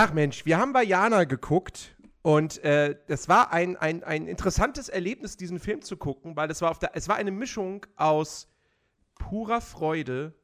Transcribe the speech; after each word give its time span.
Ach 0.00 0.12
Mensch, 0.12 0.46
wir 0.46 0.58
haben 0.58 0.74
Vajana 0.74 1.24
geguckt 1.24 1.96
und 2.22 2.62
äh, 2.62 2.94
es 3.08 3.28
war 3.28 3.52
ein, 3.52 3.76
ein, 3.76 4.04
ein 4.04 4.28
interessantes 4.28 4.88
Erlebnis, 4.88 5.36
diesen 5.36 5.58
Film 5.58 5.82
zu 5.82 5.96
gucken, 5.96 6.36
weil 6.36 6.48
es 6.52 6.62
war, 6.62 6.70
auf 6.70 6.78
der, 6.78 6.92
es 6.94 7.08
war 7.08 7.16
eine 7.16 7.32
Mischung 7.32 7.84
aus 7.96 8.48
purer 9.16 9.60
Freude, 9.60 10.34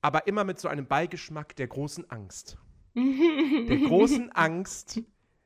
aber 0.00 0.26
immer 0.26 0.42
mit 0.42 0.58
so 0.58 0.66
einem 0.66 0.88
Beigeschmack 0.88 1.54
der 1.54 1.68
großen 1.68 2.10
Angst. 2.10 2.58
der 2.96 3.78
großen 3.86 4.32
Angst, 4.32 5.00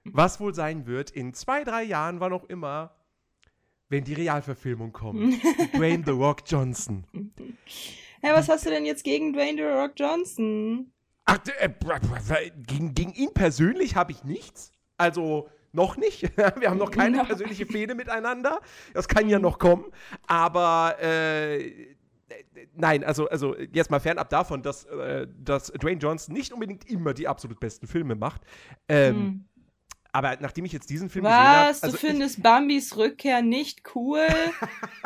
was 0.05 0.41
wohl 0.41 0.55
sein 0.55 0.87
wird 0.87 1.11
in 1.11 1.35
zwei, 1.35 1.65
drei 1.65 1.83
Jahren, 1.83 2.21
wann 2.21 2.33
auch 2.33 2.45
immer, 2.45 2.95
wenn 3.91 4.05
die 4.05 4.15
Realverfilmung 4.15 4.93
kommt. 4.93 5.35
Dwayne 5.75 6.05
The 6.07 6.13
Rock 6.13 6.45
Johnson. 6.47 7.05
Ja, 8.23 8.33
was 8.33 8.49
hast 8.49 8.65
du 8.65 8.71
denn 8.71 8.87
jetzt 8.87 9.05
gegen 9.05 9.35
Dwayne 9.35 9.59
The 9.59 9.65
Rock 9.65 9.93
Johnson? 9.97 10.92
Ach, 11.25 11.39
äh, 11.59 11.71
gegen, 12.67 12.95
gegen 12.95 13.13
ihn 13.13 13.33
persönlich 13.33 13.97
habe 13.97 14.13
ich 14.13 14.25
nichts. 14.25 14.73
Also 14.97 15.49
noch 15.73 15.97
nicht. 15.97 16.23
Wir 16.37 16.71
haben 16.71 16.79
noch 16.79 16.91
keine 16.91 17.25
persönliche 17.25 17.67
Fehde 17.67 17.95
miteinander. 17.95 18.61
Das 18.95 19.09
kann 19.09 19.29
ja 19.29 19.39
noch 19.39 19.59
kommen. 19.59 19.87
Aber 20.27 20.97
äh, 21.01 21.95
nein, 22.75 23.05
also, 23.05 23.29
also 23.29 23.57
jetzt 23.73 23.91
mal 23.91 24.01
fernab 24.01 24.29
davon, 24.31 24.63
dass, 24.63 24.85
äh, 24.85 25.27
dass 25.39 25.69
Dwayne 25.69 26.01
Johnson 26.01 26.35
nicht 26.35 26.53
unbedingt 26.53 26.89
immer 26.89 27.15
die 27.15 27.29
absolut 27.29 27.61
besten 27.61 27.87
Filme 27.87 28.15
macht. 28.15 28.43
Ähm, 28.89 29.15
hm. 29.15 29.45
Aber 30.15 30.37
nachdem 30.41 30.67
ich 30.67 30.73
jetzt 30.73 30.91
diesen 30.91 31.09
Film 31.09 31.25
Was, 31.25 31.33
gesehen 31.33 31.47
habe. 31.47 31.71
Was? 31.71 31.83
Also 31.83 31.97
du 31.97 32.07
findest 32.07 32.37
ich, 32.37 32.43
Bambis 32.43 32.97
Rückkehr 32.97 33.41
nicht 33.41 33.83
cool? 33.95 34.27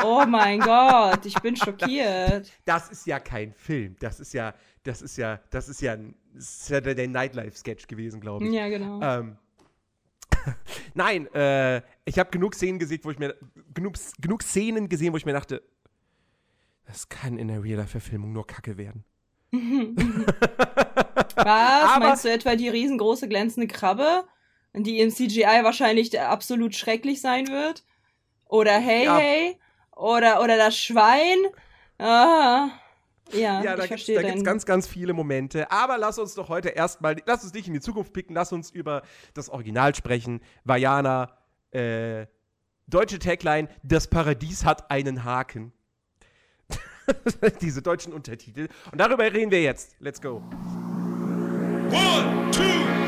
oh 0.02 0.24
mein 0.26 0.58
Gott, 0.58 1.24
ich 1.24 1.40
bin 1.40 1.54
schockiert. 1.56 2.50
Das 2.64 2.90
ist 2.90 3.06
ja 3.06 3.20
kein 3.20 3.52
Film. 3.52 3.94
Das 4.00 4.18
ist 4.18 4.34
ja, 4.34 4.52
das 4.86 5.02
ist 5.02 5.16
ja, 5.16 5.40
das 5.50 5.68
ist 5.68 5.80
ja 5.80 5.92
ein 5.94 6.14
Saturday 6.34 7.08
Nightlife 7.08 7.56
Sketch 7.56 7.86
gewesen, 7.86 8.20
glaube 8.20 8.46
ich. 8.46 8.52
Ja, 8.52 8.68
genau. 8.68 9.00
Ähm, 9.02 9.38
Nein, 10.94 11.26
äh, 11.34 11.82
ich 12.04 12.18
habe 12.18 12.30
genug 12.30 12.54
Szenen 12.54 12.78
gesehen, 12.78 13.00
wo 13.02 13.10
ich 13.10 13.18
mir 13.18 13.36
genug, 13.74 13.94
genug 14.18 14.42
Szenen 14.42 14.88
gesehen, 14.88 15.12
wo 15.12 15.16
ich 15.16 15.26
mir 15.26 15.32
dachte, 15.32 15.62
das 16.86 17.08
kann 17.08 17.38
in 17.38 17.48
der 17.48 17.62
Real-Life-Verfilmung 17.62 18.32
nur 18.32 18.46
Kacke 18.46 18.76
werden. 18.76 19.04
Was? 21.36 21.46
Aber, 21.46 22.06
Meinst 22.06 22.24
du 22.24 22.30
etwa 22.30 22.56
die 22.56 22.68
riesengroße 22.68 23.28
glänzende 23.28 23.66
Krabbe, 23.66 24.24
die 24.74 25.00
im 25.00 25.10
CGI 25.10 25.62
wahrscheinlich 25.62 26.18
absolut 26.20 26.74
schrecklich 26.74 27.20
sein 27.20 27.48
wird? 27.48 27.84
Oder 28.44 28.78
Hey 28.78 29.04
ja. 29.04 29.18
Hey? 29.18 29.58
Oder, 29.96 30.42
oder 30.42 30.56
das 30.56 30.78
Schwein? 30.78 31.38
Ah. 31.98 32.68
Ja, 33.32 33.62
ja 33.62 33.76
da 33.76 33.86
gibt 33.86 34.08
es 34.08 34.44
ganz, 34.44 34.66
ganz 34.66 34.86
viele 34.86 35.12
Momente. 35.12 35.70
Aber 35.70 35.98
lass 35.98 36.18
uns 36.18 36.34
doch 36.34 36.48
heute 36.48 36.68
erstmal, 36.68 37.16
lass 37.26 37.44
uns 37.44 37.52
nicht 37.52 37.66
in 37.66 37.74
die 37.74 37.80
Zukunft 37.80 38.12
picken, 38.12 38.34
lass 38.34 38.52
uns 38.52 38.70
über 38.70 39.02
das 39.34 39.48
Original 39.48 39.94
sprechen. 39.94 40.40
Vajana, 40.64 41.36
äh, 41.72 42.26
deutsche 42.86 43.18
Tagline: 43.18 43.68
Das 43.82 44.08
Paradies 44.08 44.64
hat 44.64 44.90
einen 44.90 45.24
Haken. 45.24 45.72
Diese 47.60 47.82
deutschen 47.82 48.12
Untertitel. 48.12 48.68
Und 48.90 49.00
darüber 49.00 49.24
reden 49.24 49.50
wir 49.50 49.62
jetzt. 49.62 49.96
Let's 50.00 50.20
go. 50.20 50.42
One, 51.92 52.50
two, 52.50 53.05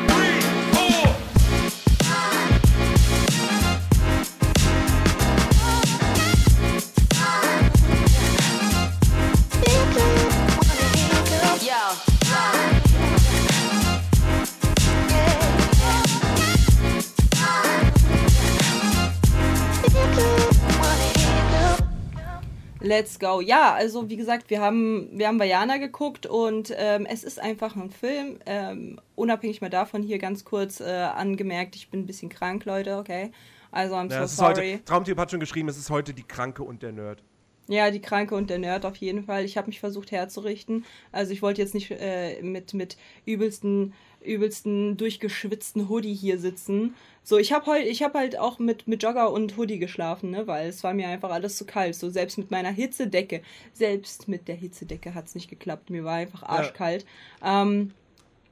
Let's 22.81 23.19
go. 23.19 23.41
Ja, 23.41 23.75
also 23.75 24.09
wie 24.09 24.16
gesagt, 24.16 24.50
wir 24.50 24.61
haben, 24.61 25.09
wir 25.12 25.27
haben 25.27 25.41
Vajana 25.41 25.78
geguckt 25.78 26.27
und 26.27 26.72
ähm, 26.77 27.06
es 27.06 27.25
ist 27.25 27.41
einfach 27.41 27.75
ein 27.75 27.91
Film. 27.91 28.39
Ähm, 28.47 29.00
unabhängig 29.16 29.61
mal 29.61 29.71
davon 29.71 30.03
hier 30.03 30.19
ganz 30.19 30.44
kurz 30.44 30.81
äh, 30.81 30.84
angemerkt, 30.84 31.75
ich 31.75 31.91
bin 31.91 32.00
ein 32.00 32.06
bisschen 32.06 32.28
krank, 32.28 32.65
Leute, 32.65 32.97
okay? 32.99 33.33
Also 33.71 33.97
I'm 33.97 34.11
ja, 34.11 34.27
so 34.27 34.43
sorry. 34.43 34.72
Heute, 34.75 34.84
Traumtyp 34.84 35.19
hat 35.19 35.31
schon 35.31 35.41
geschrieben, 35.41 35.69
es 35.69 35.77
ist 35.77 35.91
heute 35.91 36.15
die 36.15 36.22
Kranke 36.22 36.62
und 36.62 36.83
der 36.83 36.93
Nerd. 36.93 37.22
Ja, 37.69 37.91
die 37.91 38.00
Kranke 38.00 38.34
und 38.34 38.49
der 38.49 38.59
Nerd 38.59 38.87
auf 38.87 38.97
jeden 38.97 39.25
Fall. 39.25 39.44
Ich 39.44 39.59
habe 39.59 39.67
mich 39.67 39.78
versucht 39.78 40.11
herzurichten. 40.11 40.87
Also 41.12 41.33
ich 41.33 41.43
wollte 41.43 41.61
jetzt 41.61 41.75
nicht 41.75 41.91
äh, 41.91 42.41
mit, 42.43 42.72
mit 42.72 42.97
übelsten, 43.27 43.93
übelsten 44.25 44.97
durchgeschwitzten 44.97 45.89
Hoodie 45.89 46.15
hier 46.15 46.39
sitzen. 46.39 46.95
So, 47.23 47.39
ich 47.39 47.53
habe 47.53 47.67
heute, 47.67 47.89
ich 47.89 48.03
habe 48.03 48.19
halt 48.19 48.39
auch 48.39 48.59
mit, 48.59 48.89
mit 48.89 49.03
Jogger 49.03 49.33
und 49.33 49.56
Hoodie 49.56 49.79
geschlafen, 49.79 50.31
ne, 50.31 50.47
weil 50.47 50.69
es 50.69 50.83
war 50.83 50.95
mir 50.95 51.09
einfach 51.09 51.31
alles 51.31 51.56
zu 51.56 51.67
kalt. 51.67 51.95
So, 51.95 52.11
selbst 52.11 52.39
mit 52.39 52.51
meiner 52.51 52.71
Hitzedecke, 52.71 53.43
selbst 53.73 54.29
mit 54.29 54.49
der 54.49 54.56
Hitzedecke 54.56 55.15
hat's 55.15 55.34
nicht 55.34 55.49
geklappt. 55.49 55.91
Mir 55.91 56.05
war 56.05 56.15
einfach 56.15 56.43
arschkalt. 56.43 57.05
Ja. 57.43 57.62
Ähm, 57.62 57.93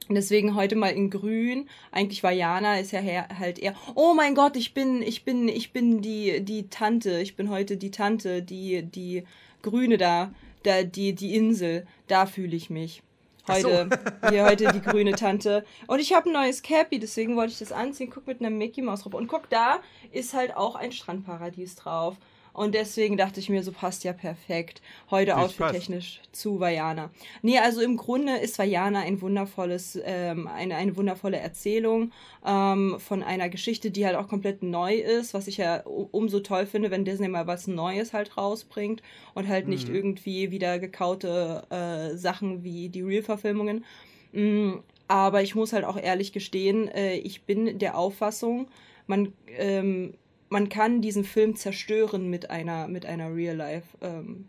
Deswegen 0.09 0.55
heute 0.55 0.75
mal 0.75 0.89
in 0.89 1.09
Grün. 1.09 1.67
Eigentlich 1.91 2.23
war 2.23 2.31
Jana 2.31 2.79
ist 2.79 2.91
ja 2.91 3.01
halt 3.01 3.59
eher. 3.59 3.75
Oh 3.95 4.13
mein 4.13 4.35
Gott, 4.35 4.55
ich 4.55 4.73
bin, 4.73 5.01
ich 5.01 5.25
bin, 5.25 5.49
ich 5.49 5.73
bin 5.73 6.01
die, 6.01 6.39
die 6.41 6.69
Tante. 6.69 7.19
Ich 7.19 7.35
bin 7.35 7.49
heute 7.49 7.75
die 7.75 7.91
Tante, 7.91 8.41
die, 8.41 8.83
die 8.83 9.23
Grüne 9.61 9.97
da, 9.97 10.33
da 10.63 10.83
die, 10.83 11.13
die 11.13 11.35
Insel. 11.35 11.85
Da 12.07 12.25
fühle 12.25 12.55
ich 12.55 12.69
mich. 12.69 13.03
Heute, 13.47 13.89
so. 13.89 14.29
hier 14.29 14.45
heute 14.45 14.71
die 14.73 14.81
grüne 14.81 15.13
Tante. 15.13 15.65
Und 15.87 15.99
ich 15.99 16.13
habe 16.13 16.29
ein 16.29 16.33
neues 16.33 16.61
Cappy, 16.61 16.99
deswegen 16.99 17.35
wollte 17.35 17.53
ich 17.53 17.59
das 17.59 17.71
anziehen. 17.71 18.09
Guck 18.09 18.27
mit 18.27 18.39
einer 18.39 18.49
Mickey 18.49 18.81
Maus 18.81 19.03
drauf. 19.03 19.13
Und 19.13 19.27
guck, 19.27 19.49
da 19.49 19.79
ist 20.11 20.33
halt 20.33 20.55
auch 20.55 20.75
ein 20.75 20.91
Strandparadies 20.91 21.75
drauf. 21.75 22.17
Und 22.57 22.73
deswegen 22.73 23.17
dachte 23.17 23.39
ich 23.39 23.49
mir, 23.49 23.61
so 23.61 23.71
passt 23.71 24.03
ja 24.03 24.13
perfekt. 24.13 24.81
Heute 25.11 25.37
outfit-technisch 25.37 26.21
zu 26.31 26.59
Vajana. 26.59 27.11
Nee, 27.43 27.59
also 27.59 27.81
im 27.81 27.97
Grunde 27.97 28.37
ist 28.37 28.57
Vajana 28.57 29.01
ein 29.01 29.21
wundervolles, 29.21 29.99
ähm, 30.03 30.47
eine, 30.47 30.75
eine 30.75 30.97
wundervolle 30.97 31.37
Erzählung 31.37 32.13
ähm, 32.43 32.95
von 32.97 33.21
einer 33.21 33.49
Geschichte, 33.49 33.91
die 33.91 34.07
halt 34.07 34.15
auch 34.15 34.27
komplett 34.27 34.63
neu 34.63 34.95
ist, 34.95 35.35
was 35.35 35.47
ich 35.47 35.57
ja 35.57 35.83
umso 35.85 36.39
toll 36.39 36.65
finde, 36.65 36.89
wenn 36.89 37.05
Disney 37.05 37.27
mal 37.27 37.45
was 37.45 37.67
Neues 37.67 38.11
halt 38.13 38.35
rausbringt 38.37 39.03
und 39.35 39.47
halt 39.47 39.67
nicht 39.67 39.89
mhm. 39.89 39.93
irgendwie 39.93 40.49
wieder 40.49 40.79
gekaute 40.79 41.61
äh, 41.69 42.17
Sachen 42.17 42.63
wie 42.63 42.89
die 42.89 43.03
Real-Verfilmungen. 43.03 43.85
Mhm, 44.31 44.81
aber 45.07 45.43
ich 45.43 45.53
muss 45.53 45.73
halt 45.73 45.85
auch 45.85 45.97
ehrlich 45.97 46.33
gestehen, 46.33 46.87
äh, 46.87 47.17
ich 47.17 47.43
bin 47.43 47.77
der 47.77 47.95
Auffassung, 47.99 48.67
man 49.05 49.31
ähm, 49.59 50.15
man 50.49 50.69
kann 50.69 51.01
diesen 51.01 51.23
Film 51.23 51.55
zerstören 51.55 52.29
mit 52.29 52.49
einer, 52.49 52.87
mit 52.87 53.05
einer 53.05 53.33
Real-Life- 53.33 53.97
ähm. 54.01 54.45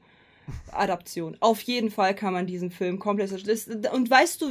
Auf 1.40 1.60
jeden 1.60 1.90
Fall 1.90 2.14
kann 2.14 2.32
man 2.32 2.46
diesen 2.46 2.70
Film 2.70 2.98
komplett 2.98 3.28
zerstören. 3.28 3.86
Und 3.92 4.10
weißt 4.10 4.40
du, 4.40 4.50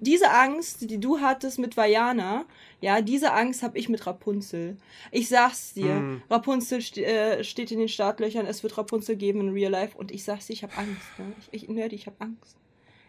diese 0.00 0.30
Angst, 0.30 0.90
die 0.90 0.98
du 0.98 1.20
hattest 1.20 1.60
mit 1.60 1.76
Vajana, 1.76 2.46
ja, 2.80 3.00
diese 3.00 3.32
Angst 3.32 3.62
habe 3.62 3.78
ich 3.78 3.88
mit 3.88 4.06
Rapunzel. 4.06 4.76
Ich 5.12 5.28
sag's 5.28 5.74
dir, 5.74 5.94
mm. 5.94 6.22
Rapunzel 6.30 6.80
st 6.80 6.98
äh, 6.98 7.44
steht 7.44 7.70
in 7.70 7.78
den 7.78 7.88
Startlöchern, 7.88 8.46
es 8.46 8.62
wird 8.62 8.76
Rapunzel 8.76 9.16
geben 9.16 9.40
in 9.40 9.50
Real 9.50 9.70
Life 9.70 9.96
und 9.96 10.10
ich 10.10 10.24
sag's 10.24 10.46
dir, 10.46 10.54
ich 10.54 10.62
habe 10.62 10.76
Angst. 10.76 11.18
Ne? 11.18 11.32
Ich, 11.52 11.62
ich, 11.62 11.68
Nerdy, 11.68 11.94
ich 11.94 12.06
habe 12.06 12.16
Angst. 12.18 12.56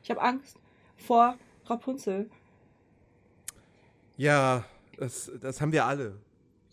Ich 0.04 0.12
habe 0.12 0.22
Angst 0.22 0.58
vor 0.96 1.38
Rapunzel. 1.66 2.30
Ja, 4.16 4.64
das, 4.98 5.32
das 5.42 5.60
haben 5.62 5.72
wir 5.72 5.86
alle. 5.86 6.18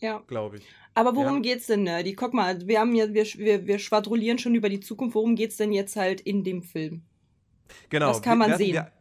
Ja. 0.04 0.22
Glaube 0.26 0.59
ich. 0.59 0.66
Aber 0.92 1.16
worum 1.16 1.37
ja. 1.37 1.41
geht's 1.41 1.66
denn, 1.66 1.84
Nerdy? 1.84 2.15
Guck 2.15 2.34
mal, 2.34 2.66
wir 2.69 2.78
haben 2.78 2.94
ja, 2.94 3.12
wir, 3.15 3.25
wir, 3.25 3.66
wir 3.66 3.78
schwadronieren 3.78 4.38
schon 4.38 4.54
über 4.54 4.69
die 4.69 4.81
Zukunft. 4.81 5.15
Worum 5.15 5.34
geht's 5.34 5.56
denn 5.56 5.72
jetzt 5.72 5.97
halt 5.97 6.20
in 6.20 6.44
dem 6.44 6.62
Film? 6.62 7.03
Genau. 7.88 8.10
Was 8.10 8.20
kann 8.20 8.37
man 8.37 8.50
werfen 8.50 8.65
sehen? 8.66 8.75
Wir, 8.75 8.92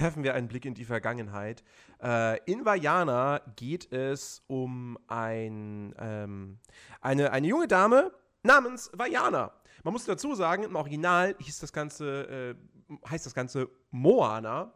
werfen 0.00 0.24
wir 0.24 0.34
einen 0.34 0.48
Blick 0.48 0.64
in 0.64 0.74
die 0.74 0.84
Vergangenheit. 0.84 1.62
Äh, 2.02 2.42
in 2.50 2.64
Vajana 2.64 3.40
geht 3.54 3.92
es 3.92 4.42
um 4.48 4.98
ein, 5.06 5.94
ähm, 5.98 6.58
eine, 7.00 7.30
eine 7.30 7.46
junge 7.46 7.68
Dame 7.68 8.10
namens 8.42 8.90
Vajana. 8.92 9.52
Man 9.84 9.92
muss 9.92 10.04
dazu 10.04 10.34
sagen, 10.34 10.64
im 10.64 10.74
Original 10.74 11.36
hieß 11.38 11.60
das 11.60 11.72
Ganze, 11.72 12.56
äh, 12.90 12.98
heißt 13.08 13.26
das 13.26 13.34
Ganze 13.34 13.68
Moana. 13.92 14.74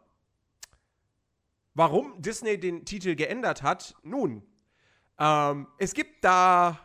Warum 1.73 2.21
Disney 2.21 2.57
den 2.57 2.85
Titel 2.85 3.15
geändert 3.15 3.63
hat? 3.63 3.95
Nun, 4.01 4.43
ähm, 5.19 5.67
es 5.77 5.93
gibt 5.93 6.23
da 6.23 6.79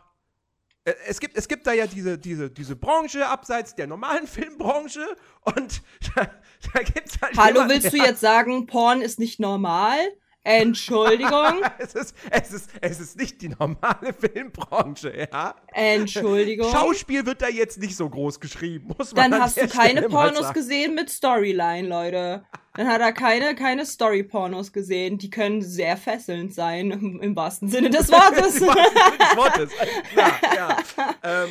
äh, 0.85 0.93
es 1.07 1.19
gibt, 1.19 1.37
es 1.37 1.47
gibt 1.47 1.65
da 1.65 1.73
ja 1.73 1.87
diese, 1.87 2.17
diese, 2.17 2.49
diese 2.49 2.75
Branche 2.75 3.27
abseits 3.27 3.75
der 3.75 3.87
normalen 3.87 4.27
Filmbranche 4.27 5.05
und 5.41 5.81
da, 6.15 6.25
da 6.25 6.81
es 6.81 7.21
halt. 7.21 7.37
Hallo, 7.37 7.61
jemand, 7.61 7.71
willst 7.71 7.93
du 7.93 7.97
jetzt 7.97 8.21
sagen, 8.21 8.67
Porn 8.67 9.01
ist 9.01 9.19
nicht 9.19 9.39
normal? 9.39 9.99
Entschuldigung. 10.43 11.61
es, 11.77 11.95
ist, 11.95 12.15
es, 12.29 12.51
ist, 12.51 12.69
es 12.81 12.99
ist 12.99 13.17
nicht 13.17 13.41
die 13.41 13.49
normale 13.49 14.13
Filmbranche, 14.13 15.27
ja. 15.31 15.55
Entschuldigung. 15.71 16.69
Schauspiel 16.69 17.25
wird 17.25 17.41
da 17.41 17.47
jetzt 17.47 17.79
nicht 17.79 17.95
so 17.95 18.09
groß 18.09 18.39
geschrieben, 18.39 18.93
muss 18.97 19.13
man 19.13 19.31
Dann 19.31 19.33
an 19.33 19.41
hast 19.45 19.57
du 19.57 19.67
keine 19.67 19.99
Stelle 19.99 20.09
Pornos 20.09 20.53
gesehen 20.53 20.95
mit 20.95 21.09
Storyline, 21.09 21.87
Leute. 21.87 22.43
Dann 22.75 22.87
hat 22.87 23.01
er 23.01 23.13
keine, 23.13 23.55
keine 23.55 23.85
Story-Pornos 23.85 24.73
gesehen. 24.73 25.19
Die 25.19 25.29
können 25.29 25.61
sehr 25.61 25.95
fesselnd 25.95 26.53
sein, 26.53 26.91
im, 26.91 27.21
im 27.21 27.35
wahrsten 27.35 27.69
Sinne 27.69 27.89
des 27.89 28.11
Wortes. 28.11 28.55
Im 28.61 28.67
wahrsten 28.67 28.89
Sinne 28.89 29.17
des 29.19 29.37
Wortes. 29.37 29.71
Klar, 30.11 30.39
ja. 30.55 30.77
ähm, 31.23 31.49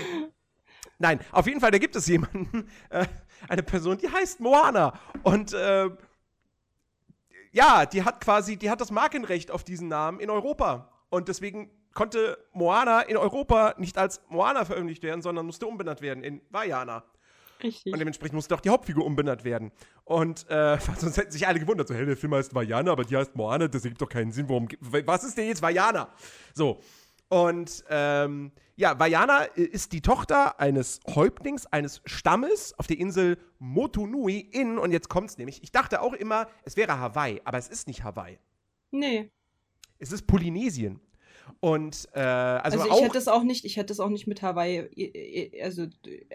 nein, 0.98 1.20
auf 1.30 1.46
jeden 1.46 1.60
Fall, 1.60 1.70
da 1.70 1.78
gibt 1.78 1.94
es 1.94 2.08
jemanden, 2.08 2.68
äh, 2.90 3.06
eine 3.48 3.62
Person, 3.62 3.98
die 3.98 4.08
heißt 4.08 4.40
Moana. 4.40 4.98
Und 5.22 5.52
äh, 5.52 5.90
ja, 7.52 7.86
die 7.86 8.02
hat 8.02 8.20
quasi, 8.20 8.56
die 8.56 8.70
hat 8.70 8.80
das 8.80 8.90
Markenrecht 8.90 9.50
auf 9.50 9.62
diesen 9.62 9.88
Namen 9.88 10.20
in 10.20 10.30
Europa. 10.30 10.90
Und 11.10 11.28
deswegen 11.28 11.70
konnte 11.92 12.38
Moana 12.52 13.02
in 13.02 13.16
Europa 13.16 13.74
nicht 13.76 13.98
als 13.98 14.22
Moana 14.28 14.64
veröffentlicht 14.64 15.02
werden, 15.02 15.22
sondern 15.22 15.46
musste 15.46 15.66
umbenannt 15.66 16.00
werden 16.00 16.24
in 16.24 16.40
Vajana. 16.50 17.04
Richtig. 17.62 17.92
Und 17.92 17.98
dementsprechend 17.98 18.34
musste 18.34 18.54
auch 18.54 18.60
die 18.60 18.70
Hauptfigur 18.70 19.04
umbenannt 19.04 19.44
werden. 19.44 19.70
Und 20.04 20.48
äh, 20.50 20.78
sonst 20.98 21.16
hätten 21.16 21.30
sich 21.30 21.46
alle 21.46 21.60
gewundert, 21.60 21.88
so, 21.88 21.94
hey, 21.94 22.06
der 22.06 22.16
Film 22.16 22.34
heißt 22.34 22.54
Vajana, 22.54 22.90
aber 22.90 23.04
die 23.04 23.16
heißt 23.16 23.36
Moana, 23.36 23.68
das 23.68 23.84
ergibt 23.84 24.00
doch 24.00 24.08
keinen 24.08 24.32
Sinn. 24.32 24.48
Warum, 24.48 24.68
was 24.80 25.24
ist 25.24 25.36
denn 25.36 25.46
jetzt 25.46 25.62
Vajana? 25.62 26.08
So. 26.54 26.80
Und 27.32 27.82
ähm, 27.88 28.52
ja, 28.76 28.98
Vajana 29.00 29.44
ist 29.54 29.92
die 29.94 30.02
Tochter 30.02 30.60
eines 30.60 31.00
Häuptlings, 31.08 31.64
eines 31.64 32.02
Stammes 32.04 32.78
auf 32.78 32.86
der 32.86 32.98
Insel 32.98 33.38
Motunui 33.58 34.38
in, 34.38 34.76
und 34.76 34.92
jetzt 34.92 35.08
kommt's 35.08 35.38
nämlich, 35.38 35.62
ich 35.62 35.72
dachte 35.72 36.02
auch 36.02 36.12
immer, 36.12 36.46
es 36.66 36.76
wäre 36.76 36.98
Hawaii, 36.98 37.40
aber 37.44 37.56
es 37.56 37.68
ist 37.68 37.86
nicht 37.88 38.04
Hawaii. 38.04 38.38
nee. 38.90 39.30
Es 39.98 40.12
ist 40.12 40.26
Polynesien. 40.26 41.00
Und 41.60 42.06
äh, 42.12 42.18
also, 42.20 42.80
Also, 42.80 42.84
ich 42.86 42.92
auch. 42.92 43.02
hätte 43.04 43.16
es 43.18 43.28
auch 43.28 43.44
nicht, 43.44 43.64
ich 43.64 43.76
hätte 43.78 43.92
es 43.94 44.00
auch 44.00 44.08
nicht 44.10 44.26
mit 44.26 44.42
Hawaii, 44.42 44.78
äh, 44.94 45.04
äh, 45.04 45.62
also, 45.62 45.86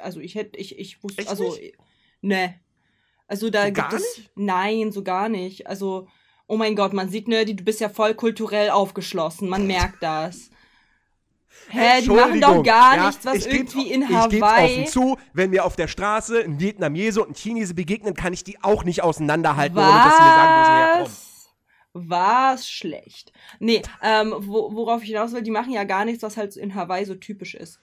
also 0.02 0.20
ich 0.20 0.34
hätte, 0.34 0.58
ich, 0.58 0.80
ich 0.80 1.04
wusste, 1.04 1.28
also, 1.30 1.44
nicht? 1.44 1.78
ne. 2.22 2.56
Also 3.28 3.50
da 3.52 3.66
So 3.68 3.74
gibt 3.74 3.94
es, 3.94 4.18
nicht? 4.18 4.32
nein, 4.36 4.92
so 4.92 5.04
gar 5.04 5.28
nicht. 5.30 5.68
Also, 5.68 6.08
oh 6.48 6.56
mein 6.58 6.76
Gott, 6.76 6.94
man 6.94 7.10
sieht, 7.10 7.28
ne, 7.28 7.46
du 7.46 7.64
bist 7.64 7.82
ja 7.82 7.90
voll 7.90 8.16
kulturell 8.16 8.70
aufgeschlossen, 8.72 9.48
man 9.50 9.68
merkt 9.68 10.02
das. 10.02 10.50
Hä, 11.70 12.02
die 12.02 12.10
machen 12.10 12.40
doch 12.40 12.64
gar 12.64 12.96
ja, 12.96 13.08
nichts, 13.08 13.26
was 13.26 13.36
ich 13.36 13.54
irgendwie 13.54 13.92
in 13.92 14.04
Ich 14.04 14.08
geb's 14.08 14.42
Hawaii. 14.42 14.82
offen 14.82 14.88
zu, 14.88 15.18
wenn 15.34 15.50
mir 15.50 15.66
auf 15.66 15.76
der 15.76 15.88
Straße 15.88 16.42
ein 16.42 16.60
Vietnamese 16.60 17.22
und 17.22 17.32
ein 17.32 17.36
Chinese 17.36 17.74
begegnen, 17.74 18.14
kann 18.14 18.34
ich 18.34 18.44
die 18.44 18.64
auch 18.64 18.84
nicht 18.84 19.04
auseinanderhalten, 19.04 19.78
ohne 19.78 19.88
dass 19.88 20.18
sie 20.18 20.24
mir 20.24 20.30
sagen, 20.30 20.60
wo 20.60 20.66
sie 20.66 20.72
herkommen. 20.72 21.06
Was? 21.06 21.28
War's 21.94 22.70
schlecht. 22.70 23.32
Nee, 23.60 23.82
ähm, 24.04 24.34
wo, 24.38 24.74
worauf 24.76 25.02
ich 25.02 25.10
hinaus 25.10 25.34
will, 25.34 25.42
die 25.42 25.52
machen 25.52 25.72
ja 25.74 25.84
gar 25.84 26.06
nichts, 26.06 26.24
was 26.24 26.38
halt 26.38 26.56
in 26.56 26.76
Hawaii 26.76 27.06
so 27.06 27.16
typisch 27.16 27.56
ist. 27.56 27.80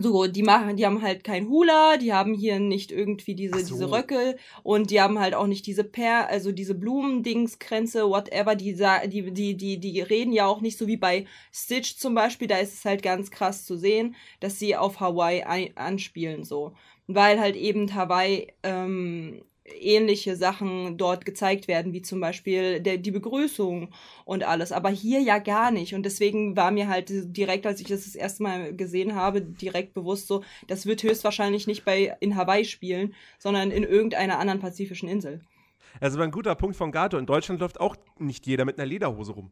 So, 0.00 0.26
die 0.26 0.42
machen, 0.42 0.76
die 0.76 0.86
haben 0.86 1.02
halt 1.02 1.22
kein 1.22 1.48
Hula, 1.48 1.98
die 1.98 2.14
haben 2.14 2.32
hier 2.32 2.58
nicht 2.58 2.90
irgendwie 2.90 3.34
diese, 3.34 3.58
so. 3.58 3.74
diese 3.74 3.90
Röckel 3.90 4.38
und 4.62 4.90
die 4.90 5.02
haben 5.02 5.18
halt 5.18 5.34
auch 5.34 5.46
nicht 5.46 5.66
diese 5.66 5.84
Per, 5.84 6.28
also 6.28 6.50
diese 6.50 6.74
Blumendingskränze, 6.74 8.08
whatever, 8.08 8.54
die, 8.54 8.74
die, 8.74 9.32
die, 9.34 9.54
die, 9.54 9.78
die 9.78 10.00
reden 10.00 10.32
ja 10.32 10.46
auch 10.46 10.62
nicht 10.62 10.78
so 10.78 10.86
wie 10.86 10.96
bei 10.96 11.26
Stitch 11.52 11.96
zum 11.98 12.14
Beispiel, 12.14 12.48
da 12.48 12.56
ist 12.56 12.72
es 12.72 12.84
halt 12.86 13.02
ganz 13.02 13.30
krass 13.30 13.66
zu 13.66 13.76
sehen, 13.76 14.16
dass 14.40 14.58
sie 14.58 14.76
auf 14.76 14.98
Hawaii 15.00 15.72
anspielen, 15.74 16.44
so. 16.44 16.72
Weil 17.06 17.38
halt 17.38 17.56
eben 17.56 17.94
Hawaii, 17.94 18.50
ähm, 18.62 19.42
ähnliche 19.64 20.36
Sachen 20.36 20.96
dort 20.96 21.24
gezeigt 21.24 21.68
werden, 21.68 21.92
wie 21.92 22.02
zum 22.02 22.20
Beispiel 22.20 22.80
der, 22.80 22.98
die 22.98 23.10
Begrüßung 23.10 23.88
und 24.24 24.44
alles. 24.44 24.72
Aber 24.72 24.88
hier 24.90 25.20
ja 25.20 25.38
gar 25.38 25.70
nicht. 25.70 25.94
Und 25.94 26.04
deswegen 26.04 26.56
war 26.56 26.70
mir 26.70 26.88
halt 26.88 27.08
direkt, 27.10 27.66
als 27.66 27.80
ich 27.80 27.86
das 27.86 28.04
das 28.04 28.14
erste 28.14 28.42
Mal 28.42 28.74
gesehen 28.74 29.14
habe, 29.14 29.40
direkt 29.40 29.94
bewusst 29.94 30.26
so, 30.26 30.42
das 30.66 30.86
wird 30.86 31.02
höchstwahrscheinlich 31.02 31.66
nicht 31.66 31.84
bei 31.84 32.16
in 32.20 32.36
Hawaii 32.36 32.64
spielen, 32.64 33.14
sondern 33.38 33.70
in 33.70 33.84
irgendeiner 33.84 34.38
anderen 34.38 34.60
pazifischen 34.60 35.08
Insel. 35.08 35.40
Also 36.00 36.20
ein 36.20 36.30
guter 36.30 36.54
Punkt 36.54 36.76
von 36.76 36.90
Gato. 36.90 37.18
In 37.18 37.26
Deutschland 37.26 37.60
läuft 37.60 37.80
auch 37.80 37.96
nicht 38.18 38.46
jeder 38.46 38.64
mit 38.64 38.78
einer 38.78 38.86
Lederhose 38.86 39.32
rum. 39.32 39.50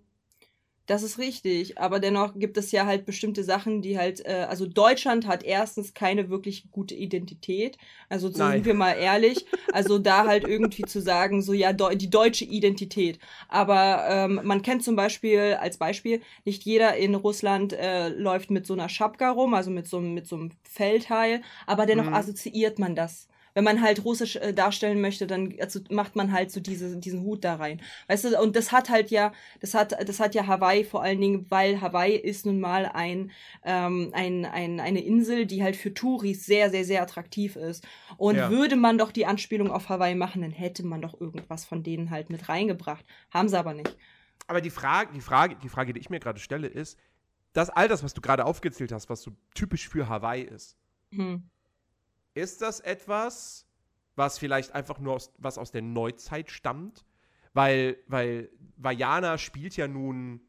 Das 0.91 1.05
ist 1.05 1.19
richtig, 1.19 1.79
aber 1.79 2.01
dennoch 2.01 2.35
gibt 2.37 2.57
es 2.57 2.73
ja 2.73 2.85
halt 2.85 3.07
bestimmte 3.07 3.45
Sachen, 3.45 3.81
die 3.81 3.97
halt, 3.97 4.27
äh, 4.27 4.47
also 4.49 4.67
Deutschland 4.67 5.25
hat 5.25 5.45
erstens 5.45 5.95
keine 5.95 6.31
wirklich 6.31 6.69
gute 6.73 6.97
Identität, 6.97 7.79
also 8.09 8.29
so 8.29 8.49
sind 8.49 8.65
wir 8.65 8.75
mal 8.75 8.95
ehrlich, 8.95 9.47
also 9.71 10.01
da 10.01 10.27
halt 10.27 10.43
irgendwie 10.43 10.85
zu 10.87 11.01
sagen, 11.01 11.43
so 11.43 11.53
ja, 11.53 11.73
die 11.73 12.11
deutsche 12.11 12.45
Identität, 12.45 13.21
aber 13.49 14.05
ähm, 14.11 14.41
man 14.43 14.63
kennt 14.63 14.83
zum 14.83 14.97
Beispiel, 14.97 15.57
als 15.61 15.79
Beispiel, 15.79 16.23
nicht 16.45 16.65
jeder 16.65 16.97
in 16.97 17.15
Russland 17.15 17.73
äh, 17.73 18.09
läuft 18.09 18.51
mit 18.51 18.67
so 18.67 18.73
einer 18.75 18.89
Schapka 18.89 19.31
rum, 19.31 19.55
also 19.55 19.71
mit 19.71 19.87
so, 19.87 19.99
einem- 19.99 20.15
mit 20.15 20.27
so 20.27 20.35
einem 20.37 20.51
Fellteil, 20.65 21.43
aber 21.69 21.87
dennoch 21.87 22.09
Mhm. 22.09 22.15
assoziiert 22.15 22.81
man 22.81 22.97
das. 22.97 23.29
Wenn 23.55 23.65
man 23.65 23.83
halt 23.83 24.05
russisch 24.05 24.37
äh, 24.37 24.53
darstellen 24.53 25.01
möchte, 25.01 25.27
dann 25.27 25.55
also 25.61 25.81
macht 25.91 26.17
man 26.17 26.33
halt 26.33 26.51
so 26.51 26.61
diese, 26.61 26.97
diesen 26.97 27.23
Hut 27.23 27.45
da 27.45 27.57
rein. 27.57 27.81
Weißt 28.09 28.25
du, 28.25 28.41
und 28.41 28.57
das 28.57 28.73
hat 28.73 28.91
halt 28.91 29.11
ja, 29.11 29.33
das 29.61 29.75
hat, 29.75 29.97
das 30.09 30.21
hat 30.21 30.35
ja 30.35 30.47
Hawaii 30.47 30.85
vor 30.85 31.03
allen 31.03 31.21
Dingen, 31.21 31.47
weil 31.51 31.81
Hawaii 31.81 32.17
ist 32.17 32.47
nun 32.47 32.61
mal 32.61 32.87
ein, 32.87 33.31
ähm, 33.65 34.11
ein, 34.13 34.45
ein, 34.47 34.81
eine 34.81 35.01
Insel, 35.05 35.47
die 35.47 35.63
halt 35.63 35.77
für 35.77 35.93
Touris 35.95 36.47
sehr, 36.47 36.71
sehr, 36.71 36.85
sehr 36.85 37.03
attraktiv 37.03 37.57
ist. 37.57 37.87
Und 38.17 38.37
Ja. 38.37 38.51
würde 38.51 38.77
man 38.77 38.99
doch 38.99 39.13
die 39.13 39.27
Anspielung 39.27 39.71
auf 39.71 39.89
Hawaii 39.89 40.15
machen, 40.15 40.43
dann 40.43 40.53
hätte 40.53 40.85
man 40.85 41.03
doch 41.03 41.21
irgendwas 41.21 41.65
von 41.65 41.83
denen 41.83 42.11
halt 42.11 42.31
mit 42.31 42.49
reingebracht. 42.49 43.05
Haben 43.31 43.49
sie 43.49 43.59
aber 43.59 43.75
nicht. 43.75 43.97
Aber 44.47 44.61
die 44.61 44.71
Frage, 44.71 45.13
die 45.15 45.21
Frage, 45.21 45.57
die 45.63 45.69
Frage, 45.69 45.93
die 45.93 46.01
ich 46.01 46.11
mir 46.11 46.21
gerade 46.21 46.41
stelle, 46.41 46.67
ist, 46.67 46.99
das 47.53 47.71
all 47.71 47.89
das, 47.89 48.03
was 48.03 48.15
du 48.15 48.21
gerade 48.21 48.45
aufgezählt 48.45 48.93
hast, 48.93 49.09
was 49.09 49.23
so 49.23 49.33
typisch 49.55 49.89
für 49.89 50.09
Hawaii 50.09 50.43
ist, 50.43 50.77
Hm. 51.13 51.51
Ist 52.41 52.63
das 52.63 52.81
etwas, 52.81 53.67
was 54.17 54.39
vielleicht 54.39 54.75
einfach 54.75 54.99
nur 54.99 55.15
aus, 55.15 55.33
was 55.39 55.59
aus 55.59 55.71
der 55.71 55.83
Neuzeit 55.83 56.51
stammt? 56.51 57.05
Weil, 57.53 57.97
weil 58.07 58.51
Vajana 58.77 59.39
spielt 59.39 59.77
ja 59.77 59.89
nun 59.89 60.41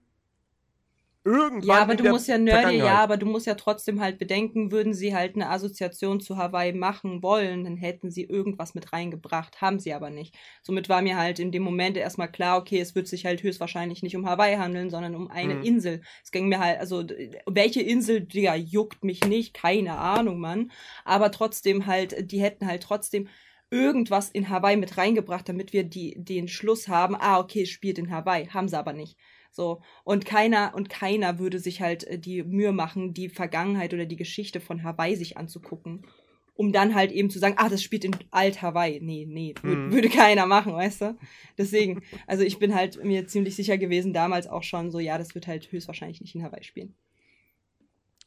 irgendwann. 1.24 1.68
Ja, 1.68 1.82
aber 1.84 1.96
du 1.96 2.04
musst 2.06 2.28
ja 2.28 2.38
nerdy, 2.38 2.78
ja, 2.82 2.96
aber 3.04 3.18
du 3.18 3.26
musst 3.28 3.46
ja 3.46 3.54
trotzdem 3.56 4.02
halt 4.02 4.18
bedenken, 4.18 4.72
würden 4.72 4.94
sie 4.94 5.14
halt 5.14 5.36
eine 5.36 5.50
Assoziation 5.50 6.20
zu 6.20 6.38
Hawaii 6.38 6.74
machen 6.74 7.22
wollen, 7.22 7.64
dann 7.66 7.78
hätten 7.78 8.10
sie 8.10 8.24
irgendwas 8.24 8.74
mit 8.74 8.92
reingebracht, 8.94 9.62
haben 9.62 9.80
sie 9.80 9.94
aber 9.94 10.10
nicht. 10.10 10.36
Somit 10.64 10.90
war 10.90 11.02
mir 11.04 11.18
halt 11.18 11.38
in 11.40 11.52
dem 11.52 11.62
Moment 11.64 11.98
erstmal 11.98 12.32
klar, 12.32 12.58
okay, 12.60 12.80
es 12.80 12.96
wird 12.96 13.08
sich 13.08 13.26
halt 13.26 13.44
höchstwahrscheinlich 13.44 14.02
nicht 14.02 14.16
um 14.16 14.26
Hawaii 14.28 14.56
handeln, 14.56 14.90
sondern 14.90 15.16
um 15.16 15.28
eine 15.30 15.54
Mhm. 15.54 15.64
Insel. 15.64 16.02
Es 16.24 16.32
ging 16.32 16.48
mir 16.50 16.60
halt, 16.60 16.80
also 16.80 17.04
welche 17.46 17.82
Insel, 17.82 18.22
Digga, 18.22 18.56
juckt 18.56 19.04
mich 19.04 19.24
nicht, 19.24 19.54
keine 19.54 19.98
Ahnung, 19.98 20.40
Mann. 20.40 20.72
Aber 21.06 21.32
trotzdem 21.32 21.86
halt, 21.86 22.32
die 22.32 22.42
hätten 22.42 22.66
halt 22.68 22.84
trotzdem 22.84 23.28
irgendwas 23.70 24.30
in 24.30 24.50
Hawaii 24.50 24.76
mit 24.78 24.98
reingebracht, 24.98 25.48
damit 25.48 25.72
wir 25.74 25.84
die, 25.84 26.16
den 26.18 26.48
Schluss 26.48 26.88
haben, 26.88 27.16
ah, 27.16 27.40
okay, 27.40 27.62
es 27.64 27.70
spielt 27.70 27.98
in 28.00 28.12
Hawaii, 28.12 28.48
haben 28.48 28.68
sie 28.68 28.78
aber 28.78 28.94
nicht. 28.94 29.18
So. 29.52 29.82
Und 30.04 30.26
keiner, 30.26 30.74
und 30.76 30.90
keiner 30.90 31.38
würde 31.40 31.60
sich 31.60 31.82
halt 31.82 32.06
äh, 32.06 32.18
die 32.18 32.44
Mühe 32.44 32.72
machen, 32.72 33.14
die 33.14 33.30
Vergangenheit 33.30 33.94
oder 33.94 34.06
die 34.06 34.16
Geschichte 34.16 34.60
von 34.60 34.84
Hawaii 34.84 35.16
sich 35.16 35.38
anzugucken. 35.38 36.06
Um 36.54 36.74
dann 36.74 36.94
halt 36.94 37.12
eben 37.12 37.30
zu 37.30 37.40
sagen, 37.40 37.56
ah, 37.58 37.70
das 37.70 37.82
spielt 37.82 38.04
in 38.06 38.16
Alt-Hawaii. 38.30 39.00
Nee, 39.02 39.26
nee, 39.28 39.56
Mhm. 39.64 39.92
würde 39.92 40.10
keiner 40.10 40.46
machen, 40.46 40.74
weißt 40.74 41.02
du? 41.02 41.18
Deswegen, 41.58 42.04
also 42.28 42.44
ich 42.44 42.60
bin 42.60 42.76
halt 42.76 43.04
mir 43.04 43.26
ziemlich 43.26 43.56
sicher 43.56 43.78
gewesen, 43.78 44.14
damals 44.14 44.48
auch 44.48 44.62
schon 44.62 44.92
so, 44.92 45.00
ja, 45.00 45.18
das 45.18 45.34
wird 45.34 45.48
halt 45.48 45.72
höchstwahrscheinlich 45.72 46.22
nicht 46.22 46.36
in 46.36 46.44
Hawaii 46.44 46.64
spielen. 46.64 46.94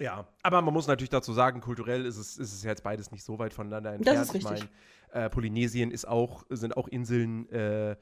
Ja, 0.01 0.27
aber 0.43 0.61
man 0.63 0.75
muss 0.75 0.89
natürlich 0.89 1.11
dazu 1.11 1.33
sagen, 1.33 1.61
kulturell 1.61 2.05
ist 2.05 2.17
es, 2.17 2.37
ist 2.37 2.53
es 2.53 2.65
jetzt 2.65 2.83
beides 2.83 3.13
nicht 3.13 3.23
so 3.23 3.39
weit 3.39 3.53
voneinander 3.53 3.93
entfernt. 3.95 4.19
Das 4.19 4.29
ist 4.29 4.35
richtig. 4.35 4.53
Ich 4.65 4.69
meine, 5.13 5.27
äh, 5.27 5.31
Polynesien 5.31 5.91
ist 5.93 6.09
auch, 6.09 6.45
sind 6.51 6.77
auch 6.77 6.89
Inseln, 6.89 7.49
äh, 7.51 7.95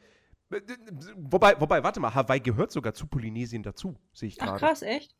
wobei, 1.16 1.60
wobei, 1.60 1.82
warte 1.82 2.00
mal, 2.00 2.14
Hawaii 2.14 2.40
gehört 2.40 2.72
sogar 2.72 2.94
zu 2.94 3.06
Polynesien 3.06 3.62
dazu, 3.62 3.94
sehe 4.12 4.28
ich 4.28 4.40
Ach 4.40 4.46
gerade. 4.46 4.58
krass, 4.60 4.82
echt? 4.82 5.14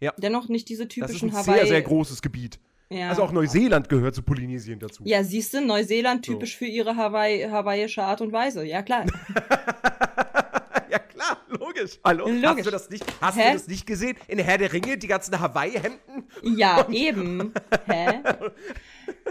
Ja. 0.00 0.12
Dennoch 0.18 0.48
nicht 0.48 0.68
diese 0.68 0.86
Das 0.86 0.94
ist 0.94 1.18
typischen 1.18 1.30
ein 1.30 1.36
Hawaii. 1.36 1.58
sehr, 1.60 1.66
sehr 1.66 1.82
großes 1.82 2.22
Gebiet. 2.22 2.60
ja. 2.88 3.08
Also 3.10 3.22
auch 3.22 3.32
Neuseeland 3.32 3.88
gehört 3.88 4.14
zu 4.14 4.22
Polynesien 4.22 4.78
dazu. 4.78 5.02
Ja, 5.06 5.24
siehst 5.24 5.52
du, 5.54 5.60
Neuseeland 5.60 6.24
So. 6.24 6.32
typisch 6.32 6.56
für 6.56 6.66
ihre 6.66 6.94
Hawaii, 6.96 7.42
hawaiische 7.50 8.02
Art 8.02 8.20
und 8.20 8.32
Weise. 8.32 8.64
Ja, 8.64 8.82
klar. 8.82 9.04
ja 10.90 10.98
klar, 11.00 11.38
logisch. 11.48 11.98
Hallo, 12.04 12.28
Logisch. 12.28 12.44
hast 12.46 12.66
du 12.66 12.70
das 12.70 12.90
nicht, 12.90 13.04
hast 13.20 13.36
Hä? 13.38 13.48
du 13.48 13.52
das 13.54 13.68
nicht 13.68 13.86
gesehen? 13.86 14.16
In 14.28 14.38
Herr 14.38 14.58
der 14.58 14.72
Ringe, 14.72 14.96
die 14.98 15.06
ganzen 15.08 15.38
Hawaii-Hemden? 15.38 16.28
Ja, 16.56 16.86
eben. 16.90 17.52
Hä? 17.86 18.20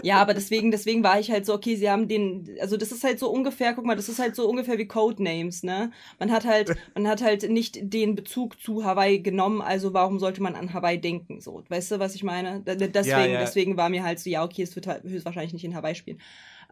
Ja, 0.02 0.20
aber 0.20 0.34
deswegen, 0.34 0.70
deswegen 0.70 1.02
war 1.02 1.18
ich 1.18 1.30
halt 1.30 1.46
so, 1.46 1.54
okay, 1.54 1.76
sie 1.76 1.90
haben 1.90 2.08
den, 2.08 2.56
also 2.60 2.76
das 2.76 2.92
ist 2.92 3.04
halt 3.04 3.18
so 3.18 3.30
ungefähr, 3.30 3.74
guck 3.74 3.84
mal, 3.84 3.96
das 3.96 4.08
ist 4.08 4.18
halt 4.18 4.36
so 4.36 4.48
ungefähr 4.48 4.78
wie 4.78 4.86
Codenames, 4.86 5.62
ne? 5.62 5.90
Man 6.18 6.30
hat 6.30 6.44
halt, 6.44 6.74
man 6.94 7.08
hat 7.08 7.22
halt 7.22 7.48
nicht 7.50 7.78
den 7.80 8.14
Bezug 8.14 8.60
zu 8.60 8.84
Hawaii 8.84 9.20
genommen, 9.20 9.60
also 9.60 9.94
warum 9.94 10.18
sollte 10.18 10.42
man 10.42 10.54
an 10.54 10.72
Hawaii 10.72 11.00
denken, 11.00 11.40
so? 11.40 11.64
Weißt 11.68 11.90
du, 11.90 11.98
was 11.98 12.14
ich 12.14 12.22
meine? 12.22 12.60
Deswegen, 12.60 13.32
ja. 13.32 13.40
deswegen 13.40 13.76
war 13.76 13.88
mir 13.88 14.02
halt 14.02 14.20
so, 14.20 14.30
ja, 14.30 14.44
okay, 14.44 14.62
es 14.62 14.74
wird 14.76 14.86
halt 14.86 15.04
höchstwahrscheinlich 15.04 15.52
nicht 15.52 15.64
in 15.64 15.74
Hawaii 15.74 15.94
spielen. 15.94 16.20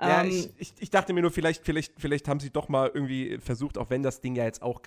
Ja, 0.01 0.23
Ähm, 0.23 0.31
ich, 0.31 0.51
ich, 0.59 0.73
ich 0.79 0.91
dachte 0.91 1.13
mir 1.13 1.23
nur, 1.23 1.31
vielleicht, 1.31 1.65
vielleicht, 1.65 1.95
vielleicht 1.99 2.29
haben 2.29 2.41
sie 2.41 2.51
doch 2.51 2.69
mal 2.69 2.91
irgendwie 2.93 3.39
versucht, 3.39 3.79
auch 3.79 3.91
wenn 3.91 4.03
das 4.03 4.21
Ding 4.21 4.37
ja 4.37 4.45
jetzt 4.45 4.63
auch 4.63 4.81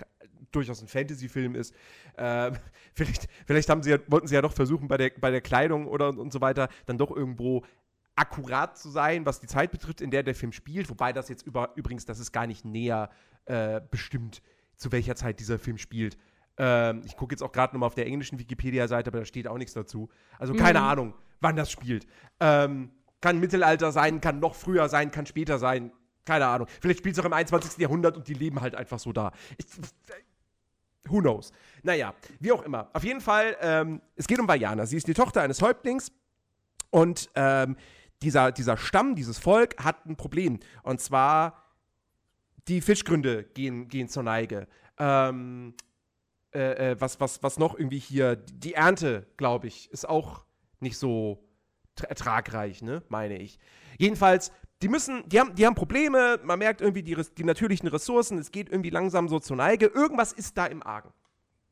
durchaus 0.52 0.80
ein 0.82 0.88
Fantasy-Film 0.88 1.54
ist, 1.54 1.74
äh, 2.16 2.52
vielleicht, 2.94 3.28
vielleicht 3.46 3.68
haben 3.68 3.82
sie 3.82 3.90
ja, 3.90 3.98
wollten 4.06 4.26
sie 4.26 4.34
ja 4.34 4.42
doch 4.42 4.52
versuchen, 4.52 4.88
bei 4.88 4.96
der, 4.96 5.10
bei 5.20 5.30
der 5.30 5.40
Kleidung 5.40 5.86
oder 5.86 6.08
und 6.08 6.32
so 6.32 6.40
weiter, 6.40 6.68
dann 6.86 6.98
doch 6.98 7.14
irgendwo 7.14 7.62
akkurat 8.20 8.76
zu 8.76 8.90
sein, 8.90 9.24
was 9.24 9.40
die 9.40 9.46
Zeit 9.46 9.70
betrifft, 9.70 10.02
in 10.02 10.10
der 10.10 10.22
der 10.22 10.34
Film 10.34 10.52
spielt. 10.52 10.90
Wobei 10.90 11.12
das 11.14 11.30
jetzt 11.30 11.46
über, 11.46 11.70
übrigens, 11.74 12.04
das 12.04 12.18
ist 12.18 12.32
gar 12.32 12.46
nicht 12.46 12.66
näher 12.66 13.08
äh, 13.46 13.80
bestimmt, 13.90 14.42
zu 14.76 14.92
welcher 14.92 15.16
Zeit 15.16 15.40
dieser 15.40 15.58
Film 15.58 15.78
spielt. 15.78 16.18
Ähm, 16.58 17.00
ich 17.06 17.16
gucke 17.16 17.32
jetzt 17.32 17.42
auch 17.42 17.50
gerade 17.52 17.74
nochmal 17.74 17.86
auf 17.86 17.94
der 17.94 18.06
englischen 18.06 18.38
Wikipedia-Seite, 18.38 19.08
aber 19.08 19.20
da 19.20 19.24
steht 19.24 19.48
auch 19.48 19.56
nichts 19.56 19.72
dazu. 19.72 20.10
Also 20.38 20.52
keine 20.52 20.80
Mhm. 20.80 20.84
Ahnung, 20.84 21.14
wann 21.40 21.56
das 21.56 21.70
spielt. 21.70 22.06
Ähm, 22.40 22.90
kann 23.22 23.40
Mittelalter 23.40 23.90
sein, 23.90 24.20
kann 24.20 24.38
noch 24.38 24.54
früher 24.54 24.88
sein, 24.90 25.10
kann 25.10 25.24
später 25.24 25.58
sein. 25.58 25.90
Keine 26.26 26.46
Ahnung. 26.46 26.68
Vielleicht 26.82 26.98
spielt 26.98 27.14
es 27.16 27.20
auch 27.20 27.26
im 27.26 27.32
21. 27.32 27.78
Jahrhundert 27.80 28.18
und 28.18 28.28
die 28.28 28.34
leben 28.34 28.60
halt 28.60 28.74
einfach 28.74 28.98
so 28.98 29.12
da. 29.12 29.32
Ich, 29.56 29.66
who 31.08 31.20
knows? 31.20 31.52
Naja, 31.82 32.14
wie 32.38 32.52
auch 32.52 32.62
immer. 32.62 32.90
Auf 32.92 33.04
jeden 33.04 33.22
Fall, 33.22 33.56
ähm, 33.62 34.02
es 34.16 34.26
geht 34.26 34.38
um 34.38 34.46
Vajana. 34.46 34.84
Sie 34.84 34.98
ist 34.98 35.08
die 35.08 35.14
Tochter 35.14 35.40
eines 35.40 35.62
Häuptlings 35.62 36.12
und 36.90 37.30
ähm, 37.34 37.76
dieser, 38.22 38.52
dieser 38.52 38.76
Stamm, 38.76 39.14
dieses 39.14 39.38
Volk 39.38 39.82
hat 39.82 40.06
ein 40.06 40.16
Problem. 40.16 40.60
Und 40.82 41.00
zwar, 41.00 41.62
die 42.68 42.80
Fischgründe 42.80 43.44
gehen, 43.44 43.88
gehen 43.88 44.08
zur 44.08 44.22
Neige. 44.22 44.68
Ähm, 44.98 45.74
äh, 46.54 46.90
äh, 46.90 47.00
was, 47.00 47.20
was, 47.20 47.42
was 47.42 47.58
noch 47.58 47.78
irgendwie 47.78 47.98
hier, 47.98 48.36
die 48.36 48.74
Ernte, 48.74 49.26
glaube 49.36 49.68
ich, 49.68 49.90
ist 49.90 50.08
auch 50.08 50.44
nicht 50.80 50.98
so 50.98 51.48
tra- 51.96 52.06
ertragreich, 52.06 52.82
ne, 52.82 53.02
meine 53.08 53.38
ich. 53.38 53.58
Jedenfalls, 53.98 54.52
die 54.82 54.88
müssen, 54.88 55.28
die 55.28 55.38
haben, 55.38 55.54
die 55.54 55.66
haben 55.66 55.74
Probleme, 55.74 56.40
man 56.42 56.58
merkt 56.58 56.80
irgendwie 56.80 57.02
die, 57.02 57.16
die 57.36 57.44
natürlichen 57.44 57.88
Ressourcen, 57.88 58.38
es 58.38 58.50
geht 58.50 58.68
irgendwie 58.68 58.90
langsam 58.90 59.28
so 59.28 59.38
zur 59.38 59.56
Neige, 59.56 59.86
irgendwas 59.86 60.32
ist 60.32 60.56
da 60.58 60.66
im 60.66 60.82
Argen. 60.82 61.12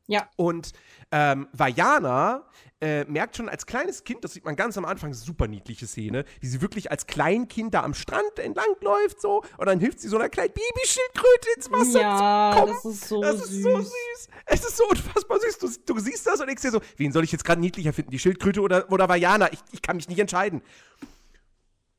Ja. 0.08 0.28
Und 0.36 0.72
ähm, 1.12 1.48
Vajana 1.52 2.44
äh, 2.80 3.04
merkt 3.04 3.36
schon 3.36 3.48
als 3.48 3.66
kleines 3.66 4.04
Kind, 4.04 4.24
das 4.24 4.32
sieht 4.32 4.44
man 4.44 4.56
ganz 4.56 4.78
am 4.78 4.84
Anfang, 4.84 5.12
super 5.12 5.46
niedliche 5.48 5.86
Szene, 5.86 6.24
wie 6.40 6.46
sie 6.46 6.60
wirklich 6.62 6.90
als 6.90 7.06
Kleinkind 7.06 7.74
da 7.74 7.82
am 7.82 7.92
Strand 7.92 8.38
entlang 8.38 8.64
läuft 8.80 9.20
so 9.20 9.42
und 9.58 9.66
dann 9.66 9.80
hilft 9.80 10.00
sie 10.00 10.08
so 10.08 10.16
einer 10.16 10.28
kleinen 10.28 10.52
Babyschildkröte 10.54 11.48
ins 11.56 11.70
Wasser 11.70 12.00
ja, 12.00 12.52
zu 12.52 12.60
kommen. 12.60 12.72
das 12.74 12.84
ist 12.84 13.08
so 13.08 13.20
Das 13.20 13.36
süß. 13.36 13.50
ist 13.50 13.62
so 13.62 13.76
süß. 13.80 14.28
Es 14.46 14.64
ist 14.64 14.76
so 14.76 14.84
unfassbar 14.88 15.40
süß. 15.40 15.58
Du, 15.58 15.94
du 15.94 16.00
siehst 16.00 16.26
das 16.26 16.40
und 16.40 16.46
denkst 16.46 16.62
dir 16.62 16.70
so, 16.70 16.80
wen 16.96 17.12
soll 17.12 17.24
ich 17.24 17.32
jetzt 17.32 17.44
gerade 17.44 17.60
niedlicher 17.60 17.92
finden? 17.92 18.10
Die 18.10 18.18
Schildkröte 18.18 18.60
oder, 18.62 18.90
oder 18.90 19.08
Vajana? 19.08 19.52
Ich, 19.52 19.58
ich 19.72 19.82
kann 19.82 19.96
mich 19.96 20.08
nicht 20.08 20.18
entscheiden. 20.20 20.62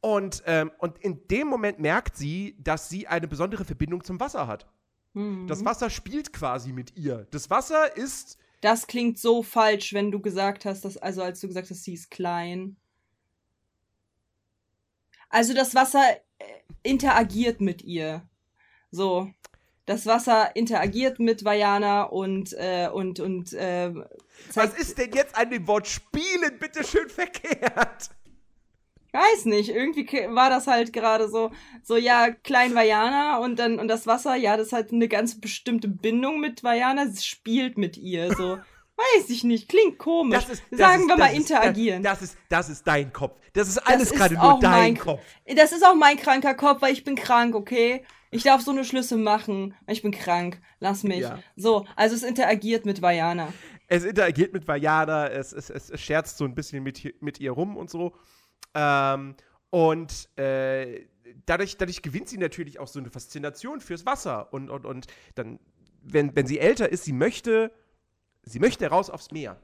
Und, 0.01 0.43
ähm, 0.45 0.71
und 0.79 0.97
in 0.99 1.27
dem 1.27 1.47
Moment 1.47 1.79
merkt 1.79 2.15
sie, 2.15 2.55
dass 2.59 2.89
sie 2.89 3.07
eine 3.07 3.27
besondere 3.27 3.65
Verbindung 3.65 4.03
zum 4.03 4.19
Wasser 4.19 4.47
hat. 4.47 4.65
Mhm. 5.13 5.47
Das 5.47 5.65
Wasser 5.65 5.89
spielt 5.89 6.33
quasi 6.33 6.71
mit 6.71 6.95
ihr. 6.95 7.27
Das 7.31 7.49
Wasser 7.49 7.95
ist. 7.97 8.37
Das 8.61 8.87
klingt 8.87 9.17
so 9.17 9.41
falsch, 9.41 9.93
wenn 9.93 10.11
du 10.11 10.19
gesagt 10.19 10.65
hast, 10.65 10.83
dass, 10.83 10.97
also 10.97 11.21
als 11.23 11.39
du 11.39 11.47
gesagt 11.47 11.69
hast, 11.69 11.83
sie 11.83 11.93
ist 11.93 12.11
klein. 12.11 12.75
Also 15.29 15.53
das 15.53 15.75
Wasser 15.75 16.03
äh, 16.39 16.43
interagiert 16.83 17.61
mit 17.61 17.83
ihr. 17.83 18.27
So. 18.91 19.31
Das 19.85 20.05
Wasser 20.05 20.55
interagiert 20.55 21.17
mit 21.19 21.43
Vajana 21.43 22.03
und, 22.03 22.53
äh, 22.53 22.89
und, 22.93 23.19
und, 23.19 23.53
äh, 23.53 23.91
Was 24.53 24.77
ist 24.77 24.99
denn 24.99 25.11
jetzt 25.13 25.35
an 25.35 25.49
dem 25.49 25.65
Wort 25.65 25.87
spielen 25.87 26.59
bitte 26.59 26.83
schön 26.83 27.09
verkehrt? 27.09 28.11
Ich 29.11 29.19
weiß 29.19 29.45
nicht, 29.45 29.69
irgendwie 29.69 30.05
war 30.29 30.49
das 30.49 30.67
halt 30.67 30.93
gerade 30.93 31.29
so, 31.29 31.51
so, 31.83 31.97
ja, 31.97 32.29
klein 32.29 32.75
Vajana 32.75 33.39
und 33.39 33.57
dann, 33.57 33.79
und 33.79 33.87
das 33.87 34.05
Wasser, 34.05 34.35
ja, 34.35 34.55
das 34.55 34.71
hat 34.71 34.91
eine 34.91 35.07
ganz 35.07 35.41
bestimmte 35.41 35.87
Bindung 35.87 36.39
mit 36.39 36.63
Vajana, 36.63 37.03
es 37.03 37.25
spielt 37.25 37.77
mit 37.77 37.97
ihr, 37.97 38.33
so. 38.35 38.59
Weiß 39.15 39.29
ich 39.29 39.45
nicht, 39.45 39.69
klingt 39.69 39.97
komisch. 39.97 40.43
Das 40.43 40.49
ist, 40.49 40.63
das 40.71 40.79
Sagen 40.79 41.03
ist, 41.03 41.07
wir 41.07 41.17
mal 41.17 41.27
ist, 41.27 41.37
interagieren. 41.37 42.03
Das, 42.03 42.19
das, 42.19 42.29
ist, 42.29 42.37
das 42.49 42.69
ist 42.69 42.85
dein 42.85 43.13
Kopf. 43.13 43.39
Das 43.53 43.69
ist 43.69 43.77
alles 43.77 44.11
gerade 44.11 44.33
nur 44.35 44.59
dein 44.59 44.71
mein- 44.71 44.97
Kopf. 44.97 45.21
Das 45.55 45.71
ist 45.71 45.85
auch 45.85 45.95
mein 45.95 46.17
kranker 46.17 46.53
Kopf, 46.53 46.81
weil 46.81 46.91
ich 46.91 47.05
bin 47.05 47.15
krank, 47.15 47.55
okay? 47.55 48.03
Ich 48.29 48.43
darf 48.43 48.61
so 48.61 48.71
eine 48.71 48.83
Schlüsse 48.83 49.15
machen. 49.15 49.73
Ich 49.87 50.01
bin 50.01 50.11
krank. 50.11 50.59
Lass 50.81 51.03
mich. 51.03 51.21
Ja. 51.21 51.39
So, 51.55 51.85
also 51.95 52.13
es 52.13 52.23
interagiert 52.23 52.85
mit 52.85 53.01
Vajana. 53.01 53.53
Es 53.87 54.03
interagiert 54.03 54.51
mit 54.51 54.67
Vajana, 54.67 55.29
es, 55.29 55.53
es, 55.53 55.69
es, 55.69 55.89
es 55.89 56.01
scherzt 56.01 56.37
so 56.37 56.43
ein 56.43 56.53
bisschen 56.53 56.83
mit, 56.83 57.21
mit 57.21 57.39
ihr 57.39 57.51
rum 57.51 57.77
und 57.77 57.89
so. 57.89 58.13
Ähm, 58.73 59.35
und 59.69 60.29
äh, 60.37 61.05
dadurch, 61.45 61.77
dadurch 61.77 62.01
gewinnt 62.01 62.27
sie 62.29 62.37
natürlich 62.37 62.79
auch 62.79 62.87
so 62.87 62.99
eine 62.99 63.09
Faszination 63.09 63.81
fürs 63.81 64.05
Wasser. 64.05 64.51
Und, 64.53 64.69
und, 64.69 64.85
und 64.85 65.07
dann, 65.35 65.59
wenn, 66.01 66.35
wenn 66.35 66.47
sie 66.47 66.59
älter 66.59 66.89
ist, 66.89 67.03
sie 67.03 67.13
möchte, 67.13 67.71
sie 68.43 68.59
möchte 68.59 68.87
raus 68.87 69.09
aufs 69.09 69.31
Meer. 69.31 69.59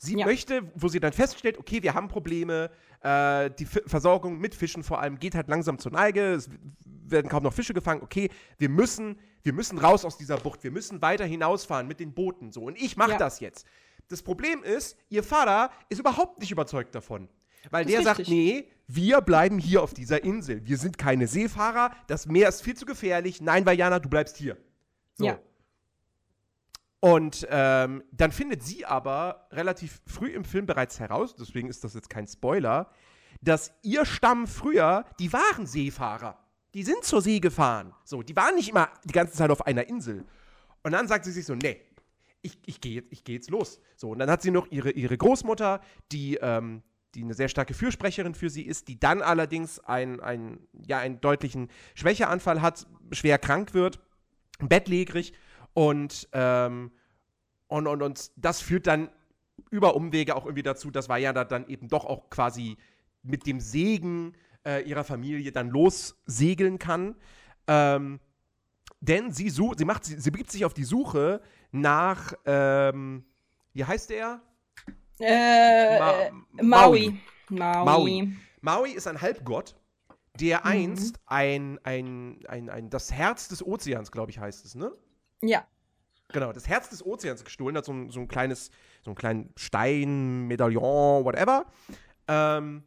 Sie 0.00 0.16
Ja. 0.16 0.26
möchte, 0.26 0.70
wo 0.76 0.86
sie 0.86 1.00
dann 1.00 1.12
feststellt, 1.12 1.58
okay, 1.58 1.82
wir 1.82 1.92
haben 1.94 2.06
Probleme, 2.06 2.70
äh, 3.00 3.50
die 3.50 3.64
Fi- 3.64 3.82
Versorgung 3.84 4.38
mit 4.38 4.54
Fischen 4.54 4.84
vor 4.84 5.00
allem 5.00 5.18
geht 5.18 5.34
halt 5.34 5.48
langsam 5.48 5.80
zur 5.80 5.90
Neige, 5.90 6.34
es 6.34 6.48
werden 6.84 7.28
kaum 7.28 7.42
noch 7.42 7.52
Fische 7.52 7.74
gefangen, 7.74 8.00
okay, 8.02 8.30
wir 8.58 8.68
müssen, 8.68 9.18
wir 9.42 9.52
müssen 9.52 9.76
raus 9.76 10.04
aus 10.04 10.16
dieser 10.16 10.36
Bucht, 10.36 10.62
wir 10.62 10.70
müssen 10.70 11.02
weiter 11.02 11.24
hinausfahren 11.24 11.88
mit 11.88 11.98
den 11.98 12.14
Booten 12.14 12.52
so 12.52 12.62
und 12.62 12.80
ich 12.80 12.96
mache 12.96 13.12
Ja. 13.12 13.18
das 13.18 13.40
jetzt. 13.40 13.66
Das 14.06 14.22
Problem 14.22 14.62
ist, 14.62 14.96
ihr 15.08 15.24
Vater 15.24 15.72
ist 15.88 15.98
überhaupt 15.98 16.38
nicht 16.38 16.52
überzeugt 16.52 16.94
davon. 16.94 17.28
Weil 17.70 17.84
der 17.84 18.02
sagt, 18.02 18.28
nee, 18.28 18.68
wir 18.86 19.20
bleiben 19.20 19.58
hier 19.58 19.82
auf 19.82 19.94
dieser 19.94 20.24
Insel. 20.24 20.66
Wir 20.66 20.78
sind 20.78 20.96
keine 20.98 21.26
Seefahrer, 21.26 21.90
das 22.06 22.26
Meer 22.26 22.48
ist 22.48 22.62
viel 22.62 22.76
zu 22.76 22.86
gefährlich. 22.86 23.40
Nein, 23.40 23.66
Vajana, 23.66 23.98
du 23.98 24.08
bleibst 24.08 24.36
hier. 24.36 24.56
So. 25.14 25.26
Ja. 25.26 25.38
Und 27.00 27.46
ähm, 27.50 28.02
dann 28.10 28.32
findet 28.32 28.62
sie 28.62 28.84
aber 28.84 29.46
relativ 29.52 30.00
früh 30.06 30.30
im 30.30 30.44
Film 30.44 30.66
bereits 30.66 30.98
heraus, 30.98 31.36
deswegen 31.36 31.68
ist 31.68 31.84
das 31.84 31.94
jetzt 31.94 32.10
kein 32.10 32.26
Spoiler, 32.26 32.90
dass 33.40 33.72
ihr 33.82 34.04
Stamm 34.04 34.48
früher, 34.48 35.04
die 35.20 35.32
waren 35.32 35.66
Seefahrer. 35.66 36.38
Die 36.74 36.82
sind 36.82 37.04
zur 37.04 37.22
See 37.22 37.38
gefahren. 37.38 37.94
So, 38.04 38.22
die 38.22 38.34
waren 38.34 38.56
nicht 38.56 38.68
immer 38.68 38.88
die 39.04 39.12
ganze 39.12 39.34
Zeit 39.34 39.50
auf 39.50 39.66
einer 39.66 39.88
Insel. 39.88 40.24
Und 40.82 40.92
dann 40.92 41.06
sagt 41.06 41.24
sie 41.24 41.32
sich 41.32 41.46
so, 41.46 41.54
nee, 41.54 41.80
ich, 42.42 42.58
ich 42.66 42.80
gehe 42.80 42.94
jetzt, 42.94 43.12
ich 43.12 43.24
geh 43.24 43.34
jetzt 43.34 43.50
los. 43.50 43.80
So, 43.96 44.10
und 44.10 44.18
dann 44.18 44.30
hat 44.30 44.42
sie 44.42 44.50
noch 44.50 44.66
ihre, 44.70 44.90
ihre 44.90 45.16
Großmutter, 45.16 45.80
die, 46.10 46.36
ähm, 46.36 46.82
die 47.14 47.22
eine 47.22 47.34
sehr 47.34 47.48
starke 47.48 47.74
Fürsprecherin 47.74 48.34
für 48.34 48.50
sie 48.50 48.62
ist, 48.62 48.88
die 48.88 48.98
dann 48.98 49.22
allerdings 49.22 49.78
ein, 49.80 50.20
ein, 50.20 50.60
ja, 50.86 50.98
einen 50.98 51.20
deutlichen 51.20 51.68
Schwächeanfall 51.94 52.60
hat, 52.60 52.86
schwer 53.12 53.38
krank 53.38 53.74
wird, 53.74 54.00
bettlägerig 54.58 55.32
und, 55.72 56.28
ähm, 56.32 56.92
und, 57.66 57.86
und, 57.86 58.02
und 58.02 58.30
das 58.36 58.60
führt 58.60 58.86
dann 58.86 59.10
über 59.70 59.94
Umwege 59.96 60.36
auch 60.36 60.44
irgendwie 60.44 60.62
dazu, 60.62 60.90
dass 60.90 61.08
Vajana 61.08 61.44
dann 61.44 61.66
eben 61.68 61.88
doch 61.88 62.04
auch 62.04 62.30
quasi 62.30 62.76
mit 63.22 63.46
dem 63.46 63.60
Segen 63.60 64.34
äh, 64.64 64.82
ihrer 64.82 65.04
Familie 65.04 65.52
dann 65.52 65.68
lossegeln 65.68 66.78
kann. 66.78 67.14
Ähm, 67.66 68.20
denn 69.00 69.30
sie, 69.30 69.50
such, 69.50 69.74
sie, 69.76 69.84
macht, 69.84 70.04
sie, 70.04 70.18
sie 70.18 70.30
begibt 70.30 70.50
sich 70.50 70.64
auf 70.64 70.74
die 70.74 70.84
Suche 70.84 71.40
nach, 71.70 72.32
ähm, 72.44 73.24
wie 73.72 73.84
heißt 73.84 74.10
der? 74.10 74.40
Äh, 75.20 75.98
Ma- 75.98 76.20
äh, 76.22 76.30
Maui. 76.62 77.20
Maui. 77.48 77.84
Maui. 77.84 78.32
Maui 78.60 78.90
ist 78.92 79.06
ein 79.06 79.20
Halbgott, 79.20 79.74
der 80.40 80.58
Mhm. 80.60 80.66
einst 80.66 81.20
ein, 81.26 81.78
ein, 81.84 82.40
ein, 82.48 82.68
ein, 82.70 82.90
das 82.90 83.12
Herz 83.12 83.48
des 83.48 83.64
Ozeans, 83.64 84.10
glaube 84.12 84.30
ich, 84.30 84.38
heißt 84.38 84.64
es, 84.64 84.74
ne? 84.74 84.92
Ja. 85.42 85.64
Genau, 86.30 86.52
das 86.52 86.68
Herz 86.68 86.90
des 86.90 87.04
Ozeans 87.04 87.42
gestohlen 87.44 87.76
hat, 87.76 87.84
so 87.86 87.92
ein, 87.92 88.10
so 88.10 88.20
ein 88.20 88.28
kleines, 88.28 88.70
so 89.02 89.12
ein 89.12 89.14
kleinen 89.14 89.50
Stein, 89.56 90.46
Medaillon, 90.46 91.24
whatever. 91.24 91.64
Ähm, 92.26 92.82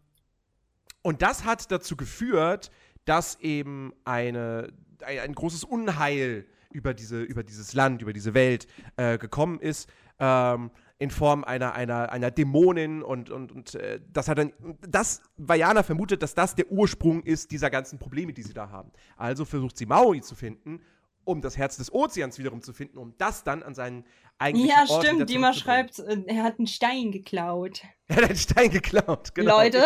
und 1.01 1.21
das 1.23 1.43
hat 1.43 1.71
dazu 1.71 1.95
geführt, 1.97 2.69
dass 3.05 3.39
eben 3.39 3.93
eine, 4.05 4.71
ein, 5.03 5.19
ein 5.19 5.33
großes 5.33 5.63
Unheil 5.63 6.45
über, 6.71 6.93
diese, 6.93 7.21
über 7.23 7.43
dieses 7.43 7.73
Land, 7.73 8.03
über 8.03 8.13
diese 8.13 8.35
Welt 8.35 8.67
äh, 8.97 9.17
gekommen 9.17 9.59
ist, 9.59 9.89
ähm, 10.19 10.69
in 11.01 11.10
Form 11.10 11.43
einer, 11.43 11.74
einer, 11.74 12.12
einer 12.12 12.29
Dämonin 12.29 13.01
und, 13.01 13.31
und, 13.31 13.51
und 13.51 13.74
äh, 13.74 14.00
das 14.13 14.27
hat 14.27 14.38
dann, 14.38 14.53
das, 14.88 15.24
Vajana 15.36 15.81
vermutet, 15.81 16.22
dass 16.22 16.36
das 16.36 16.53
der 16.53 16.72
Ursprung 16.72 17.24
ist 17.24 17.50
dieser 17.50 17.72
ganzen 17.72 17.98
Probleme, 17.98 18.34
die 18.34 18.43
sie 18.43 18.53
da 18.53 18.70
haben. 18.70 18.91
Also 19.17 19.43
versucht 19.43 19.79
sie 19.79 19.88
Maui 19.88 20.22
zu 20.22 20.36
finden, 20.36 20.79
um 21.24 21.41
das 21.41 21.58
Herz 21.58 21.77
des 21.77 21.91
Ozeans 21.91 22.38
wiederum 22.38 22.62
zu 22.62 22.72
finden, 22.72 23.00
um 23.00 23.15
das 23.17 23.43
dann 23.43 23.63
an 23.63 23.74
seinen 23.74 24.05
eigentlichen 24.38 24.70
Ja, 24.70 24.86
Ort 24.88 25.03
stimmt. 25.03 25.27
Dima 25.27 25.53
schreibt, 25.53 25.98
äh, 25.98 26.22
er 26.27 26.43
hat 26.43 26.60
einen 26.60 26.67
Stein 26.67 27.12
geklaut. 27.12 27.81
Er 28.08 28.17
hat 28.17 28.24
einen 28.25 28.36
Stein 28.36 28.70
geklaut, 28.70 29.34
genau. 29.34 29.58
Leute, 29.58 29.81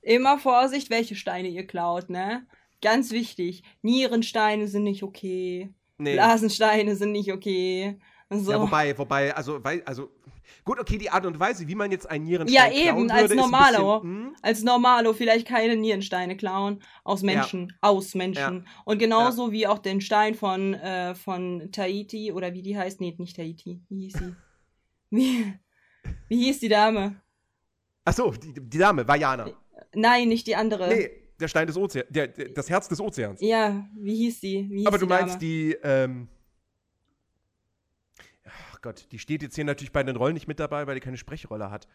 immer 0.00 0.38
Vorsicht, 0.38 0.90
welche 0.90 1.14
Steine 1.14 1.48
ihr 1.48 1.68
klaut, 1.68 2.10
ne? 2.10 2.46
Ganz 2.82 3.12
wichtig. 3.12 3.62
Nierensteine 3.82 4.66
sind 4.66 4.82
nicht 4.82 5.04
okay. 5.04 5.72
Nee. 5.98 6.14
Blasensteine 6.14 6.96
sind 6.96 7.12
nicht 7.12 7.32
okay. 7.32 8.00
So. 8.30 8.52
Ja, 8.52 8.60
wobei, 8.60 8.98
wobei, 8.98 9.34
also, 9.34 9.62
weil, 9.62 9.82
also, 9.84 10.10
Gut, 10.64 10.78
okay, 10.78 10.98
die 10.98 11.10
Art 11.10 11.26
und 11.26 11.38
Weise, 11.38 11.66
wie 11.68 11.74
man 11.74 11.90
jetzt 11.90 12.08
einen 12.08 12.24
Nierenstein 12.24 12.72
Ja, 12.72 12.90
eben, 12.90 13.10
als 13.10 13.34
Normalo. 13.34 14.00
Bisschen, 14.00 14.24
hm? 14.26 14.36
als 14.42 14.62
Normalo 14.62 15.12
vielleicht 15.12 15.46
keine 15.46 15.76
Nierensteine 15.76 16.36
klauen. 16.36 16.82
Aus 17.04 17.22
Menschen. 17.22 17.68
Ja. 17.68 17.74
Aus 17.80 18.14
Menschen. 18.14 18.64
Ja. 18.64 18.82
Und 18.84 18.98
genauso 18.98 19.46
ja. 19.46 19.52
wie 19.52 19.66
auch 19.66 19.78
den 19.78 20.00
Stein 20.00 20.34
von, 20.34 20.74
äh, 20.74 21.14
von 21.14 21.70
Tahiti, 21.72 22.32
oder 22.32 22.52
wie 22.54 22.62
die 22.62 22.76
heißt. 22.76 23.00
Nee, 23.00 23.14
nicht 23.18 23.36
Tahiti. 23.36 23.80
Wie 23.88 24.02
hieß 24.02 24.12
sie? 24.14 24.34
wie, 25.10 25.54
wie 26.28 26.44
hieß 26.44 26.60
die 26.60 26.68
Dame? 26.68 27.20
Achso, 28.04 28.30
die, 28.30 28.54
die 28.54 28.78
Dame, 28.78 29.06
Vajana. 29.06 29.50
Nein, 29.94 30.28
nicht 30.28 30.46
die 30.46 30.56
andere. 30.56 30.88
Nee, 30.88 31.10
der 31.40 31.48
Stein 31.48 31.66
des 31.66 31.76
Ozeans, 31.76 32.06
das 32.54 32.70
Herz 32.70 32.88
des 32.88 33.00
Ozeans. 33.00 33.40
Ja, 33.40 33.86
wie 33.96 34.16
hieß 34.16 34.40
die? 34.40 34.68
Wie 34.70 34.78
hieß 34.78 34.86
Aber 34.86 34.98
du 34.98 35.06
meinst 35.06 35.34
Dame? 35.34 35.38
die, 35.38 35.76
ähm, 35.82 36.28
ach 38.78 38.82
Gott, 38.82 39.06
die 39.10 39.18
steht 39.18 39.42
jetzt 39.42 39.56
hier 39.56 39.64
natürlich 39.64 39.92
bei 39.92 40.02
den 40.02 40.16
Rollen 40.16 40.34
nicht 40.34 40.48
mit 40.48 40.60
dabei, 40.60 40.86
weil 40.86 40.94
die 40.94 41.00
keine 41.00 41.16
Sprechrolle 41.16 41.70
hat. 41.70 41.88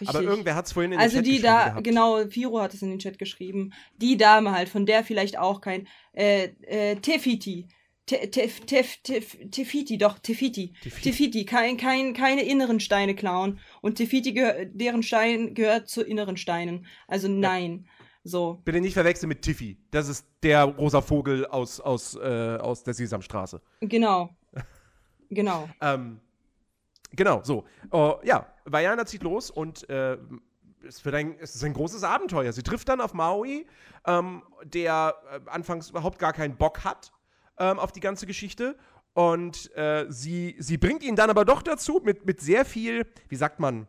Richtig. 0.00 0.08
Aber 0.08 0.22
irgendwer 0.22 0.54
hat 0.54 0.66
es 0.66 0.72
vorhin 0.72 0.92
in 0.92 0.98
den 0.98 1.02
also 1.02 1.16
Chat 1.16 1.24
geschrieben. 1.24 1.46
Also 1.46 1.68
die 1.68 1.74
da, 1.74 1.80
genau, 1.80 2.26
Firo 2.28 2.60
hat 2.60 2.74
es 2.74 2.82
in 2.82 2.90
den 2.90 2.98
Chat 2.98 3.18
geschrieben. 3.18 3.72
Die 3.96 4.16
Dame 4.16 4.52
halt, 4.52 4.68
von 4.68 4.86
der 4.86 5.04
vielleicht 5.04 5.38
auch 5.38 5.60
kein, 5.60 5.86
äh, 6.12 6.50
äh, 6.62 6.96
Tefiti. 6.96 7.68
Tef, 8.06 8.60
Tef, 8.66 8.96
Tef, 9.02 9.36
Tefiti, 9.52 9.96
doch, 9.96 10.18
Tefiti. 10.18 10.72
Tefiti, 10.82 11.10
Tefiti 11.10 11.44
kein, 11.44 11.76
kein, 11.76 12.12
keine 12.12 12.42
inneren 12.42 12.80
Steine 12.80 13.14
klauen. 13.14 13.60
Und 13.82 13.96
Tefiti, 13.96 14.34
deren 14.72 15.04
Stein 15.04 15.54
gehört 15.54 15.88
zu 15.88 16.02
inneren 16.02 16.36
Steinen. 16.36 16.86
Also 17.06 17.28
nein. 17.28 17.84
Ja. 17.86 18.06
So. 18.24 18.60
Bitte 18.64 18.80
nicht 18.80 18.94
verwechseln 18.94 19.28
mit 19.28 19.42
Tiffy. 19.42 19.78
Das 19.90 20.08
ist 20.08 20.26
der 20.42 20.64
rosa 20.64 21.00
Vogel 21.00 21.46
aus, 21.46 21.80
aus, 21.80 22.16
äh, 22.16 22.56
aus 22.60 22.82
der 22.82 22.94
Sesamstraße. 22.94 23.62
Genau. 23.80 24.30
genau. 25.30 25.68
ähm, 25.80 26.20
genau, 27.12 27.42
so. 27.42 27.64
Uh, 27.92 28.14
ja, 28.22 28.46
Vajana 28.64 29.06
zieht 29.06 29.22
los 29.22 29.50
und 29.50 29.88
äh, 29.88 30.16
es, 30.86 31.04
wird 31.04 31.14
ein, 31.14 31.36
es 31.40 31.54
ist 31.54 31.64
ein 31.64 31.74
großes 31.74 32.04
Abenteuer. 32.04 32.52
Sie 32.52 32.62
trifft 32.62 32.88
dann 32.88 33.00
auf 33.00 33.14
Maui, 33.14 33.66
ähm, 34.06 34.42
der 34.64 35.14
äh, 35.30 35.50
anfangs 35.50 35.90
überhaupt 35.90 36.18
gar 36.18 36.32
keinen 36.32 36.56
Bock 36.56 36.84
hat 36.84 37.12
ähm, 37.58 37.78
auf 37.78 37.92
die 37.92 38.00
ganze 38.00 38.26
Geschichte. 38.26 38.76
Und 39.12 39.74
äh, 39.76 40.06
sie, 40.08 40.56
sie 40.58 40.78
bringt 40.78 41.02
ihn 41.02 41.16
dann 41.16 41.30
aber 41.30 41.44
doch 41.44 41.62
dazu, 41.62 42.00
mit, 42.04 42.24
mit 42.26 42.40
sehr 42.40 42.64
viel, 42.64 43.06
wie 43.28 43.36
sagt 43.36 43.58
man, 43.58 43.86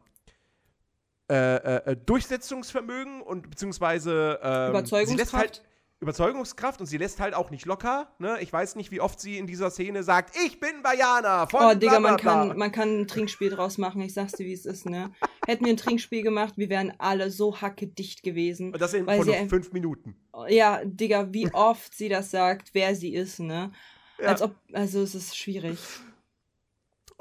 äh, 1.29 1.55
äh, 1.55 1.95
Durchsetzungsvermögen 1.95 3.21
und 3.21 3.49
beziehungsweise 3.49 4.39
ähm, 4.43 4.71
Überzeugungskraft. 4.71 5.33
Halt 5.33 5.63
Überzeugungskraft 6.01 6.79
und 6.79 6.87
sie 6.87 6.97
lässt 6.97 7.19
halt 7.19 7.35
auch 7.35 7.51
nicht 7.51 7.65
locker. 7.67 8.11
Ne? 8.17 8.37
Ich 8.41 8.51
weiß 8.51 8.75
nicht, 8.75 8.89
wie 8.89 8.99
oft 8.99 9.19
sie 9.19 9.37
in 9.37 9.45
dieser 9.45 9.69
Szene 9.69 10.01
sagt, 10.01 10.35
ich 10.45 10.59
bin 10.59 10.81
Bayana 10.81 11.45
von 11.45 11.61
Oh, 11.63 11.73
Digga, 11.75 11.99
man 11.99 12.17
kann, 12.17 12.57
man 12.57 12.71
kann 12.71 13.01
ein 13.01 13.07
Trinkspiel 13.07 13.51
draus 13.51 13.77
machen. 13.77 14.01
Ich 14.01 14.13
sag's 14.13 14.33
dir, 14.33 14.45
wie 14.45 14.53
es 14.53 14.65
ist, 14.65 14.87
ne? 14.87 15.11
Hätten 15.45 15.63
wir 15.63 15.73
ein 15.73 15.77
Trinkspiel 15.77 16.23
gemacht, 16.23 16.55
wir 16.57 16.69
wären 16.69 16.91
alle 16.97 17.29
so 17.29 17.61
hackedicht 17.61 18.23
gewesen. 18.23 18.73
Und 18.73 18.81
das 18.81 18.93
in 18.95 19.05
von 19.05 19.49
fünf 19.49 19.71
Minuten. 19.73 20.15
Ja, 20.47 20.81
Digga, 20.83 21.31
wie 21.31 21.53
oft 21.53 21.93
sie 21.93 22.09
das 22.09 22.31
sagt, 22.31 22.71
wer 22.73 22.95
sie 22.95 23.13
ist, 23.13 23.39
ne? 23.39 23.71
Ja. 24.19 24.27
Als 24.27 24.41
ob, 24.41 24.55
also 24.73 25.01
es 25.01 25.13
ist 25.13 25.37
schwierig. 25.37 25.77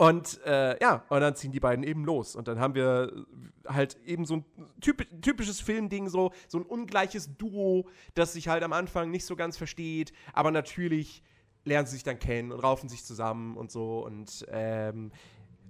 Und 0.01 0.41
äh, 0.47 0.81
ja, 0.81 1.05
und 1.11 1.21
dann 1.21 1.37
ziehen 1.37 1.53
die 1.53 1.61
beiden 1.61 1.85
eben 1.85 2.07
los. 2.07 2.35
Und 2.35 2.49
dann 2.49 2.59
haben 2.59 2.75
wir 2.75 3.27
halt 3.69 3.99
eben 4.07 4.25
so 4.25 4.37
ein 4.37 4.45
typ 4.81 5.07
typisches 5.21 5.61
Filmding, 5.61 6.09
so, 6.09 6.33
so 6.49 6.57
ein 6.57 6.65
ungleiches 6.65 7.37
Duo, 7.37 7.87
das 8.15 8.33
sich 8.33 8.49
halt 8.49 8.63
am 8.63 8.73
Anfang 8.73 9.11
nicht 9.11 9.27
so 9.27 9.37
ganz 9.37 9.59
versteht, 9.59 10.15
aber 10.33 10.53
natürlich 10.53 11.23
lernen 11.67 11.87
sie 11.87 11.97
sich 11.97 12.03
dann 12.03 12.19
kennen 12.19 12.51
und 12.51 12.61
raufen 12.61 12.89
sich 12.89 13.05
zusammen 13.05 13.59
und 13.59 13.71
so. 13.71 14.03
Und, 14.07 14.47
ähm, 14.51 15.13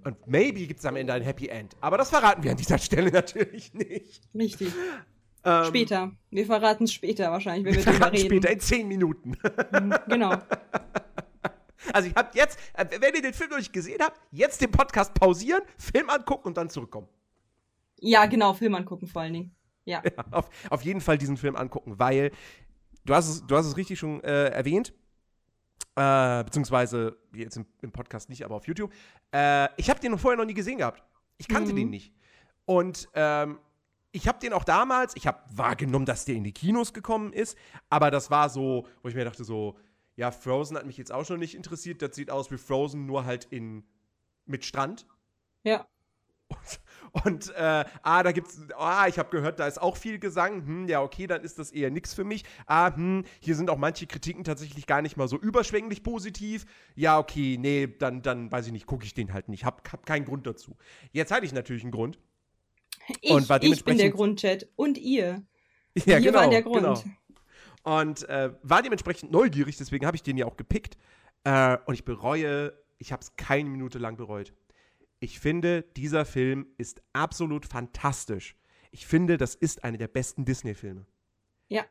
und 0.04 0.25
maybe 0.28 0.64
gibt 0.64 0.78
es 0.78 0.87
am 0.87 0.94
Ende 0.94 1.12
ein 1.12 1.22
Happy 1.22 1.49
End. 1.49 1.76
Aber 1.80 1.99
das 1.99 2.10
verraten 2.10 2.44
wir 2.44 2.52
an 2.52 2.56
dieser 2.56 2.78
Stelle 2.78 3.10
natürlich 3.12 3.75
nicht. 3.75 4.22
Richtig. 4.32 4.72
Ähm, 5.42 5.64
später. 5.64 6.12
Wir 6.30 6.46
verraten 6.46 6.84
es 6.84 6.92
später 6.92 7.32
wahrscheinlich, 7.32 7.64
wenn 7.64 7.75
wir, 7.75 7.84
wir 7.84 7.92
drüber 7.94 8.12
reden. 8.12 8.26
Später, 8.26 8.50
in 8.50 8.60
zehn 8.60 8.87
Minuten. 8.87 9.30
Mhm, 9.72 9.94
genau. 10.06 10.37
Also 11.92 12.08
ihr 12.08 12.14
habt 12.14 12.34
jetzt, 12.34 12.58
äh, 12.75 12.87
wenn 13.00 13.14
ihr 13.14 13.22
den 13.22 13.34
Film 13.34 13.50
noch 13.50 13.58
nicht 13.58 13.72
gesehen 13.72 13.99
habt, 14.00 14.20
jetzt 14.30 14.60
den 14.60 14.70
Podcast 14.70 15.14
pausieren, 15.14 15.62
Film 15.78 16.10
angucken 16.10 16.49
und 16.49 16.56
dann 16.56 16.70
zurückkommen. 16.70 17.08
Ja, 18.00 18.26
genau, 18.26 18.54
Film 18.54 18.75
angucken 18.75 19.06
vor 19.06 19.22
allen 19.22 19.32
Dingen. 19.32 19.54
Ja. 19.84 20.02
ja 20.16 20.25
auf, 20.30 20.49
auf, 20.70 20.82
jeden 20.82 21.00
Fall 21.00 21.18
diesen 21.18 21.37
Film 21.37 21.56
angucken, 21.56 21.99
weil 21.99 22.32
du 23.04 23.14
hast 23.14 23.28
es, 23.28 23.46
du 23.46 23.56
hast 23.56 23.66
es 23.66 23.76
richtig 23.76 23.99
schon 23.99 24.22
äh, 24.22 24.49
erwähnt. 24.49 24.92
Äh, 25.96 26.44
beziehungsweise 26.44 27.18
jetzt 27.34 27.56
im, 27.56 27.66
im, 27.82 27.90
Podcast 27.90 28.28
nicht, 28.28 28.44
aber 28.44 28.54
auf 28.54 28.66
YouTube. 28.66 28.92
Äh, 29.34 29.68
ich 29.76 29.90
habe 29.90 30.00
den 30.00 30.16
vorher 30.18 30.38
noch 30.38 30.44
nie 30.44 30.54
gesehen 30.54 30.78
gehabt. 30.78 31.02
Ich 31.37 31.49
kannte 31.49 31.72
mhm. 31.72 31.76
den 31.76 31.90
nicht. 31.90 32.14
Und 32.64 33.08
ähm, 33.14 33.58
ich 34.12 34.28
habe 34.28 34.38
den 34.38 34.52
auch 34.52 34.64
damals, 34.64 35.14
ich 35.16 35.26
habe 35.26 35.40
wahrgenommen, 35.52 36.06
dass 36.06 36.25
der 36.25 36.36
in 36.36 36.45
die 36.45 36.52
Kinos 36.52 36.93
gekommen 36.93 37.32
ist, 37.32 37.56
aber 37.88 38.10
das 38.10 38.30
war 38.30 38.49
so, 38.49 38.86
wo 39.02 39.08
ich 39.08 39.14
mir 39.14 39.25
dachte 39.25 39.45
so, 39.45 39.76
ja, 40.21 40.30
Frozen 40.30 40.76
hat 40.76 40.85
mich 40.85 40.99
jetzt 40.99 41.13
auch 41.13 41.25
schon 41.25 41.41
nicht 41.41 41.54
interessiert. 41.54 42.02
Das 42.02 42.15
sieht 42.15 42.30
aus 42.30 42.50
wie 42.50 42.59
Frozen, 42.59 43.06
nur 43.06 43.25
halt 43.25 43.47
in 43.47 43.85
mit 44.45 44.67
Strand. 44.67 45.06
Ja. 45.65 45.87
Und, 46.49 47.25
und 47.25 47.54
äh, 47.54 47.85
ah, 48.02 48.23
da 48.23 48.33
gibt's, 48.33 48.61
ah, 48.76 49.09
ich 49.09 49.19
habe 49.19 49.30
gehört, 49.30 49.59
da 49.59 49.67
ist 49.67 49.80
auch 49.80 49.97
viel 49.97 50.19
Gesang. 50.19 50.67
Hm, 50.67 50.89
ja, 50.89 51.00
okay, 51.00 51.26
dann 51.26 51.43
ist 51.43 51.59
das 51.59 51.71
eher 51.71 51.91
nichts 51.91 52.13
für 52.13 52.25
mich. 52.25 52.45
Ah, 52.67 52.95
hm, 52.95 53.25
hier 53.41 53.56
sind 53.56 53.71
auch 53.71 53.78
manche 53.78 54.06
Kritiken 54.06 54.45
tatsächlich 54.45 54.87
gar 54.87 55.00
nicht 55.00 55.17
mal 55.17 55.26
so 55.26 55.39
überschwänglich 55.39 56.02
positiv. 56.02 56.67
Ja, 56.97 57.19
okay, 57.19 57.56
nee, 57.59 57.87
dann, 57.87 58.21
dann 58.21 58.52
weiß 58.52 58.67
ich 58.67 58.73
nicht, 58.73 58.85
gucke 58.85 59.06
ich 59.06 59.15
den 59.15 59.33
halt 59.33 59.49
nicht. 59.49 59.65
Hab, 59.65 59.91
hab 59.91 60.04
keinen 60.04 60.26
Grund 60.26 60.47
dazu. 60.47 60.76
Jetzt 61.13 61.33
hatte 61.33 61.47
ich 61.47 61.54
natürlich 61.54 61.83
einen 61.83 61.93
Grund. 61.93 62.19
Ich, 63.23 63.30
und 63.30 63.49
war 63.49 63.63
ich 63.63 63.85
bin 63.87 63.97
der 63.97 64.11
Grundchat 64.11 64.69
und 64.76 64.99
ihr. 64.99 65.43
Ja, 65.95 66.04
Wir 66.04 66.21
genau, 66.21 66.41
waren 66.41 66.50
der 66.50 66.63
Grund. 66.63 66.83
Genau. 66.83 67.02
Und 67.82 68.28
äh, 68.28 68.52
war 68.62 68.82
dementsprechend 68.82 69.32
neugierig, 69.32 69.76
deswegen 69.76 70.06
habe 70.06 70.16
ich 70.16 70.23
den 70.23 70.36
ja 70.36 70.47
auch 70.47 70.56
gepickt. 70.56 70.97
Äh, 71.45 71.78
und 71.86 71.95
ich 71.95 72.04
bereue, 72.04 72.75
ich 72.99 73.12
habe 73.12 73.23
es 73.23 73.36
keine 73.36 73.71
Minute 73.71 73.99
lang 73.99 74.16
bereut. 74.16 74.52
Ich 75.21 75.40
finde, 75.40 75.82
dieser 75.97 76.25
Film 76.25 76.66
ist 76.78 77.02
absolut 77.12 77.66
fantastisch. 77.66 78.56
Ich 78.90 79.06
finde, 79.06 79.36
das 79.36 79.54
ist 79.54 79.84
einer 79.84 79.99
der 79.99 80.08
besten 80.08 80.45
Disney-Filme. 80.45 81.06
Ja. 81.69 81.84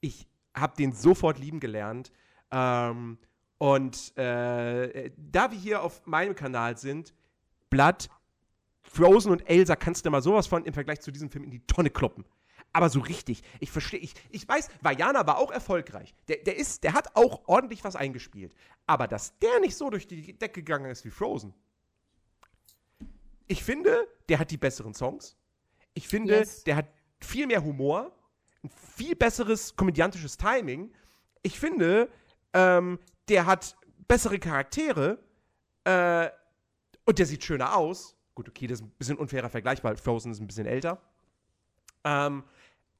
Ich 0.00 0.26
habe 0.54 0.76
den 0.76 0.92
sofort 0.92 1.38
lieben 1.38 1.60
gelernt. 1.60 2.12
Ähm, 2.50 3.18
und 3.58 4.16
äh, 4.18 5.10
da 5.16 5.50
wir 5.50 5.58
hier 5.58 5.82
auf 5.82 6.04
meinem 6.06 6.34
Kanal 6.34 6.76
sind, 6.76 7.14
Blood, 7.70 8.10
Frozen 8.82 9.30
und 9.30 9.48
Elsa 9.48 9.76
kannst 9.76 10.04
du 10.04 10.10
mal 10.10 10.20
sowas 10.20 10.46
von 10.46 10.64
im 10.64 10.74
Vergleich 10.74 11.00
zu 11.00 11.10
diesem 11.10 11.30
Film 11.30 11.44
in 11.44 11.50
die 11.50 11.64
Tonne 11.66 11.88
kloppen 11.88 12.24
aber 12.72 12.88
so 12.88 13.00
richtig. 13.00 13.42
Ich 13.60 13.70
verstehe, 13.70 14.00
ich, 14.00 14.14
ich 14.30 14.48
weiß, 14.48 14.68
Vajana 14.80 15.26
war 15.26 15.38
auch 15.38 15.50
erfolgreich. 15.50 16.14
Der, 16.28 16.38
der, 16.38 16.56
ist, 16.56 16.84
der 16.84 16.94
hat 16.94 17.14
auch 17.16 17.42
ordentlich 17.46 17.84
was 17.84 17.96
eingespielt. 17.96 18.54
Aber 18.86 19.06
dass 19.06 19.38
der 19.38 19.60
nicht 19.60 19.76
so 19.76 19.90
durch 19.90 20.06
die 20.06 20.32
Decke 20.38 20.62
gegangen 20.62 20.90
ist 20.90 21.04
wie 21.04 21.10
Frozen. 21.10 21.54
Ich 23.46 23.62
finde, 23.62 24.08
der 24.28 24.38
hat 24.38 24.50
die 24.50 24.56
besseren 24.56 24.94
Songs. 24.94 25.36
Ich 25.94 26.08
finde, 26.08 26.36
yes. 26.36 26.64
der 26.64 26.76
hat 26.76 26.86
viel 27.20 27.46
mehr 27.46 27.62
Humor, 27.62 28.10
ein 28.62 28.70
viel 28.96 29.14
besseres 29.14 29.76
komödiantisches 29.76 30.36
Timing. 30.36 30.92
Ich 31.42 31.58
finde, 31.58 32.08
ähm, 32.54 32.98
der 33.28 33.46
hat 33.46 33.76
bessere 34.08 34.38
Charaktere 34.38 35.18
äh, 35.84 36.30
und 37.04 37.18
der 37.18 37.26
sieht 37.26 37.44
schöner 37.44 37.76
aus. 37.76 38.16
Gut, 38.34 38.48
okay, 38.48 38.66
das 38.66 38.80
ist 38.80 38.86
ein 38.86 38.90
bisschen 38.92 39.18
unfairer 39.18 39.50
Vergleich, 39.50 39.84
weil 39.84 39.96
Frozen 39.96 40.32
ist 40.32 40.40
ein 40.40 40.46
bisschen 40.46 40.66
älter. 40.66 41.02
Ähm, 42.04 42.44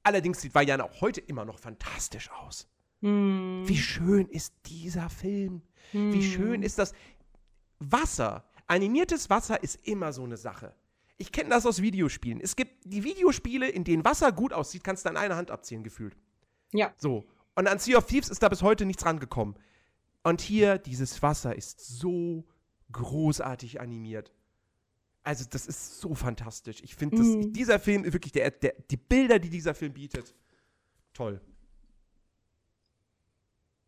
Allerdings 0.03 0.41
sieht 0.41 0.53
Vajana 0.53 0.83
auch 0.83 1.01
heute 1.01 1.21
immer 1.21 1.45
noch 1.45 1.59
fantastisch 1.59 2.29
aus. 2.31 2.67
Mm. 3.01 3.63
Wie 3.65 3.77
schön 3.77 4.27
ist 4.27 4.53
dieser 4.65 5.09
Film? 5.09 5.61
Mm. 5.93 6.11
Wie 6.11 6.21
hm. 6.21 6.31
schön 6.31 6.63
ist 6.63 6.77
das 6.77 6.93
Wasser? 7.79 8.45
Animiertes 8.67 9.29
Wasser 9.29 9.61
ist 9.61 9.87
immer 9.87 10.13
so 10.13 10.23
eine 10.23 10.37
Sache. 10.37 10.73
Ich 11.17 11.31
kenne 11.31 11.49
das 11.49 11.65
aus 11.65 11.81
Videospielen. 11.81 12.41
Es 12.41 12.55
gibt 12.55 12.83
die 12.85 13.03
Videospiele, 13.03 13.69
in 13.69 13.83
denen 13.83 14.03
Wasser 14.03 14.31
gut 14.31 14.51
aussieht, 14.51 14.83
kannst 14.83 15.05
du 15.05 15.09
an 15.09 15.17
einer 15.17 15.35
Hand 15.35 15.51
abziehen, 15.51 15.83
gefühlt. 15.83 16.17
Ja. 16.71 16.93
So. 16.97 17.25
Und 17.55 17.67
an 17.67 17.79
Sea 17.79 17.97
of 17.97 18.05
Thieves 18.05 18.29
ist 18.29 18.41
da 18.41 18.49
bis 18.49 18.61
heute 18.61 18.85
nichts 18.85 19.05
rangekommen. 19.05 19.55
Und 20.23 20.41
hier, 20.41 20.77
dieses 20.77 21.21
Wasser 21.21 21.55
ist 21.55 21.79
so 21.79 22.45
großartig 22.91 23.79
animiert. 23.79 24.31
Also, 25.23 25.45
das 25.49 25.67
ist 25.67 25.99
so 25.99 26.13
fantastisch. 26.15 26.81
Ich 26.83 26.95
finde, 26.95 27.17
mm. 27.17 27.53
dieser 27.53 27.79
Film 27.79 28.03
wirklich, 28.11 28.33
der, 28.33 28.51
der, 28.51 28.75
die 28.91 28.97
Bilder, 28.97 29.39
die 29.39 29.49
dieser 29.49 29.73
Film 29.73 29.93
bietet, 29.93 30.35
toll. 31.13 31.41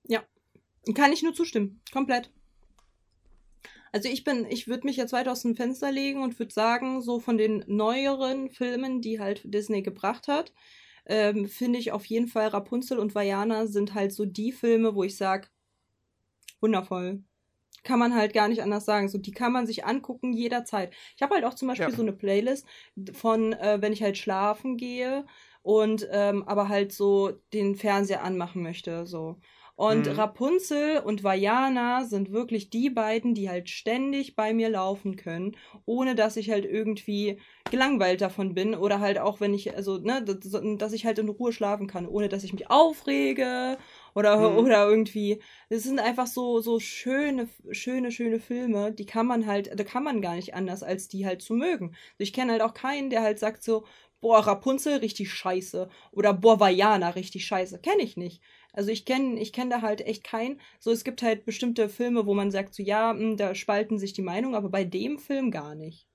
Ja, 0.07 0.23
kann 0.93 1.11
ich 1.11 1.23
nur 1.23 1.33
zustimmen. 1.33 1.81
Komplett. 1.91 2.31
Also 3.91 4.09
ich 4.09 4.25
bin, 4.25 4.45
ich 4.49 4.67
würde 4.67 4.85
mich 4.85 4.97
jetzt 4.97 5.13
weit 5.13 5.29
aus 5.29 5.43
dem 5.43 5.55
Fenster 5.55 5.89
legen 5.89 6.21
und 6.21 6.37
würde 6.37 6.53
sagen, 6.53 7.01
so 7.01 7.21
von 7.21 7.37
den 7.37 7.63
neueren 7.67 8.49
Filmen, 8.49 9.01
die 9.01 9.21
halt 9.21 9.41
Disney 9.45 9.83
gebracht 9.83 10.27
hat, 10.27 10.51
ähm, 11.05 11.47
finde 11.47 11.79
ich 11.79 11.93
auf 11.93 12.05
jeden 12.05 12.27
Fall 12.27 12.49
Rapunzel 12.49 12.99
und 12.99 13.15
Vajana 13.15 13.67
sind 13.67 13.93
halt 13.93 14.11
so 14.11 14.25
die 14.25 14.51
Filme, 14.51 14.95
wo 14.95 15.03
ich 15.05 15.15
sage, 15.15 15.47
wundervoll. 16.59 17.23
Kann 17.83 17.99
man 17.99 18.15
halt 18.15 18.33
gar 18.33 18.47
nicht 18.47 18.61
anders 18.63 18.85
sagen. 18.85 19.09
So, 19.09 19.17
die 19.17 19.31
kann 19.31 19.51
man 19.51 19.67
sich 19.67 19.85
angucken 19.85 20.33
jederzeit. 20.33 20.93
Ich 21.15 21.21
habe 21.21 21.35
halt 21.35 21.45
auch 21.45 21.53
zum 21.53 21.67
Beispiel 21.67 21.93
Ja. 21.93 21.95
so 21.95 22.01
eine 22.01 22.13
Playlist 22.13 22.65
von, 23.13 23.53
äh, 23.53 23.77
wenn 23.81 23.93
ich 23.93 24.01
halt 24.03 24.17
schlafen 24.17 24.77
gehe 24.77 25.25
und 25.61 26.07
ähm, 26.11 26.43
aber 26.47 26.69
halt 26.69 26.91
so 26.91 27.31
den 27.53 27.75
Fernseher 27.75 28.23
anmachen 28.23 28.61
möchte. 28.63 29.05
So. 29.05 29.37
Und 29.75 30.07
Mhm. 30.07 30.17
Rapunzel 30.17 30.99
und 30.99 31.23
Vajana 31.23 32.05
sind 32.05 32.31
wirklich 32.31 32.69
die 32.69 32.89
beiden, 32.89 33.33
die 33.35 33.49
halt 33.49 33.69
ständig 33.69 34.35
bei 34.35 34.53
mir 34.53 34.69
laufen 34.69 35.17
können, 35.17 35.57
ohne 35.85 36.15
dass 36.15 36.37
ich 36.37 36.49
halt 36.49 36.65
irgendwie 36.65 37.41
gelangweilt 37.69 38.21
davon 38.21 38.53
bin 38.53 38.73
oder 38.73 38.99
halt 39.01 39.17
auch, 39.19 39.41
wenn 39.41 39.53
ich, 39.53 39.75
also, 39.75 39.97
ne, 39.97 40.23
dass, 40.23 40.39
dass 40.77 40.93
ich 40.93 41.05
halt 41.05 41.19
in 41.19 41.27
Ruhe 41.29 41.51
schlafen 41.51 41.87
kann, 41.87 42.07
ohne 42.07 42.29
dass 42.29 42.43
ich 42.45 42.53
mich 42.53 42.69
aufrege 42.69 43.77
oder, 44.15 44.37
Mhm. 44.39 44.57
oder 44.57 44.87
irgendwie. 44.89 45.41
Das 45.69 45.83
sind 45.83 45.99
einfach 45.99 46.27
so, 46.27 46.59
so 46.61 46.79
schöne, 46.79 47.47
schöne, 47.71 48.11
schöne 48.11 48.39
Filme, 48.39 48.91
die 48.91 49.05
kann 49.05 49.27
man 49.27 49.45
halt, 49.45 49.77
da 49.79 49.83
kann 49.83 50.03
man 50.03 50.21
gar 50.21 50.35
nicht 50.35 50.55
anders, 50.55 50.81
als 50.83 51.07
die 51.07 51.25
halt 51.27 51.41
zu 51.43 51.53
mögen. 51.53 51.89
Also 51.89 52.23
ich 52.23 52.33
kenne 52.33 52.53
halt 52.53 52.61
auch 52.63 52.73
keinen, 52.73 53.09
der 53.11 53.21
halt 53.21 53.39
sagt 53.39 53.63
so, 53.63 53.85
boah, 54.21 54.39
Rapunzel 54.39 54.97
richtig 54.97 55.31
scheiße 55.31 55.89
oder 56.11 56.33
boah, 56.33 56.59
Vajana 56.59 57.09
richtig 57.09 57.45
scheiße. 57.45 57.79
Kenne 57.79 58.01
ich 58.03 58.17
nicht. 58.17 58.41
Also 58.73 58.89
ich 58.91 59.05
kenne 59.05 59.39
ich 59.39 59.53
kenn 59.53 59.69
da 59.69 59.81
halt 59.81 60.01
echt 60.01 60.23
keinen. 60.23 60.59
So, 60.79 60.91
es 60.91 61.03
gibt 61.03 61.21
halt 61.21 61.45
bestimmte 61.45 61.89
Filme, 61.89 62.25
wo 62.25 62.33
man 62.33 62.51
sagt 62.51 62.73
so, 62.73 62.81
ja, 62.83 63.13
mh, 63.13 63.35
da 63.35 63.53
spalten 63.55 63.99
sich 63.99 64.13
die 64.13 64.21
Meinungen, 64.23 64.55
aber 64.55 64.69
bei 64.69 64.83
dem 64.83 65.19
Film 65.19 65.51
gar 65.51 65.75
nicht. 65.75 66.07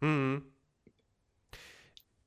Mhm. 0.00 0.52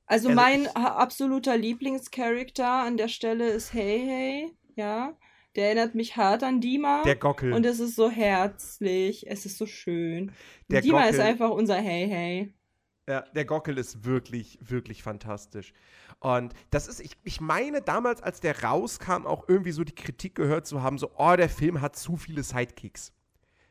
Also 0.06 0.28
Also 0.28 0.40
mein 0.40 0.66
absoluter 0.76 1.56
Lieblingscharakter 1.56 2.68
an 2.68 2.96
der 2.96 3.08
Stelle 3.08 3.48
ist 3.48 3.72
Hey 3.72 4.00
Hey, 4.00 4.52
ja. 4.76 5.16
Der 5.54 5.66
erinnert 5.66 5.94
mich 5.94 6.16
hart 6.16 6.42
an 6.42 6.60
Dima. 6.60 7.02
Der 7.02 7.16
Gockel. 7.16 7.52
und 7.52 7.66
es 7.66 7.78
ist 7.78 7.94
so 7.94 8.10
herzlich, 8.10 9.28
es 9.28 9.44
ist 9.44 9.58
so 9.58 9.66
schön. 9.66 10.32
Der 10.70 10.80
Dima 10.80 11.02
ist 11.04 11.16
Gockel. 11.16 11.20
einfach 11.20 11.50
unser 11.50 11.76
Hey 11.76 12.08
Hey. 12.08 12.54
Ja, 13.08 13.22
der 13.34 13.44
Gockel 13.44 13.78
ist 13.78 14.04
wirklich, 14.04 14.58
wirklich 14.62 15.02
fantastisch. 15.02 15.72
Und 16.20 16.54
das 16.70 16.86
ist, 16.86 17.00
ich, 17.00 17.16
ich 17.24 17.40
meine 17.40 17.82
damals, 17.82 18.22
als 18.22 18.40
der 18.40 18.62
rauskam, 18.62 19.26
auch 19.26 19.48
irgendwie 19.48 19.72
so 19.72 19.82
die 19.82 19.94
Kritik 19.94 20.36
gehört 20.36 20.66
zu 20.66 20.82
haben, 20.82 20.96
so, 20.98 21.10
oh, 21.16 21.34
der 21.36 21.48
Film 21.48 21.80
hat 21.80 21.96
zu 21.96 22.16
viele 22.16 22.42
Sidekicks. 22.44 23.12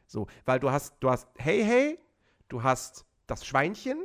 So, 0.05 0.27
weil 0.45 0.59
du 0.59 0.69
hast, 0.69 0.95
du 0.99 1.09
hast 1.09 1.29
Hey 1.37 1.63
Hey, 1.63 1.97
du 2.49 2.61
hast 2.61 3.05
das 3.25 3.45
Schweinchen 3.45 3.97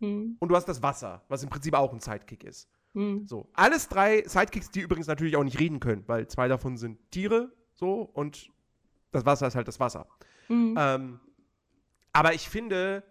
Hm, 0.00 0.36
und 0.38 0.48
du 0.48 0.54
hast 0.54 0.66
das 0.68 0.82
Wasser, 0.82 1.24
was 1.28 1.42
im 1.42 1.48
Prinzip 1.48 1.74
auch 1.74 1.92
ein 1.92 2.00
Sidekick 2.00 2.44
ist. 2.44 2.68
Hm. 2.96 3.26
So, 3.28 3.48
alles 3.52 3.88
drei 3.88 4.24
Sidekicks, 4.26 4.70
die 4.70 4.80
übrigens 4.80 5.06
natürlich 5.06 5.36
auch 5.36 5.44
nicht 5.44 5.60
reden 5.60 5.80
können, 5.80 6.02
weil 6.06 6.26
zwei 6.28 6.48
davon 6.48 6.76
sind 6.78 6.98
Tiere, 7.10 7.52
so, 7.74 8.00
und 8.00 8.50
das 9.12 9.24
Wasser 9.26 9.46
ist 9.46 9.54
halt 9.54 9.68
das 9.68 9.78
Wasser. 9.78 10.08
Hm. 10.48 10.74
Ähm, 10.78 11.20
aber 12.12 12.32
ich 12.34 12.48
finde, 12.48 13.02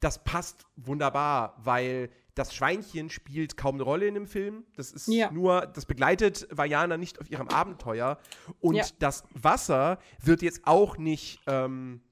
das 0.00 0.24
passt 0.24 0.64
wunderbar, 0.76 1.54
weil 1.58 2.10
das 2.34 2.54
Schweinchen 2.54 3.08
spielt 3.10 3.56
kaum 3.56 3.76
eine 3.76 3.82
Rolle 3.82 4.06
in 4.06 4.14
dem 4.14 4.26
Film. 4.26 4.64
Das 4.76 4.92
ist 4.92 5.08
Ja. 5.08 5.30
nur, 5.30 5.62
das 5.66 5.86
begleitet 5.86 6.46
Vajana 6.50 6.96
nicht 6.98 7.18
auf 7.20 7.30
ihrem 7.30 7.48
Abenteuer. 7.48 8.18
Und 8.60 8.74
Ja. 8.76 8.84
das 8.98 9.24
Wasser 9.32 9.98
wird 10.22 10.42
jetzt 10.42 10.66
auch 10.66 10.98
nicht 10.98 11.40
ähm, 11.46 12.02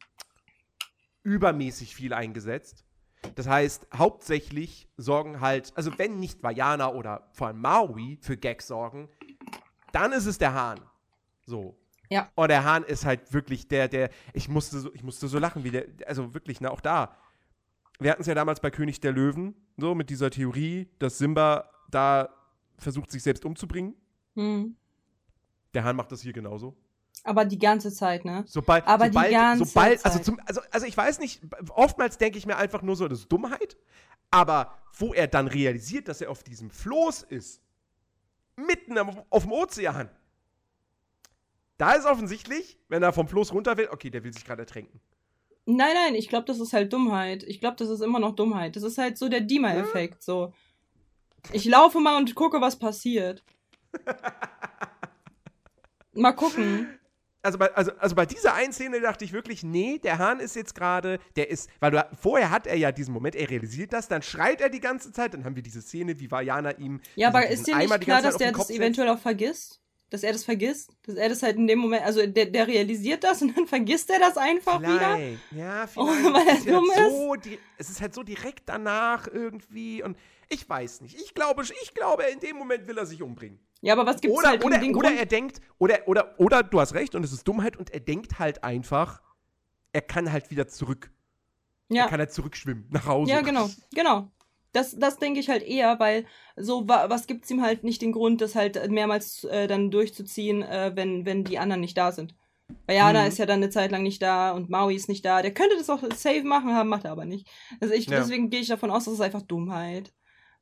übermäßig 1.23 1.95
viel 1.95 2.13
eingesetzt. 2.15 2.85
Das 3.35 3.47
heißt, 3.47 3.87
hauptsächlich 3.95 4.89
sorgen 4.97 5.41
halt, 5.41 5.73
also 5.77 5.97
wenn 5.99 6.19
nicht 6.19 6.43
Vajana 6.43 6.89
oder 6.89 7.29
vor 7.33 7.49
allem 7.49 7.61
Maui 7.61 8.19
für 8.21 8.37
Gags 8.37 8.67
sorgen, 8.67 9.09
dann 9.93 10.13
ist 10.13 10.27
es 10.27 10.39
der 10.39 10.55
Hahn. 10.55 10.81
So. 11.47 11.77
Ja. 12.11 12.31
Und 12.35 12.49
der 12.49 12.65
Hahn 12.65 12.85
ist 12.85 13.05
halt 13.05 13.33
wirklich 13.33 13.69
der, 13.69 13.89
der, 13.89 14.11
ich 14.33 14.49
musste 14.49 14.79
so, 14.79 14.93
ich 14.95 15.03
musste 15.03 15.29
so 15.29 15.39
lachen, 15.39 15.65
wie 15.65 15.71
der, 15.71 15.87
also 16.07 16.35
wirklich, 16.35 16.61
ne, 16.61 16.71
auch 16.71 16.81
da. 16.81 17.17
Wir 17.99 18.11
hatten 18.11 18.23
es 18.23 18.27
ja 18.27 18.35
damals 18.35 18.61
bei 18.61 18.71
König 18.71 19.01
der 19.01 19.13
Löwen, 19.13 19.55
so 19.77 19.95
mit 19.95 20.11
dieser 20.11 20.31
Theorie, 20.31 20.89
dass 20.99 21.19
Simba 21.19 21.71
da 21.91 22.29
versucht, 22.79 23.11
sich 23.11 23.23
selbst 23.23 23.45
umzubringen. 23.45 23.95
Hm. 24.35 24.77
Der 25.75 25.85
Hahn 25.85 25.97
macht 25.97 26.13
das 26.13 26.23
hier 26.23 26.33
genauso. 26.33 26.77
Aber 27.25 27.47
die 27.47 27.59
ganze 27.59 27.91
Zeit, 27.91 28.27
ne? 28.27 28.45
Sobald, 28.47 28.87
Aber 28.87 29.09
die 29.09 29.15
sobald, 29.15 29.33
ganze 29.33 29.65
sobald, 29.65 30.05
also, 30.05 30.19
zum, 30.19 30.39
also, 30.45 30.61
also 30.71 30.87
ich 30.87 30.97
weiß 30.97 31.19
nicht, 31.19 31.41
oftmals 31.71 32.19
denke 32.19 32.37
ich 32.37 32.45
mir 32.45 32.57
einfach 32.57 32.83
nur 32.83 32.97
so, 32.97 33.09
das 33.09 33.21
ist 33.21 33.33
Dummheit, 33.33 33.79
aber 34.31 34.77
wo 34.99 35.15
er 35.15 35.27
dann 35.27 35.49
realisiert, 35.49 36.09
dass 36.09 36.21
er 36.21 36.31
auf 36.31 36.43
diesem 36.43 36.71
Floß 36.71 37.23
ist, 37.23 37.63
mitten 38.57 38.99
am, 38.99 39.23
auf 39.31 39.45
dem 39.45 39.53
Ozean, 39.53 40.11
da 41.79 41.93
ist 41.93 42.05
offensichtlich, 42.05 42.79
wenn 42.89 43.03
er 43.03 43.15
vom 43.15 43.27
Floß 43.27 43.53
runter 43.53 43.79
will, 43.79 43.89
okay, 43.91 44.11
der 44.11 44.23
will 44.23 44.33
sich 44.33 44.45
gerade 44.45 44.63
ertränken. 44.63 45.01
Nein, 45.67 45.95
nein, 45.95 46.15
ich 46.15 46.29
glaube, 46.29 46.45
das 46.45 46.61
ist 46.61 46.75
halt 46.75 46.93
Dummheit. 46.93 47.43
Ich 47.45 47.59
glaube, 47.59 47.77
das 47.77 47.89
ist 47.89 48.03
immer 48.03 48.19
noch 48.19 48.35
Dummheit. 48.35 48.77
Das 48.77 48.83
ist 48.83 48.99
halt 48.99 49.17
so 49.17 49.31
der 49.31 49.41
Dima-Effekt, 49.41 50.23
so. 50.23 50.53
Ich 51.53 51.65
laufe 51.65 52.01
mal 52.01 52.19
und 52.19 52.35
gucke, 52.35 52.61
was 52.61 52.79
passiert. 52.79 53.43
Mal 56.13 56.33
gucken. 56.33 56.99
Also 57.45 57.59
bei, 57.59 57.73
also, 57.75 57.93
also 57.99 58.15
bei 58.17 58.27
dieser 58.27 58.55
einen 58.55 58.73
Szene 58.73 59.01
dachte 59.01 59.25
ich 59.25 59.33
wirklich, 59.33 59.63
nee, 59.63 59.99
der 59.99 60.19
Hahn 60.19 60.41
ist 60.41 60.57
jetzt 60.57 60.75
gerade, 60.75 61.19
der 61.37 61.51
ist, 61.51 61.69
weil 61.79 61.91
du, 61.91 62.05
vorher 62.21 62.51
hat 62.51 62.67
er 62.67 62.77
ja 62.77 62.91
diesen 62.91 63.13
Moment, 63.15 63.37
er 63.37 63.51
realisiert 63.51 63.93
das, 63.93 64.09
dann 64.09 64.23
schreit 64.23 64.61
er 64.61 64.71
die 64.71 64.81
ganze 64.81 65.13
Zeit, 65.13 65.35
dann 65.35 65.45
haben 65.45 65.55
wir 65.55 65.63
diese 65.63 65.83
Szene, 65.83 66.19
wie 66.19 66.31
Vajana 66.31 66.73
ihm 66.79 67.01
Ja, 67.17 67.29
aber 67.29 67.47
ist 67.49 67.67
dir 67.67 67.77
nicht 67.77 67.93
die 67.95 67.99
klar, 68.07 68.23
dass 68.23 68.37
der 68.39 68.53
das 68.53 68.67
setzt? 68.69 68.79
eventuell 68.79 69.09
auch 69.11 69.19
vergisst? 69.19 69.81
Dass 70.11 70.23
er 70.23 70.33
das 70.33 70.45
vergisst? 70.45 70.91
Dass 71.07 71.17
er 71.17 71.29
das 71.29 71.43
halt 71.43 71.57
in 71.57 71.67
dem 71.67 71.81
Moment, 71.81 72.03
also 72.05 72.25
der, 72.27 72.47
der 72.47 72.67
realisiert 72.69 73.25
das 73.25 73.43
und 73.43 73.57
dann 73.57 73.67
vergisst 73.67 74.11
er 74.11 74.21
das 74.21 74.37
einfach 74.37 74.81
wieder? 74.81 75.15
Vielleicht, 75.17 75.53
ja, 75.53 75.89
Oh, 75.97 76.07
vielleicht. 76.07 76.35
weil 76.35 76.47
er 76.49 76.55
ist 76.59 76.65
ja 76.67 76.73
dumm 76.73 76.91
halt 76.95 77.11
so, 77.11 77.35
di- 77.37 77.59
es 77.79 77.91
ist 77.91 78.01
halt 78.01 78.15
so 78.15 78.23
direkt 78.23 78.63
danach 78.69 79.27
irgendwie 79.27 80.03
und 80.03 80.17
ich 80.55 80.69
weiß 80.69 81.01
nicht. 81.03 81.15
Ich 81.21 81.35
glaube, 81.35 81.63
ich 81.63 81.95
glaube, 81.95 82.25
in 82.25 82.41
dem 82.41 82.57
Moment 82.57 82.87
will 82.87 82.97
er 82.99 83.07
sich 83.07 83.23
umbringen. 83.23 83.59
Ja, 83.83 83.93
aber 83.93 84.07
was 84.07 84.21
gibt's 84.21 84.39
Oder, 84.39 84.49
halt 84.49 84.65
oder, 84.65 84.77
oder 84.77 84.93
Grund? 84.93 85.19
er 85.19 85.27
denkt, 85.27 85.61
oder, 85.79 86.09
oder, 86.09 86.35
oder 86.39 86.63
du 86.63 86.81
hast 86.81 86.95
recht 86.95 87.15
und 87.15 87.23
es 87.25 87.33
ist 87.33 87.47
Dummheit 87.47 87.77
und 87.77 87.91
er 87.91 88.01
denkt 88.01 88.39
halt 88.39 88.65
einfach, 88.65 89.21
er 89.93 90.01
kann 90.03 90.33
halt 90.33 90.51
wieder 90.51 90.67
zurück. 90.69 91.11
Er 91.91 91.97
Ja, 91.97 92.07
kann 92.07 92.19
halt 92.19 92.33
zurückschwimmen 92.33 92.87
nach 92.91 93.07
Hause. 93.07 93.33
ja, 93.33 93.41
genau, 93.43 93.69
genau. 93.95 94.31
Das, 94.73 94.97
das 94.99 95.19
denke 95.19 95.39
ich 95.39 95.49
halt 95.51 95.63
eher, 95.63 96.01
weil 96.01 96.27
so 96.57 96.89
wa 96.89 97.09
was 97.09 97.27
gibt's 97.29 97.51
ihm 97.51 97.63
halt 97.63 97.85
nicht 97.85 98.03
den 98.03 98.11
Grund, 98.13 98.41
das 98.41 98.55
halt 98.57 98.91
mehrmals 98.91 99.45
äh, 99.45 99.69
dann 99.69 99.91
durchzuziehen, 99.93 100.63
äh, 100.63 100.93
wenn, 100.97 101.25
wenn 101.27 101.45
die 101.45 101.59
anderen 101.59 101.81
nicht 101.81 101.97
da 101.97 102.11
sind. 102.11 102.35
Weil 102.87 102.97
Jana 102.97 103.23
Mhm. 103.23 103.29
ist 103.29 103.39
ja 103.39 103.47
dann 103.47 103.59
eine 103.63 103.71
Zeit 103.71 103.93
lang 103.93 104.03
nicht 104.03 104.21
da 104.23 104.51
und 104.53 104.71
Maui 104.71 104.97
ist 104.97 105.09
nicht 105.09 105.25
da. 105.25 105.43
Der 105.43 105.55
könnte 105.55 105.77
das 105.77 105.91
auch 105.91 106.01
safe 106.17 106.43
machen 106.43 106.75
haben, 106.75 106.89
macht 106.89 107.05
er 107.05 107.13
aber 107.13 107.25
nicht. 107.27 107.47
Also 107.81 107.95
ich, 107.95 108.07
Ja. 108.07 108.19
deswegen 108.21 108.51
gehe 108.51 108.61
ich 108.61 108.69
davon 108.69 108.91
aus, 108.91 109.05
das 109.05 109.15
ist 109.15 109.21
einfach 109.21 109.43
Dummheit. 109.43 110.13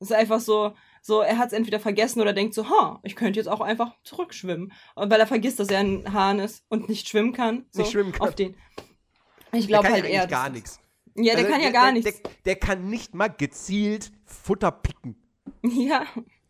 Das 0.03 0.11
ist 0.11 0.17
einfach 0.17 0.41
so, 0.41 0.75
so, 1.01 1.21
er 1.21 1.39
hat 1.39 1.47
es 1.47 1.53
entweder 1.53 1.79
vergessen 1.79 2.21
oder 2.21 2.33
denkt 2.33 2.55
so, 2.55 2.69
ha, 2.69 2.99
ich 3.05 3.15
könnte 3.15 3.39
jetzt 3.39 3.47
auch 3.47 3.61
einfach 3.61 3.95
zurückschwimmen. 4.03 4.73
Weil 4.97 5.21
er 5.21 5.29
vergisst, 5.29 5.61
dass 5.61 5.69
er 5.69 5.79
ein 5.79 6.13
Hahn 6.13 6.41
ist 6.41 6.65
und 6.69 6.89
nicht 6.89 7.09
schwimmen 7.09 7.33
kann. 7.33 7.67
So, 7.71 7.83
Nicht 7.83 7.93
schwimmen 7.93 8.11
kann. 8.11 8.27
Auf 8.27 8.35
den. 8.35 8.57
Ich 9.53 9.69
glaube 9.69 9.89
halt 9.89 10.03
ja 10.03 10.11
eher. 10.11 10.27
gar 10.27 10.51
nichts. 10.51 10.81
Ja, 11.15 11.37
der 11.37 11.45
Also 11.45 11.51
kann 11.53 11.61
ja 11.63 11.71
gar 11.71 11.85
der, 11.85 11.93
nichts. 11.93 12.21
Der, 12.21 12.31
der 12.47 12.57
kann 12.57 12.91
nicht 12.91 13.15
mal 13.15 13.29
gezielt 13.29 14.11
Futter 14.25 14.73
picken. 14.73 15.17
Ja, 15.63 16.05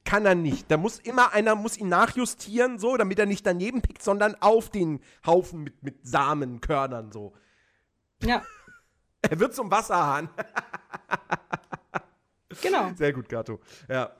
Kann 0.05 0.25
er 0.25 0.35
nicht. 0.35 0.71
Da 0.71 0.79
muss 0.79 0.99
immer 0.99 1.35
einer 1.35 1.55
muss 1.55 1.77
ihn 1.77 1.91
nachjustieren, 1.91 2.79
so, 2.79 2.97
damit 2.97 3.19
er 3.19 3.27
nicht 3.27 3.47
daneben 3.47 3.83
pickt, 3.83 4.03
sondern 4.03 4.35
auf 4.41 4.71
den 4.71 5.01
Haufen 5.27 5.62
mit, 5.65 5.83
mit 5.83 6.07
Samenkörnern, 6.07 7.12
so. 7.12 7.35
ja, 8.23 8.43
Er 9.21 9.38
wird 9.38 9.55
zum 9.55 9.71
Wasserhahn. 9.71 10.31
genau. 12.61 12.93
Sehr 12.97 13.12
gut, 13.12 13.29
Gato. 13.29 13.61
Ja. 13.88 14.07
Und 14.07 14.15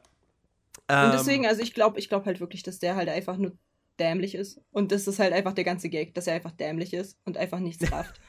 Ähm, 0.89 1.11
deswegen, 1.13 1.47
also 1.47 1.63
ich 1.63 1.75
glaube, 1.75 1.99
ich 1.99 2.09
glaube 2.09 2.27
halt 2.27 2.41
wirklich, 2.41 2.63
dass 2.63 2.79
der 2.79 2.97
halt 2.97 3.09
einfach 3.09 3.37
nur 3.37 3.57
dämlich 3.99 4.35
ist. 4.35 4.61
Und 4.71 4.93
das 4.93 5.07
ist 5.07 5.19
halt 5.19 5.33
einfach 5.33 5.53
der 5.53 5.65
ganze 5.65 5.89
Gag, 5.89 6.15
dass 6.15 6.27
er 6.27 6.35
einfach 6.35 6.53
dämlich 6.53 6.93
ist 6.95 7.19
und 7.25 7.37
einfach 7.37 7.59
nichts 7.59 7.83
rafft. 7.93 8.21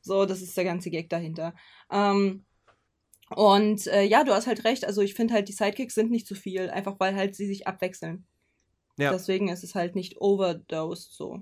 so, 0.00 0.24
das 0.26 0.42
ist 0.42 0.56
der 0.56 0.64
ganze 0.64 0.90
Gag 0.90 1.08
dahinter. 1.10 1.54
Ähm, 1.90 2.44
und 3.34 3.86
äh, 3.86 4.02
ja, 4.02 4.24
du 4.24 4.32
hast 4.32 4.46
halt 4.46 4.64
recht. 4.64 4.84
Also 4.84 5.02
ich 5.02 5.14
finde 5.14 5.34
halt, 5.34 5.48
die 5.48 5.52
Sidekicks 5.52 5.94
sind 5.94 6.10
nicht 6.10 6.26
zu 6.26 6.34
viel, 6.34 6.68
einfach 6.70 6.98
weil 6.98 7.14
halt 7.14 7.36
sie 7.36 7.46
sich 7.46 7.66
abwechseln. 7.66 8.26
Ja. 8.98 9.12
Deswegen 9.12 9.48
ist 9.48 9.64
es 9.64 9.74
halt 9.74 9.94
nicht 9.94 10.20
overdosed 10.20 11.12
so. 11.14 11.40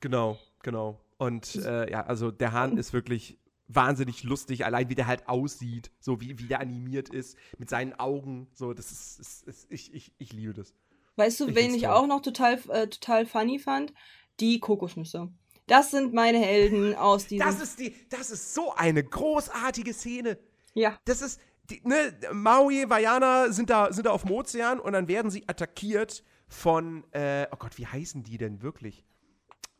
Genau, 0.00 0.38
genau. 0.62 1.00
Und 1.18 1.56
äh, 1.56 1.90
ja, 1.90 2.06
also 2.06 2.30
der 2.30 2.52
Hahn 2.52 2.76
ist 2.78 2.92
wirklich 2.92 3.38
wahnsinnig 3.68 4.24
lustig, 4.24 4.64
allein 4.64 4.88
wie 4.88 4.94
der 4.94 5.06
halt 5.06 5.28
aussieht, 5.28 5.90
so 6.00 6.20
wie, 6.20 6.38
wie 6.38 6.46
der 6.46 6.60
animiert 6.60 7.10
ist, 7.10 7.36
mit 7.58 7.68
seinen 7.70 7.92
Augen. 7.98 8.48
So, 8.54 8.72
das 8.72 8.90
ist, 8.90 9.20
ist, 9.20 9.46
ist 9.46 9.66
ich, 9.70 9.94
ich, 9.94 10.12
ich 10.18 10.32
liebe 10.32 10.54
das. 10.54 10.74
Weißt 11.16 11.40
du, 11.40 11.48
Ich 11.48 11.54
wen 11.54 11.74
ich 11.74 11.82
toll. 11.82 11.90
auch 11.92 12.06
noch 12.06 12.22
total, 12.22 12.54
äh, 12.68 12.86
total 12.88 13.26
funny 13.26 13.58
fand? 13.58 13.92
Die 14.40 14.60
Kokosnüsse. 14.60 15.28
Das 15.66 15.90
sind 15.90 16.14
meine 16.14 16.38
Helden 16.38 16.94
aus 16.94 17.26
diesem. 17.28 17.46
Das 17.46 17.60
ist 17.60 17.78
die, 17.78 17.94
das 18.08 18.30
ist 18.30 18.54
so 18.54 18.72
eine 18.74 19.04
großartige 19.04 19.92
Szene. 19.92 20.38
ja. 20.74 20.98
Das 21.04 21.20
ist, 21.22 21.40
die, 21.70 21.82
ne, 21.86 22.14
Maui, 22.32 22.88
Vajana 22.88 23.52
sind 23.52 23.68
da, 23.68 23.92
sind 23.92 24.06
da 24.06 24.10
auf 24.12 24.22
dem 24.22 24.30
Ozean 24.30 24.80
und 24.80 24.94
dann 24.94 25.06
werden 25.08 25.30
sie 25.30 25.46
attackiert 25.46 26.24
von, 26.48 27.04
äh, 27.12 27.46
oh 27.52 27.56
Gott, 27.58 27.76
wie 27.76 27.86
heißen 27.86 28.22
die 28.22 28.38
denn 28.38 28.62
wirklich? 28.62 29.04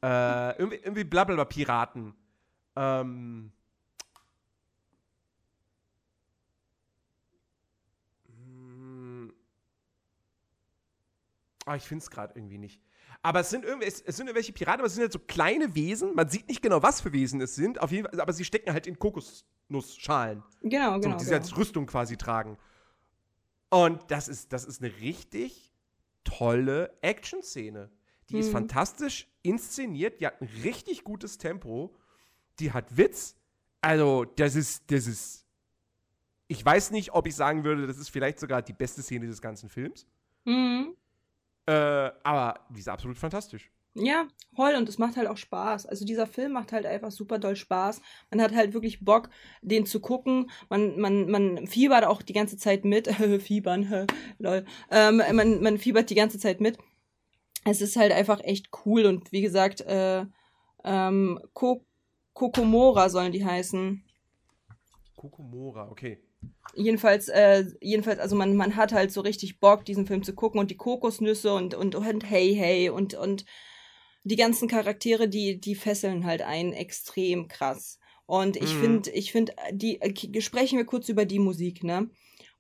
Äh, 0.03 0.59
irgendwie, 0.59 0.77
irgendwie 0.77 1.05
blablabla 1.05 1.47
Piraten. 1.47 2.15
Ähm. 2.77 3.53
Ah, 11.69 11.77
ich 11.77 11.85
finde 11.85 12.03
es 12.03 12.11
gerade 12.11 12.35
irgendwie 12.35 12.59
nicht. 12.59 12.81
Aber 13.23 13.41
es 13.41 13.51
sind, 13.51 13.65
irgendwie, 13.65 13.87
es, 13.87 14.01
es, 14.01 14.17
sind 14.17 14.27
irgendwelche 14.27 14.53
Piraten, 14.53 14.81
aber 14.81 14.87
es 14.87 14.95
sind 14.95 15.03
halt 15.03 15.13
so 15.13 15.19
kleine 15.19 15.75
Wesen. 15.75 16.15
Man 16.15 16.29
sieht 16.29 16.49
nicht 16.49 16.63
genau, 16.63 16.83
was 16.83 17.01
für 17.01 17.13
Wesen 17.13 17.41
es 17.41 17.55
sind. 17.55 17.81
Auf 17.81 17.91
jeden 17.91 18.09
Fall, 18.09 18.21
aber 18.21 18.33
sie 18.33 18.45
stecken 18.45 18.73
halt 18.73 18.87
in 18.87 18.99
Kokosnussschalen. 18.99 20.43
Genau, 20.63 20.99
genau. 20.99 21.13
So, 21.13 21.19
die 21.19 21.25
sie 21.25 21.31
genau. 21.31 21.43
als 21.43 21.57
Rüstung 21.57 21.87
quasi 21.87 22.17
tragen. 22.17 22.57
Und 23.71 24.11
das 24.11 24.29
ist, 24.29 24.53
das 24.53 24.65
ist 24.65 24.83
eine 24.83 24.93
richtig 25.01 25.75
tolle 26.25 26.97
Action-Szene. 27.03 27.91
Die 28.31 28.35
mhm. 28.35 28.41
ist 28.41 28.51
fantastisch 28.51 29.29
inszeniert, 29.43 30.21
die 30.21 30.27
hat 30.27 30.41
ein 30.41 30.49
richtig 30.63 31.05
gutes 31.05 31.39
Tempo, 31.39 31.95
die 32.61 32.73
hat 32.73 32.97
Witz. 32.97 33.37
Also, 33.81 34.25
das 34.25 34.55
ist, 34.55 34.91
das 34.91 35.07
ist. 35.07 35.45
Ich 36.47 36.65
weiß 36.65 36.93
nicht, 36.93 37.13
ob 37.13 37.27
ich 37.27 37.37
sagen 37.37 37.65
würde, 37.65 37.87
das 37.87 37.99
ist 37.99 38.09
vielleicht 38.09 38.41
sogar 38.41 38.63
die 38.63 38.73
beste 38.73 39.03
Szene 39.03 39.27
des 39.27 39.43
ganzen 39.43 39.69
Films. 39.69 40.07
Mhm. 40.45 40.97
Äh, 41.69 42.13
aber 42.23 42.61
die 42.71 42.81
ist 42.81 42.89
absolut 42.89 43.19
fantastisch. 43.19 43.71
Ja, 43.93 44.27
voll 44.55 44.75
und 44.75 44.89
es 44.89 44.97
macht 44.97 45.19
halt 45.19 45.29
auch 45.29 45.37
Spaß. 45.37 45.85
Also 45.85 46.07
dieser 46.07 46.27
Film 46.27 46.53
macht 46.53 46.73
halt 46.73 46.87
einfach 46.87 47.11
super 47.11 47.39
doll 47.39 47.57
Spaß. 47.57 48.01
Man 48.31 48.41
hat 48.41 48.55
halt 48.55 48.73
wirklich 48.73 49.05
Bock, 49.05 49.29
den 49.61 49.85
zu 49.85 50.01
gucken. 50.01 50.51
Man, 50.71 50.99
man, 50.99 51.31
man 51.31 51.67
fiebert 51.67 52.05
auch 52.05 52.23
die 52.23 52.33
ganze 52.33 52.57
Zeit 52.57 52.87
mit. 52.87 53.09
Fiebern, 53.43 54.07
lol. 54.39 54.65
Ähm, 54.91 55.21
man, 55.35 55.61
man 55.63 55.77
fiebert 55.77 56.09
die 56.09 56.15
ganze 56.15 56.39
Zeit 56.39 56.63
mit. 56.63 56.79
Es 57.65 57.83
ist 57.83 57.97
halt 57.97 58.13
einfach 58.13 58.41
echt 58.41 58.71
cool 58.87 59.05
und 59.05 59.31
wie 59.31 59.43
gesagt, 59.43 59.83
äh, 59.83 60.25
ähm, 60.85 61.39
Ko 61.53 61.85
Kokomora 62.33 63.11
sollen 63.11 63.33
die 63.33 63.45
heißen. 63.45 64.03
Kokomora, 65.17 65.91
okay. 65.91 66.23
Jedenfalls, 66.75 67.29
äh, 67.29 67.65
jedenfalls, 67.81 68.21
also 68.21 68.37
man, 68.37 68.55
man 68.55 68.77
hat 68.77 68.93
halt 68.93 69.11
so 69.11 69.21
richtig 69.21 69.59
Bock, 69.59 69.85
diesen 69.85 70.07
Film 70.07 70.23
zu 70.23 70.35
gucken 70.35 70.61
und 70.61 70.71
die 70.71 70.77
Kokosnüsse 70.77 71.53
und, 71.53 71.75
und, 71.75 71.95
und 71.95 72.31
hey, 72.31 72.55
hey 72.55 72.89
und, 72.91 73.15
und 73.15 73.45
die 74.23 74.37
ganzen 74.37 74.69
Charaktere, 74.69 75.29
die, 75.29 75.61
die 75.61 75.75
fesseln 75.75 76.25
halt 76.25 76.43
einen 76.43 76.73
extrem 76.73 77.49
krass. 77.49 77.99
Und 78.27 78.57
ich 78.57 78.75
mhm. 78.75 78.81
finde, 78.81 79.11
ich 79.11 79.33
finde, 79.33 79.55
die, 79.73 80.01
äh, 80.01 80.41
sprechen 80.41 80.77
wir 80.77 80.85
kurz 80.85 81.09
über 81.09 81.25
die 81.25 81.39
Musik, 81.39 81.83
ne? 81.83 82.11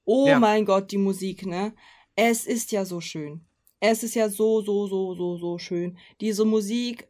Oh 0.04 0.26
ja. 0.26 0.38
mein 0.38 0.64
Gott, 0.64 0.90
die 0.90 0.98
Musik, 0.98 1.44
ne? 1.44 1.74
Es 2.16 2.46
ist 2.46 2.72
ja 2.72 2.84
so 2.84 3.00
schön. 3.00 3.44
Es 3.78 4.02
ist 4.02 4.14
ja 4.14 4.30
so, 4.30 4.62
so, 4.62 4.86
so, 4.86 5.14
so, 5.14 5.36
so 5.36 5.58
schön. 5.58 5.98
Diese 6.20 6.44
Musik 6.44 7.08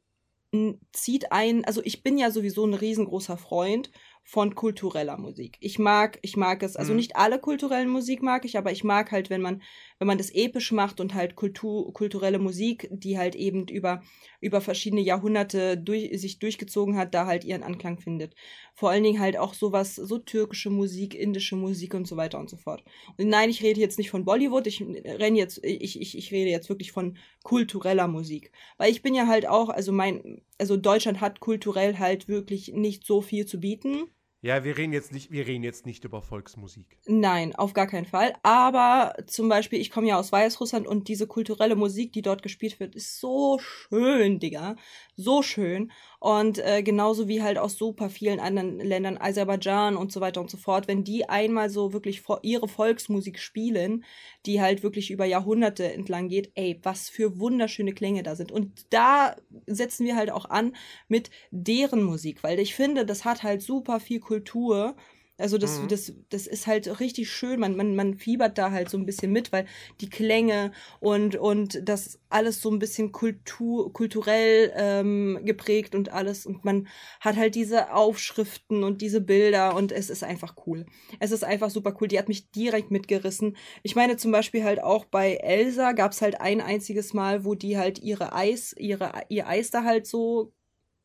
zieht 0.92 1.30
ein, 1.30 1.64
also 1.64 1.82
ich 1.84 2.02
bin 2.02 2.18
ja 2.18 2.30
sowieso 2.30 2.66
ein 2.66 2.74
riesengroßer 2.74 3.36
Freund 3.36 3.90
von 4.28 4.54
kultureller 4.54 5.16
Musik. 5.16 5.56
Ich 5.58 5.78
mag, 5.78 6.18
ich 6.20 6.36
mag 6.36 6.62
es, 6.62 6.76
also 6.76 6.92
mhm. 6.92 6.98
nicht 6.98 7.16
alle 7.16 7.38
kulturellen 7.38 7.88
Musik 7.88 8.22
mag 8.22 8.44
ich, 8.44 8.58
aber 8.58 8.70
ich 8.70 8.84
mag 8.84 9.10
halt, 9.10 9.30
wenn 9.30 9.40
man, 9.40 9.62
wenn 9.98 10.06
man 10.06 10.18
das 10.18 10.28
episch 10.34 10.70
macht 10.70 11.00
und 11.00 11.14
halt 11.14 11.34
Kultur, 11.34 11.90
kulturelle 11.94 12.38
Musik, 12.38 12.88
die 12.90 13.16
halt 13.16 13.34
eben 13.34 13.66
über, 13.68 14.02
über 14.42 14.60
verschiedene 14.60 15.00
Jahrhunderte 15.00 15.78
durch, 15.78 16.10
sich 16.20 16.40
durchgezogen 16.40 16.98
hat, 16.98 17.14
da 17.14 17.24
halt 17.24 17.42
ihren 17.42 17.62
Anklang 17.62 18.00
findet. 18.00 18.34
Vor 18.74 18.90
allen 18.90 19.02
Dingen 19.02 19.18
halt 19.18 19.38
auch 19.38 19.54
sowas, 19.54 19.94
so 19.94 20.18
türkische 20.18 20.68
Musik, 20.68 21.14
indische 21.14 21.56
Musik 21.56 21.94
und 21.94 22.06
so 22.06 22.18
weiter 22.18 22.38
und 22.38 22.50
so 22.50 22.58
fort. 22.58 22.84
Und 23.16 23.28
nein, 23.28 23.48
ich 23.48 23.62
rede 23.62 23.80
jetzt 23.80 23.96
nicht 23.96 24.10
von 24.10 24.26
Bollywood, 24.26 24.66
ich 24.66 24.82
renne 24.82 25.38
jetzt, 25.38 25.64
ich, 25.64 25.98
ich, 25.98 26.18
ich 26.18 26.32
rede 26.32 26.50
jetzt 26.50 26.68
wirklich 26.68 26.92
von 26.92 27.16
kultureller 27.44 28.08
Musik. 28.08 28.52
Weil 28.76 28.90
ich 28.90 29.00
bin 29.00 29.14
ja 29.14 29.26
halt 29.26 29.48
auch, 29.48 29.70
also 29.70 29.90
mein, 29.90 30.42
also 30.58 30.76
Deutschland 30.76 31.22
hat 31.22 31.40
kulturell 31.40 31.98
halt 31.98 32.28
wirklich 32.28 32.74
nicht 32.74 33.06
so 33.06 33.22
viel 33.22 33.46
zu 33.46 33.58
bieten. 33.58 34.10
Ja, 34.40 34.62
wir 34.62 34.78
reden 34.78 34.92
jetzt 34.92 35.12
nicht, 35.12 35.32
wir 35.32 35.48
reden 35.48 35.64
jetzt 35.64 35.84
nicht 35.84 36.04
über 36.04 36.22
Volksmusik. 36.22 36.86
Nein, 37.06 37.56
auf 37.56 37.72
gar 37.72 37.88
keinen 37.88 38.06
Fall. 38.06 38.34
Aber 38.44 39.14
zum 39.26 39.48
Beispiel, 39.48 39.80
ich 39.80 39.90
komme 39.90 40.06
ja 40.06 40.16
aus 40.16 40.30
Weißrussland 40.30 40.86
und 40.86 41.08
diese 41.08 41.26
kulturelle 41.26 41.74
Musik, 41.74 42.12
die 42.12 42.22
dort 42.22 42.44
gespielt 42.44 42.78
wird, 42.78 42.94
ist 42.94 43.18
so 43.18 43.58
schön, 43.58 44.38
Digga. 44.38 44.76
So 45.16 45.42
schön. 45.42 45.90
Und 46.20 46.58
äh, 46.58 46.84
genauso 46.84 47.26
wie 47.26 47.42
halt 47.42 47.58
aus 47.58 47.76
super 47.76 48.10
vielen 48.10 48.38
anderen 48.38 48.78
Ländern, 48.78 49.18
Aserbaidschan 49.18 49.96
und 49.96 50.12
so 50.12 50.20
weiter 50.20 50.40
und 50.40 50.50
so 50.50 50.56
fort, 50.56 50.86
wenn 50.86 51.02
die 51.02 51.28
einmal 51.28 51.68
so 51.68 51.92
wirklich 51.92 52.22
ihre 52.42 52.68
Volksmusik 52.68 53.40
spielen, 53.40 54.04
die 54.46 54.60
halt 54.60 54.84
wirklich 54.84 55.10
über 55.10 55.24
Jahrhunderte 55.24 55.92
entlang 55.92 56.28
geht, 56.28 56.52
ey, 56.54 56.78
was 56.84 57.08
für 57.08 57.40
wunderschöne 57.40 57.92
Klänge 57.92 58.22
da 58.22 58.36
sind. 58.36 58.52
Und 58.52 58.86
da 58.90 59.34
setzen 59.66 60.06
wir 60.06 60.14
halt 60.14 60.30
auch 60.30 60.44
an 60.44 60.76
mit 61.08 61.30
deren 61.50 62.04
Musik, 62.04 62.44
weil 62.44 62.60
ich 62.60 62.76
finde, 62.76 63.04
das 63.04 63.24
hat 63.24 63.42
halt 63.42 63.62
super 63.62 63.98
viel 63.98 64.20
Kultur 64.28 64.94
also 65.38 65.56
das, 65.56 65.78
mhm. 65.78 65.86
das, 65.86 66.12
das 66.30 66.48
ist 66.48 66.66
halt 66.66 66.98
richtig 66.98 67.30
schön. 67.30 67.60
Man, 67.60 67.76
man, 67.76 67.94
man 67.94 68.14
fiebert 68.14 68.58
da 68.58 68.72
halt 68.72 68.90
so 68.90 68.98
ein 68.98 69.06
bisschen 69.06 69.30
mit, 69.30 69.52
weil 69.52 69.66
die 70.00 70.10
Klänge 70.10 70.72
und, 70.98 71.36
und 71.36 71.88
das 71.88 72.18
alles 72.28 72.60
so 72.60 72.70
ein 72.70 72.80
bisschen 72.80 73.12
kultur, 73.12 73.92
kulturell 73.92 74.72
ähm, 74.74 75.38
geprägt 75.44 75.94
und 75.94 76.12
alles. 76.12 76.44
Und 76.44 76.64
man 76.64 76.88
hat 77.20 77.36
halt 77.36 77.54
diese 77.54 77.92
Aufschriften 77.94 78.82
und 78.82 79.00
diese 79.00 79.20
Bilder 79.20 79.76
und 79.76 79.92
es 79.92 80.10
ist 80.10 80.24
einfach 80.24 80.56
cool. 80.66 80.86
Es 81.20 81.30
ist 81.30 81.44
einfach 81.44 81.70
super 81.70 81.94
cool. 82.00 82.08
Die 82.08 82.18
hat 82.18 82.26
mich 82.26 82.50
direkt 82.50 82.90
mitgerissen. 82.90 83.56
Ich 83.84 83.94
meine 83.94 84.16
zum 84.16 84.32
Beispiel 84.32 84.64
halt 84.64 84.82
auch 84.82 85.04
bei 85.04 85.34
Elsa 85.36 85.92
gab 85.92 86.10
es 86.12 86.20
halt 86.20 86.40
ein 86.40 86.60
einziges 86.60 87.14
Mal, 87.14 87.44
wo 87.44 87.54
die 87.54 87.78
halt 87.78 88.00
ihre 88.00 88.32
Eis, 88.32 88.74
ihre, 88.76 89.12
ihr 89.28 89.46
Eis 89.46 89.70
da 89.70 89.84
halt 89.84 90.08
so 90.08 90.52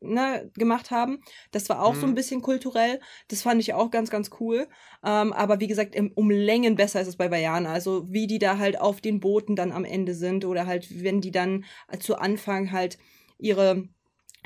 ne, 0.04 0.50
gemacht 0.54 0.90
haben. 0.90 1.20
Das 1.50 1.68
war 1.68 1.82
auch 1.82 1.94
mhm. 1.94 2.00
so 2.00 2.06
ein 2.06 2.10
mhm. 2.10 2.14
bisschen 2.14 2.42
kulturell. 2.42 3.00
Das 3.28 3.42
fand 3.42 3.60
ich 3.60 3.74
auch 3.74 3.90
ganz, 3.90 4.10
ganz 4.10 4.30
cool. 4.40 4.68
Ähm, 5.04 5.32
aber 5.32 5.60
wie 5.60 5.66
gesagt, 5.66 5.94
im, 5.94 6.12
um 6.14 6.30
Längen 6.30 6.76
besser 6.76 7.00
ist 7.00 7.08
es 7.08 7.16
bei 7.16 7.30
Vajana. 7.30 7.72
Also 7.72 8.10
wie 8.10 8.26
die 8.26 8.38
da 8.38 8.58
halt 8.58 8.80
auf 8.80 9.00
den 9.00 9.20
Booten 9.20 9.56
dann 9.56 9.72
am 9.72 9.84
Ende 9.84 10.14
sind 10.14 10.44
oder 10.44 10.66
halt, 10.66 11.02
wenn 11.02 11.20
die 11.20 11.30
dann 11.30 11.64
zu 12.00 12.16
Anfang 12.16 12.72
halt 12.72 12.98
ihre 13.38 13.88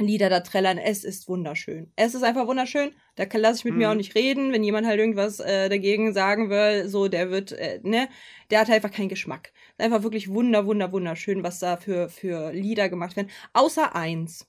Lieder 0.01 0.31
da 0.31 0.41
trällern. 0.41 0.79
Es 0.79 1.05
ist 1.05 1.29
wunderschön. 1.29 1.93
Es 1.97 2.15
ist 2.15 2.23
einfach 2.23 2.47
wunderschön. 2.47 2.93
Da 3.17 3.25
lasse 3.35 3.59
ich 3.59 3.65
mit 3.65 3.75
mhm. 3.75 3.79
mir 3.79 3.91
auch 3.91 3.95
nicht 3.95 4.15
reden. 4.15 4.53
Wenn 4.53 4.63
jemand 4.63 4.87
halt 4.87 5.01
irgendwas 5.01 5.41
äh, 5.41 5.69
dagegen 5.69 6.13
sagen 6.13 6.51
will, 6.51 6.89
so, 6.89 7.09
der 7.09 7.31
wird, 7.31 7.53
äh, 7.53 7.81
ne, 7.83 8.09
der 8.51 8.61
hat 8.61 8.71
einfach 8.71 8.93
keinen 8.93 9.09
Geschmack. 9.09 9.53
Einfach 9.77 10.03
wirklich 10.03 10.29
wunder, 10.29 10.67
wunder, 10.67 10.93
wunderschön, 10.93 11.43
was 11.43 11.59
da 11.59 11.77
für, 11.77 12.09
für 12.09 12.53
Lieder 12.53 12.89
gemacht 12.89 13.17
werden. 13.17 13.31
Außer 13.53 13.95
eins 13.97 14.47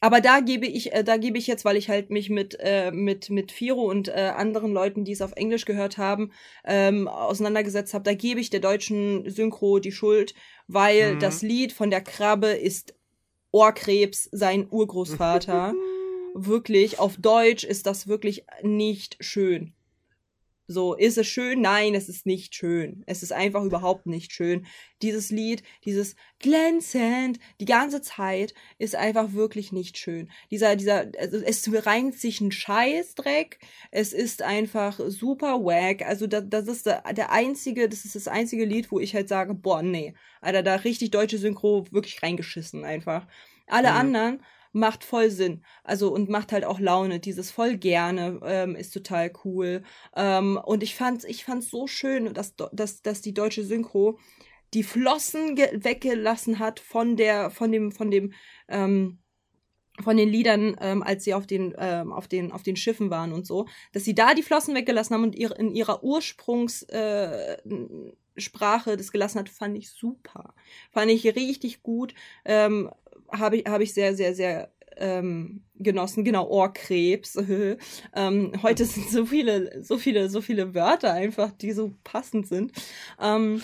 aber 0.00 0.20
da 0.20 0.40
gebe 0.40 0.66
ich, 0.66 0.92
äh, 0.92 1.04
da 1.04 1.16
gebe 1.16 1.38
ich 1.38 1.46
jetzt, 1.46 1.64
weil 1.64 1.76
ich 1.76 1.88
halt 1.88 2.10
mich 2.10 2.30
mit 2.30 2.56
äh, 2.60 2.90
mit 2.90 3.30
mit 3.30 3.52
Firo 3.52 3.90
und 3.90 4.08
äh, 4.08 4.32
anderen 4.36 4.72
Leuten, 4.72 5.04
die 5.04 5.12
es 5.12 5.22
auf 5.22 5.32
Englisch 5.32 5.64
gehört 5.64 5.98
haben, 5.98 6.32
ähm, 6.64 7.08
auseinandergesetzt 7.08 7.94
habe, 7.94 8.04
da 8.04 8.14
gebe 8.14 8.40
ich 8.40 8.50
der 8.50 8.60
deutschen 8.60 9.28
Synchro 9.30 9.78
die 9.78 9.92
Schuld, 9.92 10.34
weil 10.66 11.14
mhm. 11.14 11.18
das 11.20 11.42
Lied 11.42 11.72
von 11.72 11.90
der 11.90 12.02
Krabbe 12.02 12.48
ist 12.48 12.94
Ohrkrebs 13.52 14.28
sein 14.32 14.66
Urgroßvater. 14.70 15.74
wirklich 16.36 16.98
auf 16.98 17.16
Deutsch 17.16 17.64
ist 17.64 17.86
das 17.86 18.06
wirklich 18.06 18.44
nicht 18.62 19.16
schön. 19.20 19.72
So, 20.68 20.94
ist 20.94 21.16
es 21.16 21.28
schön? 21.28 21.60
Nein, 21.60 21.94
es 21.94 22.08
ist 22.08 22.26
nicht 22.26 22.54
schön. 22.54 23.04
Es 23.06 23.22
ist 23.22 23.32
einfach 23.32 23.62
überhaupt 23.62 24.06
nicht 24.06 24.32
schön. 24.32 24.66
Dieses 25.00 25.30
Lied, 25.30 25.62
dieses 25.84 26.16
glänzend, 26.40 27.38
die 27.60 27.66
ganze 27.66 28.02
Zeit 28.02 28.52
ist 28.78 28.96
einfach 28.96 29.32
wirklich 29.32 29.70
nicht 29.70 29.96
schön. 29.96 30.28
Dieser, 30.50 30.74
dieser, 30.74 31.12
also 31.18 31.38
es 31.38 31.86
reimt 31.86 32.16
sich 32.16 32.40
ein 32.40 32.50
Scheißdreck. 32.50 33.60
Es 33.92 34.12
ist 34.12 34.42
einfach 34.42 34.98
super 35.06 35.60
wack. 35.64 36.02
Also 36.02 36.26
das, 36.26 36.44
das 36.48 36.66
ist 36.66 36.86
der, 36.86 37.02
der 37.12 37.30
einzige, 37.30 37.88
das 37.88 38.04
ist 38.04 38.16
das 38.16 38.26
einzige 38.26 38.64
Lied, 38.64 38.90
wo 38.90 38.98
ich 38.98 39.14
halt 39.14 39.28
sage, 39.28 39.54
boah, 39.54 39.82
nee. 39.82 40.14
Alter, 40.40 40.64
da 40.64 40.74
richtig 40.76 41.12
deutsche 41.12 41.38
Synchro 41.38 41.86
wirklich 41.92 42.22
reingeschissen 42.22 42.84
einfach. 42.84 43.28
Alle 43.68 43.90
mhm. 43.90 43.96
anderen 43.96 44.40
macht 44.76 45.04
voll 45.04 45.30
Sinn. 45.30 45.64
Also 45.82 46.12
und 46.12 46.28
macht 46.28 46.52
halt 46.52 46.64
auch 46.64 46.78
Laune. 46.78 47.18
Dieses 47.18 47.50
voll 47.50 47.76
gerne 47.76 48.40
ähm, 48.44 48.76
ist 48.76 48.92
total 48.92 49.32
cool. 49.44 49.82
Ähm, 50.14 50.60
und 50.64 50.82
ich 50.82 50.94
fand's, 50.94 51.24
ich 51.24 51.44
fand's 51.44 51.70
so 51.70 51.86
schön, 51.86 52.32
dass, 52.34 52.54
dass, 52.72 53.02
dass 53.02 53.22
die 53.22 53.34
deutsche 53.34 53.64
Synchro 53.64 54.18
die 54.74 54.82
Flossen 54.82 55.56
weggelassen 55.56 56.58
hat 56.58 56.80
von 56.80 57.16
der, 57.16 57.50
von 57.50 57.72
dem, 57.72 57.92
von 57.92 58.10
dem, 58.10 58.32
ähm, 58.68 59.18
von 60.02 60.18
den 60.18 60.28
Liedern, 60.28 60.76
ähm, 60.80 61.02
als 61.02 61.24
sie 61.24 61.32
auf 61.32 61.46
den, 61.46 61.74
ähm, 61.78 62.12
auf, 62.12 62.28
den, 62.28 62.52
auf 62.52 62.62
den 62.62 62.76
Schiffen 62.76 63.08
waren 63.08 63.32
und 63.32 63.46
so, 63.46 63.66
dass 63.92 64.04
sie 64.04 64.14
da 64.14 64.34
die 64.34 64.42
Flossen 64.42 64.74
weggelassen 64.74 65.14
haben 65.14 65.24
und 65.24 65.34
ihre, 65.34 65.54
in 65.54 65.74
ihrer 65.74 66.04
Ursprungssprache 66.04 68.92
äh, 68.92 68.96
das 68.96 69.12
gelassen 69.12 69.38
hat, 69.38 69.48
fand 69.48 69.78
ich 69.78 69.90
super. 69.90 70.54
Fand 70.90 71.10
ich 71.10 71.24
richtig 71.24 71.82
gut. 71.82 72.12
Ähm, 72.44 72.90
habe 73.30 73.58
ich, 73.58 73.66
hab 73.66 73.80
ich 73.80 73.94
sehr, 73.94 74.14
sehr, 74.14 74.34
sehr 74.34 74.70
ähm, 74.96 75.62
genossen. 75.74 76.24
Genau, 76.24 76.48
Ohrkrebs. 76.48 77.36
ähm, 78.14 78.52
heute 78.62 78.84
sind 78.84 79.10
so 79.10 79.26
viele, 79.26 79.82
so 79.82 79.98
viele, 79.98 80.30
so 80.30 80.40
viele 80.40 80.74
Wörter 80.74 81.12
einfach, 81.12 81.52
die 81.52 81.72
so 81.72 81.94
passend 82.04 82.46
sind. 82.46 82.72
Ähm, 83.20 83.62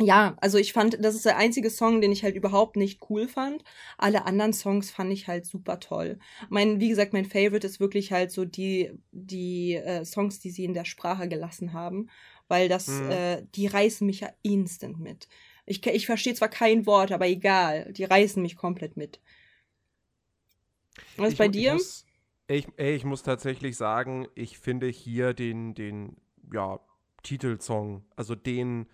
ja, 0.00 0.36
also 0.40 0.58
ich 0.58 0.72
fand, 0.72 0.98
das 1.04 1.14
ist 1.14 1.24
der 1.24 1.36
einzige 1.36 1.70
Song, 1.70 2.00
den 2.00 2.10
ich 2.10 2.24
halt 2.24 2.34
überhaupt 2.34 2.74
nicht 2.76 3.00
cool 3.10 3.28
fand. 3.28 3.62
Alle 3.96 4.26
anderen 4.26 4.52
Songs 4.52 4.90
fand 4.90 5.12
ich 5.12 5.28
halt 5.28 5.46
super 5.46 5.78
toll. 5.78 6.18
Mein, 6.48 6.80
wie 6.80 6.88
gesagt, 6.88 7.12
mein 7.12 7.24
Favorite 7.24 7.64
ist 7.64 7.78
wirklich 7.78 8.10
halt 8.10 8.32
so 8.32 8.44
die, 8.44 8.90
die 9.12 9.74
äh, 9.74 10.04
Songs, 10.04 10.40
die 10.40 10.50
sie 10.50 10.64
in 10.64 10.74
der 10.74 10.84
Sprache 10.84 11.28
gelassen 11.28 11.72
haben, 11.72 12.08
weil 12.48 12.68
das, 12.68 12.88
mhm. 12.88 13.10
äh, 13.10 13.42
die 13.54 13.68
reißen 13.68 14.04
mich 14.04 14.20
ja 14.20 14.30
instant 14.42 14.98
mit. 14.98 15.28
Ich, 15.66 15.84
ich 15.86 16.06
verstehe 16.06 16.34
zwar 16.34 16.48
kein 16.48 16.86
Wort, 16.86 17.12
aber 17.12 17.26
egal, 17.26 17.92
die 17.92 18.04
reißen 18.04 18.42
mich 18.42 18.56
komplett 18.56 18.96
mit. 18.96 19.20
Was 21.16 21.30
ist 21.30 21.38
bei 21.38 21.48
dir? 21.48 21.72
Ich 21.72 21.78
muss, 21.78 22.06
ich, 22.46 22.78
ich 22.78 23.04
muss 23.04 23.22
tatsächlich 23.22 23.76
sagen, 23.76 24.28
ich 24.34 24.58
finde 24.58 24.88
hier 24.88 25.32
den, 25.32 25.74
den, 25.74 26.16
ja, 26.52 26.80
Titelsong, 27.22 28.04
also 28.16 28.34
den, 28.34 28.86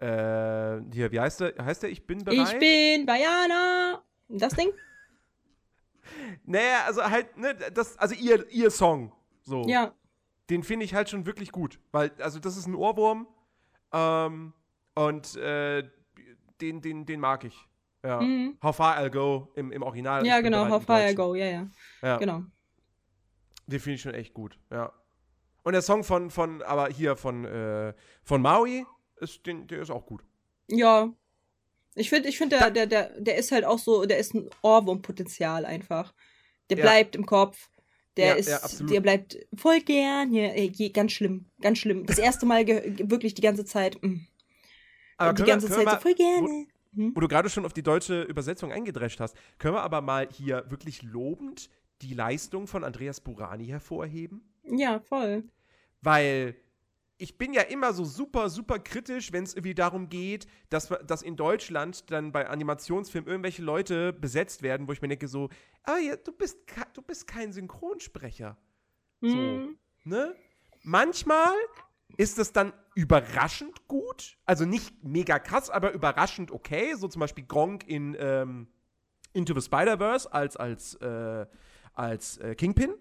äh, 0.00 0.80
hier, 0.92 1.10
wie 1.10 1.20
heißt 1.20 1.40
der? 1.40 1.54
Heißt 1.58 1.82
der 1.82 1.90
Ich 1.90 2.06
bin 2.06 2.22
bereit? 2.24 2.52
Ich 2.52 2.58
bin 2.58 3.06
Bayana. 3.06 4.02
Das 4.28 4.54
Ding? 4.54 4.68
naja, 6.44 6.84
also 6.86 7.02
halt, 7.02 7.36
ne, 7.38 7.54
das, 7.54 7.98
also 7.98 8.14
ihr, 8.14 8.46
ihr 8.50 8.70
Song. 8.70 9.12
So. 9.42 9.64
Ja. 9.66 9.94
Den 10.50 10.62
finde 10.62 10.84
ich 10.84 10.94
halt 10.94 11.08
schon 11.08 11.26
wirklich 11.26 11.50
gut. 11.50 11.80
Weil, 11.92 12.12
also 12.18 12.38
das 12.38 12.56
ist 12.56 12.66
ein 12.66 12.74
Ohrwurm. 12.74 13.26
Ähm, 13.92 14.52
und 14.96 15.36
äh, 15.36 15.88
den, 16.60 16.80
den, 16.80 17.06
den 17.06 17.20
mag 17.20 17.44
ich. 17.44 17.56
Ja. 18.04 18.20
Mhm. 18.20 18.58
How 18.62 18.74
far 18.74 18.98
I'll 18.98 19.10
go 19.10 19.52
im, 19.54 19.72
im 19.72 19.82
Original. 19.82 20.26
Ja, 20.26 20.40
genau, 20.40 20.68
How 20.68 20.82
far 20.82 21.00
I'll 21.00 21.14
go, 21.14 21.34
ja, 21.34 21.46
ja. 21.46 21.70
Ja. 22.02 22.16
Genau. 22.18 22.42
Den 23.66 23.80
finde 23.80 23.94
ich 23.96 24.02
schon 24.02 24.14
echt 24.14 24.32
gut, 24.32 24.58
ja. 24.70 24.92
Und 25.64 25.72
der 25.72 25.82
Song 25.82 26.04
von, 26.04 26.30
von 26.30 26.62
aber 26.62 26.88
hier 26.88 27.16
von, 27.16 27.44
äh, 27.44 27.92
von 28.22 28.40
Maui, 28.40 28.86
ist, 29.16 29.44
den, 29.46 29.66
der 29.66 29.80
ist 29.80 29.90
auch 29.90 30.06
gut. 30.06 30.22
Ja. 30.68 31.12
Ich 31.94 32.10
finde, 32.10 32.28
ich 32.28 32.38
find, 32.38 32.52
der, 32.52 32.70
der, 32.70 32.86
der, 32.86 33.20
der 33.20 33.36
ist 33.36 33.50
halt 33.50 33.64
auch 33.64 33.78
so, 33.78 34.04
der 34.04 34.18
ist 34.18 34.34
ein 34.34 34.48
Ohrwurmpotenzial 34.62 35.64
einfach. 35.64 36.14
Der 36.70 36.78
ja. 36.78 36.84
bleibt 36.84 37.16
im 37.16 37.26
Kopf. 37.26 37.70
Der 38.16 38.28
ja, 38.28 38.34
ist, 38.34 38.48
ja, 38.80 38.86
der 38.86 39.00
bleibt 39.00 39.36
voll 39.54 39.80
gern. 39.80 40.32
Ja, 40.32 40.52
ganz 40.92 41.12
schlimm, 41.12 41.46
ganz 41.60 41.78
schlimm. 41.78 42.06
Das 42.06 42.18
erste 42.18 42.46
Mal 42.46 42.66
wirklich 42.66 43.34
die 43.34 43.42
ganze 43.42 43.64
Zeit. 43.64 44.00
Mh. 44.02 44.20
Aber 45.16 45.32
die 45.32 45.44
ganze 45.44 45.68
wir, 45.68 45.76
Zeit 45.76 45.84
mal, 45.84 45.94
so 45.94 46.00
voll 46.00 46.14
gerne. 46.14 46.46
Wo, 46.46 46.66
hm? 46.96 47.12
wo 47.14 47.20
du 47.20 47.28
gerade 47.28 47.48
schon 47.50 47.64
auf 47.64 47.72
die 47.72 47.82
deutsche 47.82 48.22
Übersetzung 48.22 48.72
eingedrescht 48.72 49.20
hast, 49.20 49.36
können 49.58 49.74
wir 49.74 49.82
aber 49.82 50.00
mal 50.00 50.28
hier 50.30 50.64
wirklich 50.68 51.02
lobend 51.02 51.70
die 52.02 52.14
Leistung 52.14 52.66
von 52.66 52.84
Andreas 52.84 53.20
Burani 53.20 53.66
hervorheben? 53.66 54.42
Ja, 54.64 55.00
voll. 55.00 55.44
Weil 56.02 56.56
ich 57.18 57.38
bin 57.38 57.52
ja 57.52 57.62
immer 57.62 57.92
so 57.92 58.04
super, 58.04 58.50
super 58.50 58.78
kritisch, 58.78 59.32
wenn 59.32 59.44
es 59.44 59.54
irgendwie 59.54 59.74
darum 59.74 60.08
geht, 60.08 60.46
dass, 60.68 60.92
dass 61.06 61.22
in 61.22 61.36
Deutschland 61.36 62.10
dann 62.10 62.32
bei 62.32 62.48
Animationsfilmen 62.48 63.28
irgendwelche 63.28 63.62
Leute 63.62 64.12
besetzt 64.12 64.62
werden, 64.62 64.86
wo 64.86 64.92
ich 64.92 65.00
mir 65.00 65.08
denke 65.08 65.28
so, 65.28 65.48
ah 65.84 65.96
ja, 65.98 66.16
du 66.16 66.32
bist, 66.32 66.58
du 66.92 67.02
bist 67.02 67.26
kein 67.26 67.52
Synchronsprecher. 67.52 68.58
Mhm. 69.20 69.30
So, 69.30 70.10
ne? 70.10 70.34
Manchmal 70.82 71.54
ist 72.16 72.38
es 72.38 72.52
dann 72.52 72.72
überraschend 72.94 73.88
gut, 73.88 74.38
also 74.46 74.64
nicht 74.64 75.04
mega 75.04 75.38
krass, 75.38 75.70
aber 75.70 75.92
überraschend 75.92 76.50
okay, 76.50 76.94
so 76.94 77.08
zum 77.08 77.20
Beispiel 77.20 77.44
Gronk 77.46 77.86
in 77.86 78.16
ähm, 78.18 78.68
Into 79.32 79.54
the 79.54 79.60
Spider-Verse 79.60 80.32
als, 80.32 80.56
als, 80.56 80.94
äh, 80.94 81.46
als 81.92 82.38
äh, 82.38 82.54
Kingpin. 82.54 82.94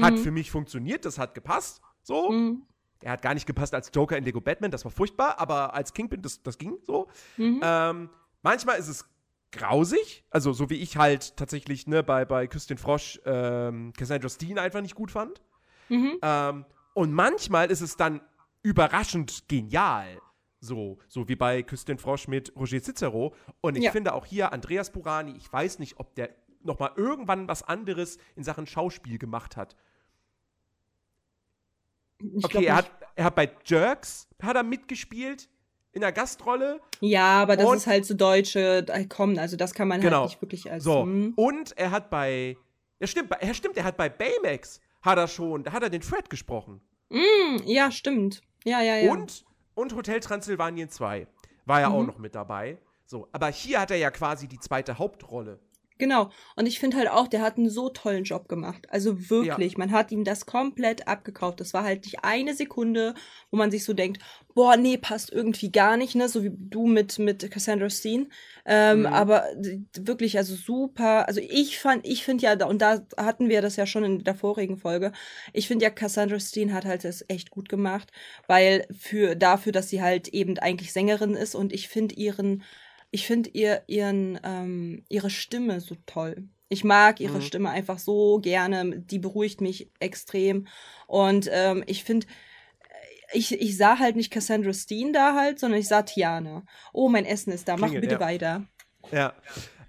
Hat 0.00 0.14
mhm. 0.14 0.18
für 0.18 0.30
mich 0.30 0.50
funktioniert, 0.50 1.04
das 1.04 1.18
hat 1.18 1.34
gepasst. 1.34 1.80
So. 2.02 2.30
Mhm. 2.30 2.62
Er 3.00 3.12
hat 3.12 3.22
gar 3.22 3.34
nicht 3.34 3.46
gepasst 3.46 3.74
als 3.74 3.90
Joker 3.94 4.16
in 4.16 4.24
Lego 4.24 4.40
Batman, 4.40 4.70
das 4.70 4.84
war 4.84 4.90
furchtbar, 4.90 5.38
aber 5.38 5.74
als 5.74 5.92
Kingpin, 5.92 6.22
das, 6.22 6.42
das 6.42 6.58
ging 6.58 6.78
so. 6.82 7.08
Mhm. 7.36 7.60
Ähm, 7.62 8.10
manchmal 8.42 8.78
ist 8.78 8.88
es 8.88 9.08
grausig, 9.52 10.24
also 10.30 10.52
so 10.52 10.68
wie 10.70 10.76
ich 10.76 10.96
halt 10.96 11.36
tatsächlich 11.36 11.86
ne, 11.86 12.02
bei, 12.02 12.24
bei 12.24 12.46
Küss 12.46 12.66
den 12.66 12.78
Frosch 12.78 13.20
ähm, 13.24 13.92
Cassandra 13.96 14.28
Steen 14.28 14.58
einfach 14.58 14.80
nicht 14.80 14.94
gut 14.94 15.10
fand. 15.10 15.40
Mhm. 15.88 16.18
Ähm, 16.22 16.64
und 16.94 17.12
manchmal 17.12 17.70
ist 17.70 17.80
es 17.80 17.96
dann 17.96 18.20
überraschend 18.62 19.46
genial. 19.48 20.20
So, 20.60 20.98
so 21.08 21.28
wie 21.28 21.36
bei 21.36 21.62
Küss 21.62 21.84
den 21.84 21.98
Frosch 21.98 22.26
mit 22.26 22.56
Roger 22.56 22.82
Cicero. 22.82 23.34
Und 23.60 23.76
ich 23.76 23.84
ja. 23.84 23.92
finde 23.92 24.14
auch 24.14 24.24
hier 24.24 24.52
Andreas 24.52 24.90
Burani, 24.90 25.36
ich 25.36 25.52
weiß 25.52 25.78
nicht, 25.78 26.00
ob 26.00 26.14
der 26.14 26.30
noch 26.62 26.78
mal 26.78 26.92
irgendwann 26.96 27.46
was 27.46 27.62
anderes 27.62 28.16
in 28.34 28.44
Sachen 28.44 28.66
Schauspiel 28.66 29.18
gemacht 29.18 29.58
hat. 29.58 29.76
Ich 32.18 32.44
okay, 32.44 32.64
er 32.64 32.76
hat, 32.76 32.90
er 33.16 33.24
hat 33.26 33.34
bei 33.34 33.50
Jerks 33.66 34.28
hat 34.40 34.56
er 34.56 34.62
mitgespielt 34.62 35.48
in 35.92 36.00
der 36.00 36.12
Gastrolle. 36.12 36.80
Ja, 37.00 37.42
aber 37.42 37.56
das 37.56 37.70
ist 37.74 37.86
halt 37.86 38.06
so 38.06 38.14
deutsche 38.14 38.86
äh, 38.88 39.04
kommen, 39.06 39.38
also 39.38 39.56
das 39.56 39.74
kann 39.74 39.88
man 39.88 39.96
halt 39.96 40.04
genau. 40.04 40.20
halt 40.20 40.30
nicht 40.30 40.42
wirklich 40.42 40.70
als. 40.70 40.84
So. 40.84 41.02
Hm. 41.02 41.34
Und 41.36 41.76
er 41.76 41.90
hat 41.90 42.08
bei. 42.08 42.56
Ja, 43.00 43.06
stimmt, 43.06 43.30
er 43.38 43.54
stimmt, 43.54 43.76
er 43.76 43.84
hat 43.84 43.96
bei 43.96 44.08
Baymax 44.08 44.80
hat 45.04 45.18
er 45.18 45.28
schon, 45.28 45.62
da 45.62 45.72
hat 45.72 45.82
er 45.82 45.90
den 45.90 46.02
Fred 46.02 46.30
gesprochen. 46.30 46.80
Mm, 47.10 47.58
ja, 47.66 47.90
stimmt. 47.90 48.40
Ja, 48.64 48.80
ja, 48.80 48.96
ja. 48.96 49.12
Und, 49.12 49.44
und 49.74 49.94
Hotel 49.94 50.20
Transylvanien 50.20 50.88
2 50.88 51.26
war 51.66 51.80
ja 51.80 51.90
mhm. 51.90 51.94
auch 51.94 52.04
noch 52.04 52.18
mit 52.18 52.34
dabei. 52.34 52.78
So, 53.04 53.28
aber 53.32 53.48
hier 53.48 53.80
hat 53.80 53.90
er 53.90 53.98
ja 53.98 54.10
quasi 54.10 54.48
die 54.48 54.58
zweite 54.58 54.98
Hauptrolle. 54.98 55.60
Genau. 56.04 56.28
Und 56.54 56.66
ich 56.66 56.80
finde 56.80 56.98
halt 56.98 57.08
auch, 57.08 57.28
der 57.28 57.40
hat 57.40 57.56
einen 57.56 57.70
so 57.70 57.88
tollen 57.88 58.24
Job 58.24 58.46
gemacht. 58.46 58.86
Also 58.90 59.30
wirklich, 59.30 59.72
ja. 59.72 59.78
man 59.78 59.90
hat 59.90 60.12
ihm 60.12 60.22
das 60.22 60.44
komplett 60.44 61.08
abgekauft. 61.08 61.60
Das 61.60 61.72
war 61.72 61.82
halt 61.82 62.04
nicht 62.04 62.22
eine 62.22 62.52
Sekunde, 62.52 63.14
wo 63.50 63.56
man 63.56 63.70
sich 63.70 63.84
so 63.84 63.94
denkt, 63.94 64.20
boah, 64.54 64.76
nee, 64.76 64.98
passt 64.98 65.32
irgendwie 65.32 65.72
gar 65.72 65.96
nicht, 65.96 66.14
ne? 66.14 66.28
So 66.28 66.42
wie 66.42 66.52
du 66.54 66.86
mit, 66.86 67.18
mit 67.18 67.50
Cassandra 67.50 67.88
Steen. 67.88 68.30
Ähm, 68.66 69.00
mhm. 69.00 69.06
Aber 69.06 69.44
wirklich, 69.96 70.36
also 70.36 70.54
super. 70.54 71.26
Also 71.26 71.40
ich 71.40 71.78
fand, 71.78 72.06
ich 72.06 72.22
finde 72.22 72.44
ja, 72.44 72.66
und 72.66 72.82
da 72.82 73.06
hatten 73.16 73.48
wir 73.48 73.62
das 73.62 73.76
ja 73.76 73.86
schon 73.86 74.04
in 74.04 74.24
der 74.24 74.34
vorigen 74.34 74.76
Folge, 74.76 75.10
ich 75.54 75.68
finde 75.68 75.84
ja, 75.84 75.90
Cassandra 75.90 76.38
Steen 76.38 76.74
hat 76.74 76.84
halt 76.84 77.04
das 77.04 77.24
echt 77.28 77.48
gut 77.48 77.70
gemacht, 77.70 78.12
weil 78.46 78.86
für 78.94 79.36
dafür, 79.36 79.72
dass 79.72 79.88
sie 79.88 80.02
halt 80.02 80.28
eben 80.28 80.58
eigentlich 80.58 80.92
Sängerin 80.92 81.32
ist 81.32 81.54
und 81.54 81.72
ich 81.72 81.88
finde 81.88 82.14
ihren 82.14 82.62
ich 83.14 83.28
finde 83.28 83.50
ihr, 83.50 83.84
ihren, 83.86 84.40
ähm, 84.42 85.04
ihre 85.08 85.30
Stimme 85.30 85.80
so 85.80 85.94
toll. 86.04 86.48
Ich 86.68 86.82
mag 86.82 87.20
ihre 87.20 87.36
mhm. 87.36 87.42
Stimme 87.42 87.70
einfach 87.70 88.00
so 88.00 88.40
gerne. 88.40 88.98
Die 88.98 89.20
beruhigt 89.20 89.60
mich 89.60 89.92
extrem. 90.00 90.66
Und 91.06 91.48
ähm, 91.52 91.84
ich 91.86 92.02
finde, 92.02 92.26
äh, 92.80 93.38
ich, 93.38 93.52
ich 93.52 93.76
sah 93.76 94.00
halt 94.00 94.16
nicht 94.16 94.32
Cassandra 94.32 94.72
Steen 94.72 95.12
da 95.12 95.36
halt, 95.36 95.60
sondern 95.60 95.78
ich 95.78 95.86
sah 95.86 96.02
Tiana. 96.02 96.64
Oh, 96.92 97.08
mein 97.08 97.24
Essen 97.24 97.52
ist 97.52 97.68
da. 97.68 97.76
Mach 97.76 97.92
bitte 97.92 98.14
ja. 98.14 98.20
weiter. 98.20 98.64
Ja. 99.12 99.32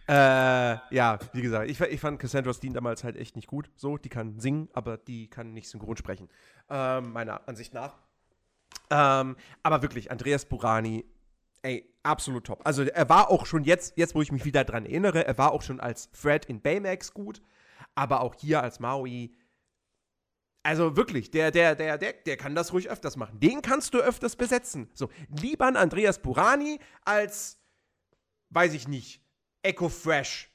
Äh, 0.07 0.77
ja, 0.93 1.17
wie 1.33 1.41
gesagt, 1.41 1.67
ich, 1.67 1.81
ich 1.81 1.99
fand 1.99 2.19
Cassandra 2.19 2.53
Steen 2.53 2.73
damals 2.75 3.03
halt 3.03 3.15
echt 3.15 3.35
nicht 3.35 3.47
gut. 3.47 3.71
So, 3.75 3.97
die 3.97 4.09
kann 4.09 4.39
singen, 4.39 4.69
aber 4.73 4.97
die 4.97 5.31
kann 5.31 5.51
nicht 5.51 5.67
synchron 5.67 5.97
sprechen. 5.97 6.29
Ähm, 6.69 7.11
meiner 7.11 7.49
Ansicht 7.49 7.73
nach. 7.73 7.95
Ähm, 8.91 9.35
aber 9.63 9.81
wirklich, 9.81 10.11
Andreas 10.11 10.45
Burani 10.45 11.05
ey, 11.65 11.91
absolut 12.05 12.45
top. 12.45 12.61
Also 12.63 12.83
er 12.83 13.09
war 13.09 13.29
auch 13.29 13.45
schon 13.45 13.63
jetzt, 13.63 13.97
jetzt 13.97 14.15
wo 14.15 14.21
ich 14.21 14.31
mich 14.31 14.45
wieder 14.45 14.63
dran 14.63 14.85
erinnere, 14.85 15.25
er 15.25 15.37
war 15.37 15.51
auch 15.51 15.61
schon 15.61 15.79
als 15.79 16.09
Fred 16.13 16.45
in 16.45 16.61
Baymax 16.61 17.13
gut, 17.13 17.41
aber 17.95 18.21
auch 18.21 18.35
hier 18.35 18.61
als 18.61 18.79
Maui. 18.79 19.35
Also 20.63 20.95
wirklich, 20.97 21.31
der, 21.31 21.51
der, 21.51 21.75
der, 21.75 21.97
der, 21.97 22.13
der 22.13 22.37
kann 22.37 22.55
das 22.55 22.73
ruhig 22.73 22.89
öfters 22.89 23.17
machen. 23.17 23.39
Den 23.39 23.61
kannst 23.61 23.93
du 23.93 23.99
öfters 23.99 24.35
besetzen. 24.35 24.89
So, 24.93 25.09
lieber 25.29 25.65
an 25.65 25.75
Andreas 25.75 26.19
Burani 26.19 26.79
als, 27.03 27.59
weiß 28.49 28.73
ich 28.73 28.87
nicht, 28.87 29.21
Echo 29.61 29.89
Fresh 29.89 30.49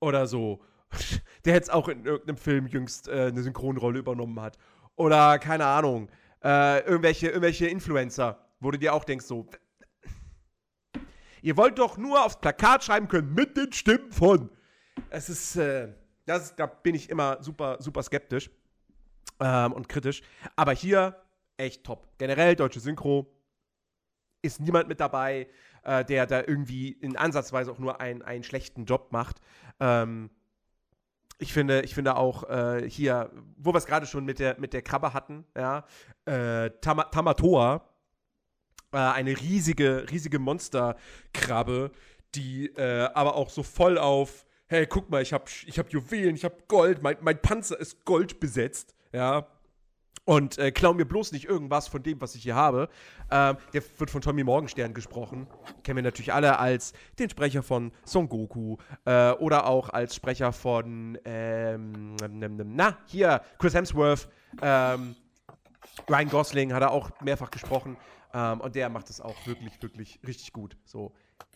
oder 0.00 0.26
so. 0.26 0.62
Der 1.44 1.54
jetzt 1.54 1.72
auch 1.72 1.88
in 1.88 2.04
irgendeinem 2.04 2.36
Film 2.36 2.66
jüngst 2.66 3.08
äh, 3.08 3.26
eine 3.26 3.42
Synchronrolle 3.42 3.98
übernommen 3.98 4.40
hat. 4.40 4.56
Oder, 4.96 5.38
keine 5.38 5.66
Ahnung, 5.66 6.08
äh, 6.42 6.80
irgendwelche, 6.80 7.28
irgendwelche 7.28 7.66
Influencer, 7.66 8.46
wo 8.60 8.70
du 8.70 8.78
dir 8.78 8.94
auch 8.94 9.04
denkst, 9.04 9.26
so, 9.26 9.48
Ihr 11.46 11.56
wollt 11.56 11.78
doch 11.78 11.96
nur 11.96 12.24
aufs 12.24 12.40
Plakat 12.40 12.82
schreiben 12.82 13.06
können 13.06 13.32
mit 13.32 13.56
den 13.56 13.72
Stimmen 13.72 14.10
von. 14.10 14.50
Es 15.10 15.28
ist, 15.28 15.54
äh, 15.54 15.92
das, 16.24 16.56
da 16.56 16.66
bin 16.66 16.96
ich 16.96 17.08
immer 17.08 17.40
super, 17.40 17.76
super 17.78 18.02
skeptisch 18.02 18.50
ähm, 19.38 19.72
und 19.72 19.88
kritisch. 19.88 20.22
Aber 20.56 20.72
hier 20.72 21.22
echt 21.56 21.84
top. 21.84 22.08
Generell 22.18 22.56
deutsche 22.56 22.80
Synchro 22.80 23.32
ist 24.42 24.58
niemand 24.58 24.88
mit 24.88 24.98
dabei, 24.98 25.46
äh, 25.84 26.04
der 26.04 26.26
da 26.26 26.40
irgendwie 26.40 26.90
in 26.90 27.16
Ansatzweise 27.16 27.70
auch 27.70 27.78
nur 27.78 28.00
ein, 28.00 28.22
einen 28.22 28.42
schlechten 28.42 28.84
Job 28.84 29.12
macht. 29.12 29.40
Ähm, 29.78 30.30
ich 31.38 31.52
finde, 31.52 31.82
ich 31.82 31.94
finde 31.94 32.16
auch 32.16 32.42
äh, 32.50 32.90
hier, 32.90 33.30
wo 33.56 33.72
wir 33.72 33.78
es 33.78 33.86
gerade 33.86 34.06
schon 34.06 34.24
mit 34.24 34.40
der, 34.40 34.58
mit 34.58 34.72
der 34.72 34.82
Krabbe 34.82 35.14
hatten, 35.14 35.44
ja, 35.56 35.84
äh, 36.24 36.70
Tam 36.80 37.04
Tamatoa 37.12 37.85
äh, 38.92 38.98
eine 38.98 39.38
riesige, 39.38 40.06
riesige 40.10 40.38
Monsterkrabbe, 40.38 41.90
die 42.34 42.66
äh, 42.76 43.08
aber 43.14 43.36
auch 43.36 43.50
so 43.50 43.62
voll 43.62 43.98
auf, 43.98 44.46
hey, 44.68 44.86
guck 44.86 45.10
mal, 45.10 45.22
ich 45.22 45.32
habe 45.32 45.44
ich 45.66 45.78
hab 45.78 45.90
Juwelen, 45.90 46.36
ich 46.36 46.44
habe 46.44 46.56
Gold, 46.68 47.02
mein, 47.02 47.16
mein 47.20 47.40
Panzer 47.40 47.78
ist 47.78 48.04
Gold 48.04 48.40
besetzt, 48.40 48.94
ja. 49.12 49.46
Und 50.24 50.58
äh, 50.58 50.72
klau 50.72 50.92
mir 50.92 51.04
bloß 51.04 51.30
nicht 51.30 51.44
irgendwas 51.44 51.86
von 51.86 52.02
dem, 52.02 52.20
was 52.20 52.34
ich 52.34 52.42
hier 52.42 52.56
habe. 52.56 52.88
Ähm, 53.30 53.58
der 53.72 53.82
wird 53.96 54.10
von 54.10 54.20
Tommy 54.20 54.42
Morgenstern 54.42 54.92
gesprochen. 54.92 55.46
Kennen 55.84 55.98
wir 55.98 56.02
natürlich 56.02 56.32
alle 56.32 56.58
als 56.58 56.94
den 57.20 57.30
Sprecher 57.30 57.62
von 57.62 57.92
Son 58.04 58.28
Goku 58.28 58.76
äh, 59.04 59.30
oder 59.34 59.68
auch 59.68 59.88
als 59.88 60.16
Sprecher 60.16 60.52
von, 60.52 61.16
ähm, 61.24 62.16
na, 62.18 62.98
hier, 63.06 63.40
Chris 63.60 63.74
Hemsworth. 63.74 64.28
Ähm, 64.60 65.14
Ryan 66.10 66.28
Gosling 66.28 66.72
hat 66.72 66.82
er 66.82 66.90
auch 66.90 67.10
mehrfach 67.20 67.52
gesprochen. 67.52 67.96
Ähm, 68.36 68.60
und 68.60 68.74
der 68.74 68.90
macht 68.90 69.08
es 69.08 69.20
auch 69.20 69.34
wirklich, 69.46 69.80
wirklich 69.80 70.20
richtig 70.26 70.52
gut. 70.52 70.76
So. 70.84 71.12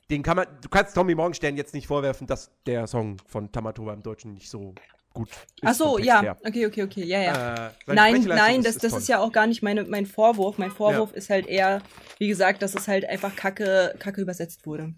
Den 0.09 0.23
kann 0.23 0.37
man, 0.37 0.47
du 0.63 0.69
kannst 0.71 0.95
Tommy 0.95 1.15
Morgenstern 1.15 1.57
jetzt 1.57 1.75
nicht 1.75 1.87
vorwerfen, 1.87 2.27
dass 2.27 2.51
der 2.65 2.87
Song 2.87 3.19
von 3.27 3.53
Tamatoba 3.53 3.93
im 3.93 4.03
Deutschen 4.03 4.33
nicht 4.33 4.49
so 4.49 4.75
gut 5.13 5.29
ist. 5.29 5.47
Ach 5.63 5.75
so, 5.75 5.99
ja. 5.99 6.23
Her. 6.23 6.37
Okay, 6.43 6.67
okay, 6.67 6.83
okay. 6.83 7.05
Ja, 7.05 7.21
ja. 7.21 7.67
Äh, 7.67 7.71
nein, 7.87 8.23
nein, 8.25 8.63
das, 8.63 8.77
ist, 8.77 8.85
das 8.85 8.97
ist 8.97 9.09
ja 9.09 9.19
auch 9.19 9.31
gar 9.31 9.47
nicht 9.47 9.63
meine, 9.63 9.85
mein 9.85 10.07
Vorwurf. 10.07 10.57
Mein 10.57 10.71
Vorwurf 10.71 11.11
ja. 11.11 11.17
ist 11.17 11.29
halt 11.29 11.47
eher, 11.47 11.83
wie 12.19 12.29
gesagt, 12.29 12.63
dass 12.63 12.75
es 12.75 12.89
halt 12.89 13.05
einfach 13.05 13.37
kacke, 13.37 13.95
kacke 13.99 14.23
übersetzt 14.23 14.67
wurde. 14.67 14.95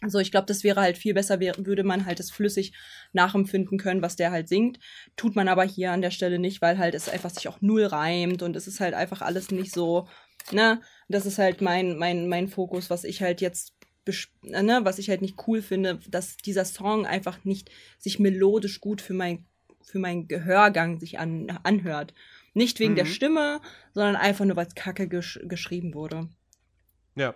Also 0.00 0.20
ich 0.20 0.30
glaube, 0.30 0.46
das 0.46 0.62
wäre 0.62 0.80
halt 0.80 0.96
viel 0.96 1.12
besser, 1.14 1.40
wär, 1.40 1.54
würde 1.58 1.82
man 1.82 2.06
halt 2.06 2.20
das 2.20 2.30
flüssig 2.30 2.72
nachempfinden 3.12 3.78
können, 3.78 4.00
was 4.00 4.14
der 4.14 4.30
halt 4.30 4.48
singt. 4.48 4.78
Tut 5.16 5.34
man 5.34 5.48
aber 5.48 5.64
hier 5.64 5.90
an 5.90 6.02
der 6.02 6.12
Stelle 6.12 6.38
nicht, 6.38 6.62
weil 6.62 6.78
halt 6.78 6.94
es 6.94 7.08
einfach 7.08 7.30
sich 7.30 7.48
auch 7.48 7.60
null 7.60 7.84
reimt 7.84 8.42
und 8.42 8.54
es 8.54 8.68
ist 8.68 8.78
halt 8.78 8.94
einfach 8.94 9.22
alles 9.22 9.50
nicht 9.50 9.74
so, 9.74 10.06
ne? 10.52 10.80
Das 11.08 11.26
ist 11.26 11.38
halt 11.38 11.60
mein, 11.62 11.96
mein, 11.96 12.28
mein 12.28 12.48
Fokus, 12.48 12.90
was 12.90 13.04
ich 13.04 13.22
halt 13.22 13.40
jetzt 13.40 13.74
ne, 14.42 14.80
was 14.84 14.98
ich 14.98 15.10
halt 15.10 15.22
nicht 15.22 15.36
cool 15.46 15.62
finde, 15.62 16.00
dass 16.08 16.36
dieser 16.38 16.64
Song 16.64 17.06
einfach 17.06 17.44
nicht 17.44 17.70
sich 17.98 18.18
melodisch 18.18 18.80
gut 18.80 19.00
für 19.00 19.14
mein, 19.14 19.44
für 19.82 19.98
meinen 19.98 20.28
Gehörgang 20.28 20.98
sich 20.98 21.18
an, 21.18 21.50
anhört. 21.62 22.14
Nicht 22.54 22.80
wegen 22.80 22.92
mhm. 22.92 22.96
der 22.96 23.04
Stimme, 23.04 23.60
sondern 23.92 24.16
einfach 24.16 24.44
nur, 24.44 24.56
weil 24.56 24.66
es 24.66 24.74
kacke 24.74 25.08
gesch 25.08 25.38
geschrieben 25.44 25.94
wurde. 25.94 26.28
Ja. 27.14 27.34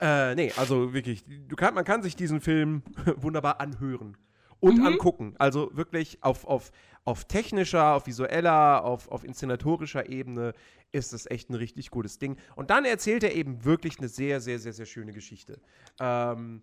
Äh, 0.00 0.34
nee, 0.34 0.52
also 0.56 0.92
wirklich, 0.92 1.24
du 1.26 1.54
kann, 1.56 1.74
man 1.74 1.84
kann 1.84 2.02
sich 2.02 2.16
diesen 2.16 2.40
Film 2.40 2.82
wunderbar 3.16 3.60
anhören 3.60 4.16
und 4.64 4.78
mhm. 4.78 4.86
angucken. 4.86 5.34
Also 5.38 5.70
wirklich 5.74 6.22
auf, 6.22 6.46
auf, 6.46 6.72
auf 7.04 7.26
technischer, 7.26 7.94
auf 7.94 8.06
visueller, 8.06 8.82
auf, 8.82 9.08
auf 9.08 9.22
inszenatorischer 9.22 10.08
Ebene 10.08 10.54
ist 10.90 11.12
es 11.12 11.30
echt 11.30 11.50
ein 11.50 11.54
richtig 11.54 11.90
gutes 11.90 12.18
Ding. 12.18 12.38
Und 12.56 12.70
dann 12.70 12.86
erzählt 12.86 13.24
er 13.24 13.34
eben 13.34 13.64
wirklich 13.64 13.98
eine 13.98 14.08
sehr, 14.08 14.40
sehr, 14.40 14.58
sehr, 14.58 14.72
sehr 14.72 14.86
schöne 14.86 15.12
Geschichte. 15.12 15.60
Ähm, 16.00 16.62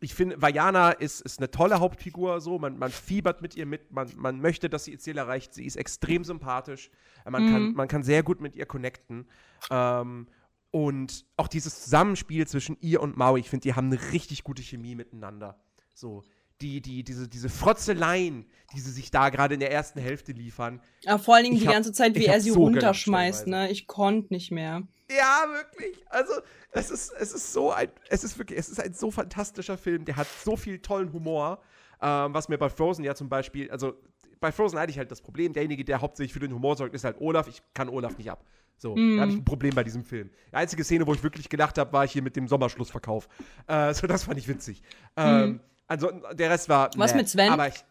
ich 0.00 0.14
finde, 0.14 0.40
Vajana 0.40 0.92
ist, 0.92 1.20
ist 1.20 1.40
eine 1.40 1.50
tolle 1.50 1.78
Hauptfigur, 1.78 2.40
so, 2.40 2.58
man, 2.58 2.78
man 2.78 2.90
fiebert 2.90 3.42
mit 3.42 3.54
ihr 3.54 3.66
mit, 3.66 3.90
man, 3.90 4.10
man 4.16 4.40
möchte, 4.40 4.70
dass 4.70 4.84
sie 4.84 4.92
ihr 4.92 4.98
Ziel 4.98 5.18
erreicht. 5.18 5.52
Sie 5.52 5.66
ist 5.66 5.76
extrem 5.76 6.24
sympathisch. 6.24 6.90
Man, 7.28 7.44
mhm. 7.44 7.50
kann, 7.50 7.74
man 7.74 7.88
kann 7.88 8.02
sehr 8.02 8.22
gut 8.22 8.40
mit 8.40 8.56
ihr 8.56 8.64
connecten. 8.64 9.28
Ähm, 9.70 10.26
und 10.70 11.26
auch 11.36 11.48
dieses 11.48 11.82
Zusammenspiel 11.84 12.46
zwischen 12.46 12.78
ihr 12.80 13.02
und 13.02 13.16
Maui, 13.18 13.40
ich 13.40 13.50
finde, 13.50 13.64
die 13.64 13.74
haben 13.74 13.92
eine 13.92 14.12
richtig 14.12 14.42
gute 14.42 14.62
Chemie 14.62 14.94
miteinander. 14.94 15.60
So, 15.94 16.24
die, 16.64 16.80
die, 16.80 17.04
diese, 17.04 17.28
diese 17.28 17.50
Frotzeleien, 17.50 18.46
die 18.72 18.80
sie 18.80 18.90
sich 18.90 19.10
da 19.10 19.28
gerade 19.28 19.54
in 19.54 19.60
der 19.60 19.70
ersten 19.70 20.00
Hälfte 20.00 20.32
liefern. 20.32 20.80
Ja, 21.02 21.18
vor 21.18 21.34
allen 21.34 21.44
Dingen 21.44 21.58
die 21.58 21.66
hab, 21.66 21.74
ganze 21.74 21.92
Zeit, 21.92 22.14
wie 22.14 22.24
er 22.24 22.40
sie 22.40 22.50
so 22.50 22.60
runterschmeißt, 22.60 23.46
ne? 23.46 23.70
Ich 23.70 23.86
konnte 23.86 24.32
nicht 24.32 24.50
mehr. 24.50 24.82
Ja, 25.10 25.44
wirklich. 25.52 26.02
Also, 26.08 26.32
es 26.72 26.90
ist, 26.90 27.12
es 27.12 27.32
ist 27.32 27.52
so 27.52 27.70
ein, 27.70 27.88
es 28.08 28.24
ist 28.24 28.38
wirklich, 28.38 28.58
es 28.58 28.70
ist 28.70 28.80
ein 28.80 28.94
so 28.94 29.10
fantastischer 29.10 29.76
Film, 29.76 30.06
der 30.06 30.16
hat 30.16 30.26
so 30.42 30.56
viel 30.56 30.78
tollen 30.78 31.12
Humor, 31.12 31.60
ähm, 32.00 32.32
was 32.32 32.48
mir 32.48 32.56
bei 32.56 32.70
Frozen 32.70 33.04
ja 33.04 33.14
zum 33.14 33.28
Beispiel, 33.28 33.70
also 33.70 33.94
bei 34.40 34.50
Frozen 34.50 34.78
hatte 34.78 34.90
ich 34.90 34.98
halt 34.98 35.10
das 35.10 35.20
Problem, 35.20 35.52
derjenige, 35.52 35.84
der 35.84 36.00
hauptsächlich 36.00 36.32
für 36.32 36.40
den 36.40 36.54
Humor 36.54 36.76
sorgt, 36.76 36.94
ist 36.94 37.04
halt 37.04 37.20
Olaf. 37.20 37.46
Ich 37.48 37.62
kann 37.74 37.88
Olaf 37.88 38.16
nicht 38.18 38.30
ab. 38.30 38.44
So, 38.76 38.94
mm. 38.94 39.16
da 39.16 39.22
habe 39.22 39.32
ich 39.32 39.38
ein 39.38 39.44
Problem 39.44 39.74
bei 39.74 39.84
diesem 39.84 40.04
Film. 40.04 40.30
Die 40.50 40.56
einzige 40.56 40.84
Szene, 40.84 41.06
wo 41.06 41.14
ich 41.14 41.22
wirklich 41.22 41.48
gelacht 41.48 41.78
habe, 41.78 41.92
war 41.92 42.06
hier 42.06 42.22
mit 42.22 42.36
dem 42.36 42.48
Sommerschlussverkauf. 42.48 43.28
Äh, 43.66 43.94
so, 43.94 44.06
das 44.06 44.24
fand 44.24 44.38
ich 44.38 44.48
witzig. 44.48 44.82
Mm. 45.16 45.20
Ähm, 45.20 45.60
also, 45.86 46.10
der 46.32 46.50
Rest 46.50 46.68
war. 46.68 46.90
Was 46.96 47.12
nett, 47.12 47.22
mit 47.22 47.28
Sven? 47.28 47.52
Aber 47.52 47.68
ich, 47.68 47.84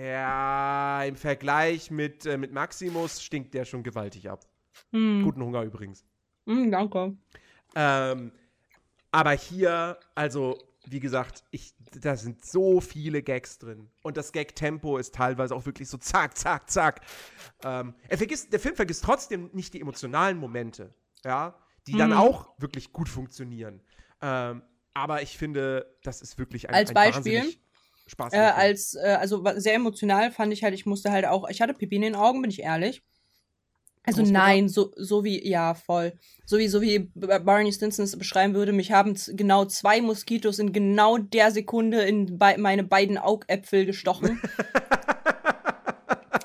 ja, 0.00 1.02
im 1.04 1.16
Vergleich 1.16 1.90
mit, 1.90 2.26
äh, 2.26 2.38
mit 2.38 2.52
Maximus 2.52 3.22
stinkt 3.22 3.54
der 3.54 3.64
schon 3.64 3.82
gewaltig 3.82 4.30
ab. 4.30 4.44
Mm. 4.90 5.22
Guten 5.22 5.42
Hunger 5.42 5.62
übrigens. 5.62 6.04
Mm, 6.46 6.70
danke. 6.70 7.16
Ähm, 7.74 8.32
aber 9.10 9.32
hier, 9.32 9.98
also 10.14 10.58
wie 10.86 11.00
gesagt, 11.00 11.44
ich, 11.50 11.74
da 12.00 12.16
sind 12.16 12.44
so 12.44 12.80
viele 12.80 13.22
Gags 13.22 13.58
drin. 13.58 13.88
Und 14.02 14.16
das 14.16 14.32
Gag-Tempo 14.32 14.96
ist 14.98 15.14
teilweise 15.14 15.54
auch 15.54 15.64
wirklich 15.66 15.88
so 15.88 15.96
zack, 15.98 16.36
zack, 16.36 16.68
zack. 16.70 17.00
Ähm, 17.62 17.94
er 18.08 18.18
vergisst, 18.18 18.52
der 18.52 18.60
Film 18.60 18.74
vergisst 18.74 19.04
trotzdem 19.04 19.50
nicht 19.52 19.74
die 19.74 19.80
emotionalen 19.80 20.38
Momente, 20.38 20.92
ja, 21.24 21.54
die 21.86 21.94
mhm. 21.94 21.98
dann 21.98 22.12
auch 22.14 22.48
wirklich 22.58 22.92
gut 22.92 23.08
funktionieren. 23.08 23.80
Ähm, 24.20 24.62
aber 24.94 25.22
ich 25.22 25.38
finde, 25.38 25.94
das 26.02 26.22
ist 26.22 26.38
wirklich 26.38 26.68
ein, 26.68 26.74
als 26.74 26.90
ein 26.90 26.94
Beispiel. 26.94 27.54
Spaß. 28.06 28.32
Äh, 28.32 28.38
als, 28.38 28.94
äh, 28.94 29.16
also 29.20 29.44
sehr 29.56 29.74
emotional 29.74 30.32
fand 30.32 30.52
ich 30.52 30.64
halt, 30.64 30.74
ich 30.74 30.86
musste 30.86 31.12
halt 31.12 31.24
auch, 31.24 31.48
ich 31.48 31.60
hatte 31.60 31.74
Pipi 31.74 31.96
in 31.96 32.02
den 32.02 32.14
Augen, 32.14 32.42
bin 32.42 32.50
ich 32.50 32.60
ehrlich. 32.60 33.02
Also 34.04 34.22
nein, 34.22 34.68
so, 34.68 34.90
so 34.96 35.22
wie, 35.22 35.48
ja, 35.48 35.74
voll. 35.74 36.14
So 36.44 36.58
wie, 36.58 36.66
so 36.66 36.82
wie 36.82 37.10
Barney 37.14 37.72
Stinson 37.72 38.04
es 38.04 38.18
beschreiben 38.18 38.52
würde, 38.54 38.72
mich 38.72 38.90
haben 38.90 39.16
genau 39.28 39.64
zwei 39.66 40.00
Moskitos 40.00 40.58
in 40.58 40.72
genau 40.72 41.18
der 41.18 41.52
Sekunde 41.52 42.02
in 42.02 42.38
be 42.38 42.56
meine 42.58 42.82
beiden 42.82 43.16
Augäpfel 43.16 43.86
gestochen. 43.86 44.42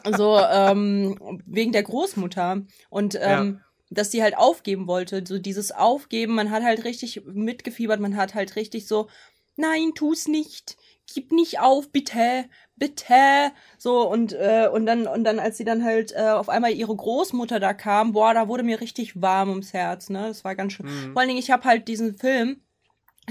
so, 0.16 0.40
ähm, 0.40 1.42
wegen 1.48 1.72
der 1.72 1.82
Großmutter. 1.82 2.62
Und 2.90 3.16
ähm, 3.16 3.60
ja. 3.60 3.67
Dass 3.90 4.12
sie 4.12 4.24
halt 4.24 4.38
aufgeben 4.38 4.88
wollte. 4.88 5.24
So 5.26 5.40
dieses 5.40 5.72
Aufgeben, 5.72 6.36
man 6.36 6.52
hat 6.52 6.64
halt 6.64 6.84
richtig 6.84 7.22
mitgefiebert, 7.26 8.00
man 8.00 8.18
hat 8.18 8.36
halt 8.36 8.56
richtig 8.56 8.88
so, 8.88 9.08
nein, 9.56 9.92
tu's 9.96 10.28
nicht 10.28 10.78
gib 11.14 11.32
nicht 11.32 11.60
auf, 11.60 11.92
bitte, 11.92 12.46
bitte. 12.76 13.52
So, 13.78 14.10
und, 14.10 14.34
äh, 14.34 14.70
und 14.72 14.86
dann, 14.86 15.08
und 15.08 15.24
dann, 15.24 15.40
als 15.40 15.58
sie 15.58 15.64
dann 15.64 15.84
halt 15.84 16.12
äh, 16.12 16.30
auf 16.30 16.50
einmal 16.50 16.74
ihre 16.74 16.96
Großmutter 16.96 17.60
da 17.60 17.74
kam, 17.74 18.14
boah, 18.14 18.34
da 18.34 18.48
wurde 18.48 18.64
mir 18.64 18.82
richtig 18.82 19.22
warm 19.22 19.50
ums 19.50 19.74
Herz, 19.74 20.10
ne? 20.10 20.28
Das 20.28 20.44
war 20.44 20.56
ganz 20.56 20.74
schön. 20.74 20.86
Mhm. 20.86 21.14
Vor 21.14 21.22
allen 21.22 21.30
Dingen, 21.30 21.40
ich 21.40 21.52
habe 21.52 21.64
halt 21.64 21.88
diesen 21.88 22.18
Film, 22.18 22.62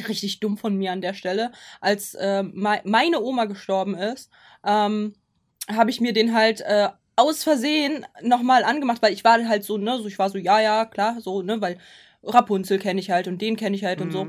richtig 0.08 0.40
dumm 0.40 0.58
von 0.58 0.76
mir 0.76 0.92
an 0.92 1.00
der 1.00 1.14
Stelle, 1.14 1.52
als 1.80 2.14
äh, 2.14 2.42
me 2.42 2.80
meine 2.84 3.20
Oma 3.22 3.44
gestorben 3.44 3.94
ist, 3.94 4.30
ähm, 4.64 5.14
habe 5.68 5.90
ich 5.90 6.00
mir 6.00 6.12
den 6.12 6.34
halt 6.34 6.60
äh, 6.62 6.88
aus 7.16 7.42
Versehen 7.42 8.06
nochmal 8.22 8.62
angemacht, 8.62 9.02
weil 9.02 9.12
ich 9.12 9.24
war 9.24 9.42
halt 9.48 9.64
so, 9.64 9.78
ne, 9.78 9.98
so 9.98 10.06
ich 10.06 10.18
war 10.18 10.30
so, 10.30 10.38
ja, 10.38 10.60
ja, 10.60 10.84
klar, 10.84 11.20
so, 11.20 11.42
ne, 11.42 11.60
weil 11.60 11.78
Rapunzel 12.22 12.78
kenne 12.78 13.00
ich 13.00 13.10
halt 13.10 13.26
und 13.28 13.40
den 13.40 13.56
kenne 13.56 13.74
ich 13.74 13.84
halt 13.84 14.00
mhm. 14.00 14.06
und 14.06 14.12
so. 14.12 14.20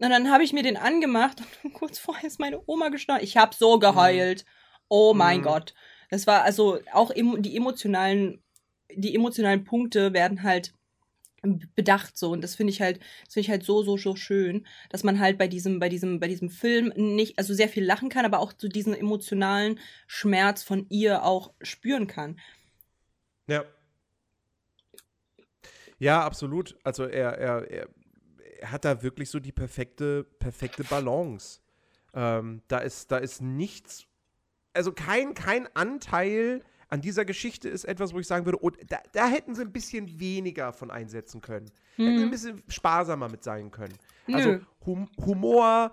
Und 0.00 0.10
dann 0.10 0.30
habe 0.30 0.44
ich 0.44 0.52
mir 0.52 0.62
den 0.62 0.76
angemacht 0.76 1.40
und 1.62 1.72
kurz 1.74 1.98
vorher 1.98 2.26
ist 2.26 2.40
meine 2.40 2.60
Oma 2.66 2.88
gestorben. 2.88 3.24
Ich 3.24 3.36
habe 3.36 3.54
so 3.54 3.78
geheult. 3.78 4.44
Oh 4.88 5.12
mein 5.14 5.40
mhm. 5.40 5.44
Gott. 5.44 5.74
Das 6.10 6.26
war 6.26 6.42
also 6.42 6.78
auch 6.92 7.12
die 7.14 7.56
emotionalen, 7.56 8.42
die 8.94 9.14
emotionalen 9.14 9.64
Punkte 9.64 10.12
werden 10.12 10.42
halt 10.42 10.72
bedacht 11.74 12.16
so. 12.16 12.30
Und 12.30 12.42
das 12.42 12.54
finde 12.54 12.72
ich 12.72 12.80
halt 12.80 13.00
das 13.24 13.34
finde 13.34 13.46
ich 13.46 13.50
halt 13.50 13.62
so 13.64 13.82
so 13.82 13.96
so 13.96 14.16
schön 14.16 14.66
dass 14.90 15.04
man 15.04 15.18
halt 15.18 15.38
bei 15.38 15.48
diesem 15.48 15.78
bei 15.78 15.88
diesem 15.88 16.20
bei 16.20 16.28
diesem 16.28 16.50
Film 16.50 16.92
nicht 16.96 17.38
also 17.38 17.54
sehr 17.54 17.68
viel 17.68 17.84
lachen 17.84 18.08
kann 18.08 18.24
aber 18.24 18.40
auch 18.40 18.52
so 18.56 18.68
diesen 18.68 18.94
emotionalen 18.94 19.78
Schmerz 20.06 20.62
von 20.62 20.86
ihr 20.88 21.24
auch 21.24 21.52
spüren 21.62 22.06
kann. 22.06 22.38
Ja. 23.46 23.64
Ja 25.98 26.24
absolut. 26.24 26.76
Also 26.84 27.04
er 27.04 27.38
er, 27.38 27.70
er 27.70 27.88
er 28.58 28.72
hat 28.72 28.84
da 28.84 29.02
wirklich 29.02 29.30
so 29.30 29.40
die 29.40 29.52
perfekte, 29.52 30.24
perfekte 30.24 30.84
Balance. 30.84 31.60
Ähm, 32.14 32.62
da, 32.68 32.78
ist, 32.78 33.10
da 33.10 33.18
ist 33.18 33.40
nichts, 33.40 34.06
also 34.74 34.92
kein, 34.92 35.34
kein 35.34 35.68
Anteil 35.74 36.62
an 36.88 37.00
dieser 37.00 37.24
Geschichte 37.24 37.68
ist 37.68 37.84
etwas, 37.84 38.14
wo 38.14 38.18
ich 38.18 38.26
sagen 38.26 38.44
würde, 38.44 38.62
oh, 38.62 38.70
da, 38.70 38.98
da, 39.12 39.28
hätten 39.28 39.54
sie 39.54 39.62
ein 39.62 39.72
bisschen 39.72 40.18
weniger 40.18 40.72
von 40.72 40.90
einsetzen 40.90 41.40
können. 41.40 41.70
Hm. 41.96 42.04
Hätten 42.04 42.18
sie 42.18 42.24
ein 42.24 42.30
bisschen 42.30 42.62
sparsamer 42.68 43.28
mit 43.28 43.44
sein 43.44 43.70
können. 43.70 43.94
Nö. 44.26 44.34
Also 44.36 44.60
hum 44.86 45.08
Humor, 45.24 45.92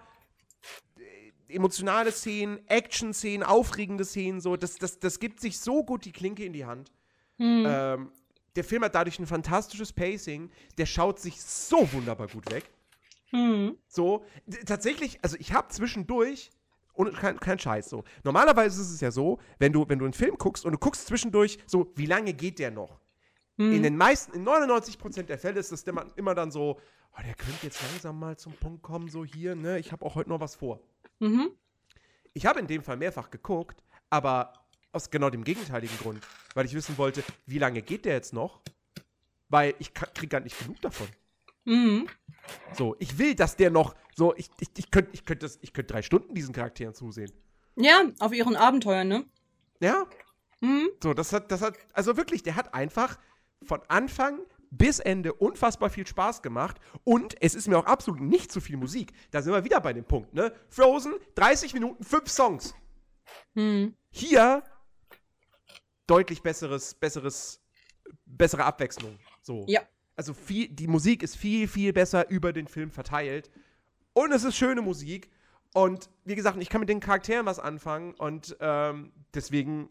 äh, 0.98 1.54
emotionale 1.54 2.12
Szenen, 2.12 2.60
Action-Szenen, 2.68 3.44
aufregende 3.44 4.06
Szenen, 4.06 4.40
so, 4.40 4.56
das, 4.56 4.76
das, 4.76 5.00
das 5.00 5.20
gibt 5.20 5.40
sich 5.40 5.60
so 5.60 5.84
gut 5.84 6.06
die 6.06 6.14
Klinke 6.14 6.46
in 6.46 6.54
die 6.54 6.66
Hand. 6.66 6.92
Hm. 7.38 7.66
Ähm, 7.68 8.12
der 8.56 8.64
Film 8.64 8.84
hat 8.84 8.96
dadurch 8.96 9.20
ein 9.20 9.28
fantastisches 9.28 9.92
Pacing. 9.92 10.50
Der 10.78 10.86
schaut 10.86 11.20
sich 11.20 11.42
so 11.42 11.92
wunderbar 11.92 12.28
gut 12.28 12.50
weg. 12.52 12.64
Mhm. 13.32 13.78
So, 13.88 14.26
tatsächlich, 14.66 15.20
also 15.22 15.36
ich 15.40 15.54
habe 15.54 15.68
zwischendurch, 15.70 16.52
und 16.96 17.14
kein, 17.16 17.40
kein 17.40 17.60
Scheiß 17.60 17.90
so. 17.90 18.04
Normalerweise 18.24 18.82
ist 18.82 18.92
es 18.92 19.02
ja 19.02 19.12
so, 19.12 19.40
wenn 19.60 19.74
du, 19.74 19.88
wenn 19.88 20.00
du 20.00 20.06
einen 20.06 20.14
Film 20.14 20.38
guckst 20.38 20.66
und 20.66 20.72
du 20.72 20.78
guckst 20.78 21.08
zwischendurch, 21.08 21.60
so, 21.66 21.92
wie 21.96 22.06
lange 22.06 22.34
geht 22.34 22.60
der 22.60 22.72
noch? 22.72 23.00
Mhm. 23.58 23.74
In 23.74 23.84
den 23.84 23.98
meisten, 23.98 24.34
in 24.34 24.46
99% 24.46 25.24
der 25.24 25.38
Fälle 25.38 25.60
ist 25.60 25.72
das 25.72 25.84
immer, 25.84 26.06
immer 26.16 26.36
dann 26.36 26.52
so, 26.52 26.80
oh, 27.12 27.22
der 27.26 27.36
könnte 27.36 27.66
jetzt 27.66 27.82
langsam 27.82 28.20
mal 28.20 28.38
zum 28.38 28.54
Punkt 28.54 28.84
kommen, 28.84 29.10
so 29.10 29.24
hier, 29.24 29.56
ne, 29.56 29.80
ich 29.80 29.92
habe 29.92 30.06
auch 30.06 30.16
heute 30.16 30.30
noch 30.30 30.40
was 30.40 30.56
vor. 30.56 30.80
Mhm. 31.20 31.52
Ich 32.34 32.46
habe 32.46 32.60
in 32.60 32.68
dem 32.68 32.84
Fall 32.84 32.98
mehrfach 32.98 33.30
geguckt, 33.30 33.82
aber 34.10 34.54
aus 34.92 35.10
genau 35.10 35.30
dem 35.30 35.44
gegenteiligen 35.44 35.98
Grund. 35.98 36.26
Weil 36.54 36.66
ich 36.66 36.74
wissen 36.74 36.98
wollte, 36.98 37.24
wie 37.46 37.60
lange 37.60 37.82
geht 37.82 38.06
der 38.06 38.14
jetzt 38.14 38.34
noch? 38.34 38.62
Weil 39.50 39.76
ich 39.80 39.94
kriege 39.94 40.28
gar 40.28 40.40
nicht 40.42 40.58
genug 40.60 40.82
davon. 40.82 41.08
Mhm. 41.66 42.08
So, 42.74 42.96
ich 43.00 43.18
will, 43.18 43.36
dass 43.36 43.56
der 43.56 43.72
noch, 43.72 43.96
so, 44.16 44.36
ich, 44.36 44.50
ich, 44.60 44.70
ich 44.78 44.92
könnte 44.92 45.12
ich 45.14 45.26
könnt 45.26 45.44
ich 45.62 45.74
könnt 45.74 45.92
drei 45.92 46.02
Stunden 46.02 46.34
diesen 46.34 46.54
Charakteren 46.54 46.94
zusehen. 46.94 47.32
Ja, 47.76 48.04
auf 48.20 48.34
ihren 48.34 48.56
Abenteuern, 48.56 49.08
ne? 49.08 49.26
Ja. 49.82 50.06
Mhm. 50.62 50.90
So, 51.04 51.14
das 51.14 51.34
hat, 51.34 51.52
das 51.52 51.62
hat, 51.62 51.78
also 51.94 52.16
wirklich, 52.18 52.44
der 52.44 52.56
hat 52.56 52.74
einfach 52.74 53.18
von 53.64 53.82
Anfang 53.88 54.40
bis 54.72 55.00
Ende 55.00 55.34
unfassbar 55.34 55.90
viel 55.90 56.06
Spaß 56.08 56.42
gemacht 56.42 56.78
und 57.04 57.36
es 57.42 57.56
ist 57.56 57.68
mir 57.68 57.78
auch 57.78 57.86
absolut 57.86 58.22
nicht 58.22 58.52
zu 58.52 58.62
viel 58.62 58.78
Musik. 58.78 59.14
Da 59.32 59.42
sind 59.42 59.54
wir 59.54 59.64
wieder 59.64 59.80
bei 59.82 59.94
dem 59.94 60.06
Punkt, 60.06 60.34
ne? 60.34 60.54
Frozen, 60.70 61.14
30 61.36 61.74
Minuten, 61.74 62.04
5 62.04 62.30
Songs. 62.30 62.76
Mhm. 63.54 63.96
Hier 64.12 64.64
deutlich 66.08 66.42
besseres, 66.42 66.94
besseres, 66.94 67.62
bessere 68.26 68.64
Abwechslung. 68.64 69.18
So. 69.42 69.66
Ja. 69.68 69.82
Also 70.16 70.34
viel, 70.34 70.70
die 70.70 70.88
Musik 70.88 71.24
ist 71.24 71.36
viel, 71.36 71.68
viel 71.68 71.94
besser 71.94 72.30
über 72.30 72.54
den 72.54 72.68
Film 72.68 72.92
verteilt. 72.92 73.52
Und 74.14 74.32
es 74.32 74.44
ist 74.44 74.56
schöne 74.56 74.82
Musik. 74.82 75.30
Und 75.74 76.10
wie 76.24 76.36
gesagt, 76.36 76.58
ich 76.62 76.70
kann 76.70 76.80
mit 76.80 76.88
den 76.88 77.02
Charakteren 77.02 77.46
was 77.46 77.60
anfangen 77.60 78.14
und 78.14 78.56
ähm, 78.62 79.12
deswegen 79.34 79.90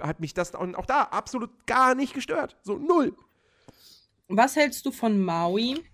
hat 0.00 0.18
mich 0.18 0.34
das 0.34 0.56
auch 0.56 0.86
da 0.86 1.02
absolut 1.02 1.66
gar 1.66 1.94
nicht 1.94 2.14
gestört. 2.14 2.56
So 2.62 2.78
null. 2.78 3.14
Was 4.26 4.56
hältst 4.56 4.84
du 4.86 4.90
von 4.90 5.20
Maui? 5.20 5.84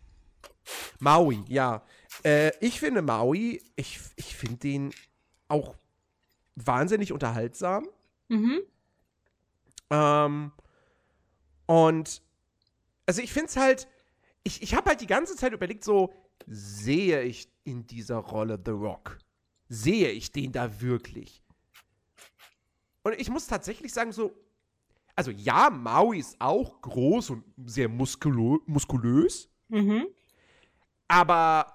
Maui, 1.01 1.45
ja. 1.49 1.83
Äh, 2.25 2.53
ich 2.61 2.81
finde 2.81 3.03
Maui, 3.03 3.63
ich, 3.77 4.01
ich 4.17 4.35
finde 4.35 4.57
den 4.57 4.95
auch 5.49 5.75
wahnsinnig 6.55 7.13
unterhaltsam. 7.13 7.87
Mhm. 8.29 8.61
Ähm, 9.91 10.53
und 11.67 12.23
also 13.07 13.23
ich 13.23 13.33
finde 13.33 13.47
es 13.49 13.57
halt, 13.57 13.89
ich, 14.43 14.63
ich 14.63 14.75
habe 14.75 14.91
halt 14.91 15.01
die 15.01 15.07
ganze 15.07 15.37
Zeit 15.37 15.53
überlegt, 15.53 15.85
so, 15.85 16.13
sehe 16.47 17.23
ich 17.23 17.49
in 17.65 17.87
dieser 17.87 18.17
Rolle 18.17 18.61
The 18.65 18.71
Rock? 18.73 19.19
Sehe 19.69 20.11
ich 20.11 20.31
den 20.33 20.53
da 20.53 20.81
wirklich? 20.81 21.43
Und 23.03 23.15
ich 23.19 23.31
muss 23.31 23.47
tatsächlich 23.47 23.93
sagen, 23.93 24.13
so, 24.13 24.33
also 25.15 25.31
ja, 25.31 25.71
Maui 25.71 26.19
ist 26.19 26.37
auch 26.41 26.81
groß 26.83 27.31
und 27.31 27.45
sehr 27.65 27.89
muskulö 27.89 28.59
muskulös, 28.67 29.49
Mhm. 29.69 30.07
aber 31.09 31.73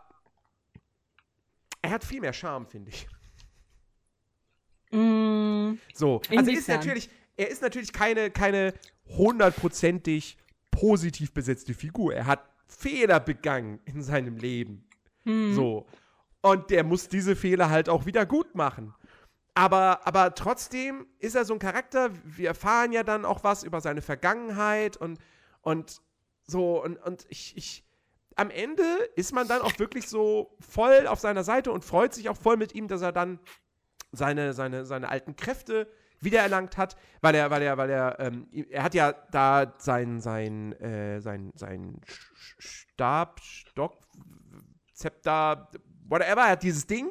er 1.82 1.89
hat 1.89 2.03
viel 2.05 2.21
mehr 2.21 2.34
Charme, 2.34 2.67
finde 2.67 2.91
ich. 2.91 3.07
Mm, 4.91 5.77
So, 5.93 6.21
also 6.29 6.51
ist 6.51 6.67
natürlich, 6.67 7.09
er 7.38 7.49
ist 7.49 7.61
natürlich 7.61 7.91
keine, 7.93 8.29
keine 8.29 8.73
hundertprozentig 9.07 10.38
positiv 10.72 11.34
besetzte 11.34 11.74
Figur. 11.74 12.13
Er 12.13 12.26
hat 12.26 12.49
Fehler 12.67 13.19
begangen 13.19 13.80
in 13.86 14.01
seinem 14.01 14.38
Leben. 14.38 14.88
hm. 15.24 15.53
So. 15.53 15.86
Und 16.41 16.72
der 16.72 16.84
muss 16.84 17.07
diese 17.07 17.36
Fehler 17.36 17.69
halt 17.69 17.88
auch 17.88 18.07
wieder 18.07 18.26
gut 18.26 18.55
machen. 18.55 18.95
Aber, 19.53 20.07
aber 20.07 20.34
trotzdem 20.34 21.05
ist 21.19 21.36
er 21.36 21.45
so 21.45 21.53
ein 21.53 21.59
Charakter, 21.59 22.09
wir 22.24 22.47
erfahren 22.47 22.93
ja 22.93 23.03
dann 23.03 23.26
auch 23.26 23.43
was 23.43 23.63
über 23.63 23.82
seine 23.82 24.01
Vergangenheit 24.01 24.97
und, 24.97 25.19
und 25.61 26.01
so, 26.47 26.82
und, 26.82 26.97
und 26.97 27.26
ich, 27.30 27.55
ich, 27.57 27.86
am 28.36 28.49
Ende 28.49 28.84
ist 29.15 29.34
man 29.34 29.47
dann 29.47 29.61
auch 29.61 29.78
wirklich 29.78 30.07
so 30.07 30.55
voll 30.59 31.05
auf 31.05 31.19
seiner 31.19 31.43
Seite 31.43 31.72
und 31.72 31.84
freut 31.84 32.13
sich 32.13 32.30
auch 32.30 32.38
voll 32.38 32.57
mit 32.57 32.74
ihm, 32.74 32.88
dass 32.88 33.01
er 33.01 33.11
dann 33.11 33.39
seine, 34.11 34.53
seine, 34.53 34.86
seine 34.86 35.09
alten 35.09 35.36
Kräfte 35.36 35.88
wiedererlangt 36.22 36.78
hat, 36.78 36.95
weil 37.22 37.36
er, 37.36 37.49
weil 37.49 37.61
er, 37.61 37.78
weil 37.78 37.89
er, 37.89 38.19
ähm, 38.19 38.47
er 38.69 38.84
hat 38.84 38.93
ja 38.93 39.13
da 39.32 39.74
sein, 39.78 40.22
sein, 40.22 40.74
äh, 40.80 41.19
sein, 41.22 41.51
sein 41.55 41.99
Stab, 42.57 43.39
Stock, 43.41 43.97
Zepter, 44.93 45.69
whatever, 46.07 46.41
er 46.41 46.51
hat 46.51 46.63
dieses 46.63 46.86
Ding. 46.88 47.09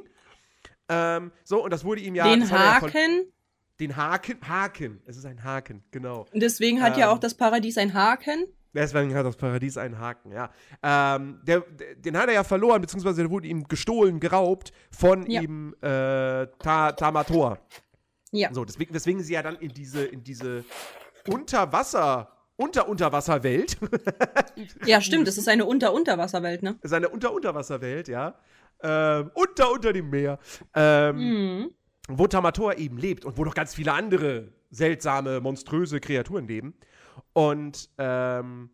Ähm, 0.89 1.33
so, 1.45 1.65
und 1.65 1.73
das 1.73 1.85
wurde 1.85 2.01
ihm 2.01 2.15
ja. 2.15 2.25
Den 2.25 2.43
ja 2.43 2.51
Haken. 2.51 3.33
den 3.79 3.97
Haken, 3.97 4.39
Haken, 4.47 5.01
es 5.07 5.17
ist 5.17 5.25
ein 5.25 5.43
Haken, 5.43 5.83
genau. 5.91 6.27
Deswegen 6.35 6.83
hat 6.83 6.97
ja 6.97 7.07
Ähm, 7.11 7.17
auch 7.17 7.19
das 7.19 7.35
Paradies 7.35 7.79
ein 7.79 7.95
Haken. 7.95 8.47
Deswegen 8.73 9.15
hat 9.17 9.27
das 9.27 9.37
Paradies 9.37 9.77
einen 9.77 9.99
Haken, 9.99 10.31
ja. 10.33 10.51
Ähm, 10.83 11.41
der, 11.43 11.61
der, 11.61 11.97
den 11.97 12.17
hat 12.17 12.29
er 12.29 12.35
ja 12.35 12.45
verloren, 12.45 12.81
beziehungsweise 12.81 13.23
der 13.23 13.31
wurde 13.31 13.49
ihm 13.49 13.65
gestohlen, 13.67 14.21
geraubt 14.21 14.73
von 14.93 15.29
Ja. 15.29 15.43
ihm 15.43 15.75
äh, 15.81 16.47
Ta 16.59 16.93
Tamator. 16.93 17.59
Ja. 18.33 18.53
So, 18.53 18.65
deswegen, 18.65 18.93
deswegen 18.93 19.19
ist 19.21 19.27
sie 19.27 19.35
ja 19.35 19.43
dann 19.43 19.57
in 19.57 19.71
diese, 19.73 20.05
in 20.05 20.23
diese 20.23 20.65
Unterwasser, 21.29 22.33
Unter-Unterwasserwelt. 22.57 23.79
Ja, 24.85 25.01
stimmt. 25.01 25.27
Es 25.27 25.39
ist 25.39 25.49
eine 25.49 25.65
Unter-Unterwasserwelt, 25.65 26.63
ne? 26.63 26.79
Seine 26.83 27.09
Unter-Unterwasserwelt, 27.09 28.09
ja. 28.09 28.39
Ähm, 28.83 29.31
unter, 29.35 29.73
unter 29.73 29.93
dem 29.93 30.11
Meer. 30.11 30.39
Ähm, 30.75 31.17
Mhm. 31.17 31.71
wo 32.09 32.27
Tamator 32.27 32.77
eben 32.77 32.99
lebt 32.99 33.25
und 33.25 33.37
wo 33.39 33.45
noch 33.45 33.55
ganz 33.55 33.75
viele 33.75 33.93
andere 33.93 34.53
seltsame, 34.71 35.41
monströse 35.41 36.01
Kreaturen 36.01 36.47
leben. 36.47 36.75
Und, 37.33 37.89
ähm, 37.99 38.71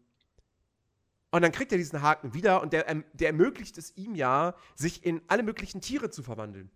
und 1.31 1.43
dann 1.43 1.53
kriegt 1.53 1.71
er 1.73 1.79
diesen 1.79 2.03
Haken 2.03 2.35
wieder 2.35 2.63
und 2.63 2.73
der, 2.73 2.89
ähm, 2.89 3.05
der 3.13 3.29
ermöglicht 3.29 3.79
es 3.79 3.97
ihm 3.97 4.15
ja, 4.15 4.55
sich 4.75 5.05
in 5.05 5.21
alle 5.29 5.43
möglichen 5.43 5.81
Tiere 5.81 6.11
zu 6.11 6.23
verwandeln. 6.23 6.71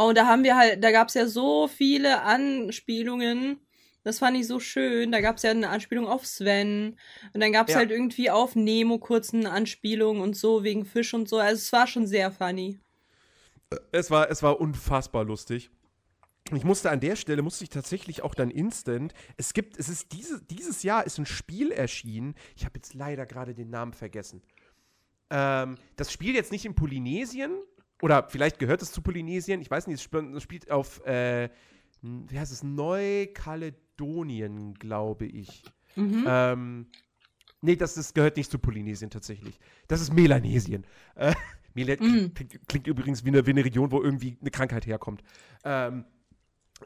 Oh, 0.00 0.10
und 0.10 0.14
da 0.16 0.26
haben 0.26 0.44
wir 0.44 0.56
halt, 0.56 0.84
da 0.84 0.92
gab 0.92 1.08
es 1.08 1.14
ja 1.14 1.26
so 1.26 1.66
viele 1.66 2.22
Anspielungen. 2.22 3.58
Das 4.04 4.20
fand 4.20 4.36
ich 4.36 4.46
so 4.46 4.60
schön. 4.60 5.10
Da 5.10 5.20
gab 5.20 5.38
es 5.38 5.42
ja 5.42 5.50
eine 5.50 5.68
Anspielung 5.68 6.06
auf 6.06 6.24
Sven. 6.24 6.96
Und 7.32 7.40
dann 7.40 7.50
gab 7.50 7.66
es 7.66 7.72
Ja. 7.74 7.80
halt 7.80 7.90
irgendwie 7.90 8.30
auf 8.30 8.54
Nemo 8.54 8.98
kurzen 8.98 9.44
Anspielungen 9.46 10.22
und 10.22 10.36
so 10.36 10.62
wegen 10.62 10.84
Fisch 10.84 11.14
und 11.14 11.28
so. 11.28 11.38
Also 11.38 11.56
es 11.56 11.72
war 11.72 11.88
schon 11.88 12.06
sehr 12.06 12.30
funny. 12.30 12.78
Es 13.90 14.08
war, 14.08 14.30
es 14.30 14.40
war 14.40 14.60
unfassbar 14.60 15.24
lustig. 15.24 15.68
Ich 16.54 16.62
musste 16.62 16.90
an 16.90 17.00
der 17.00 17.16
Stelle, 17.16 17.42
musste 17.42 17.64
ich 17.64 17.70
tatsächlich 17.70 18.22
auch 18.22 18.36
dann 18.36 18.50
instant, 18.50 19.14
es 19.36 19.52
gibt, 19.52 19.78
es 19.78 19.88
ist 19.88 20.12
diese, 20.12 20.40
dieses 20.44 20.84
Jahr 20.84 21.04
ist 21.06 21.18
ein 21.18 21.26
Spiel 21.26 21.72
erschienen, 21.72 22.36
ich 22.56 22.64
habe 22.64 22.74
jetzt 22.76 22.94
leider 22.94 23.26
gerade 23.26 23.52
den 23.52 23.68
Namen 23.68 23.92
vergessen. 23.92 24.42
Ähm, 25.30 25.76
das 25.96 26.12
spielt 26.12 26.36
jetzt 26.36 26.52
nicht 26.52 26.64
in 26.64 26.74
Polynesien, 26.74 27.50
oder 28.02 28.28
vielleicht 28.28 28.58
gehört 28.58 28.82
es 28.82 28.92
zu 28.92 29.02
Polynesien, 29.02 29.60
ich 29.60 29.70
weiß 29.70 29.86
nicht, 29.86 29.96
es 29.96 30.02
sp- 30.06 30.34
es 30.36 30.42
spielt 30.42 30.70
auf, 30.70 31.04
äh, 31.06 31.48
wie 32.02 32.38
heißt 32.38 32.52
es, 32.52 32.62
Neukaledonien, 32.62 34.74
glaube 34.74 35.26
ich. 35.26 35.62
Mhm. 35.96 36.24
Ähm, 36.26 36.86
nee, 37.60 37.76
das 37.76 37.96
ist, 37.96 38.14
gehört 38.14 38.36
nicht 38.36 38.50
zu 38.50 38.58
Polynesien 38.58 39.10
tatsächlich. 39.10 39.58
Das 39.88 40.00
ist 40.00 40.12
Melanesien. 40.12 40.86
Äh, 41.16 41.34
Mela 41.74 41.94
Mm. 41.94 42.32
klingt, 42.34 42.68
klingt 42.68 42.86
übrigens 42.86 43.24
wie 43.24 43.28
eine, 43.28 43.46
wie 43.46 43.50
eine 43.50 43.64
Region, 43.64 43.90
wo 43.92 44.02
irgendwie 44.02 44.36
eine 44.40 44.50
Krankheit 44.50 44.86
herkommt. 44.86 45.22
Ähm, 45.64 46.04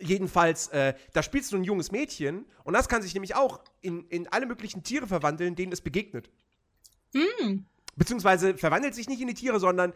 jedenfalls, 0.01 0.69
äh, 0.69 0.95
da 1.13 1.23
spielst 1.23 1.53
du 1.53 1.57
ein 1.57 1.65
junges 1.65 1.93
Mädchen 1.93 2.45
und 2.65 2.75
das 2.75 2.89
kann 2.89 3.03
sich 3.03 3.15
nämlich 3.15 3.35
auch 3.35 3.63
in, 3.81 4.05
in 4.09 4.29
alle 4.29 4.47
möglichen 4.47 4.83
Tiere 4.83 5.07
verwandeln, 5.07 5.55
denen 5.55 5.73
es 5.73 5.81
begegnet. 5.81 6.31
Mm. 7.15 7.61
Beziehungsweise 7.97 8.57
verwandelt 8.57 8.95
sich 8.95 9.09
nicht 9.09 9.21
in 9.21 9.29
die 9.29 9.35
Tiere, 9.35 9.61
sondern 9.61 9.93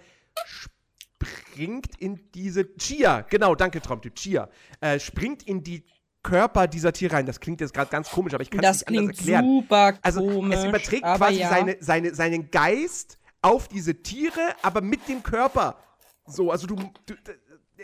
springt 1.22 1.96
in 1.98 2.30
diese 2.34 2.76
Chia. 2.76 3.22
Genau, 3.22 3.54
danke, 3.54 3.80
Traumtyp. 3.80 4.14
Chia. 4.14 4.48
Äh, 4.80 4.98
springt 5.00 5.42
in 5.44 5.62
die 5.62 5.84
Körper 6.22 6.66
dieser 6.66 6.92
Tiere 6.92 7.14
rein. 7.14 7.26
Das 7.26 7.40
klingt 7.40 7.60
jetzt 7.60 7.72
gerade 7.72 7.90
ganz 7.90 8.10
komisch, 8.10 8.34
aber 8.34 8.42
ich 8.42 8.50
kann 8.50 8.60
es 8.62 8.80
Das 8.80 8.88
nicht 8.88 8.98
anders 8.98 9.16
klingt 9.16 9.36
erklären. 9.36 9.44
super 9.44 9.98
Also 10.02 10.20
komisch. 10.20 10.58
es 10.58 10.64
überträgt 10.64 11.02
quasi 11.02 11.38
ja. 11.40 11.48
seine, 11.48 11.76
seine, 11.80 12.14
seinen 12.14 12.50
Geist 12.50 13.18
auf 13.42 13.68
diese 13.68 14.02
Tiere, 14.02 14.54
aber 14.62 14.80
mit 14.80 15.08
dem 15.08 15.22
Körper. 15.22 15.78
So, 16.26 16.50
also 16.50 16.66
du, 16.66 16.74
du 16.74 17.14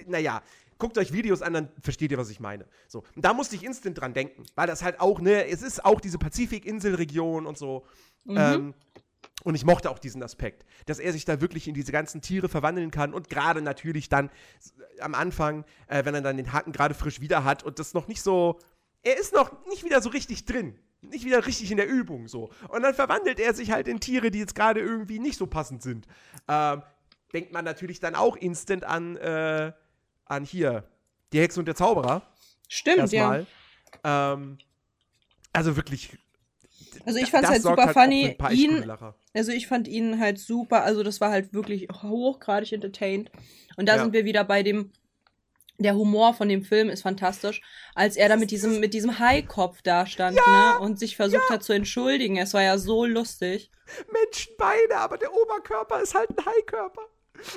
naja, 0.06 0.42
guckt 0.78 0.98
euch 0.98 1.12
Videos 1.12 1.42
an, 1.42 1.52
dann 1.52 1.68
versteht 1.80 2.10
ihr, 2.10 2.18
was 2.18 2.30
ich 2.30 2.40
meine. 2.40 2.66
So, 2.88 3.04
und 3.14 3.24
da 3.24 3.32
musste 3.32 3.54
ich 3.54 3.62
instant 3.64 4.00
dran 4.00 4.12
denken, 4.14 4.42
weil 4.56 4.66
das 4.66 4.82
halt 4.82 4.98
auch, 5.00 5.20
ne, 5.20 5.46
es 5.46 5.62
ist 5.62 5.84
auch 5.84 6.00
diese 6.00 6.18
Pazifikinselregion 6.18 7.46
und 7.46 7.56
so. 7.56 7.86
Mhm. 8.24 8.36
Ähm, 8.36 8.74
und 9.44 9.54
ich 9.54 9.64
mochte 9.64 9.90
auch 9.90 9.98
diesen 9.98 10.22
Aspekt, 10.22 10.64
dass 10.86 10.98
er 10.98 11.12
sich 11.12 11.24
da 11.24 11.40
wirklich 11.40 11.68
in 11.68 11.74
diese 11.74 11.92
ganzen 11.92 12.20
Tiere 12.22 12.48
verwandeln 12.48 12.90
kann 12.90 13.12
und 13.14 13.28
gerade 13.28 13.62
natürlich 13.62 14.08
dann 14.08 14.30
s- 14.58 14.74
am 15.00 15.14
Anfang, 15.14 15.64
äh, 15.88 16.04
wenn 16.04 16.14
er 16.14 16.20
dann 16.22 16.36
den 16.36 16.52
Haken 16.52 16.72
gerade 16.72 16.94
frisch 16.94 17.20
wieder 17.20 17.44
hat 17.44 17.62
und 17.62 17.78
das 17.78 17.94
noch 17.94 18.08
nicht 18.08 18.22
so, 18.22 18.58
er 19.02 19.18
ist 19.18 19.34
noch 19.34 19.52
nicht 19.66 19.84
wieder 19.84 20.00
so 20.00 20.10
richtig 20.10 20.44
drin, 20.44 20.78
nicht 21.00 21.24
wieder 21.24 21.44
richtig 21.46 21.70
in 21.70 21.76
der 21.76 21.88
Übung 21.88 22.28
so. 22.28 22.50
Und 22.68 22.82
dann 22.82 22.94
verwandelt 22.94 23.40
er 23.40 23.54
sich 23.54 23.72
halt 23.72 23.88
in 23.88 23.98
Tiere, 24.00 24.30
die 24.30 24.38
jetzt 24.38 24.54
gerade 24.54 24.80
irgendwie 24.80 25.18
nicht 25.18 25.36
so 25.36 25.46
passend 25.46 25.82
sind. 25.82 26.06
Ähm, 26.48 26.82
denkt 27.32 27.52
man 27.52 27.64
natürlich 27.64 27.98
dann 27.98 28.14
auch 28.14 28.36
instant 28.36 28.84
an, 28.84 29.16
äh, 29.16 29.72
an 30.26 30.44
hier, 30.44 30.84
die 31.32 31.40
Hexe 31.40 31.58
und 31.58 31.66
der 31.66 31.74
Zauberer. 31.74 32.22
Stimmt, 32.68 33.10
ja. 33.12 33.34
Erstmal. 33.34 33.46
Ähm, 34.04 34.58
also 35.52 35.76
wirklich. 35.76 36.16
Also 37.04 37.18
ich 37.18 37.30
fand's 37.30 37.48
das 37.48 37.50
halt 37.50 37.62
super 37.62 37.88
für 37.88 37.94
funny, 37.94 38.36
ihn-. 38.50 38.90
Also 39.34 39.52
ich 39.52 39.66
fand 39.66 39.88
ihn 39.88 40.20
halt 40.20 40.38
super, 40.38 40.82
also 40.82 41.02
das 41.02 41.20
war 41.20 41.30
halt 41.30 41.52
wirklich 41.52 41.88
hochgradig 42.02 42.72
entertained. 42.72 43.30
Und 43.76 43.88
da 43.88 43.96
Ja. 43.96 44.02
sind 44.02 44.12
wir 44.12 44.24
wieder 44.24 44.44
bei 44.44 44.62
dem 44.62 44.92
der 45.78 45.96
Humor 45.96 46.34
von 46.34 46.48
dem 46.48 46.62
Film 46.62 46.88
ist 46.88 47.02
fantastisch, 47.02 47.60
als 47.94 48.16
er 48.16 48.28
da 48.28 48.36
mit 48.36 48.50
diesem, 48.50 48.80
mit 48.80 48.94
diesem 48.94 49.18
Haikopf 49.18 49.82
da 49.82 50.06
stand, 50.06 50.36
ja, 50.36 50.74
ne? 50.74 50.80
Und 50.80 50.98
sich 50.98 51.16
versucht 51.16 51.42
ja. 51.48 51.54
hat 51.54 51.64
zu 51.64 51.72
entschuldigen. 51.72 52.36
Es 52.36 52.54
war 52.54 52.62
ja 52.62 52.78
so 52.78 53.04
lustig. 53.04 53.70
Menschenbeine, 54.12 54.96
aber 54.96 55.18
der 55.18 55.32
Oberkörper 55.32 56.00
ist 56.00 56.14
halt 56.14 56.30
ein 56.30 56.44
Haikörper. 56.44 57.02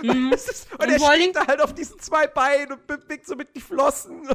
Mhm. 0.02 0.32
Ist, 0.34 0.72
und, 0.74 0.82
und 0.82 0.90
er 0.90 1.00
steht 1.00 1.36
da 1.36 1.48
halt 1.48 1.62
auf 1.62 1.74
diesen 1.74 2.00
zwei 2.00 2.28
Beinen 2.28 2.74
und 2.74 2.88
bewegt 2.88 3.28
so 3.28 3.36
mit 3.36 3.56
die 3.56 3.62
Flossen. 3.62 4.28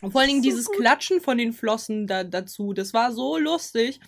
Und 0.00 0.12
vor 0.12 0.20
allen 0.20 0.28
Dingen 0.28 0.42
so 0.42 0.50
dieses 0.50 0.66
gut. 0.66 0.76
Klatschen 0.76 1.20
von 1.20 1.38
den 1.38 1.52
Flossen 1.52 2.06
da, 2.06 2.24
dazu, 2.24 2.72
das 2.72 2.94
war 2.94 3.12
so 3.12 3.36
lustig. 3.38 4.00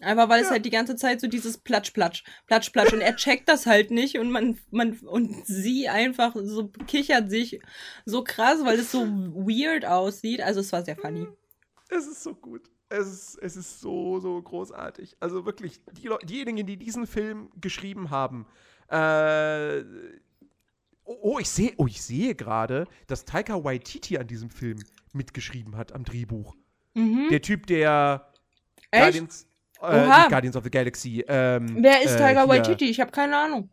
Einfach 0.00 0.28
weil 0.28 0.40
ja. 0.40 0.46
es 0.46 0.50
halt 0.50 0.64
die 0.64 0.70
ganze 0.70 0.96
Zeit 0.96 1.20
so 1.20 1.26
dieses 1.26 1.58
Platsch, 1.58 1.92
Platsch, 1.92 2.24
Platsch, 2.46 2.70
Platsch. 2.70 2.92
Und 2.92 3.00
er 3.00 3.16
checkt 3.16 3.48
das 3.48 3.66
halt 3.66 3.90
nicht 3.90 4.18
und 4.18 4.30
man, 4.30 4.58
man, 4.70 4.98
und 4.98 5.46
sie 5.46 5.88
einfach 5.88 6.34
so 6.36 6.68
kichert 6.86 7.30
sich 7.30 7.60
so 8.04 8.24
krass, 8.24 8.64
weil 8.64 8.78
es 8.78 8.92
so 8.92 9.06
weird 9.06 9.84
aussieht. 9.84 10.40
Also 10.40 10.60
es 10.60 10.72
war 10.72 10.84
sehr 10.84 10.96
funny. 10.96 11.26
Es 11.88 12.06
ist 12.06 12.22
so 12.22 12.34
gut. 12.34 12.70
Es 12.88 13.06
ist, 13.06 13.38
es 13.40 13.56
ist 13.56 13.80
so, 13.80 14.18
so 14.18 14.42
großartig. 14.42 15.16
Also 15.20 15.46
wirklich, 15.46 15.80
die, 15.92 16.10
diejenigen, 16.24 16.66
die 16.66 16.76
diesen 16.76 17.06
Film 17.06 17.50
geschrieben 17.60 18.10
haben, 18.10 18.46
äh, 18.88 19.84
Oh, 21.04 21.18
oh, 21.22 21.38
ich 21.38 21.48
sehe, 21.48 21.72
oh, 21.76 21.86
ich 21.86 22.00
sehe 22.02 22.34
gerade, 22.34 22.86
dass 23.06 23.24
Taika 23.24 23.64
Waititi 23.64 24.18
an 24.18 24.26
diesem 24.26 24.50
Film 24.50 24.78
mitgeschrieben 25.12 25.76
hat 25.76 25.92
am 25.92 26.04
Drehbuch. 26.04 26.54
Mhm. 26.94 27.28
Der 27.30 27.42
Typ, 27.42 27.66
der 27.66 28.30
Echt? 28.90 29.02
Guardians, 29.02 29.46
äh, 29.80 30.28
Guardians 30.28 30.56
of 30.56 30.64
the 30.64 30.70
Galaxy. 30.70 31.24
Ähm, 31.26 31.78
Wer 31.80 32.02
ist 32.02 32.14
äh, 32.14 32.18
Taika 32.18 32.48
Waititi? 32.48 32.84
Ich 32.84 33.00
habe 33.00 33.10
keine 33.10 33.36
Ahnung. 33.36 33.70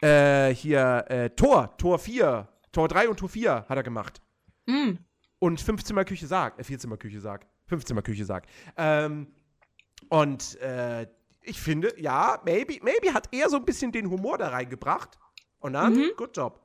Äh, 0.00 0.54
hier, 0.54 1.04
äh, 1.08 1.30
Tor, 1.30 1.76
Tor 1.76 1.98
4, 1.98 2.48
Tor 2.72 2.88
3 2.88 3.08
und 3.08 3.18
Tor 3.18 3.28
4 3.28 3.66
hat 3.68 3.76
er 3.76 3.82
gemacht. 3.82 4.20
Mhm. 4.66 4.98
Und 5.38 5.60
Fünfzimmerküche 5.60 6.26
Sarg, 6.26 6.58
äh, 6.58 6.64
Vierzimmerküche 6.64 7.20
Sarg, 7.20 7.46
Fünfzimmerküche 7.66 8.24
Sarg. 8.24 8.46
Ähm, 8.76 9.28
und 10.08 10.58
äh, 10.60 11.06
ich 11.42 11.60
finde, 11.60 11.92
ja, 11.98 12.40
maybe, 12.44 12.78
maybe 12.82 13.12
hat 13.12 13.28
er 13.32 13.48
so 13.48 13.56
ein 13.56 13.64
bisschen 13.64 13.92
den 13.92 14.08
Humor 14.10 14.38
da 14.38 14.48
reingebracht. 14.48 15.18
Und 15.60 15.74
dann, 15.74 15.94
mhm. 15.94 16.10
good 16.16 16.36
job. 16.36 16.60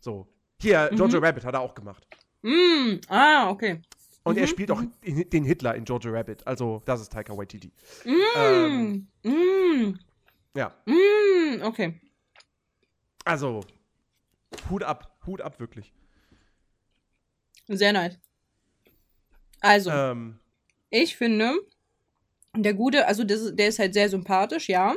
So. 0.00 0.26
Hier, 0.60 0.90
Jojo 0.92 1.18
mhm. 1.18 1.24
Rabbit 1.24 1.44
hat 1.44 1.54
er 1.54 1.60
auch 1.60 1.74
gemacht. 1.74 2.06
Mm, 2.42 3.00
ah, 3.08 3.50
okay. 3.50 3.80
Und 4.24 4.34
mhm. 4.34 4.42
er 4.42 4.46
spielt 4.46 4.70
auch 4.70 4.82
den 5.02 5.44
Hitler 5.44 5.74
in 5.74 5.84
Jojo 5.84 6.10
Rabbit. 6.10 6.46
Also, 6.46 6.82
das 6.84 7.00
ist 7.00 7.12
Taika 7.12 7.36
Waititi. 7.36 7.72
Mm, 8.04 8.12
ähm, 8.36 9.08
mm. 9.22 9.98
Ja. 10.54 10.74
Mm, 10.84 11.62
okay. 11.62 12.00
Also, 13.24 13.60
Hut 14.68 14.82
ab. 14.82 15.16
Hut 15.26 15.40
ab, 15.40 15.58
wirklich. 15.60 15.92
Sehr 17.68 17.92
nice. 17.92 18.18
Also, 19.60 19.90
ähm. 19.90 20.38
ich 20.90 21.16
finde, 21.16 21.54
der 22.56 22.74
Gute, 22.74 23.06
also 23.06 23.24
das, 23.24 23.54
der 23.54 23.68
ist 23.68 23.78
halt 23.78 23.94
sehr 23.94 24.08
sympathisch, 24.08 24.68
ja. 24.68 24.96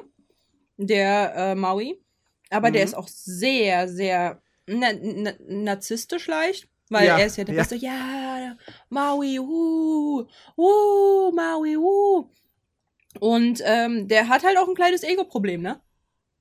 Der 0.78 1.34
äh, 1.36 1.56
Maui. 1.56 2.02
Aber 2.50 2.70
mhm. 2.70 2.74
der 2.74 2.84
ist 2.84 2.96
auch 2.96 3.08
sehr, 3.08 3.88
sehr 3.88 4.42
na, 4.68 4.94
na, 4.94 5.34
narzisstisch 5.48 6.28
leicht, 6.28 6.68
weil 6.90 7.08
ja, 7.08 7.18
er 7.18 7.26
ist 7.26 7.38
ja 7.38 7.44
der 7.44 7.56
ja. 7.56 7.62
Beste. 7.62 7.76
Ja, 7.76 8.58
Maui, 8.90 9.40
uh, 9.40 10.26
uh, 10.58 11.32
Maui, 11.32 11.78
uh. 11.78 12.30
Und 13.20 13.62
ähm, 13.64 14.08
der 14.08 14.28
hat 14.28 14.44
halt 14.44 14.58
auch 14.58 14.68
ein 14.68 14.76
kleines 14.76 15.04
Ego-Problem, 15.04 15.62
ne? 15.62 15.82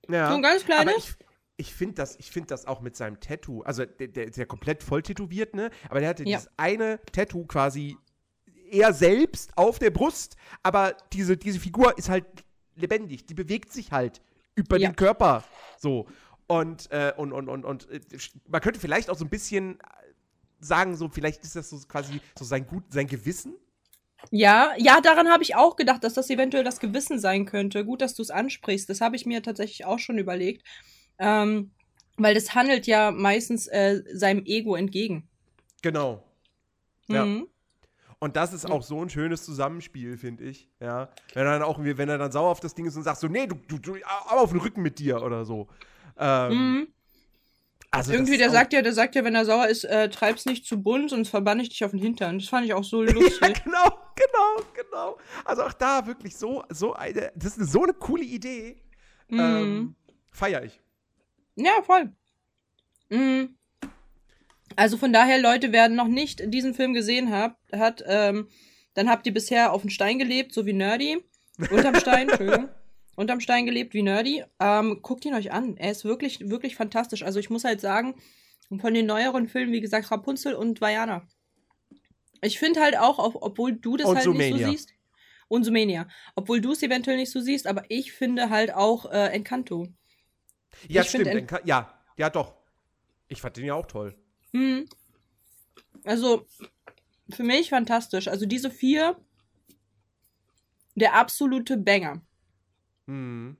Ja. 0.08 0.30
So 0.30 0.36
ein 0.36 0.42
ganz 0.42 0.64
kleines. 0.64 0.94
Aber 0.94 0.96
ich, 0.96 1.14
ich 1.56 1.74
finde 1.74 1.94
das, 1.94 2.16
find 2.16 2.50
das 2.50 2.66
auch 2.66 2.80
mit 2.80 2.96
seinem 2.96 3.20
Tattoo. 3.20 3.62
Also, 3.62 3.84
der, 3.84 4.08
der 4.08 4.28
ist 4.28 4.36
ja 4.36 4.46
komplett 4.46 4.82
voll 4.82 5.02
tätowiert, 5.02 5.54
ne? 5.54 5.70
Aber 5.88 6.00
der 6.00 6.08
hatte 6.08 6.24
ja. 6.24 6.38
dieses 6.38 6.50
eine 6.56 7.00
Tattoo 7.12 7.44
quasi 7.44 7.96
er 8.70 8.94
selbst 8.94 9.56
auf 9.56 9.78
der 9.78 9.90
Brust. 9.90 10.36
Aber 10.62 10.96
diese, 11.12 11.36
diese 11.36 11.60
Figur 11.60 11.96
ist 11.98 12.08
halt 12.08 12.24
lebendig. 12.74 13.26
Die 13.26 13.34
bewegt 13.34 13.72
sich 13.72 13.92
halt 13.92 14.22
über 14.54 14.78
ja. 14.78 14.88
den 14.90 14.96
Körper. 14.96 15.44
So. 15.78 16.06
Und, 16.52 16.90
äh, 16.90 17.14
und, 17.16 17.32
und, 17.32 17.48
und, 17.48 17.64
und 17.64 17.88
äh, 17.90 18.00
man 18.46 18.60
könnte 18.60 18.78
vielleicht 18.78 19.08
auch 19.08 19.16
so 19.16 19.24
ein 19.24 19.30
bisschen 19.30 19.78
sagen, 20.60 20.96
so 20.96 21.08
vielleicht 21.08 21.42
ist 21.44 21.56
das 21.56 21.70
so 21.70 21.78
quasi 21.88 22.20
so 22.38 22.44
sein 22.44 22.66
Gut, 22.66 22.84
sein 22.90 23.06
Gewissen. 23.06 23.54
Ja, 24.30 24.72
ja, 24.76 25.00
daran 25.00 25.28
habe 25.28 25.42
ich 25.42 25.56
auch 25.56 25.76
gedacht, 25.76 26.04
dass 26.04 26.12
das 26.12 26.28
eventuell 26.28 26.62
das 26.62 26.78
Gewissen 26.78 27.18
sein 27.18 27.46
könnte. 27.46 27.86
Gut, 27.86 28.02
dass 28.02 28.12
du 28.12 28.20
es 28.20 28.30
ansprichst. 28.30 28.86
Das 28.90 29.00
habe 29.00 29.16
ich 29.16 29.24
mir 29.24 29.42
tatsächlich 29.42 29.86
auch 29.86 29.98
schon 29.98 30.18
überlegt. 30.18 30.62
Ähm, 31.18 31.70
weil 32.18 32.34
das 32.34 32.54
handelt 32.54 32.86
ja 32.86 33.12
meistens 33.12 33.66
äh, 33.68 34.02
seinem 34.12 34.44
Ego 34.44 34.76
entgegen. 34.76 35.30
Genau. 35.80 36.22
Ja. 37.08 37.24
Mhm. 37.24 37.48
Und 38.18 38.36
das 38.36 38.52
ist 38.52 38.70
auch 38.70 38.82
so 38.82 39.00
ein 39.00 39.08
schönes 39.08 39.42
Zusammenspiel, 39.42 40.18
finde 40.18 40.44
ich. 40.44 40.68
Ja. 40.80 41.08
Wenn 41.32 41.46
er 41.46 41.58
dann 41.58 41.62
auch, 41.62 41.78
wenn 41.82 42.10
er 42.10 42.18
dann 42.18 42.30
sauer 42.30 42.50
auf 42.50 42.60
das 42.60 42.74
Ding 42.74 42.84
ist 42.84 42.94
und 42.94 43.04
sagt 43.04 43.20
so, 43.20 43.26
nee, 43.26 43.46
du, 43.46 43.54
du, 43.66 43.78
du 43.78 43.96
aber 44.28 44.42
auf 44.42 44.50
den 44.50 44.60
Rücken 44.60 44.82
mit 44.82 44.98
dir 44.98 45.22
oder 45.22 45.46
so. 45.46 45.66
Ähm, 46.18 46.52
mhm. 46.52 46.88
Also 47.94 48.14
Irgendwie, 48.14 48.38
der 48.38 48.48
sagt 48.48 48.72
ja, 48.72 48.80
der 48.80 48.94
sagt 48.94 49.14
ja, 49.16 49.22
wenn 49.22 49.34
er 49.34 49.44
sauer 49.44 49.68
ist, 49.68 49.84
äh, 49.84 50.08
treib's 50.08 50.46
nicht 50.46 50.64
zu 50.64 50.82
bunt, 50.82 51.10
sonst 51.10 51.28
verbanne 51.28 51.62
ich 51.62 51.68
dich 51.68 51.84
auf 51.84 51.90
den 51.90 52.00
Hintern. 52.00 52.38
Das 52.38 52.48
fand 52.48 52.64
ich 52.64 52.72
auch 52.72 52.84
so 52.84 53.02
lustig. 53.02 53.38
ja, 53.42 53.48
genau, 53.48 53.98
genau, 54.16 54.66
genau. 54.74 55.18
Also 55.44 55.62
auch 55.64 55.74
da 55.74 56.06
wirklich 56.06 56.36
so, 56.38 56.64
so 56.70 56.94
eine, 56.94 57.32
das 57.36 57.58
ist 57.58 57.70
so 57.70 57.82
eine 57.82 57.92
coole 57.92 58.24
Idee. 58.24 58.82
Mhm. 59.28 59.38
Ähm, 59.38 59.96
Feier 60.30 60.64
ich. 60.64 60.80
Ja, 61.56 61.82
voll. 61.82 62.10
Mhm. 63.10 63.58
Also 64.74 64.96
von 64.96 65.12
daher, 65.12 65.38
Leute, 65.38 65.70
wer 65.72 65.90
noch 65.90 66.08
nicht 66.08 66.40
diesen 66.46 66.72
Film 66.72 66.94
gesehen 66.94 67.30
hat, 67.30 67.56
hat 67.72 68.02
ähm, 68.06 68.48
dann 68.94 69.10
habt 69.10 69.26
ihr 69.26 69.34
bisher 69.34 69.70
auf 69.70 69.82
dem 69.82 69.90
Stein 69.90 70.18
gelebt, 70.18 70.54
so 70.54 70.64
wie 70.64 70.72
Nerdy. 70.72 71.22
Unterm 71.70 71.96
Stein, 71.96 72.28
Entschuldigung 72.30 72.70
unterm 73.16 73.40
Stein 73.40 73.66
gelebt 73.66 73.94
wie 73.94 74.02
Nerdy. 74.02 74.44
Ähm, 74.60 75.00
guckt 75.02 75.24
ihn 75.24 75.34
euch 75.34 75.52
an. 75.52 75.76
Er 75.76 75.90
ist 75.90 76.04
wirklich, 76.04 76.48
wirklich 76.48 76.76
fantastisch. 76.76 77.22
Also 77.22 77.38
ich 77.38 77.50
muss 77.50 77.64
halt 77.64 77.80
sagen, 77.80 78.14
von 78.80 78.94
den 78.94 79.06
neueren 79.06 79.48
Filmen, 79.48 79.72
wie 79.72 79.80
gesagt, 79.80 80.10
Rapunzel 80.10 80.54
und 80.54 80.80
Vajana. 80.80 81.26
Ich 82.42 82.58
finde 82.58 82.80
halt 82.80 82.98
auch, 82.98 83.18
obwohl 83.18 83.72
du 83.72 83.96
das 83.96 84.08
und 84.08 84.16
halt 84.16 84.24
Sumania. 84.24 84.56
nicht 84.56 84.64
so 84.64 84.70
siehst. 84.70 84.94
Und 85.48 85.64
Sumania. 85.64 86.08
Obwohl 86.34 86.60
du 86.60 86.72
es 86.72 86.82
eventuell 86.82 87.16
nicht 87.16 87.30
so 87.30 87.40
siehst, 87.40 87.66
aber 87.66 87.84
ich 87.88 88.12
finde 88.12 88.50
halt 88.50 88.72
auch 88.72 89.10
äh, 89.12 89.28
Encanto. 89.28 89.88
Ja, 90.88 91.02
ich 91.02 91.08
stimmt. 91.08 91.26
En 91.26 91.46
ja, 91.64 92.02
ja, 92.16 92.30
doch. 92.30 92.54
Ich 93.28 93.40
fand 93.40 93.56
den 93.56 93.66
ja 93.66 93.74
auch 93.74 93.86
toll. 93.86 94.16
Mhm. 94.52 94.88
Also, 96.04 96.46
für 97.30 97.44
mich 97.44 97.70
fantastisch. 97.70 98.28
Also 98.28 98.46
diese 98.46 98.70
vier, 98.70 99.16
der 100.94 101.14
absolute 101.14 101.76
Banger. 101.76 102.22
Mhm. 103.06 103.56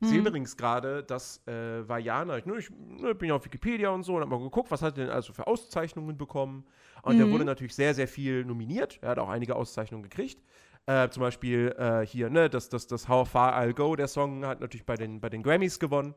Ich 0.00 0.08
sehe 0.08 0.18
hm. 0.18 0.26
übrigens 0.26 0.56
gerade, 0.56 1.02
dass 1.02 1.46
äh, 1.46 1.88
Vajana, 1.88 2.38
ich, 2.38 2.46
ne, 2.46 2.58
ich 2.58 2.70
ne, 2.70 3.14
bin 3.14 3.28
ja 3.28 3.34
auf 3.34 3.44
Wikipedia 3.44 3.90
und 3.90 4.02
so 4.02 4.14
und 4.14 4.22
habe 4.22 4.30
mal 4.30 4.42
geguckt, 4.42 4.70
was 4.70 4.82
hat 4.82 4.98
er 4.98 5.04
denn 5.04 5.14
also 5.14 5.32
für 5.32 5.46
Auszeichnungen 5.46 6.16
bekommen. 6.16 6.66
Und 7.02 7.14
mhm. 7.14 7.18
der 7.18 7.30
wurde 7.30 7.44
natürlich 7.44 7.74
sehr, 7.74 7.94
sehr 7.94 8.08
viel 8.08 8.44
nominiert. 8.44 8.98
Er 9.02 9.10
hat 9.10 9.18
auch 9.18 9.28
einige 9.28 9.56
Auszeichnungen 9.56 10.02
gekriegt. 10.02 10.42
Äh, 10.86 11.08
zum 11.10 11.22
Beispiel 11.22 11.74
äh, 11.78 12.06
hier, 12.06 12.30
ne, 12.30 12.48
das, 12.48 12.68
das, 12.68 12.86
das 12.86 13.08
How 13.08 13.28
Far 13.28 13.58
I'll 13.58 13.74
Go, 13.74 13.96
der 13.96 14.08
Song, 14.08 14.44
hat 14.44 14.60
natürlich 14.60 14.86
bei 14.86 14.96
den, 14.96 15.20
bei 15.20 15.28
den 15.28 15.42
Grammys 15.42 15.78
gewonnen. 15.78 16.14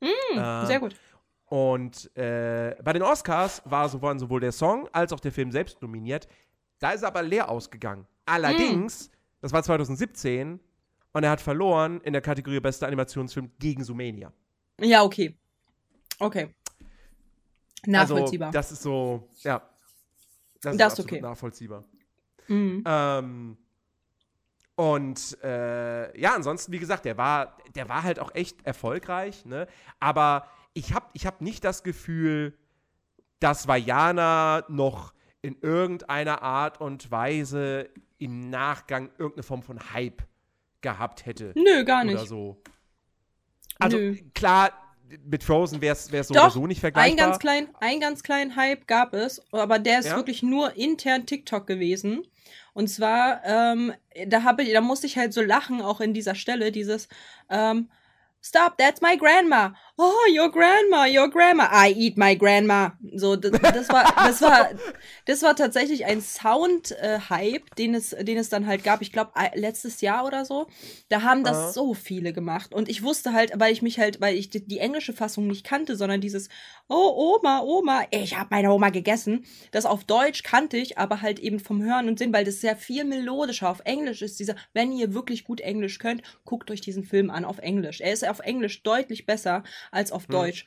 Mhm, 0.00 0.66
sehr 0.66 0.80
gut. 0.80 0.96
Und 1.46 2.16
äh, 2.16 2.76
bei 2.82 2.92
den 2.92 3.02
Oscars 3.02 3.60
war 3.64 3.88
so, 3.88 4.00
waren 4.00 4.18
sowohl 4.18 4.40
der 4.40 4.52
Song 4.52 4.88
als 4.92 5.12
auch 5.12 5.20
der 5.20 5.32
Film 5.32 5.50
selbst 5.50 5.82
nominiert. 5.82 6.28
Da 6.78 6.92
ist 6.92 7.02
er 7.02 7.08
aber 7.08 7.22
leer 7.22 7.48
ausgegangen. 7.48 8.06
Allerdings, 8.24 9.08
mhm. 9.08 9.12
das 9.42 9.52
war 9.52 9.62
2017, 9.62 10.60
und 11.12 11.24
er 11.24 11.30
hat 11.30 11.40
verloren 11.40 12.00
in 12.02 12.12
der 12.12 12.22
Kategorie 12.22 12.60
bester 12.60 12.86
Animationsfilm 12.86 13.50
gegen 13.58 13.84
Sumania. 13.84 14.32
Ja, 14.80 15.02
okay. 15.02 15.36
Okay. 16.18 16.54
Nachvollziehbar. 17.86 18.48
Also, 18.48 18.58
das 18.58 18.72
ist 18.72 18.82
so, 18.82 19.28
ja. 19.42 19.62
Das, 20.60 20.76
das 20.76 20.92
ist 20.94 21.00
okay. 21.00 21.20
nachvollziehbar. 21.20 21.84
Mhm. 22.48 22.84
Ähm, 22.86 23.56
und 24.74 25.38
äh, 25.42 26.18
ja, 26.18 26.34
ansonsten, 26.34 26.72
wie 26.72 26.78
gesagt, 26.78 27.04
der 27.04 27.16
war, 27.16 27.56
der 27.74 27.88
war 27.88 28.02
halt 28.02 28.18
auch 28.18 28.34
echt 28.34 28.64
erfolgreich, 28.64 29.44
ne? 29.44 29.66
Aber 29.98 30.46
ich 30.72 30.94
habe 30.94 31.06
ich 31.12 31.26
hab 31.26 31.40
nicht 31.40 31.64
das 31.64 31.82
Gefühl, 31.82 32.56
dass 33.40 33.68
Vajana 33.68 34.64
noch 34.68 35.14
in 35.42 35.56
irgendeiner 35.60 36.42
Art 36.42 36.80
und 36.80 37.10
Weise 37.10 37.88
im 38.18 38.50
Nachgang 38.50 39.10
irgendeine 39.18 39.42
Form 39.42 39.62
von 39.62 39.92
Hype 39.92 40.22
gehabt 40.80 41.26
hätte. 41.26 41.52
Nö, 41.54 41.84
gar 41.84 42.04
nicht. 42.04 42.16
Oder 42.16 42.26
so. 42.26 42.62
Also 43.78 43.96
Nö. 43.96 44.16
klar, 44.34 44.72
mit 45.24 45.42
Frozen 45.42 45.80
wäre 45.80 45.94
es 45.94 46.06
so 46.28 46.34
Doch, 46.34 46.42
oder 46.42 46.50
so 46.50 46.66
nicht 46.66 46.80
vergleichbar. 46.80 47.10
Ein 47.10 47.16
ganz 47.16 47.38
klein, 47.38 47.68
ein 47.80 48.00
ganz 48.00 48.22
kleinen 48.22 48.56
Hype 48.56 48.86
gab 48.86 49.14
es, 49.14 49.42
aber 49.52 49.78
der 49.78 50.00
ist 50.00 50.06
ja? 50.06 50.16
wirklich 50.16 50.42
nur 50.42 50.76
intern 50.76 51.26
TikTok 51.26 51.66
gewesen. 51.66 52.22
Und 52.72 52.88
zwar, 52.88 53.44
ähm, 53.44 53.92
da 54.26 54.42
habe 54.44 54.64
da 54.64 54.80
musste 54.80 55.06
ich 55.06 55.16
halt 55.16 55.32
so 55.32 55.42
lachen, 55.42 55.82
auch 55.82 56.00
in 56.00 56.14
dieser 56.14 56.34
Stelle, 56.34 56.70
dieses, 56.70 57.08
ähm, 57.48 57.88
Stop, 58.42 58.78
that's 58.78 59.02
my 59.02 59.18
grandma. 59.18 59.74
Oh, 60.02 60.26
your 60.34 60.50
grandma, 60.50 61.04
your 61.04 61.28
grandma. 61.28 61.68
I 61.70 61.92
eat 61.94 62.16
my 62.16 62.34
grandma. 62.34 62.92
So, 63.16 63.36
das, 63.36 63.50
das 63.50 63.88
war, 63.90 64.04
das 64.16 64.40
war, 64.40 64.70
das 65.26 65.42
war 65.42 65.54
tatsächlich 65.54 66.06
ein 66.06 66.22
Sound-Hype, 66.22 67.76
den 67.76 67.94
es, 67.94 68.16
den 68.18 68.38
es 68.38 68.48
dann 68.48 68.66
halt 68.66 68.82
gab. 68.82 69.02
Ich 69.02 69.12
glaube, 69.12 69.32
letztes 69.54 70.00
Jahr 70.00 70.24
oder 70.24 70.46
so. 70.46 70.68
Da 71.10 71.20
haben 71.20 71.44
das 71.44 71.58
uh. 71.58 71.72
so 71.72 71.94
viele 71.94 72.32
gemacht. 72.32 72.72
Und 72.72 72.88
ich 72.88 73.02
wusste 73.02 73.34
halt, 73.34 73.52
weil 73.56 73.74
ich 73.74 73.82
mich 73.82 73.98
halt, 73.98 74.22
weil 74.22 74.36
ich 74.36 74.48
die, 74.48 74.66
die 74.66 74.78
englische 74.78 75.12
Fassung 75.12 75.46
nicht 75.46 75.66
kannte, 75.66 75.96
sondern 75.96 76.22
dieses, 76.22 76.48
oh, 76.88 77.36
Oma, 77.36 77.60
Oma, 77.60 78.04
ich 78.10 78.38
habe 78.38 78.48
meine 78.52 78.72
Oma 78.72 78.88
gegessen. 78.88 79.44
Das 79.70 79.84
auf 79.84 80.04
Deutsch 80.04 80.42
kannte 80.42 80.78
ich, 80.78 80.96
aber 80.96 81.20
halt 81.20 81.38
eben 81.40 81.60
vom 81.60 81.82
Hören 81.82 82.08
und 82.08 82.18
Sinn, 82.18 82.32
weil 82.32 82.46
das 82.46 82.62
sehr 82.62 82.74
viel 82.74 83.04
melodischer 83.04 83.68
auf 83.68 83.82
Englisch 83.84 84.22
ist. 84.22 84.40
Dieser, 84.40 84.54
wenn 84.72 84.92
ihr 84.92 85.12
wirklich 85.12 85.44
gut 85.44 85.60
Englisch 85.60 85.98
könnt, 85.98 86.22
guckt 86.46 86.70
euch 86.70 86.80
diesen 86.80 87.04
Film 87.04 87.28
an 87.28 87.44
auf 87.44 87.58
Englisch. 87.58 88.00
Er 88.00 88.14
ist 88.14 88.26
auf 88.26 88.38
Englisch 88.38 88.82
deutlich 88.82 89.26
besser 89.26 89.62
als 89.90 90.12
auf 90.12 90.24
hm. 90.24 90.32
Deutsch. 90.32 90.66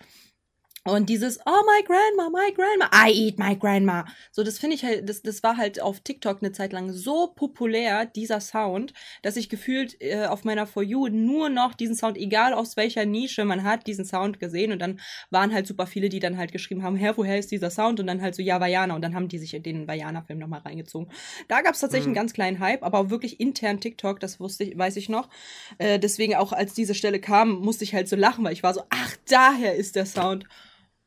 Und 0.86 1.08
dieses, 1.08 1.40
oh 1.46 1.62
my 1.66 1.84
grandma, 1.86 2.30
my 2.30 2.54
grandma, 2.54 2.90
I 2.94 3.10
eat 3.10 3.40
my 3.40 3.58
grandma. 3.58 4.04
So, 4.32 4.44
das 4.44 4.60
finde 4.60 4.76
ich 4.76 4.84
halt, 4.84 5.08
das, 5.08 5.22
das 5.22 5.42
war 5.42 5.56
halt 5.56 5.82
auf 5.82 6.02
TikTok 6.02 6.40
eine 6.42 6.52
Zeit 6.52 6.74
lang 6.74 6.92
so 6.92 7.28
populär, 7.28 8.06
dieser 8.06 8.42
Sound, 8.42 8.94
dass 9.22 9.38
ich 9.38 9.48
gefühlt 9.48 9.96
äh, 10.02 10.26
auf 10.26 10.44
meiner 10.44 10.68
For 10.68 10.84
You 10.84 11.08
nur 11.08 11.48
noch 11.48 11.74
diesen 11.74 11.96
Sound, 11.96 12.18
egal 12.18 12.54
aus 12.54 12.76
welcher 12.76 13.06
Nische 13.06 13.46
man 13.46 13.64
hat, 13.64 13.88
diesen 13.88 14.04
Sound 14.04 14.42
gesehen. 14.42 14.74
Und 14.74 14.80
dann 14.80 15.00
waren 15.30 15.54
halt 15.54 15.68
super 15.68 15.88
viele, 15.88 16.10
die 16.10 16.20
dann 16.20 16.38
halt 16.38 16.52
geschrieben 16.52 16.84
haben, 16.84 16.98
Herr, 16.98 17.16
woher 17.16 17.40
ist 17.40 17.52
dieser 17.52 17.70
Sound? 17.70 18.02
Und 18.02 18.08
dann 18.08 18.22
halt 18.22 18.36
so, 18.36 18.42
ja, 18.42 18.60
Vajana. 18.60 18.94
Und 18.94 19.04
dann 19.04 19.16
haben 19.16 19.30
die 19.30 19.40
sich 19.40 19.54
in 19.54 19.64
den 19.64 19.88
Vajana-Film 19.88 20.40
nochmal 20.40 20.62
reingezogen. 20.62 21.10
Da 21.48 21.62
gab 21.62 21.76
es 21.76 21.80
tatsächlich 21.80 22.08
mhm. 22.08 22.10
einen 22.10 22.16
ganz 22.16 22.34
kleinen 22.34 22.60
Hype, 22.60 22.84
aber 22.84 23.00
auch 23.00 23.10
wirklich 23.10 23.40
intern 23.40 23.80
TikTok, 23.80 24.20
das 24.20 24.42
wusste 24.42 24.66
ich, 24.66 24.78
weiß 24.78 24.98
ich 24.98 25.08
noch. 25.08 25.30
Äh, 25.78 25.98
deswegen 25.98 26.36
auch, 26.36 26.52
als 26.52 26.74
diese 26.74 26.94
Stelle 26.94 27.22
kam, 27.22 27.54
musste 27.54 27.86
ich 27.86 27.94
halt 27.94 28.10
so 28.10 28.18
lachen, 28.18 28.44
weil 28.44 28.52
ich 28.52 28.64
war 28.64 28.74
so, 28.74 28.84
ach, 28.90 29.16
daher 29.30 29.76
ist 29.76 29.96
der 29.96 30.06
Sound 30.06 30.46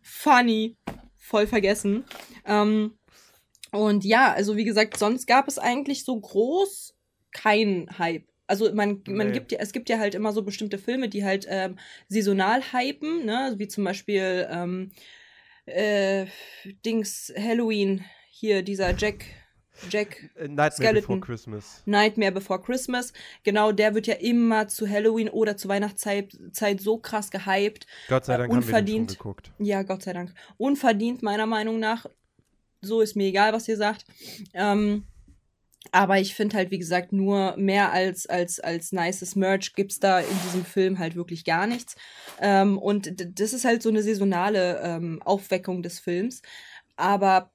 funny. 0.07 0.76
Voll 1.16 1.46
vergessen. 1.46 2.04
Ähm, 2.44 2.96
und 3.72 4.04
ja, 4.04 4.32
also 4.32 4.57
wie 4.57 4.64
gesagt, 4.64 4.96
sonst 4.96 5.26
gab 5.26 5.48
es 5.48 5.59
eigentlich 5.59 6.04
so 6.04 6.18
groß 6.18 6.94
keinen 7.32 7.98
Hype. 7.98 8.24
Also 8.46 8.72
man, 8.72 9.02
man 9.09 9.28
nee. 9.28 9.32
gibt 9.32 9.50
ja, 9.50 9.59
es 9.59 9.72
gibt 9.72 9.88
ja 9.88 9.98
halt 9.98 10.14
immer 10.14 10.32
so 10.32 10.42
bestimmte 10.42 10.78
Filme, 10.78 11.09
die 11.09 11.24
halt 11.24 11.46
ähm, 11.48 11.78
saisonal 12.09 12.62
hypen, 12.72 13.24
ne? 13.24 13.54
Wie 13.57 13.66
zum 13.66 13.82
Beispiel 13.82 14.46
ähm, 14.48 14.92
äh, 15.66 16.26
Dings 16.84 17.32
Halloween, 17.36 18.04
hier 18.30 18.62
dieser 18.62 18.96
Jack 18.96 19.24
Jack 19.90 20.30
Nightmare 20.36 20.72
Skeleton. 20.72 21.00
Before 21.00 21.20
Christmas. 21.20 21.82
Nightmare 21.86 22.32
Before 22.32 22.62
Christmas. 22.62 23.12
Genau, 23.44 23.72
der 23.72 23.94
wird 23.94 24.06
ja 24.06 24.14
immer 24.14 24.68
zu 24.68 24.88
Halloween 24.88 25.28
oder 25.28 25.56
zu 25.56 25.68
Weihnachtszeit 25.68 26.36
Zeit 26.52 26.80
so 26.80 26.98
krass 26.98 27.30
gehypt. 27.30 27.86
Gott 28.08 28.24
sei 28.24 28.36
Dank 28.36 28.52
unverdient. 28.52 28.72
haben 28.74 28.86
wir 28.86 29.06
den 29.06 29.06
geguckt. 29.06 29.52
Ja, 29.58 29.82
Gott 29.82 30.02
sei 30.02 30.12
Dank. 30.12 30.34
Unverdient 30.56 31.22
meiner 31.22 31.46
Meinung 31.46 31.78
nach. 31.78 32.06
So 32.82 33.00
ist 33.00 33.16
mir 33.16 33.26
egal, 33.26 33.52
was 33.52 33.68
ihr 33.68 33.76
sagt. 33.76 34.04
Ähm, 34.54 35.04
aber 35.92 36.18
ich 36.18 36.34
finde 36.34 36.56
halt, 36.56 36.70
wie 36.70 36.78
gesagt, 36.78 37.12
nur 37.12 37.56
mehr 37.56 37.92
als, 37.92 38.26
als, 38.26 38.60
als 38.60 38.92
nices 38.92 39.36
Merch 39.36 39.74
gibt's 39.74 40.00
da 40.00 40.20
in 40.20 40.38
diesem 40.44 40.64
Film 40.64 40.98
halt 40.98 41.16
wirklich 41.16 41.44
gar 41.44 41.66
nichts. 41.66 41.96
Ähm, 42.40 42.78
und 42.78 43.12
das 43.38 43.52
ist 43.52 43.64
halt 43.64 43.82
so 43.82 43.88
eine 43.88 44.02
saisonale 44.02 44.80
ähm, 44.82 45.22
Aufweckung 45.24 45.82
des 45.82 45.98
Films. 45.98 46.42
Aber 46.96 47.50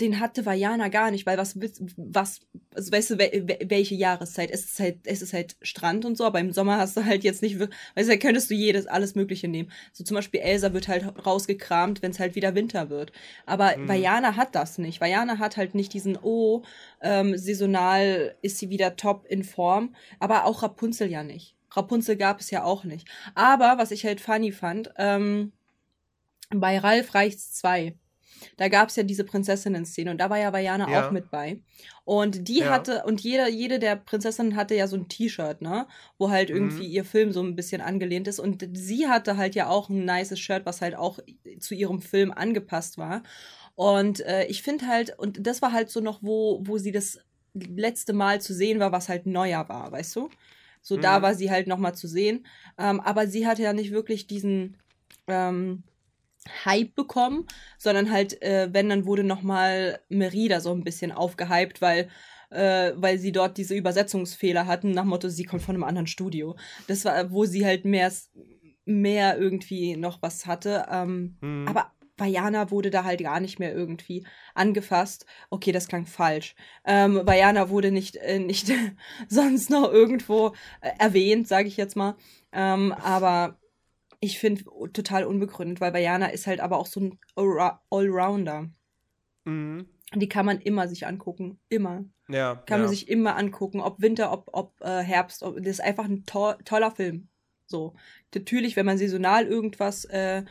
den 0.00 0.20
hatte 0.20 0.46
Vajana 0.46 0.88
gar 0.88 1.10
nicht, 1.10 1.26
weil 1.26 1.38
was, 1.38 1.58
was, 1.96 2.40
also 2.74 2.92
weißt 2.92 3.10
du, 3.10 3.18
welche 3.18 3.96
Jahreszeit? 3.96 4.50
Es 4.50 4.64
ist 4.64 4.80
halt, 4.80 4.98
es 5.04 5.22
ist 5.22 5.32
halt 5.32 5.56
Strand 5.60 6.04
und 6.04 6.16
so, 6.16 6.24
aber 6.24 6.38
im 6.38 6.52
Sommer 6.52 6.78
hast 6.78 6.96
du 6.96 7.04
halt 7.04 7.24
jetzt 7.24 7.42
nicht, 7.42 7.58
weißt 7.58 8.08
du, 8.08 8.12
da 8.12 8.16
könntest 8.16 8.50
du 8.50 8.54
jedes, 8.54 8.86
alles 8.86 9.16
Mögliche 9.16 9.48
nehmen. 9.48 9.72
So 9.92 10.04
zum 10.04 10.14
Beispiel 10.14 10.40
Elsa 10.40 10.72
wird 10.72 10.86
halt 10.86 11.04
rausgekramt, 11.26 12.00
wenn 12.00 12.12
es 12.12 12.20
halt 12.20 12.36
wieder 12.36 12.54
Winter 12.54 12.90
wird. 12.90 13.12
Aber 13.44 13.76
mhm. 13.76 13.88
Vajana 13.88 14.36
hat 14.36 14.54
das 14.54 14.78
nicht. 14.78 15.00
Vajana 15.00 15.38
hat 15.38 15.56
halt 15.56 15.74
nicht 15.74 15.92
diesen, 15.92 16.16
oh, 16.22 16.62
ähm, 17.00 17.36
saisonal 17.36 18.36
ist 18.40 18.58
sie 18.58 18.70
wieder 18.70 18.94
top 18.94 19.26
in 19.26 19.42
Form, 19.42 19.94
aber 20.20 20.44
auch 20.44 20.62
Rapunzel 20.62 21.10
ja 21.10 21.24
nicht. 21.24 21.56
Rapunzel 21.72 22.16
gab 22.16 22.40
es 22.40 22.50
ja 22.50 22.62
auch 22.62 22.84
nicht. 22.84 23.08
Aber, 23.34 23.78
was 23.78 23.90
ich 23.90 24.04
halt 24.04 24.20
funny 24.20 24.52
fand, 24.52 24.92
ähm, 24.96 25.52
bei 26.50 26.78
Ralf 26.78 27.14
reicht's 27.14 27.52
zwei 27.52 27.94
da 28.56 28.68
gab 28.68 28.88
es 28.88 28.96
ja 28.96 29.02
diese 29.02 29.24
Prinzessinnen-Szene 29.24 30.10
und 30.10 30.18
da 30.18 30.30
war 30.30 30.38
ja 30.38 30.52
Vajana 30.52 30.90
ja. 30.90 31.06
auch 31.06 31.10
mit 31.10 31.30
bei. 31.30 31.60
Und 32.04 32.48
die 32.48 32.60
ja. 32.60 32.70
hatte, 32.70 33.04
und 33.04 33.20
jeder, 33.20 33.48
jede 33.48 33.78
der 33.78 33.96
Prinzessinnen 33.96 34.56
hatte 34.56 34.74
ja 34.74 34.86
so 34.86 34.96
ein 34.96 35.08
T-Shirt, 35.08 35.60
ne? 35.60 35.86
Wo 36.16 36.30
halt 36.30 36.50
irgendwie 36.50 36.86
mhm. 36.86 36.92
ihr 36.92 37.04
Film 37.04 37.32
so 37.32 37.42
ein 37.42 37.54
bisschen 37.54 37.80
angelehnt 37.80 38.28
ist. 38.28 38.38
Und 38.38 38.66
sie 38.72 39.08
hatte 39.08 39.36
halt 39.36 39.54
ja 39.54 39.68
auch 39.68 39.88
ein 39.90 40.04
nices 40.04 40.40
Shirt, 40.40 40.64
was 40.64 40.80
halt 40.80 40.94
auch 40.94 41.18
zu 41.60 41.74
ihrem 41.74 42.00
Film 42.00 42.32
angepasst 42.32 42.96
war. 42.96 43.22
Und 43.74 44.20
äh, 44.20 44.46
ich 44.46 44.62
finde 44.62 44.86
halt, 44.86 45.18
und 45.18 45.46
das 45.46 45.62
war 45.62 45.72
halt 45.72 45.90
so 45.90 46.00
noch, 46.00 46.20
wo, 46.22 46.60
wo 46.64 46.78
sie 46.78 46.92
das 46.92 47.18
letzte 47.54 48.12
Mal 48.12 48.40
zu 48.40 48.54
sehen 48.54 48.80
war, 48.80 48.92
was 48.92 49.08
halt 49.08 49.26
neuer 49.26 49.68
war, 49.68 49.92
weißt 49.92 50.16
du? 50.16 50.30
So, 50.82 50.96
mhm. 50.96 51.02
da 51.02 51.22
war 51.22 51.34
sie 51.34 51.50
halt 51.50 51.66
nochmal 51.66 51.94
zu 51.94 52.08
sehen. 52.08 52.46
Ähm, 52.78 53.00
aber 53.00 53.26
sie 53.26 53.46
hatte 53.46 53.62
ja 53.62 53.72
nicht 53.72 53.90
wirklich 53.90 54.26
diesen, 54.26 54.76
ähm, 55.26 55.82
Hype 56.64 56.94
bekommen, 56.94 57.46
sondern 57.78 58.10
halt, 58.10 58.40
äh, 58.42 58.68
wenn, 58.72 58.88
dann 58.88 59.06
wurde 59.06 59.24
nochmal 59.24 60.00
Merida 60.08 60.60
so 60.60 60.72
ein 60.72 60.84
bisschen 60.84 61.12
aufgehypt, 61.12 61.80
weil, 61.80 62.08
äh, 62.50 62.92
weil 62.96 63.18
sie 63.18 63.32
dort 63.32 63.58
diese 63.58 63.74
Übersetzungsfehler 63.74 64.66
hatten, 64.66 64.92
nach 64.92 65.04
Motto, 65.04 65.28
sie 65.28 65.44
kommt 65.44 65.62
von 65.62 65.74
einem 65.74 65.84
anderen 65.84 66.06
Studio. 66.06 66.56
Das 66.86 67.04
war, 67.04 67.30
wo 67.30 67.44
sie 67.44 67.64
halt 67.64 67.84
mehr, 67.84 68.10
mehr 68.84 69.38
irgendwie 69.38 69.96
noch 69.96 70.22
was 70.22 70.46
hatte. 70.46 70.86
Ähm, 70.90 71.36
mhm. 71.40 71.68
Aber 71.68 71.92
Vajana 72.18 72.70
wurde 72.70 72.90
da 72.90 73.04
halt 73.04 73.20
gar 73.20 73.40
nicht 73.40 73.58
mehr 73.58 73.72
irgendwie 73.72 74.26
angefasst. 74.54 75.24
Okay, 75.50 75.72
das 75.72 75.88
klang 75.88 76.06
falsch. 76.06 76.54
Ähm, 76.84 77.22
Vajana 77.24 77.70
wurde 77.70 77.92
nicht, 77.92 78.16
äh, 78.16 78.38
nicht 78.38 78.70
sonst 79.28 79.70
noch 79.70 79.90
irgendwo 79.90 80.54
äh, 80.80 80.90
erwähnt, 80.98 81.48
sage 81.48 81.68
ich 81.68 81.76
jetzt 81.76 81.96
mal. 81.96 82.16
Ähm, 82.52 82.92
aber 82.92 83.58
ich 84.20 84.38
finde 84.38 84.64
total 84.92 85.24
unbegründet, 85.24 85.80
weil 85.80 85.92
Bayana 85.92 86.26
ist 86.26 86.46
halt 86.46 86.60
aber 86.60 86.78
auch 86.78 86.86
so 86.86 87.00
ein 87.00 87.18
Allrounder. 87.90 88.68
Mhm. 89.44 89.86
Die 90.14 90.28
kann 90.28 90.46
man 90.46 90.60
immer 90.60 90.88
sich 90.88 91.06
angucken. 91.06 91.60
Immer. 91.68 92.04
Ja. 92.28 92.56
Kann 92.66 92.80
ja. 92.80 92.86
man 92.86 92.88
sich 92.88 93.08
immer 93.08 93.36
angucken. 93.36 93.80
Ob 93.80 94.00
Winter, 94.00 94.32
ob, 94.32 94.48
ob 94.52 94.80
äh, 94.80 95.02
Herbst. 95.02 95.42
Ob, 95.42 95.56
das 95.56 95.66
ist 95.66 95.80
einfach 95.80 96.06
ein 96.06 96.24
to 96.24 96.54
toller 96.64 96.90
Film. 96.90 97.28
So. 97.66 97.94
Natürlich, 98.34 98.74
wenn 98.76 98.86
man 98.86 98.98
saisonal 98.98 99.46
irgendwas, 99.46 100.04
äh, 100.06 100.44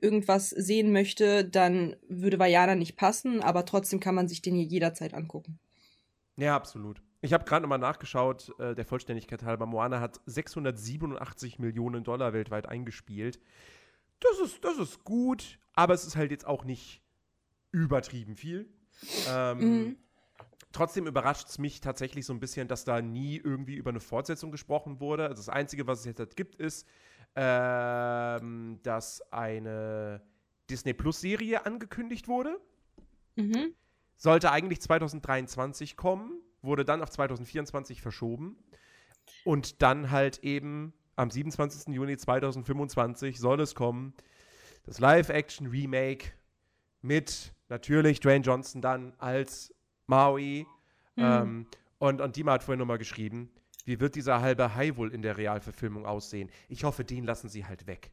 irgendwas 0.00 0.50
sehen 0.50 0.92
möchte, 0.92 1.44
dann 1.44 1.96
würde 2.08 2.38
Vajana 2.38 2.74
nicht 2.74 2.96
passen, 2.96 3.40
aber 3.42 3.64
trotzdem 3.64 4.00
kann 4.00 4.14
man 4.14 4.28
sich 4.28 4.42
den 4.42 4.54
hier 4.54 4.64
jederzeit 4.64 5.14
angucken. 5.14 5.58
Ja, 6.36 6.56
absolut. 6.56 7.02
Ich 7.24 7.32
habe 7.32 7.44
gerade 7.44 7.62
nochmal 7.62 7.78
nachgeschaut, 7.78 8.52
äh, 8.58 8.74
der 8.74 8.84
Vollständigkeit 8.84 9.44
halber. 9.44 9.64
Moana 9.64 10.00
hat 10.00 10.20
687 10.26 11.60
Millionen 11.60 12.02
Dollar 12.02 12.32
weltweit 12.32 12.68
eingespielt. 12.68 13.40
Das 14.18 14.40
ist, 14.40 14.64
das 14.64 14.76
ist 14.78 15.04
gut, 15.04 15.60
aber 15.72 15.94
es 15.94 16.04
ist 16.04 16.16
halt 16.16 16.32
jetzt 16.32 16.46
auch 16.46 16.64
nicht 16.64 17.00
übertrieben 17.70 18.34
viel. 18.34 18.68
Ähm, 19.28 19.58
mhm. 19.58 19.96
Trotzdem 20.72 21.06
überrascht 21.06 21.48
es 21.48 21.58
mich 21.58 21.80
tatsächlich 21.80 22.26
so 22.26 22.32
ein 22.32 22.40
bisschen, 22.40 22.66
dass 22.66 22.84
da 22.84 23.00
nie 23.00 23.36
irgendwie 23.36 23.76
über 23.76 23.90
eine 23.90 24.00
Fortsetzung 24.00 24.50
gesprochen 24.50 24.98
wurde. 24.98 25.28
Also 25.28 25.36
das 25.36 25.48
Einzige, 25.48 25.86
was 25.86 26.00
es 26.00 26.06
jetzt 26.06 26.18
halt 26.18 26.34
gibt, 26.34 26.56
ist, 26.56 26.88
ähm, 27.36 28.80
dass 28.82 29.22
eine 29.32 30.22
Disney 30.68 30.92
Plus-Serie 30.92 31.66
angekündigt 31.66 32.26
wurde. 32.26 32.58
Mhm. 33.36 33.74
Sollte 34.16 34.50
eigentlich 34.50 34.80
2023 34.80 35.96
kommen 35.96 36.40
wurde 36.62 36.84
dann 36.84 37.02
auf 37.02 37.10
2024 37.10 38.00
verschoben. 38.00 38.56
Und 39.44 39.82
dann 39.82 40.10
halt 40.10 40.38
eben 40.42 40.92
am 41.16 41.30
27. 41.30 41.94
Juni 41.94 42.16
2025 42.16 43.38
soll 43.38 43.60
es 43.60 43.74
kommen. 43.74 44.14
Das 44.84 44.98
Live-Action-Remake 44.98 46.32
mit 47.02 47.52
natürlich 47.68 48.20
Dwayne 48.20 48.44
Johnson 48.44 48.80
dann 48.80 49.14
als 49.18 49.74
Maui. 50.06 50.66
Mhm. 51.16 51.22
Ähm, 51.22 51.66
und, 51.98 52.20
und 52.20 52.36
Dima 52.36 52.52
hat 52.52 52.64
vorhin 52.64 52.78
nochmal 52.78 52.98
geschrieben, 52.98 53.50
wie 53.84 54.00
wird 54.00 54.14
dieser 54.14 54.40
halbe 54.40 54.74
Hai 54.74 54.96
wohl 54.96 55.12
in 55.12 55.22
der 55.22 55.36
Realverfilmung 55.36 56.06
aussehen? 56.06 56.50
Ich 56.68 56.84
hoffe, 56.84 57.04
den 57.04 57.24
lassen 57.24 57.48
sie 57.48 57.66
halt 57.66 57.86
weg. 57.86 58.12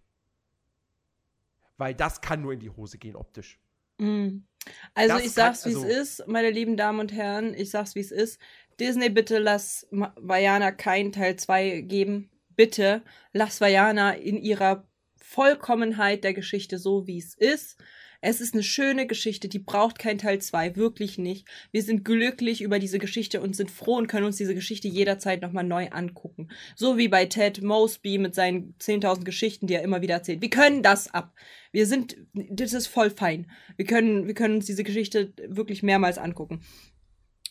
Weil 1.78 1.94
das 1.96 2.22
kann 2.22 2.42
nur 2.42 2.54
in 2.54 2.60
die 2.60 2.70
Hose 2.70 2.98
gehen 2.98 3.16
optisch. 3.16 3.60
Mhm. 4.00 4.46
Also 4.94 5.16
das 5.16 5.26
ich 5.26 5.32
sag's, 5.32 5.66
wie 5.66 5.72
es 5.72 5.84
also 5.84 5.88
ist, 5.88 6.28
meine 6.28 6.52
lieben 6.52 6.78
Damen 6.78 7.00
und 7.00 7.14
Herren, 7.14 7.54
ich 7.54 7.72
sag's, 7.72 7.96
wie 7.96 8.02
es 8.02 8.12
ist. 8.12 8.40
Disney, 8.80 9.10
bitte 9.10 9.40
lass 9.40 9.88
Vajana 9.92 10.72
kein 10.72 11.12
Teil 11.12 11.36
2 11.36 11.82
geben. 11.82 12.30
Bitte 12.56 13.04
lass 13.34 13.62
Vajana 13.62 14.12
in 14.14 14.38
ihrer 14.38 14.88
Vollkommenheit 15.18 16.24
der 16.24 16.34
Geschichte 16.34 16.78
so, 16.78 17.08
wie 17.08 17.20
es 17.20 17.36
ist. 17.36 17.78
Es 18.22 18.42
ist 18.42 18.54
eine 18.54 18.64
schöne 18.64 19.08
Geschichte, 19.08 19.48
die 19.48 19.60
braucht 19.60 19.98
kein 19.98 20.18
Teil 20.18 20.40
2, 20.40 20.76
wirklich 20.76 21.18
nicht. 21.18 21.48
Wir 21.72 21.84
sind 21.84 22.04
glücklich 22.04 22.62
über 22.62 22.78
diese 22.78 23.00
Geschichte 23.00 23.40
und 23.40 23.56
sind 23.56 23.72
froh 23.72 23.96
und 23.96 24.08
können 24.08 24.26
uns 24.26 24.36
diese 24.36 24.56
Geschichte 24.56 24.90
jederzeit 24.90 25.42
nochmal 25.42 25.64
neu 25.64 25.90
angucken. 25.90 26.50
So 26.76 26.98
wie 26.98 27.08
bei 27.08 27.26
Ted 27.26 27.62
Mosby 27.62 28.18
mit 28.18 28.36
seinen 28.36 28.76
10.000 28.80 29.24
Geschichten, 29.24 29.68
die 29.68 29.76
er 29.76 29.84
immer 29.84 30.02
wieder 30.02 30.16
erzählt. 30.16 30.42
Wir 30.42 30.50
können 30.50 30.84
das 30.84 31.14
ab. 31.14 31.34
Wir 31.72 31.86
sind, 31.86 32.18
das 32.34 32.74
ist 32.74 32.88
voll 32.88 33.10
fein. 33.10 33.50
Wir 33.78 33.86
können, 33.86 34.28
wir 34.28 34.34
können 34.34 34.56
uns 34.56 34.66
diese 34.66 34.84
Geschichte 34.84 35.34
wirklich 35.48 35.82
mehrmals 35.82 36.18
angucken. 36.18 36.62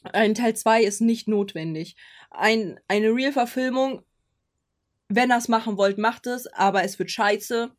Ein 0.03 0.35
Teil 0.35 0.55
2 0.55 0.83
ist 0.83 1.01
nicht 1.01 1.29
notwendig. 1.29 1.97
Ein, 2.31 2.79
eine 2.89 3.15
Real-Verfilmung, 3.15 4.03
wenn 5.09 5.31
ihr 5.31 5.39
es 5.39 5.49
machen 5.49 5.79
wollt, 5.79 5.97
macht 5.97 6.27
es, 6.27 6.47
aber 6.47 6.85
es 6.85 6.99
wird 6.99 7.11
scheiße. 7.11 7.71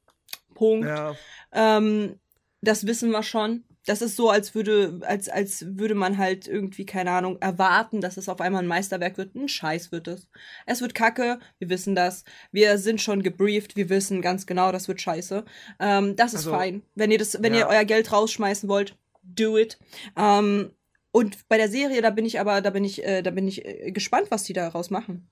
Punkt. 0.56 0.88
Ja. 0.88 1.16
Ähm, 1.54 2.20
das 2.62 2.86
wissen 2.86 3.12
wir 3.12 3.24
schon. 3.24 3.64
Das 3.86 4.02
ist 4.02 4.16
so, 4.18 4.30
als 4.30 4.54
würde, 4.54 5.00
als, 5.04 5.30
als 5.30 5.66
würde 5.78 5.96
man 5.96 6.18
halt 6.18 6.48
irgendwie, 6.48 6.86
keine 6.86 7.12
Ahnung, 7.12 7.38
erwarten, 7.42 8.02
dass 8.02 8.18
es 8.18 8.30
auf 8.30 8.42
einmal 8.42 8.62
ein 8.62 8.68
Meisterwerk 8.68 9.18
wird. 9.18 9.36
Ein 9.36 9.48
Scheiß 9.48 9.92
wird 9.92 10.08
es. 10.08 10.28
Es 10.66 10.82
wird 10.82 10.94
kacke, 10.94 11.40
wir 11.58 11.70
wissen 11.70 11.96
das. 11.96 12.24
Wir 12.52 12.78
sind 12.78 13.02
schon 13.02 13.24
gebrieft, 13.24 13.76
wir 13.76 13.90
wissen 13.90 14.22
ganz 14.22 14.46
genau, 14.46 14.72
das 14.72 14.88
wird 14.88 15.02
scheiße. 15.02 15.46
Ähm, 15.80 16.16
das 16.16 16.34
ist 16.34 16.42
Also, 16.42 16.52
fein. 16.52 16.84
Wenn 16.94 17.10
ihr 17.10 17.18
das, 17.18 17.42
wenn 17.42 17.54
ja. 17.54 17.62
ihr 17.62 17.68
euer 17.68 17.86
Geld 17.86 18.12
rausschmeißen 18.12 18.68
wollt, 18.70 18.98
do 19.24 19.58
it. 19.58 19.80
Ähm, 20.18 20.72
und 21.12 21.48
bei 21.48 21.58
der 21.58 21.70
Serie, 21.70 22.02
da 22.02 22.12
bin 22.12 22.26
ich 22.26 22.40
aber, 22.40 22.62
da 22.62 22.70
bin 22.70 22.84
ich, 22.84 23.04
äh, 23.04 23.24
da 23.24 23.32
bin 23.32 23.48
ich 23.48 23.66
äh, 23.66 23.92
gespannt, 23.92 24.28
was 24.30 24.44
die 24.44 24.54
daraus 24.54 24.90
machen. 24.90 25.30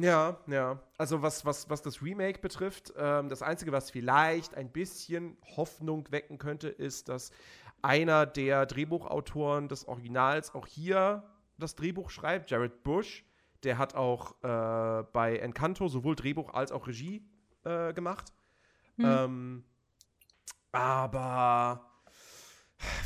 Ja, 0.00 0.38
ja. 0.48 0.80
Also 0.98 1.22
was, 1.22 1.44
was, 1.44 1.70
was 1.70 1.82
das 1.82 2.02
Remake 2.02 2.40
betrifft, 2.40 2.92
ähm, 2.96 3.28
das 3.28 3.42
Einzige, 3.42 3.70
was 3.72 3.90
vielleicht 3.90 4.54
ein 4.54 4.70
bisschen 4.70 5.36
Hoffnung 5.56 6.10
wecken 6.10 6.38
könnte, 6.38 6.68
ist, 6.68 7.08
dass 7.08 7.30
einer 7.82 8.26
der 8.26 8.66
Drehbuchautoren 8.66 9.68
des 9.68 9.86
Originals 9.86 10.54
auch 10.54 10.66
hier 10.66 11.22
das 11.58 11.76
Drehbuch 11.76 12.10
schreibt, 12.10 12.50
Jared 12.50 12.82
Bush. 12.82 13.24
Der 13.62 13.78
hat 13.78 13.94
auch 13.94 14.34
äh, 14.42 15.04
bei 15.12 15.38
Encanto 15.38 15.88
sowohl 15.88 16.16
Drehbuch 16.16 16.52
als 16.52 16.72
auch 16.72 16.86
Regie 16.86 17.24
äh, 17.64 17.92
gemacht. 17.92 18.32
Hm. 18.96 19.04
Ähm, 19.04 19.64
aber 20.72 21.93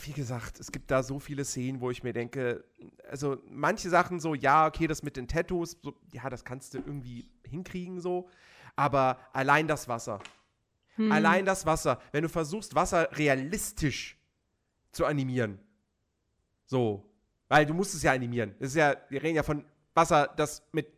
wie 0.04 0.12
gesagt, 0.12 0.60
es 0.60 0.72
gibt 0.72 0.90
da 0.90 1.02
so 1.02 1.18
viele 1.18 1.44
Szenen, 1.44 1.80
wo 1.80 1.90
ich 1.90 2.02
mir 2.02 2.12
denke, 2.12 2.64
also 3.10 3.38
manche 3.48 3.90
Sachen 3.90 4.20
so, 4.20 4.34
ja, 4.34 4.66
okay, 4.66 4.86
das 4.86 5.02
mit 5.02 5.16
den 5.16 5.28
Tattoos, 5.28 5.76
so, 5.82 5.94
ja, 6.12 6.28
das 6.30 6.44
kannst 6.44 6.74
du 6.74 6.78
irgendwie 6.78 7.28
hinkriegen 7.44 8.00
so, 8.00 8.28
aber 8.76 9.18
allein 9.32 9.66
das 9.66 9.88
Wasser, 9.88 10.20
Hm. 10.96 11.12
allein 11.12 11.44
das 11.44 11.64
Wasser, 11.64 12.00
wenn 12.10 12.22
du 12.22 12.28
versuchst, 12.28 12.74
Wasser 12.74 13.08
realistisch 13.16 14.18
zu 14.90 15.06
animieren, 15.06 15.58
so, 16.66 17.08
weil 17.48 17.66
du 17.66 17.74
musst 17.74 17.94
es 17.94 18.02
ja 18.02 18.12
animieren, 18.12 18.54
das 18.58 18.70
ist 18.70 18.76
ja, 18.76 18.96
wir 19.08 19.22
reden 19.22 19.36
ja 19.36 19.42
von 19.42 19.64
Wasser, 19.94 20.32
das 20.36 20.62
mit 20.72 20.92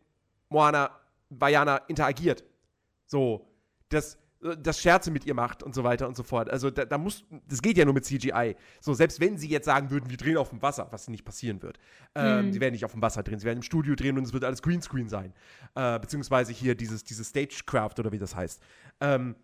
Moana, 0.48 0.90
Vajana 1.28 1.76
interagiert, 1.88 2.44
so, 3.06 3.46
das 3.90 4.18
das 4.40 4.80
Scherze 4.80 5.10
mit 5.10 5.26
ihr 5.26 5.34
macht 5.34 5.62
und 5.62 5.74
so 5.74 5.84
weiter 5.84 6.08
und 6.08 6.16
so 6.16 6.22
fort. 6.22 6.48
Also 6.48 6.70
da, 6.70 6.84
da 6.86 6.96
muss, 6.96 7.24
das 7.46 7.60
geht 7.60 7.76
ja 7.76 7.84
nur 7.84 7.94
mit 7.94 8.04
CGI. 8.06 8.56
So, 8.80 8.94
selbst 8.94 9.20
wenn 9.20 9.36
sie 9.36 9.48
jetzt 9.48 9.66
sagen 9.66 9.90
würden, 9.90 10.08
wir 10.08 10.16
drehen 10.16 10.38
auf 10.38 10.48
dem 10.48 10.62
Wasser, 10.62 10.88
was 10.90 11.08
nicht 11.08 11.24
passieren 11.24 11.62
wird. 11.62 11.78
Ähm, 12.14 12.40
Hm. 12.40 12.52
Sie 12.52 12.60
werden 12.60 12.72
nicht 12.72 12.84
auf 12.84 12.92
dem 12.92 13.02
Wasser 13.02 13.22
drehen, 13.22 13.38
sie 13.38 13.46
werden 13.46 13.58
im 13.58 13.62
Studio 13.62 13.94
drehen 13.94 14.16
und 14.16 14.24
es 14.24 14.32
wird 14.32 14.44
alles 14.44 14.62
Greenscreen 14.62 15.08
sein. 15.08 15.34
Äh, 15.74 15.98
beziehungsweise 15.98 16.52
hier 16.52 16.74
dieses, 16.74 17.04
dieses 17.04 17.28
Stagecraft 17.28 17.98
oder 17.98 18.12
wie 18.12 18.18
das 18.18 18.34
heißt. 18.34 18.62
Ähm, 19.00 19.36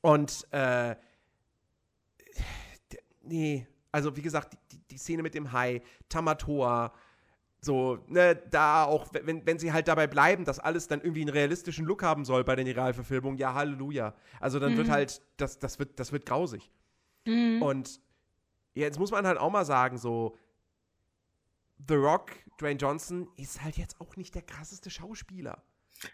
und 0.00 0.46
äh, 0.50 0.96
nee, 3.22 3.66
also 3.92 4.16
wie 4.16 4.22
gesagt, 4.22 4.58
die, 4.72 4.78
die 4.90 4.98
Szene 4.98 5.22
mit 5.22 5.34
dem 5.34 5.52
Hai, 5.52 5.82
Tamatoa, 6.08 6.92
so, 7.64 7.98
ne, 8.08 8.34
da 8.50 8.84
auch, 8.84 9.06
wenn, 9.12 9.46
wenn 9.46 9.58
sie 9.58 9.72
halt 9.72 9.86
dabei 9.86 10.08
bleiben, 10.08 10.44
dass 10.44 10.58
alles 10.58 10.88
dann 10.88 11.00
irgendwie 11.00 11.20
einen 11.20 11.30
realistischen 11.30 11.86
Look 11.86 12.02
haben 12.02 12.24
soll 12.24 12.42
bei 12.42 12.56
den 12.56 12.66
Realverfilmungen, 12.66 13.38
ja, 13.38 13.54
Halleluja. 13.54 14.14
Also 14.40 14.58
dann 14.58 14.76
wird 14.76 14.88
Mhm. 14.88 14.92
halt, 14.92 15.22
das, 15.36 15.58
das 15.60 15.78
wird, 15.78 16.00
das 16.00 16.10
wird 16.10 16.26
grausig. 16.26 16.70
Mhm. 17.24 17.62
Und 17.62 18.00
jetzt 18.74 18.98
muss 18.98 19.12
man 19.12 19.24
halt 19.26 19.38
auch 19.38 19.50
mal 19.50 19.64
sagen, 19.64 19.96
so, 19.96 20.36
The 21.88 21.94
Rock, 21.94 22.32
Dwayne 22.60 22.78
Johnson, 22.78 23.28
ist 23.36 23.62
halt 23.62 23.76
jetzt 23.76 24.00
auch 24.00 24.16
nicht 24.16 24.34
der 24.34 24.42
krasseste 24.42 24.90
Schauspieler. 24.90 25.62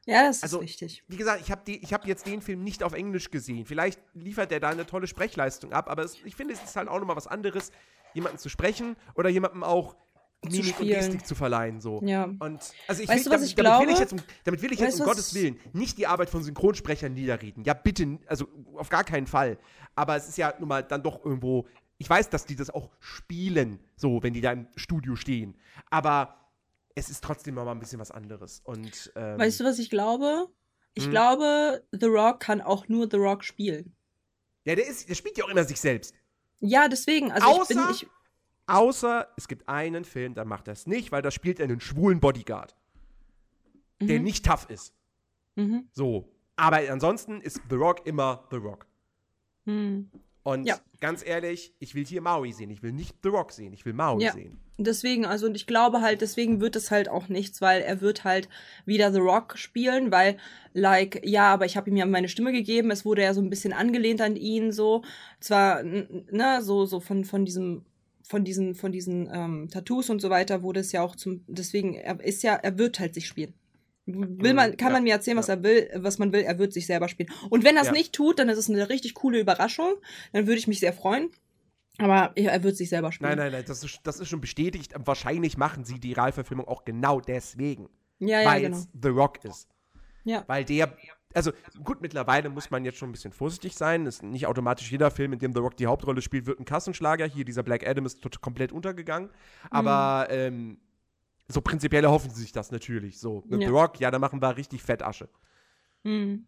Ja, 0.05 0.25
das 0.27 0.39
ist 0.39 0.43
also- 0.43 0.59
richtig. 0.59 1.03
Wie 1.09 1.17
gesagt, 1.17 1.41
ich 1.41 1.51
habe 1.51 1.73
hab 1.73 2.07
jetzt 2.07 2.27
den 2.27 2.43
Film 2.43 2.63
nicht 2.63 2.83
auf 2.83 2.93
Englisch 2.93 3.31
gesehen. 3.31 3.65
Vielleicht 3.65 4.01
liefert 4.15 4.53
er 4.53 4.61
da 4.61 4.69
eine 4.69 4.85
tolle 4.87 5.07
Sprechleistung 5.07 5.73
ab, 5.73 5.89
aber 5.89 6.03
es, 6.05 6.17
ich 6.25 6.37
finde, 6.37 6.53
es 6.55 6.63
ist 6.63 6.77
halt 6.77 6.89
auch 6.89 6.99
nochmal 6.99 7.17
was 7.17 7.27
anderes, 7.27 7.71
jemanden 8.15 8.39
zu 8.39 8.49
sprechen 8.49 8.97
oder 9.15 9.29
jemandem 9.29 9.63
auch 9.63 9.97
Mimik 10.45 10.67
und 10.67 10.75
spielen. 10.75 10.89
Gestik 11.01 11.27
zu 11.27 11.35
verleihen. 11.35 11.81
So. 11.81 12.01
Ja. 12.05 12.25
Und 12.25 12.61
also 12.87 13.03
ich 13.03 13.09
Weißt 13.09 13.25
will, 13.25 13.25
du, 13.25 13.31
was 13.31 13.41
damit, 13.41 13.49
ich 13.49 13.55
damit 13.57 13.81
will 13.81 13.89
ich 13.91 13.97
glaube? 13.97 14.01
jetzt 14.01 14.13
um, 14.13 14.19
damit 14.45 14.63
will 14.63 14.73
ich 14.73 14.79
jetzt 14.81 14.89
Weißt 14.93 15.01
um 15.01 15.07
Gottes 15.07 15.35
Willen 15.35 15.59
nicht 15.73 15.99
die 15.99 16.07
Arbeit 16.07 16.31
von 16.31 16.43
Synchronsprechern 16.43 17.13
niederreden. 17.15 17.65
Ja, 17.65 17.75
bitte, 17.75 18.19
also 18.27 18.47
auf 18.77 18.89
gar 18.89 19.05
keinen 19.05 19.27
Fall. 19.27 19.59
Aber 19.97 20.17
es 20.17 20.29
ist 20.29 20.39
ja 20.39 20.55
nun 20.59 20.69
mal 20.69 20.83
dann 20.85 21.03
doch 21.03 21.25
irgendwo. 21.25 21.67
Ich 21.99 22.09
weiß, 22.09 22.31
dass 22.31 22.47
die 22.47 22.55
das 22.55 22.71
auch 22.71 22.91
spielen, 23.01 23.81
so, 23.97 24.23
wenn 24.23 24.33
die 24.33 24.41
da 24.41 24.53
im 24.53 24.69
Studio 24.77 25.17
stehen. 25.17 25.57
Aber 25.91 26.37
es 26.95 27.11
ist 27.11 27.25
trotzdem 27.25 27.55
noch 27.57 27.65
mal 27.65 27.73
ein 27.73 27.81
bisschen 27.81 27.99
was 27.99 28.13
anderes. 28.13 28.61
Und 28.65 29.13
ähm, 29.17 29.39
Weißt 29.39 29.59
du, 29.59 29.65
was 29.65 29.79
ich 29.81 29.91
glaube? 29.91 30.47
Ich 30.95 31.05
Hm? 31.05 31.11
glaube, 31.11 31.83
The 31.93 32.07
Rock 32.07 32.41
kann 32.41 32.61
auch 32.61 32.87
nur 32.89 33.09
The 33.11 33.17
Rock 33.17 33.43
spielen. 33.45 33.93
ja, 34.65 34.75
der 34.77 34.87
ist, 34.87 35.09
der 35.09 35.15
spielt 35.17 35.37
ja 35.39 35.45
auch 35.45 35.49
immer 35.49 35.65
sich 35.65 35.81
selbst. 35.81 36.15
Ja, 36.61 36.89
deswegen. 36.89 37.31
Also 37.33 37.63
ich 37.63 37.69
bin 37.69 37.79
Außer- 37.79 37.91
ich, 37.93 38.07
Außer 38.69 39.27
es 39.37 39.49
gibt 39.49 39.69
einen 39.69 40.05
Film, 40.05 40.35
da 40.35 40.45
macht 40.45 40.69
er 40.69 40.73
es 40.73 40.87
nicht, 40.87 41.11
weil 41.11 41.23
da 41.23 41.31
spielt 41.31 41.59
er 41.59 41.65
einen 41.65 41.81
schwulen 41.81 42.21
Bodyguard, 42.21 42.77
der 44.01 44.19
Mhm. 44.19 44.25
nicht 44.25 44.45
tough 44.45 44.69
ist. 44.71 44.93
Mhm. 45.57 45.89
So. 45.93 46.29
Aber 46.57 46.79
ansonsten 46.91 47.41
ist 47.41 47.61
The 47.71 47.77
Rock 47.77 48.07
immer 48.07 48.45
The 48.51 48.57
Rock. 48.57 48.87
Mhm. 49.65 50.11
Und 50.43 50.67
Ja. 50.67 50.79
ganz 51.01 51.25
ehrlich, 51.27 51.75
ich 51.79 51.95
will 51.95 52.05
hier 52.07 52.21
Maui 52.23 52.53
sehen. 52.53 52.71
Ich 52.71 52.83
will 52.83 52.93
nicht 52.93 53.17
The 53.23 53.29
Rock 53.29 53.53
sehen. 53.53 53.73
Ich 53.73 53.85
will 53.85 53.93
Maui 53.93 54.23
Ja. 54.23 54.33
sehen. 54.33 54.59
Deswegen, 54.79 55.27
also 55.27 55.47
und 55.47 55.57
ich 55.57 55.67
glaube 55.67 56.01
halt, 56.01 56.21
deswegen 56.21 56.61
wird 56.61 56.75
es 56.77 56.91
halt 56.91 57.09
auch 57.09 57.29
nichts, 57.29 57.61
weil 57.61 57.83
er 57.83 58.01
wird 58.01 58.25
halt 58.25 58.49
wieder 58.87 59.13
The 59.13 59.19
Rock 59.19 59.59
spielen, 59.59 60.11
weil, 60.13 60.39
like, 60.73 61.21
ja, 61.25 61.53
aber 61.53 61.67
ich 61.67 61.77
habe 61.77 61.91
ihm 61.91 61.97
ja 61.97 62.07
meine 62.07 62.29
Stimme 62.29 62.53
gegeben, 62.53 62.91
es 62.91 63.05
wurde 63.05 63.23
ja 63.23 63.35
so 63.35 63.41
ein 63.43 63.51
bisschen 63.51 63.73
angelehnt 63.73 64.21
an 64.21 64.37
ihn, 64.37 64.73
so. 64.73 65.03
Zwar, 65.41 65.83
ne, 65.83 66.61
so, 66.63 66.87
so 66.87 67.01
von, 67.01 67.25
von 67.25 67.45
diesem, 67.45 67.85
von 68.29 68.45
diesen, 68.45 68.75
von 68.75 68.93
diesen 68.93 69.29
ähm, 69.33 69.69
Tattoos 69.71 70.11
und 70.11 70.21
so 70.21 70.29
weiter 70.29 70.63
wurde 70.63 70.81
es 70.81 70.93
ja 70.93 71.03
auch 71.03 71.17
zum, 71.17 71.45
deswegen, 71.49 71.95
er 71.95 72.21
ist 72.21 72.43
ja, 72.43 72.55
er 72.55 72.77
wird 72.77 73.01
halt 73.01 73.15
sich 73.15 73.27
spielen. 73.27 73.55
Will 74.05 74.55
man, 74.55 74.77
kann 74.77 74.89
ja, 74.89 74.93
man 74.95 75.05
mir 75.05 75.13
erzählen, 75.15 75.37
was 75.37 75.49
ja. 75.49 75.55
er 75.55 75.63
will, 75.63 75.91
was 75.97 76.19
man 76.19 76.33
will, 76.33 76.41
er 76.41 76.59
wird 76.59 76.73
sich 76.73 76.87
selber 76.87 77.09
spielen. 77.09 77.31
Und 77.51 77.65
wenn 77.65 77.77
er 77.77 77.83
es 77.83 77.89
Ja. 77.89 77.93
nicht 77.93 78.15
tut, 78.15 78.39
dann 78.39 78.49
ist 78.49 78.59
es 78.59 78.71
eine 78.71 78.89
richtig 78.89 79.15
coole 79.15 79.41
Überraschung, 79.41 79.95
dann 80.33 80.47
würde 80.47 80.59
ich 80.59 80.69
mich 80.69 80.81
sehr 80.81 80.93
freuen. 80.93 81.31
Aber 81.99 82.33
er 82.37 82.63
wird 82.63 82.77
sich 82.77 82.91
selber 82.91 83.11
spielen. 83.11 83.31
Nein, 83.31 83.39
nein, 83.39 83.53
nein, 83.53 83.65
das 83.67 83.83
ist, 83.83 84.01
das 84.05 84.21
ist 84.21 84.29
schon 84.29 84.41
bestätigt. 84.41 84.93
Wahrscheinlich 84.97 85.57
machen 85.57 85.85
sie 85.85 85.99
die 85.99 86.13
Realverfilmung 86.13 86.69
auch 86.69 86.85
genau 86.85 87.21
deswegen. 87.21 87.89
Ja, 88.21 88.41
ja, 88.43 88.51
weil 88.51 88.63
genau. 88.63 88.77
es 88.77 88.89
The 89.03 89.09
Rock 89.09 89.45
ist. 89.45 89.69
Ja. 90.25 90.45
Weil 90.47 90.65
der, 90.65 90.97
also 91.35 91.53
gut, 91.85 92.01
mittlerweile 92.01 92.49
muss 92.49 92.71
man 92.71 92.85
jetzt 92.85 92.99
schon 92.99 93.11
ein 93.11 93.13
bisschen 93.13 93.33
vorsichtig 93.33 93.75
sein. 93.77 94.07
Ist 94.07 94.23
nicht 94.23 94.47
automatisch 94.47 94.91
jeder 94.91 95.11
Film, 95.11 95.33
in 95.33 95.39
dem 95.39 95.53
The 95.53 95.61
Rock 95.61 95.77
die 95.77 95.87
Hauptrolle 95.87 96.23
spielt, 96.23 96.47
wird 96.47 96.59
ein 96.61 96.65
Kassenschlager. 96.65 97.27
Hier, 97.27 97.45
dieser 97.45 97.63
Black 97.63 97.87
Adam 97.87 98.07
ist 98.07 98.23
tot, 98.23 98.41
komplett 98.41 98.73
untergegangen. 98.73 99.31
Aber 99.71 100.27
Mhm. 100.31 100.35
ähm, 100.37 100.81
so 101.49 101.61
prinzipiell 101.61 102.05
erhoffen 102.05 102.31
sie 102.31 102.43
sich 102.43 102.53
das 102.53 102.71
natürlich. 102.71 103.19
So, 103.19 103.43
mit 103.47 103.61
Ja. 103.61 103.69
The 103.69 103.73
Rock, 103.73 104.01
ja, 104.01 104.11
da 104.11 104.19
machen 104.19 104.41
wir 104.43 104.57
richtig 104.57 104.83
Fettasche. 104.83 105.29
Hm. 106.05 106.47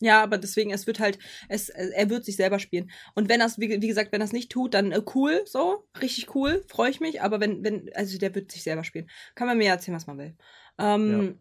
Ja, 0.00 0.20
aber 0.22 0.36
deswegen, 0.36 0.72
es 0.72 0.88
wird 0.88 0.98
halt, 0.98 1.18
es, 1.48 1.68
er 1.68 2.10
wird 2.10 2.24
sich 2.24 2.34
selber 2.34 2.58
spielen. 2.58 2.90
Und 3.14 3.28
wenn 3.28 3.38
das, 3.38 3.60
wie, 3.60 3.68
wie 3.68 3.86
gesagt, 3.86 4.10
wenn 4.10 4.20
das 4.20 4.32
nicht 4.32 4.50
tut, 4.50 4.74
dann 4.74 4.90
äh, 4.90 5.00
cool, 5.14 5.42
so, 5.46 5.86
richtig 6.00 6.34
cool, 6.34 6.64
freue 6.66 6.90
ich 6.90 6.98
mich. 7.00 7.22
Aber 7.22 7.38
wenn, 7.38 7.62
wenn, 7.62 7.88
also 7.94 8.18
der 8.18 8.34
wird 8.34 8.50
sich 8.50 8.64
selber 8.64 8.82
spielen. 8.82 9.08
Kann 9.36 9.46
man 9.46 9.58
mir 9.58 9.68
erzählen, 9.68 9.96
was 9.96 10.08
man 10.08 10.18
will. 10.18 10.36
Ähm, 10.78 11.38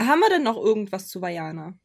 Haben 0.00 0.20
wir 0.20 0.28
denn 0.30 0.42
noch 0.42 0.56
irgendwas 0.56 1.06
zu 1.08 1.20
Vajana? 1.22 1.78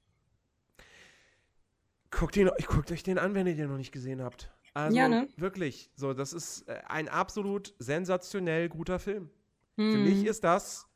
Guckt, 2.12 2.38
ihn, 2.38 2.50
guckt 2.68 2.92
euch 2.92 3.04
den 3.04 3.18
an, 3.18 3.34
wenn 3.34 3.48
ihr 3.48 3.56
den 3.56 3.70
noch 3.70 3.78
nicht 3.78 3.92
gesehen 3.92 4.22
habt. 4.22 4.52
Also 4.74 4.96
Ja, 4.96 5.08
ne? 5.08 5.28
wirklich, 5.36 5.92
so, 5.96 6.14
das 6.14 6.34
ist 6.34 6.68
äh, 6.68 6.82
ein 6.88 7.08
absolut 7.10 7.74
sensationell 7.80 8.70
guter 8.70 9.00
Film. 9.00 9.30
Für 9.88 9.98
Hm. 9.98 10.04
mich 10.04 10.26
ist 10.26 10.44
das 10.44 10.88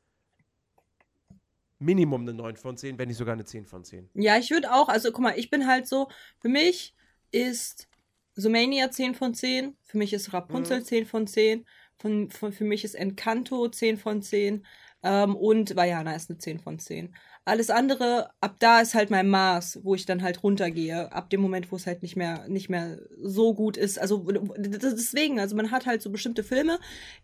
Minimum 1.80 2.22
eine 2.22 2.36
9 2.36 2.56
von 2.56 2.78
10, 2.78 3.00
wenn 3.00 3.08
nicht 3.08 3.18
sogar 3.18 3.34
eine 3.34 3.44
10 3.46 3.66
von 3.66 3.84
10. 3.84 4.12
Ja, 4.14 4.38
ich 4.38 4.50
würde 4.50 4.74
auch, 4.74 4.90
also 4.90 5.12
guck 5.12 5.22
mal, 5.22 5.38
ich 5.38 5.50
bin 5.50 5.68
halt 5.68 5.88
so, 5.88 6.10
für 6.40 6.50
mich 6.50 6.96
ist 7.32 7.88
Sumania 8.36 8.90
10 8.92 9.14
von 9.14 9.34
10, 9.34 9.78
für 9.84 9.98
mich 9.98 10.14
ist 10.14 10.34
Rapunzel 10.34 10.80
Mhm. 10.80 10.84
10 10.84 11.06
von 11.06 11.28
10, 11.28 11.66
von, 12.00 12.30
von, 12.32 12.52
für 12.52 12.64
mich 12.64 12.84
ist 12.84 12.96
Encanto 12.96 13.68
10 13.70 13.98
von 13.98 14.22
10, 14.22 14.66
Ähm, 15.08 15.38
und 15.38 15.76
Vajana 15.76 16.16
ist 16.16 16.30
eine 16.30 16.38
10 16.38 16.60
von 16.60 16.80
10. 16.80 17.16
Alles 17.46 17.70
andere, 17.70 18.30
ab 18.42 18.58
da 18.60 18.82
ist 18.82 18.94
halt 18.94 19.10
mein 19.10 19.30
Maß, 19.30 19.80
wo 19.84 19.96
ich 19.96 20.06
dann 20.06 20.22
halt 20.22 20.44
runtergehe. 20.44 21.14
Ab 21.14 21.30
dem 21.30 21.40
Moment, 21.40 21.72
wo 21.72 21.78
es 21.78 21.88
halt 21.88 22.02
nicht 22.02 22.18
mehr, 22.18 22.46
nicht 22.50 22.68
mehr 22.68 23.00
so 23.22 23.54
gut 23.54 23.78
ist. 23.78 24.00
Also 24.00 24.28
deswegen, 24.58 25.40
also 25.40 25.56
man 25.56 25.72
hat 25.72 25.86
halt 25.86 26.02
so 26.02 26.10
bestimmte 26.10 26.44
Filme, 26.44 26.78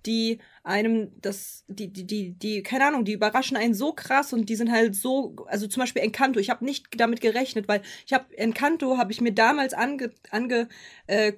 die 0.06 0.40
einem 0.64 1.12
das, 1.20 1.66
die, 1.68 1.92
die, 1.92 2.08
die, 2.08 2.40
die, 2.40 2.64
keine 2.64 2.86
Ahnung, 2.86 3.04
die 3.04 3.12
überraschen 3.12 3.58
einen 3.58 3.74
so 3.74 3.92
krass 3.92 4.32
und 4.32 4.48
die 4.48 4.56
sind 4.56 4.72
halt 4.72 4.96
so, 4.96 5.36
also 5.48 5.68
zum 5.68 5.82
Beispiel 5.82 6.04
Encanto, 6.04 6.40
ich 6.40 6.50
habe 6.50 6.64
nicht 6.64 6.88
damit 6.96 7.20
gerechnet, 7.20 7.68
weil 7.68 7.82
ich 8.06 8.14
habe 8.14 8.26
Encanto 8.38 8.98
habe 8.98 9.12
ich 9.12 9.20
mir 9.20 9.34
damals 9.34 9.74
angeguckt, 9.74 10.32
ange, 10.32 10.70
äh, 11.08 11.34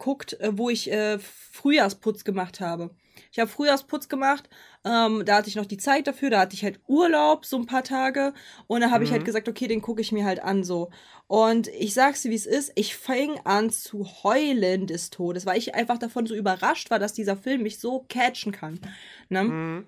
wo 0.51 0.69
ich 0.69 0.91
äh, 0.91 1.17
Frühjahrsputz 1.17 2.23
gemacht 2.23 2.59
habe. 2.59 2.91
Ich 3.35 3.39
habe 3.41 3.51
Frühjahrsputz 3.51 4.07
gemacht, 4.07 4.49
ähm, 4.85 5.23
da 5.25 5.35
hatte 5.35 5.49
ich 5.49 5.57
noch 5.57 5.65
die 5.65 5.75
Zeit 5.75 6.07
dafür, 6.07 6.29
da 6.29 6.39
hatte 6.39 6.55
ich 6.55 6.63
halt 6.63 6.79
Urlaub, 6.87 7.45
so 7.45 7.57
ein 7.57 7.65
paar 7.65 7.83
Tage. 7.83 8.33
Und 8.67 8.79
da 8.79 8.91
habe 8.91 8.99
mhm. 8.99 9.07
ich 9.07 9.11
halt 9.11 9.23
mhm. 9.23 9.25
gesagt, 9.25 9.49
okay, 9.49 9.67
den 9.67 9.81
gucke 9.81 9.99
ich 9.99 10.13
mir 10.13 10.23
halt 10.23 10.41
an 10.41 10.63
so. 10.63 10.89
Und 11.27 11.67
ich 11.67 11.93
sag's 11.93 12.21
dir, 12.21 12.31
wie 12.31 12.35
es 12.35 12.45
ist, 12.45 12.71
ich 12.75 12.95
fing 12.95 13.37
an 13.43 13.71
zu 13.71 14.05
heulen 14.23 14.87
des 14.87 15.09
Todes, 15.09 15.45
weil 15.45 15.57
ich 15.57 15.75
einfach 15.75 15.97
davon 15.97 16.25
so 16.25 16.33
überrascht 16.33 16.89
war, 16.91 16.97
dass 16.97 17.11
dieser 17.11 17.35
Film 17.35 17.63
mich 17.63 17.79
so 17.79 18.05
catchen 18.07 18.53
kann. 18.53 18.79
Ne? 19.27 19.43
Mhm. 19.43 19.87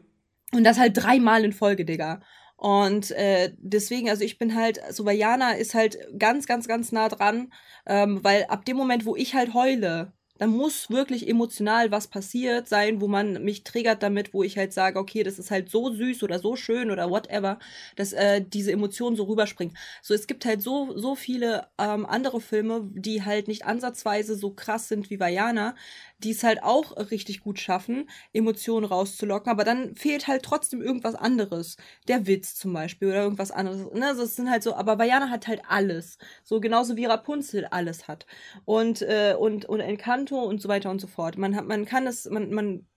Und 0.52 0.66
das 0.66 0.78
halt 0.78 0.98
dreimal 0.98 1.46
in 1.46 1.54
Folge, 1.54 1.86
Digga. 1.86 2.20
Und 2.58 3.12
äh, 3.12 3.54
deswegen, 3.60 4.10
also 4.10 4.26
ich 4.26 4.38
bin 4.38 4.56
halt, 4.56 4.82
so 4.90 5.06
bei 5.06 5.14
Jana 5.14 5.52
ist 5.52 5.74
halt 5.74 5.98
ganz, 6.20 6.48
ganz, 6.48 6.68
ganz 6.68 6.92
nah 6.92 7.08
dran, 7.08 7.54
ähm, 7.86 8.22
weil 8.26 8.44
ab 8.50 8.66
dem 8.66 8.76
Moment, 8.76 9.06
wo 9.06 9.16
ich 9.16 9.36
halt 9.36 9.54
heule, 9.54 10.12
da 10.40 10.48
muss 10.48 10.90
wirklich 10.90 11.28
emotional 11.28 11.92
was 11.92 12.08
passiert 12.08 12.68
sein, 12.68 13.02
wo 13.02 13.08
man 13.08 13.44
mich 13.44 13.64
triggert 13.64 14.04
damit, 14.04 14.34
wo 14.34 14.44
ich 14.44 14.58
halt 14.58 14.74
sage, 14.74 15.00
okay, 15.00 15.24
das 15.24 15.40
ist 15.40 15.52
halt 15.52 15.70
so 15.70 15.92
süß 15.92 16.24
oder 16.24 16.40
so 16.40 16.56
schön 16.56 16.92
oder 16.92 17.10
whatever, 17.10 17.60
dass 17.96 18.14
äh, 18.14 18.42
diese 18.42 18.72
Emotionen 18.72 19.16
so 19.16 19.24
rüberspringen. 19.24 19.76
So, 20.02 20.14
es 20.14 20.28
gibt 20.28 20.46
halt 20.46 20.62
so, 20.62 20.98
so 20.98 21.16
viele 21.16 21.68
ähm, 21.78 22.06
andere 22.06 22.42
Filme, 22.42 22.82
die 22.94 23.24
halt 23.24 23.48
nicht 23.48 23.66
ansatzweise 23.66 24.36
so 24.36 24.52
krass 24.52 24.88
sind 24.88 25.10
wie 25.10 25.20
Vajana, 25.20 25.76
die 26.20 26.32
es 26.32 26.44
halt 26.44 26.64
auch 26.64 26.98
richtig 27.12 27.42
gut 27.42 27.60
schaffen, 27.60 28.10
Emotionen 28.34 28.86
rauszulocken, 28.86 29.52
aber 29.52 29.64
dann 29.64 29.96
fehlt 29.96 30.28
halt 30.28 30.44
trotzdem 30.44 30.82
irgendwas 30.82 31.16
anderes. 31.16 31.78
Der 32.08 32.26
Witz 32.26 32.56
zum 32.56 32.74
Beispiel 32.74 33.10
oder 33.10 33.24
irgendwas 33.24 33.52
anderes. 33.52 33.92
Ne? 33.94 34.06
Also 34.06 34.24
es 34.24 34.36
sind 34.36 34.50
halt 34.50 34.64
so, 34.64 34.76
aber 34.76 34.98
Vajana 34.98 35.30
hat 35.30 35.48
halt 35.48 35.62
alles. 35.68 36.18
So 36.44 36.60
genauso 36.60 36.96
wie 36.96 37.06
Rapunzel 37.06 37.66
alles 37.66 38.08
hat. 38.08 38.26
Und, 38.66 39.02
äh, 39.04 39.36
und, 39.38 39.66
und 39.66 39.80
Encanto 39.80 40.42
und 40.44 40.62
so 40.62 40.70
weiter 40.70 40.90
und 40.90 41.00
so 41.00 41.08
fort. 41.08 41.38
Man 41.38 41.56
hat, 41.56 41.68
man 41.68 41.86
kann 41.86 42.08
es, 42.08 42.26
man, 42.30 42.52
man 42.52 42.88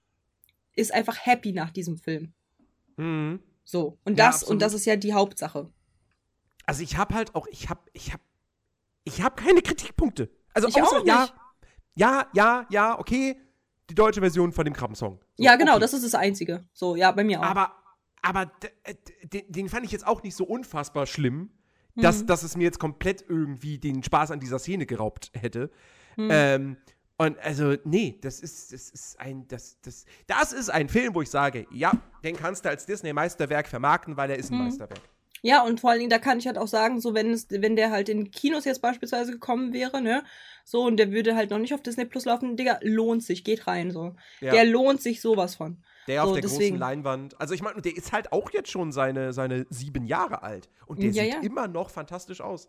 ist 0.75 0.95
einfach 0.95 1.27
happy 1.27 1.53
nach 1.53 1.71
diesem 1.71 1.99
Film. 1.99 2.33
Mhm. 2.97 3.41
So. 3.65 3.99
Und 4.05 4.19
das, 4.19 4.43
ja, 4.43 4.49
und 4.49 4.63
das 4.63 4.73
ist 4.73 4.87
ja 4.87 4.97
die 4.97 5.13
Hauptsache. 5.13 5.71
Also 6.65 6.83
ich 6.83 6.97
habe 6.97 7.15
halt 7.15 7.35
auch, 7.35 7.47
ich 7.49 7.69
habe, 7.69 7.81
ich 7.93 8.13
habe, 8.13 8.23
ich 9.05 9.23
habe 9.23 9.37
keine 9.37 9.61
Kritikpunkte. 9.61 10.31
Also 10.55 10.69
ich 10.69 10.77
außer, 10.77 10.99
auch 10.99 11.05
nicht. 11.05 11.09
ja, 11.09 11.29
ja, 12.01 12.27
ja, 12.33 12.67
ja, 12.71 12.99
okay, 12.99 13.37
die 13.91 13.95
deutsche 13.95 14.21
Version 14.21 14.53
von 14.53 14.65
dem 14.65 14.73
Krabbensong. 14.73 15.21
So, 15.37 15.45
ja, 15.45 15.57
genau, 15.57 15.73
okay. 15.73 15.81
das 15.81 15.93
ist 15.93 16.05
das 16.05 16.15
Einzige. 16.15 16.65
So, 16.73 16.97
ja, 16.97 17.13
bei 17.13 17.25
mir 17.25 17.41
auch. 17.41 17.45
Aber, 17.45 17.73
aber 18.23 18.51
äh, 18.85 18.95
den, 19.25 19.53
den 19.53 19.69
fand 19.69 19.85
ich 19.85 19.93
jetzt 19.93 20.07
auch 20.07 20.23
nicht 20.23 20.35
so 20.35 20.45
unfassbar 20.45 21.07
schlimm, 21.07 21.51
mhm. 21.95 22.01
dass, 22.01 22.25
dass 22.25 22.43
es 22.43 22.57
mir 22.57 22.65
jetzt 22.65 22.79
komplett 22.79 23.25
irgendwie 23.29 23.79
den 23.79 24.03
Spaß 24.03 24.31
an 24.31 24.41
dieser 24.41 24.59
Szene 24.59 24.87
geraubt 24.87 25.31
hätte. 25.35 25.71
Mhm. 26.17 26.29
Ähm, 26.31 26.77
und 27.19 27.39
also, 27.41 27.77
nee, 27.85 28.19
das 28.23 28.41
ist, 28.41 28.73
das 28.73 28.89
ist 28.89 29.21
ein, 29.21 29.47
das, 29.49 29.79
das, 29.83 30.07
das 30.27 30.55
ist 30.55 30.71
ein 30.71 30.89
Film, 30.89 31.15
wo 31.15 31.21
ich 31.21 31.29
sage, 31.29 31.67
ja, 31.71 31.93
den 32.25 32.35
kannst 32.35 32.65
du 32.65 32.71
als 32.71 32.87
Disney-Meisterwerk 32.87 33.69
vermarkten, 33.69 34.17
weil 34.17 34.31
er 34.31 34.39
ist 34.39 34.51
ein 34.51 34.57
mhm. 34.57 34.65
Meisterwerk. 34.65 35.03
Ja, 35.43 35.63
und 35.63 35.81
vor 35.81 35.91
allen 35.91 36.01
Dingen, 36.01 36.11
da 36.11 36.19
kann 36.19 36.39
ich 36.39 36.47
halt 36.47 36.59
auch 36.59 36.69
sagen, 36.69 37.01
so 37.01 37.15
wenn 37.15 37.33
es, 37.33 37.47
wenn 37.51 37.77
der 37.77 37.91
halt 37.91 38.09
in 38.09 38.31
Kinos 38.31 38.65
jetzt 38.65 38.83
beispielsweise 38.83 39.33
gekommen 39.33 39.73
wäre, 39.73 40.01
ne, 40.03 40.23
so, 40.65 40.85
und 40.85 40.99
der 40.99 41.11
würde 41.11 41.35
halt 41.35 41.51
noch 41.51 41.59
nicht 41.59 41.75
auf 41.75 41.83
Disney 41.83 42.05
Plus 42.05 42.27
laufen, 42.27 42.57
Digga, 42.57 42.79
lohnt 42.83 43.23
sich, 43.23 43.45
geht 43.45 43.67
rein, 43.67 43.91
so. 43.91 44.15
Ja. 44.41 44.53
Der 44.53 44.65
lohnt 44.65 45.01
sich 45.01 45.21
sowas 45.21 45.57
von. 45.57 45.83
Der 46.07 46.23
so, 46.23 46.29
auf 46.29 46.33
der 46.35 46.43
deswegen. 46.43 46.77
großen 46.77 46.79
Leinwand. 46.79 47.41
Also 47.41 47.55
ich 47.55 47.63
meine, 47.63 47.81
der 47.83 47.97
ist 47.97 48.13
halt 48.13 48.33
auch 48.33 48.51
jetzt 48.51 48.71
schon 48.71 48.93
seine, 48.93 49.33
seine 49.33 49.67
sieben 49.71 50.07
Jahre 50.07 50.43
alt. 50.43 50.69
Und 50.87 51.03
der 51.03 51.11
ja, 51.11 51.25
sieht 51.25 51.33
ja. 51.35 51.41
immer 51.41 51.69
noch 51.69 51.91
fantastisch 51.91 52.41
aus. 52.41 52.69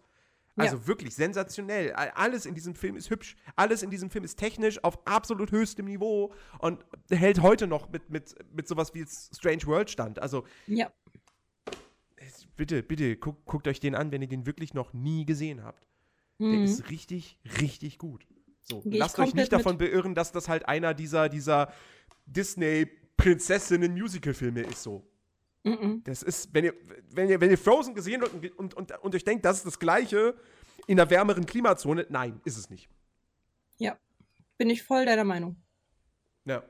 Also 0.57 0.77
ja. 0.77 0.87
wirklich 0.87 1.15
sensationell. 1.15 1.93
Alles 1.93 2.45
in 2.45 2.55
diesem 2.55 2.75
Film 2.75 2.97
ist 2.97 3.09
hübsch. 3.09 3.37
Alles 3.55 3.83
in 3.83 3.89
diesem 3.89 4.09
Film 4.09 4.23
ist 4.23 4.37
technisch 4.37 4.83
auf 4.83 4.99
absolut 5.05 5.51
höchstem 5.51 5.85
Niveau 5.85 6.33
und 6.59 6.83
hält 7.09 7.41
heute 7.41 7.67
noch 7.67 7.89
mit, 7.89 8.09
mit, 8.09 8.35
mit 8.53 8.67
sowas 8.67 8.93
wie 8.93 9.05
Strange 9.05 9.65
World 9.65 9.89
stand. 9.89 10.19
Also 10.19 10.43
ja 10.67 10.91
bitte, 12.55 12.83
bitte, 12.83 13.17
guck, 13.17 13.43
guckt 13.45 13.67
euch 13.67 13.79
den 13.79 13.95
an, 13.95 14.11
wenn 14.11 14.21
ihr 14.21 14.27
den 14.27 14.45
wirklich 14.45 14.73
noch 14.73 14.91
nie 14.93 15.25
gesehen 15.25 15.63
habt. 15.63 15.87
Mhm. 16.37 16.51
Der 16.51 16.63
ist 16.63 16.89
richtig, 16.89 17.39
richtig 17.59 17.97
gut. 17.97 18.27
So, 18.63 18.81
lasst 18.85 19.19
euch 19.19 19.33
nicht 19.33 19.51
davon 19.51 19.77
beirren, 19.77 20.15
dass 20.15 20.31
das 20.31 20.47
halt 20.47 20.65
einer 20.67 20.93
dieser, 20.93 21.27
dieser 21.29 21.73
Disney-Prinzessinnen-Musical-Filme 22.25 24.61
ist 24.61 24.83
so. 24.83 25.05
Mhm. 25.63 26.03
Das 26.03 26.23
ist, 26.23 26.53
wenn 26.53 26.65
ihr, 26.65 26.73
wenn 27.11 27.29
ihr, 27.29 27.41
wenn 27.41 27.51
ihr 27.51 27.57
Frozen 27.57 27.93
gesehen 27.93 28.21
habt 28.21 28.33
und, 28.33 28.57
und, 28.57 28.73
und, 28.73 29.03
und 29.03 29.15
euch 29.15 29.23
denkt, 29.23 29.45
das 29.45 29.57
ist 29.57 29.65
das 29.65 29.79
Gleiche 29.79 30.35
in 30.87 30.99
einer 30.99 31.09
wärmeren 31.09 31.45
Klimazone, 31.45 32.05
nein, 32.09 32.41
ist 32.45 32.57
es 32.57 32.69
nicht. 32.69 32.89
Ja, 33.77 33.97
bin 34.57 34.69
ich 34.69 34.83
voll 34.83 35.05
deiner 35.05 35.23
Meinung. 35.23 35.55
Ja. 36.45 36.63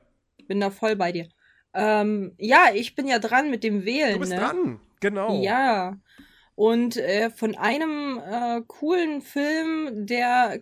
Bin 0.46 0.60
da 0.60 0.70
voll 0.70 0.96
bei 0.96 1.12
dir. 1.12 1.28
Ähm, 1.74 2.34
ja, 2.38 2.70
ich 2.74 2.94
bin 2.94 3.06
ja 3.06 3.18
dran 3.18 3.50
mit 3.50 3.64
dem 3.64 3.84
Wählen. 3.84 4.14
Du 4.14 4.20
bist 4.20 4.32
ne? 4.32 4.38
dran. 4.38 4.80
Genau. 5.02 5.42
Ja. 5.42 5.98
Und 6.54 6.96
äh, 6.96 7.30
von 7.30 7.56
einem 7.56 8.18
äh, 8.24 8.62
coolen 8.66 9.20
Film, 9.20 10.06
der 10.06 10.60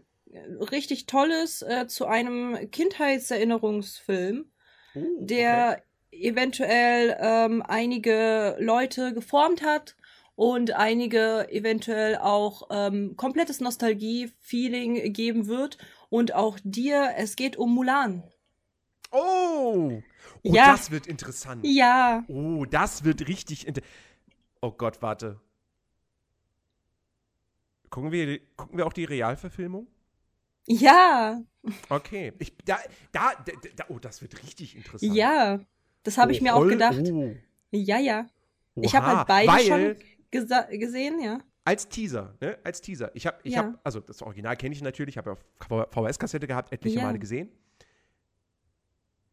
richtig 0.73 1.07
toll 1.07 1.31
ist, 1.31 1.63
äh, 1.63 1.87
zu 1.87 2.07
einem 2.07 2.71
Kindheitserinnerungsfilm, 2.71 4.47
uh, 4.97 5.01
der 5.21 5.83
eventuell 6.11 7.17
ähm, 7.21 7.63
einige 7.67 8.57
Leute 8.59 9.13
geformt 9.13 9.63
hat 9.63 9.97
und 10.37 10.73
einige 10.73 11.47
eventuell 11.51 12.17
auch 12.17 12.69
ähm, 12.71 13.17
komplettes 13.17 13.61
Nostalgie-Feeling 13.61 15.13
geben 15.13 15.49
wird. 15.49 15.77
Und 16.09 16.35
auch 16.35 16.59
dir, 16.65 17.11
es 17.19 17.37
geht 17.37 17.57
um 17.57 17.75
Mulan. 17.75 18.23
Oh! 19.13 20.01
Oh, 20.43 20.55
ja. 20.55 20.73
das 20.73 20.91
wird 20.91 21.07
interessant. 21.07 21.67
Ja. 21.67 22.25
Oh, 22.29 22.65
das 22.65 23.05
wird 23.05 23.29
richtig 23.29 23.67
interessant. 23.67 23.95
Oh 24.61 24.73
Gott, 24.73 25.01
warte. 25.03 25.41
Gucken 27.89 28.13
wir, 28.13 28.39
gucken 28.57 28.79
wir 28.79 28.87
auch 28.87 28.93
die 28.93 29.05
Realverfilmung? 29.05 29.89
Ja. 30.67 31.43
Okay. 31.89 32.33
Ich, 32.39 32.57
da, 32.65 32.79
da, 33.13 33.33
da, 33.77 33.85
oh, 33.89 33.99
das 33.99 34.23
wird 34.23 34.43
richtig 34.43 34.77
interessant. 34.77 35.15
Ja. 35.15 35.61
Das 36.03 36.17
habe 36.17 36.31
oh, 36.31 36.35
ich 36.35 36.41
mir 36.41 36.55
auch 36.55 36.67
gedacht. 36.67 37.01
Oh. 37.11 37.35
Ja, 37.73 37.99
ja. 37.99 38.27
Oha, 38.75 38.85
ich 38.85 38.95
habe 38.95 39.07
halt 39.07 39.27
beide 39.27 39.65
schon 39.65 39.97
gesehen, 40.79 41.21
ja. 41.21 41.41
Als 41.65 41.89
Teaser, 41.89 42.37
ne? 42.41 42.59
Als 42.65 42.81
Teaser. 42.81 43.11
Ich 43.15 43.27
habe, 43.27 43.39
ich 43.43 43.55
ja. 43.55 43.59
habe, 43.59 43.79
also 43.85 44.01
das 44.01 44.23
Original 44.23 44.57
kenne 44.57 44.75
ich 44.75 44.83
natürlich, 44.83 45.19
habe 45.19 45.31
ja 45.31 45.37
auf 45.37 45.89
VHS-Kassette 45.93 46.47
gehabt, 46.47 46.73
etliche 46.73 46.99
ja. 46.99 47.05
Male 47.05 47.19
gesehen. 47.19 47.51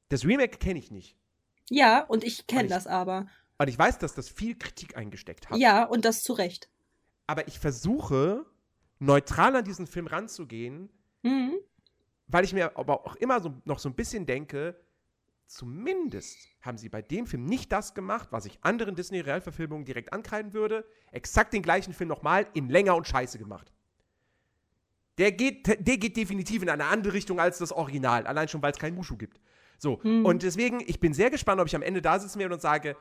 Das 0.09 0.25
Remake 0.25 0.57
kenne 0.57 0.79
ich 0.79 0.91
nicht. 0.91 1.15
Ja, 1.69 2.03
und 2.03 2.23
ich 2.23 2.47
kenne 2.47 2.67
das 2.67 2.87
aber. 2.87 3.27
Und 3.57 3.67
ich 3.67 3.77
weiß, 3.77 3.97
dass 3.99 4.13
das 4.13 4.29
viel 4.29 4.55
Kritik 4.57 4.95
eingesteckt 4.97 5.49
hat. 5.49 5.57
Ja, 5.57 5.83
und 5.85 6.05
das 6.05 6.23
zu 6.23 6.33
Recht. 6.33 6.69
Aber 7.25 7.47
ich 7.47 7.59
versuche, 7.59 8.45
neutral 8.99 9.55
an 9.55 9.65
diesen 9.65 9.87
Film 9.87 10.07
ranzugehen, 10.07 10.89
mhm. 11.23 11.55
weil 12.27 12.43
ich 12.43 12.53
mir 12.53 12.77
aber 12.77 13.05
auch 13.05 13.15
immer 13.15 13.41
so, 13.41 13.53
noch 13.65 13.79
so 13.79 13.89
ein 13.89 13.95
bisschen 13.95 14.25
denke, 14.25 14.79
zumindest 15.47 16.37
haben 16.61 16.77
sie 16.77 16.89
bei 16.89 17.01
dem 17.01 17.25
Film 17.25 17.45
nicht 17.45 17.71
das 17.71 17.93
gemacht, 17.93 18.29
was 18.31 18.45
ich 18.45 18.59
anderen 18.61 18.95
Disney-Realverfilmungen 18.95 19.85
direkt 19.85 20.13
ankreiden 20.13 20.53
würde. 20.53 20.85
Exakt 21.11 21.53
den 21.53 21.61
gleichen 21.61 21.93
Film 21.93 22.09
nochmal 22.09 22.47
in 22.53 22.69
länger 22.69 22.95
und 22.95 23.07
scheiße 23.07 23.37
gemacht. 23.37 23.71
Der 25.17 25.31
geht, 25.31 25.67
der 25.67 25.97
geht 25.97 26.15
definitiv 26.15 26.61
in 26.61 26.69
eine 26.69 26.85
andere 26.85 27.13
Richtung 27.13 27.39
als 27.39 27.57
das 27.57 27.71
Original, 27.71 28.27
allein 28.27 28.47
schon, 28.47 28.61
weil 28.61 28.71
es 28.71 28.77
keinen 28.77 28.95
Mushu 28.95 29.17
gibt. 29.17 29.39
So, 29.79 29.99
mhm. 30.03 30.25
und 30.25 30.43
deswegen, 30.43 30.81
ich 30.85 30.99
bin 30.99 31.13
sehr 31.13 31.29
gespannt, 31.29 31.59
ob 31.59 31.67
ich 31.67 31.75
am 31.75 31.81
Ende 31.81 32.01
da 32.01 32.19
sitzen 32.19 32.39
werde 32.39 32.53
und 32.53 32.61
sage, 32.61 32.95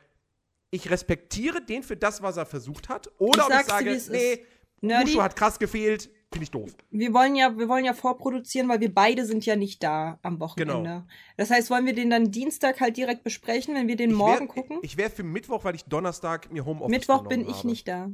ich 0.70 0.90
respektiere 0.90 1.62
den 1.62 1.82
für 1.82 1.96
das, 1.96 2.22
was 2.22 2.36
er 2.36 2.46
versucht 2.46 2.88
hat. 2.88 3.10
Oder 3.18 3.46
ich 3.48 3.54
ob 3.54 3.60
ich 3.60 4.02
sage, 4.02 4.46
nee, 4.80 5.00
Mushu 5.00 5.22
hat 5.22 5.36
krass 5.36 5.58
gefehlt, 5.58 6.10
finde 6.32 6.44
ich 6.44 6.50
doof. 6.50 6.74
Wir 6.90 7.12
wollen 7.14 7.34
ja, 7.34 7.56
wir 7.56 7.68
wollen 7.68 7.84
ja 7.84 7.94
vorproduzieren, 7.94 8.68
weil 8.68 8.80
wir 8.80 8.92
beide 8.92 9.24
sind 9.24 9.46
ja 9.46 9.56
nicht 9.56 9.82
da 9.82 10.18
am 10.22 10.40
Wochenende. 10.40 10.74
Genau. 10.74 11.02
Das 11.36 11.50
heißt, 11.50 11.70
wollen 11.70 11.86
wir 11.86 11.94
den 11.94 12.10
dann 12.10 12.30
Dienstag 12.30 12.80
halt 12.80 12.96
direkt 12.96 13.24
besprechen, 13.24 13.74
wenn 13.74 13.88
wir 13.88 13.96
den 13.96 14.10
ich 14.10 14.16
morgen 14.16 14.48
wär, 14.48 14.54
gucken? 14.54 14.78
Ich 14.82 14.96
wäre 14.96 15.10
für 15.10 15.22
Mittwoch, 15.22 15.64
weil 15.64 15.74
ich 15.74 15.84
Donnerstag 15.84 16.52
mir 16.52 16.64
Homeoffice 16.64 16.90
Mittwoch 16.90 17.26
bin 17.26 17.42
ich 17.42 17.58
habe. 17.58 17.68
nicht 17.68 17.88
da. 17.88 18.10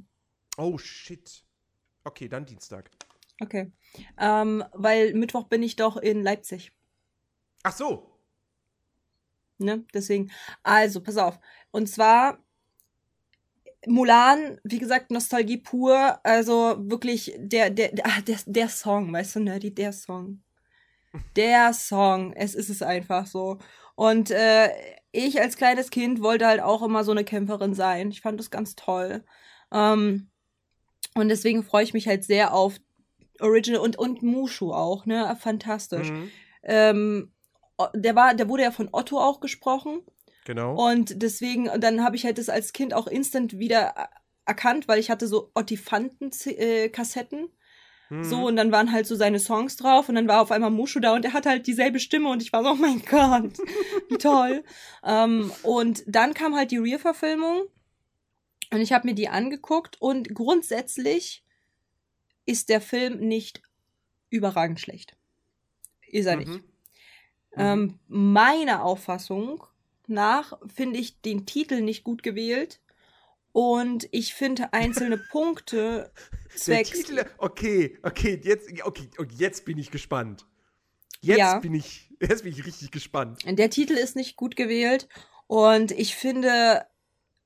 Oh 0.57 0.79
shit. 0.79 1.45
Okay, 2.05 2.29
dann 2.29 2.45
Dienstag. 2.45 2.91
Okay. 3.41 3.73
Ähm, 4.19 4.65
weil 4.73 5.15
Mittwoch 5.15 5.45
bin 5.45 5.63
ich 5.63 5.77
doch 5.77 5.97
in 5.97 6.23
Leipzig. 6.23 6.73
Ach 7.63 7.73
so. 7.73 8.19
Ne? 9.59 9.85
Deswegen. 9.95 10.31
Also, 10.63 11.01
pass 11.01 11.17
auf. 11.17 11.39
Und 11.71 11.89
zwar 11.89 12.42
Mulan, 13.87 14.61
wie 14.65 14.79
gesagt, 14.79 15.11
Nostalgie 15.11 15.59
pur. 15.59 16.19
Also 16.25 16.77
wirklich 16.79 17.35
der, 17.39 17.71
der, 17.71 17.93
der, 17.93 18.07
ah, 18.07 18.21
der, 18.27 18.39
der 18.47 18.69
Song, 18.69 19.13
weißt 19.13 19.37
du, 19.37 19.41
Nerdy, 19.41 19.75
der 19.75 19.93
Song. 19.93 20.43
Der 21.37 21.73
Song. 21.73 22.33
Es 22.35 22.55
ist 22.55 22.69
es 22.69 22.83
einfach 22.83 23.27
so. 23.27 23.59
Und 23.95 24.31
äh, 24.31 24.71
ich 25.13 25.41
als 25.41 25.57
kleines 25.57 25.91
Kind 25.91 26.23
wollte 26.23 26.47
halt 26.47 26.61
auch 26.61 26.83
immer 26.83 27.05
so 27.05 27.13
eine 27.13 27.25
Kämpferin 27.25 27.75
sein. 27.75 28.11
Ich 28.11 28.23
fand 28.23 28.41
das 28.41 28.51
ganz 28.51 28.75
toll. 28.75 29.25
Ähm, 29.71 30.31
und 31.15 31.29
deswegen 31.29 31.63
freue 31.63 31.85
ich 31.85 31.93
mich 31.93 32.09
halt 32.09 32.25
sehr 32.25 32.55
auf 32.55 32.81
Original 33.41 33.81
und, 33.81 33.99
und 33.99 34.23
Mushu 34.23 34.73
auch, 34.73 35.05
ne? 35.05 35.37
Fantastisch. 35.39 36.11
Mhm. 36.11 36.31
Ähm, 36.63 37.33
der 37.95 38.15
war, 38.15 38.35
der 38.35 38.49
wurde 38.49 38.63
ja 38.63 38.71
von 38.71 38.89
Otto 38.93 39.19
auch 39.19 39.41
gesprochen. 39.41 40.03
Genau. 40.45 40.75
Und 40.75 41.23
deswegen, 41.23 41.71
dann 41.79 42.03
habe 42.03 42.17
ich 42.17 42.25
halt 42.25 42.39
das 42.39 42.49
als 42.49 42.73
Kind 42.73 42.95
auch 42.95 43.07
instant 43.07 43.59
wieder 43.59 44.09
erkannt, 44.45 44.89
weil 44.89 44.99
ich 44.99 45.11
hatte 45.11 45.29
so 45.29 45.51
Ottifanten-Kassetten. 45.55 47.49
Mhm. 48.11 48.25
So, 48.25 48.47
und 48.47 48.57
dann 48.57 48.73
waren 48.73 48.93
halt 48.93 49.07
so 49.07 49.15
seine 49.15 49.39
Songs 49.39 49.77
drauf 49.77 50.09
und 50.09 50.17
dann 50.17 50.29
war 50.29 50.43
auf 50.43 50.51
einmal 50.51 50.71
Mushu 50.71 51.01
da 51.01 51.15
und 51.15 51.25
er 51.25 51.33
hat 51.33 51.47
halt 51.47 51.67
dieselbe 51.67 52.01
Stimme 52.01 52.29
und 52.29 52.43
ich 52.43 52.53
war 52.53 52.63
so, 52.63 52.71
oh 52.71 52.75
mein 52.75 53.03
Gott, 53.09 53.57
wie 54.09 54.19
toll. 54.19 54.65
ähm, 55.05 55.51
und 55.63 56.03
dann 56.07 56.35
kam 56.35 56.55
halt 56.55 56.73
die 56.73 56.79
Real-Verfilmung 56.79 57.63
und 58.71 58.81
ich 58.81 58.93
habe 58.93 59.07
mir 59.07 59.15
die 59.15 59.29
angeguckt 59.29 60.01
und 60.01 60.35
grundsätzlich 60.35 61.45
ist 62.45 62.69
der 62.69 62.81
Film 62.81 63.21
nicht 63.21 63.63
überragend 64.29 64.81
schlecht. 64.81 65.17
Ist 66.09 66.27
er 66.27 66.37
mhm. 66.37 66.43
nicht. 66.43 66.65
Ähm, 67.55 67.81
mhm. 67.81 68.33
meiner 68.33 68.83
Auffassung 68.83 69.65
nach 70.13 70.59
finde 70.75 70.99
ich 70.99 71.21
den 71.21 71.47
Titel 71.47 71.81
nicht 71.81 72.05
gut 72.05 72.23
gewählt. 72.23 72.81
Und 73.53 74.09
ich 74.13 74.35
finde 74.35 74.73
einzelne 74.73 75.19
Punkte 75.31 76.11
zwecks. 76.55 76.91
Der 76.91 76.99
Titel, 76.99 77.25
okay, 77.39 77.99
okay, 78.03 78.41
jetzt, 78.43 78.71
okay, 78.85 79.09
jetzt 79.37 79.65
bin 79.65 79.79
ich 79.79 79.91
gespannt. 79.91 80.47
Jetzt 81.21 81.39
ja. 81.39 81.59
bin 81.59 81.75
ich, 81.75 82.11
jetzt 82.21 82.43
bin 82.43 82.53
ich 82.53 82.67
richtig 82.67 82.91
gespannt. 82.91 83.41
Der 83.47 83.71
Titel 83.71 83.93
ist 83.93 84.17
nicht 84.17 84.37
gut 84.37 84.57
gewählt 84.57 85.09
und 85.47 85.93
ich 85.93 86.17
finde, 86.17 86.87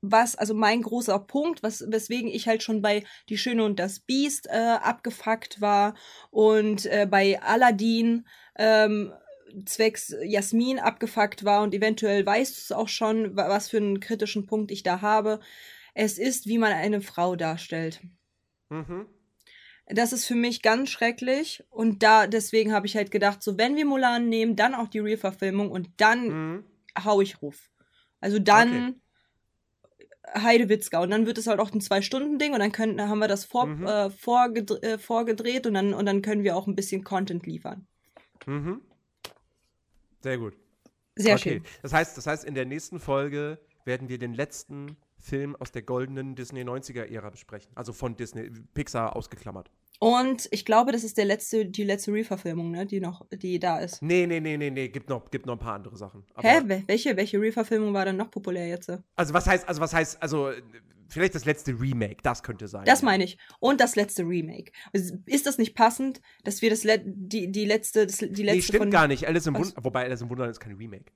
was, 0.01 0.37
also 0.37 0.55
mein 0.55 0.83
großer 0.83 1.19
Punkt, 1.19 1.63
was, 1.63 1.85
weswegen 1.89 2.31
ich 2.31 2.47
halt 2.49 2.63
schon 2.63 2.81
bei 2.81 3.05
Die 3.29 3.37
Schöne 3.37 3.65
und 3.65 3.79
das 3.79 4.01
Biest 4.01 4.47
äh, 4.47 4.77
abgefuckt 4.81 5.61
war 5.61 5.95
und 6.31 6.87
äh, 6.87 7.07
bei 7.11 7.43
Aladdin 7.43 8.27
ähm, 8.57 9.13
zwecks 9.65 10.15
Jasmin 10.23 10.79
abgefuckt 10.79 11.45
war 11.45 11.63
und 11.63 11.75
eventuell 11.75 12.25
weißt 12.25 12.57
du 12.57 12.61
es 12.61 12.73
auch 12.73 12.89
schon, 12.89 13.37
was 13.37 13.69
für 13.69 13.79
einen 13.79 14.01
kritischen 14.01 14.47
Punkt 14.47 14.71
ich 14.71 14.83
da 14.83 15.01
habe. 15.01 15.41
Es 15.95 16.19
ist, 16.19 16.47
wie 16.47 16.59
man 16.59 16.73
eine 16.73 17.01
Frau 17.01 17.37
darstellt. 17.37 18.01
Mhm. 18.69 19.07
Das 19.89 20.13
ist 20.13 20.27
für 20.27 20.35
mich 20.35 20.63
ganz 20.63 20.91
schrecklich 20.91 21.65
und 21.71 22.03
da 22.03 22.27
deswegen 22.27 22.73
habe 22.73 22.87
ich 22.87 22.97
halt 22.97 23.11
gedacht, 23.11 23.43
so 23.43 23.57
wenn 23.57 23.77
wir 23.77 23.87
Mulan 23.87 24.29
nehmen, 24.29 24.57
dann 24.57 24.75
auch 24.75 24.89
die 24.89 24.99
Real-Verfilmung 24.99 25.71
und 25.71 25.89
dann 25.99 26.29
mhm. 26.29 26.65
hau 27.05 27.21
ich 27.21 27.41
Ruf. 27.41 27.71
Also 28.21 28.41
dann 28.41 28.89
okay. 28.89 28.95
Heidewitzka 30.43 31.01
und 31.01 31.11
dann 31.11 31.27
wird 31.27 31.39
es 31.39 31.47
halt 31.47 31.61
auch 31.61 31.73
ein 31.73 31.81
Zwei-Stunden-Ding 31.81 32.53
und 32.53 32.59
dann 32.59 32.73
können, 32.73 33.01
haben 33.01 33.21
wir 33.21 33.29
das 33.29 33.45
vor, 33.45 33.67
mhm. 33.67 33.87
äh, 33.87 34.11
vorgedreht, 34.11 34.83
äh, 34.83 34.99
vorgedreht 34.99 35.67
und 35.69 35.75
dann, 35.75 35.95
und 35.95 36.07
dann 36.07 36.21
können 36.21 36.43
wir 36.43 36.57
auch 36.57 36.67
ein 36.67 36.75
bisschen 36.75 37.05
Content 37.05 37.47
liefern. 37.47 37.87
Mhm. 38.45 38.83
Sehr 40.23 40.39
gut. 40.39 40.57
Sehr 41.17 41.35
okay. 41.35 41.51
schön. 41.55 41.65
Das 41.83 41.93
heißt, 41.93 42.17
das 42.17 42.27
heißt, 42.27 42.45
in 42.45 42.55
der 42.55 42.67
nächsten 42.67 43.01
Folge 43.01 43.59
werden 43.85 44.09
wir 44.09 44.19
den 44.19 44.35
letzten 44.35 44.97
Film 45.19 45.57
aus 45.57 45.73
der 45.73 45.83
goldenen 45.83 46.35
Disney 46.35 46.63
90er-Ära 46.63 47.31
besprechen. 47.31 47.73
Also 47.75 47.93
von 47.93 48.17
Disney, 48.17 48.51
Pixar 48.75 49.17
ausgeklammert. 49.17 49.71
Und 49.99 50.49
ich 50.51 50.67
glaube, 50.67 50.93
das 50.93 51.05
ist 51.05 51.17
der 51.17 51.25
letzte, 51.25 51.65
die 51.65 51.85
letzte 51.85 52.13
Re-Verfilmung, 52.13 52.71
ne, 52.71 52.85
die 52.85 53.01
noch, 53.01 53.27
die 53.33 53.59
da 53.59 53.79
ist. 53.79 54.03
Nee, 54.03 54.27
nee, 54.27 54.41
nee, 54.41 54.59
nee, 54.59 54.71
nee, 54.71 54.89
gibt 54.89 55.09
noch, 55.09 55.31
gibt 55.31 55.47
noch 55.47 55.55
ein 55.55 55.59
paar 55.59 55.75
andere 55.75 55.97
Sachen. 55.97 56.25
Aber 56.35 56.47
Hä? 56.47 56.83
Welche, 56.87 57.17
welche 57.17 57.41
Re-Verfilmung 57.41 57.95
war 57.95 58.05
denn 58.05 58.17
noch 58.17 58.31
populär 58.31 58.67
jetzt? 58.67 58.93
Also 59.15 59.33
was 59.33 59.47
heißt, 59.47 59.67
also 59.67 59.81
was 59.81 59.95
heißt, 59.95 60.23
also 60.23 60.51
vielleicht 61.09 61.35
das 61.35 61.45
letzte 61.45 61.81
Remake, 61.81 62.19
das 62.23 62.43
könnte 62.43 62.69
sein. 62.69 62.85
Das 62.85 63.03
meine 63.03 63.25
ich. 63.25 63.39
Und 63.61 63.81
das 63.81 63.97
letzte 63.97 64.25
Remake. 64.25 64.73
Ist 64.93 65.47
das 65.47 65.59
nicht 65.59 65.75
passend, 65.75 66.21
dass 66.45 66.63
wir 66.63 66.71
das 66.71 66.85
Le 66.85 67.03
die, 67.05 67.51
die 67.51 67.65
letzte, 67.65 68.07
das, 68.07 68.19
die 68.19 68.25
letzte 68.27 68.43
Nee, 68.43 68.63
stimmt 68.63 68.79
von, 68.79 68.91
gar 68.91 69.09
nicht. 69.09 69.27
Alice 69.27 69.47
im 69.47 69.57
Wund 69.57 69.75
wobei 69.81 70.05
Alice 70.05 70.23
im 70.23 70.31
Wunderland 70.31 70.53
ist 70.53 70.61
kein 70.61 70.75
Remake. 70.77 71.13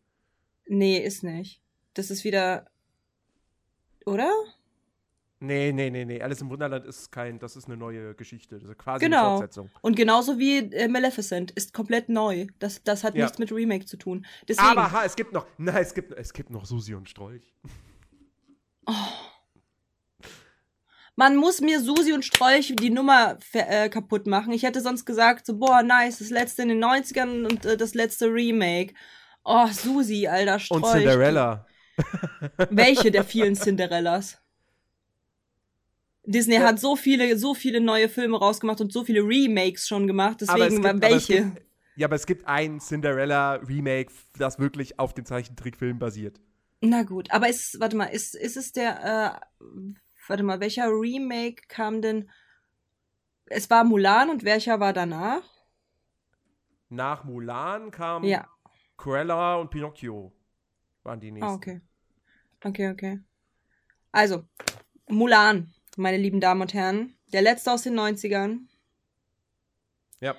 Nee, 0.67 0.99
ist 0.99 1.25
nicht. 1.25 1.63
Das 1.95 2.11
ist 2.11 2.25
wieder. 2.25 2.71
Oder? 4.07 4.33
Nee, 5.43 5.73
nee, 5.73 5.89
nee, 5.89 6.05
nee. 6.05 6.21
Alice 6.21 6.43
im 6.43 6.51
Wunderland 6.51 6.85
ist 6.85 7.11
kein, 7.11 7.39
das 7.39 7.57
ist 7.57 7.67
eine 7.67 7.79
neue 7.79 8.15
Geschichte. 8.15 8.59
Das 8.59 8.69
ist 8.69 8.79
quasi 8.79 9.07
genau. 9.07 9.17
eine 9.17 9.39
Fortsetzung. 9.39 9.71
Und 9.81 9.97
genauso 9.97 10.39
wie 10.39 10.59
äh, 10.59 10.87
Maleficent 10.87 11.51
ist 11.53 11.73
komplett 11.73 12.11
neu. 12.11 12.47
Das, 12.59 12.83
das 12.85 13.05
hat 13.05 13.15
ja. 13.15 13.25
nichts 13.25 13.39
mit 13.39 13.51
Remake 13.51 13.87
zu 13.87 13.97
tun. 13.97 14.27
Deswegen, 14.47 14.69
Aber 14.69 14.93
ha, 14.93 15.05
es 15.05 15.17
gibt 15.17 15.33
noch, 15.33 15.47
nein, 15.57 15.83
es 15.83 15.95
gibt, 15.95 16.13
es 16.13 16.35
gibt 16.35 16.51
noch 16.51 16.67
Susi 16.67 16.95
und 16.95 17.09
Strolch. 17.09 17.55
Oh. 18.87 18.93
Man 21.17 21.37
muss 21.37 21.61
mir 21.61 21.81
Susi 21.81 22.13
und 22.13 22.25
Strolch 22.25 22.75
die 22.77 22.91
Nummer 22.91 23.39
äh, 23.53 23.89
kaputt 23.89 24.27
machen. 24.27 24.53
Ich 24.53 24.63
hätte 24.63 24.81
sonst 24.81 25.05
gesagt, 25.05 25.47
so, 25.47 25.59
boah, 25.59 25.83
nice, 25.83 26.19
das 26.19 26.31
letzte 26.31 26.63
in 26.63 26.69
den 26.69 26.85
90ern 26.85 27.47
und 27.47 27.65
äh, 27.65 27.77
das 27.77 27.95
letzte 27.95 28.27
Remake. 28.27 28.95
Oh, 29.45 29.67
Susi, 29.67 30.27
alter 30.27 30.59
Strolch. 30.59 30.83
Und 30.83 30.91
Cinderella. 30.93 31.67
Welche 32.71 33.11
der 33.11 33.25
vielen 33.25 33.55
Cinderellas? 33.55 34.39
Disney 36.25 36.57
ja. 36.57 36.63
hat 36.63 36.79
so 36.79 36.97
viele, 36.97 37.37
so 37.37 37.55
viele 37.55 37.81
neue 37.81 38.09
Filme 38.09 38.39
rausgemacht 38.39 38.81
und 38.81 38.93
so 38.93 39.05
viele 39.05 39.21
Remakes 39.21 39.89
schon 39.89 40.07
gemacht, 40.07 40.41
deswegen 40.41 40.83
gibt, 40.83 41.03
welche? 41.03 41.45
Gibt, 41.45 41.63
ja, 41.97 42.07
aber 42.07 42.17
es 42.17 42.27
gibt 42.27 42.47
ein 42.47 42.81
Cinderella-Remake, 42.81 44.13
das 44.39 44.59
wirklich 44.59 44.99
auf 44.99 45.15
dem 45.15 45.25
Zeichentrickfilm 45.25 45.99
basiert. 45.99 46.41
Na 46.83 47.03
gut, 47.03 47.31
aber 47.31 47.49
ist, 47.49 47.79
warte 47.81 47.97
mal, 47.97 48.07
ist, 48.07 48.35
ist 48.35 48.57
es 48.57 48.73
der, 48.73 49.41
äh, 49.61 49.65
warte 50.31 50.43
mal, 50.43 50.61
welcher 50.61 50.87
Remake 50.87 51.63
kam 51.69 52.01
denn? 52.01 52.31
Es 53.47 53.69
war 53.69 53.85
Mulan 53.85 54.31
und 54.31 54.45
welcher 54.45 54.81
war 54.81 54.93
danach? 54.93 55.43
Nach 56.89 57.25
Mulan 57.25 57.91
kam 57.91 58.25
ja. 58.25 58.49
Cruella 58.97 59.57
und 59.57 59.71
Pinocchio. 59.71 60.33
Waren 61.03 61.21
die 61.21 61.33
nächsten. 61.33 61.51
Ah, 61.51 61.55
okay. 61.55 61.81
Okay, 62.63 62.91
okay. 62.91 63.21
Also, 64.13 64.45
Mulan 65.09 65.73
meine 65.97 66.17
lieben 66.17 66.41
Damen 66.41 66.63
und 66.63 66.75
Herren. 66.75 67.15
Der 67.33 67.43
letzte 67.43 67.73
aus 67.73 67.83
den 67.83 67.99
90ern. 67.99 68.67
Ja. 70.21 70.37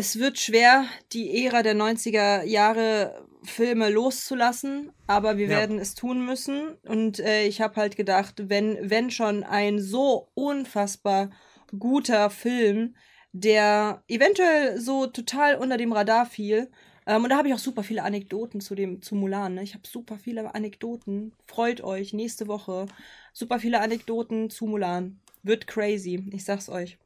Es 0.00 0.20
wird 0.20 0.38
schwer, 0.38 0.84
die 1.12 1.44
Ära 1.44 1.64
der 1.64 1.74
90er 1.74 2.44
Jahre 2.44 3.26
Filme 3.42 3.90
loszulassen, 3.90 4.92
aber 5.08 5.38
wir 5.38 5.46
ja. 5.46 5.56
werden 5.56 5.80
es 5.80 5.96
tun 5.96 6.24
müssen. 6.24 6.76
Und 6.86 7.18
äh, 7.18 7.48
ich 7.48 7.60
habe 7.60 7.74
halt 7.74 7.96
gedacht, 7.96 8.48
wenn, 8.48 8.78
wenn 8.80 9.10
schon 9.10 9.42
ein 9.42 9.80
so 9.80 10.28
unfassbar 10.34 11.30
guter 11.76 12.30
Film, 12.30 12.94
der 13.32 14.04
eventuell 14.06 14.80
so 14.80 15.08
total 15.08 15.56
unter 15.56 15.76
dem 15.76 15.92
Radar 15.92 16.26
fiel, 16.26 16.70
ähm, 17.04 17.24
und 17.24 17.30
da 17.30 17.36
habe 17.36 17.48
ich 17.48 17.54
auch 17.54 17.58
super 17.58 17.82
viele 17.82 18.04
Anekdoten 18.04 18.60
zu 18.60 18.76
dem 18.76 19.02
zu 19.02 19.16
Mulan. 19.16 19.54
Ne? 19.54 19.64
Ich 19.64 19.74
habe 19.74 19.82
super 19.84 20.16
viele 20.16 20.54
Anekdoten. 20.54 21.32
Freut 21.48 21.80
euch 21.80 22.12
nächste 22.12 22.46
Woche. 22.46 22.86
Super 23.32 23.58
viele 23.58 23.80
Anekdoten 23.80 24.48
zu 24.48 24.66
Mulan. 24.66 25.18
Wird 25.42 25.66
crazy. 25.66 26.24
Ich 26.30 26.44
sag's 26.44 26.68
euch. 26.68 26.98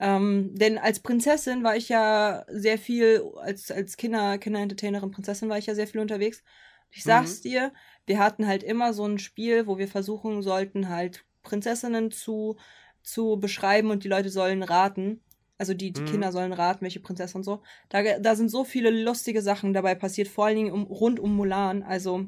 Ähm, 0.00 0.54
denn 0.54 0.78
als 0.78 1.00
Prinzessin 1.00 1.62
war 1.62 1.76
ich 1.76 1.90
ja 1.90 2.44
sehr 2.48 2.78
viel, 2.78 3.22
als, 3.36 3.70
als 3.70 3.98
Kinder, 3.98 4.38
Kinderentertainerin, 4.38 5.10
Prinzessin 5.10 5.50
war 5.50 5.58
ich 5.58 5.66
ja 5.66 5.74
sehr 5.74 5.86
viel 5.86 6.00
unterwegs. 6.00 6.42
Ich 6.90 7.04
sag's 7.04 7.38
mhm. 7.38 7.48
dir, 7.48 7.72
wir 8.06 8.18
hatten 8.18 8.46
halt 8.46 8.62
immer 8.62 8.94
so 8.94 9.04
ein 9.04 9.18
Spiel, 9.18 9.66
wo 9.66 9.76
wir 9.76 9.88
versuchen 9.88 10.42
sollten, 10.42 10.88
halt 10.88 11.26
Prinzessinnen 11.42 12.10
zu, 12.10 12.56
zu 13.02 13.38
beschreiben 13.38 13.90
und 13.90 14.02
die 14.02 14.08
Leute 14.08 14.30
sollen 14.30 14.62
raten. 14.62 15.20
Also 15.58 15.74
die, 15.74 15.92
die 15.92 16.00
mhm. 16.00 16.06
Kinder 16.06 16.32
sollen 16.32 16.54
raten, 16.54 16.80
welche 16.80 17.00
Prinzessin 17.00 17.40
und 17.40 17.44
so. 17.44 17.62
Da, 17.90 18.18
da 18.18 18.34
sind 18.34 18.48
so 18.48 18.64
viele 18.64 18.88
lustige 18.88 19.42
Sachen 19.42 19.74
dabei 19.74 19.94
passiert, 19.94 20.28
vor 20.28 20.46
allen 20.46 20.56
Dingen 20.56 20.72
um, 20.72 20.84
rund 20.84 21.20
um 21.20 21.36
Mulan. 21.36 21.82
Also, 21.82 22.24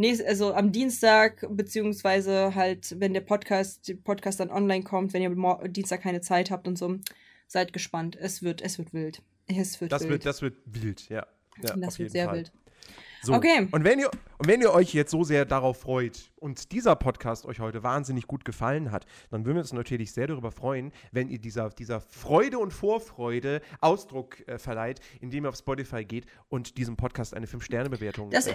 nächst, 0.00 0.24
also 0.24 0.54
am 0.54 0.72
Dienstag, 0.72 1.46
beziehungsweise 1.50 2.54
halt, 2.54 2.96
wenn 2.98 3.14
der 3.14 3.20
Podcast, 3.20 3.86
der 3.88 3.94
Podcast 3.94 4.40
dann 4.40 4.50
online 4.50 4.82
kommt, 4.82 5.12
wenn 5.12 5.22
ihr 5.22 5.68
Dienstag 5.68 6.02
keine 6.02 6.20
Zeit 6.20 6.50
habt 6.50 6.66
und 6.66 6.76
so, 6.76 6.98
seid 7.46 7.72
gespannt. 7.72 8.16
Es 8.20 8.42
wird, 8.42 8.62
es 8.62 8.78
wird 8.78 8.92
wild. 8.92 9.22
Es 9.46 9.80
wird 9.80 9.92
das 9.92 10.02
wild. 10.02 10.10
Wird, 10.10 10.26
das 10.26 10.42
wird 10.42 10.56
wild, 10.64 11.08
ja. 11.08 11.26
ja 11.62 11.76
das 11.76 11.98
wird 11.98 12.10
sehr 12.10 12.26
Fall. 12.26 12.36
wild. 12.36 12.52
So. 13.22 13.34
Okay. 13.34 13.68
Und 13.70 13.84
wenn 13.84 13.98
ihr 13.98 14.10
Und 14.40 14.48
wenn 14.48 14.62
ihr 14.62 14.72
euch 14.72 14.94
jetzt 14.94 15.10
so 15.10 15.22
sehr 15.22 15.44
darauf 15.44 15.80
freut 15.80 16.30
und 16.36 16.72
dieser 16.72 16.96
Podcast 16.96 17.44
euch 17.44 17.60
heute 17.60 17.82
wahnsinnig 17.82 18.26
gut 18.26 18.46
gefallen 18.46 18.90
hat, 18.90 19.04
dann 19.30 19.44
würden 19.44 19.56
wir 19.56 19.60
uns 19.60 19.74
natürlich 19.74 20.12
sehr 20.12 20.28
darüber 20.28 20.50
freuen, 20.50 20.92
wenn 21.12 21.28
ihr 21.28 21.38
dieser, 21.38 21.68
dieser 21.68 22.00
Freude 22.00 22.58
und 22.58 22.72
Vorfreude 22.72 23.60
Ausdruck 23.82 24.48
äh, 24.48 24.56
verleiht, 24.56 25.00
indem 25.20 25.44
ihr 25.44 25.50
auf 25.50 25.56
Spotify 25.56 26.06
geht 26.06 26.24
und 26.48 26.78
diesem 26.78 26.96
Podcast 26.96 27.34
eine 27.34 27.44
5-Sterne-Bewertung 27.44 28.30
Das, 28.30 28.46
äh, 28.46 28.54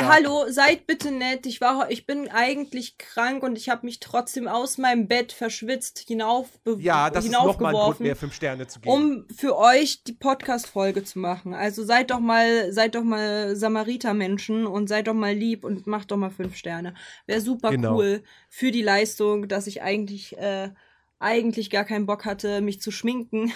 hallo, 0.00 0.46
seid 0.48 0.88
bitte 0.88 1.12
nett. 1.12 1.46
Ich 1.46 1.60
war, 1.60 1.92
ich 1.92 2.06
bin 2.06 2.28
eigentlich 2.28 2.98
krank 2.98 3.44
und 3.44 3.56
ich 3.56 3.68
habe 3.68 3.86
mich 3.86 4.00
trotzdem 4.00 4.48
aus 4.48 4.78
meinem 4.78 5.06
Bett 5.06 5.30
verschwitzt 5.30 6.00
hinauf 6.00 6.48
ja, 6.78 7.08
das 7.08 7.26
ist 7.26 7.30
nochmal 7.30 7.76
ein 7.76 7.80
Grund 7.80 8.00
mehr, 8.00 8.16
5 8.16 8.34
Sterne 8.34 8.66
zu 8.66 8.80
geben. 8.80 8.92
um 8.92 9.26
für 9.32 9.56
euch 9.56 10.02
die 10.02 10.12
Podcast-Folge 10.12 11.04
zu 11.04 11.20
machen. 11.20 11.54
Also 11.54 11.84
seid 11.84 12.10
doch 12.10 12.18
mal, 12.18 12.72
seid 12.72 12.96
doch 12.96 13.04
mal 13.04 13.54
Samariter-Menschen 13.54 14.66
und 14.66 14.88
seid 14.88 15.06
doch 15.06 15.14
mal 15.14 15.19
lieb 15.28 15.64
und 15.64 15.86
macht 15.86 16.10
doch 16.10 16.16
mal 16.16 16.30
fünf 16.30 16.56
Sterne. 16.56 16.94
Wäre 17.26 17.40
super 17.40 17.70
Genau. 17.70 17.96
cool 17.96 18.22
für 18.48 18.70
die 18.70 18.82
Leistung, 18.82 19.48
dass 19.48 19.66
ich 19.66 19.82
eigentlich, 19.82 20.36
äh, 20.38 20.70
eigentlich 21.18 21.70
gar 21.70 21.84
keinen 21.84 22.06
Bock 22.06 22.24
hatte, 22.24 22.60
mich 22.60 22.80
zu 22.80 22.90
schminken. 22.90 23.52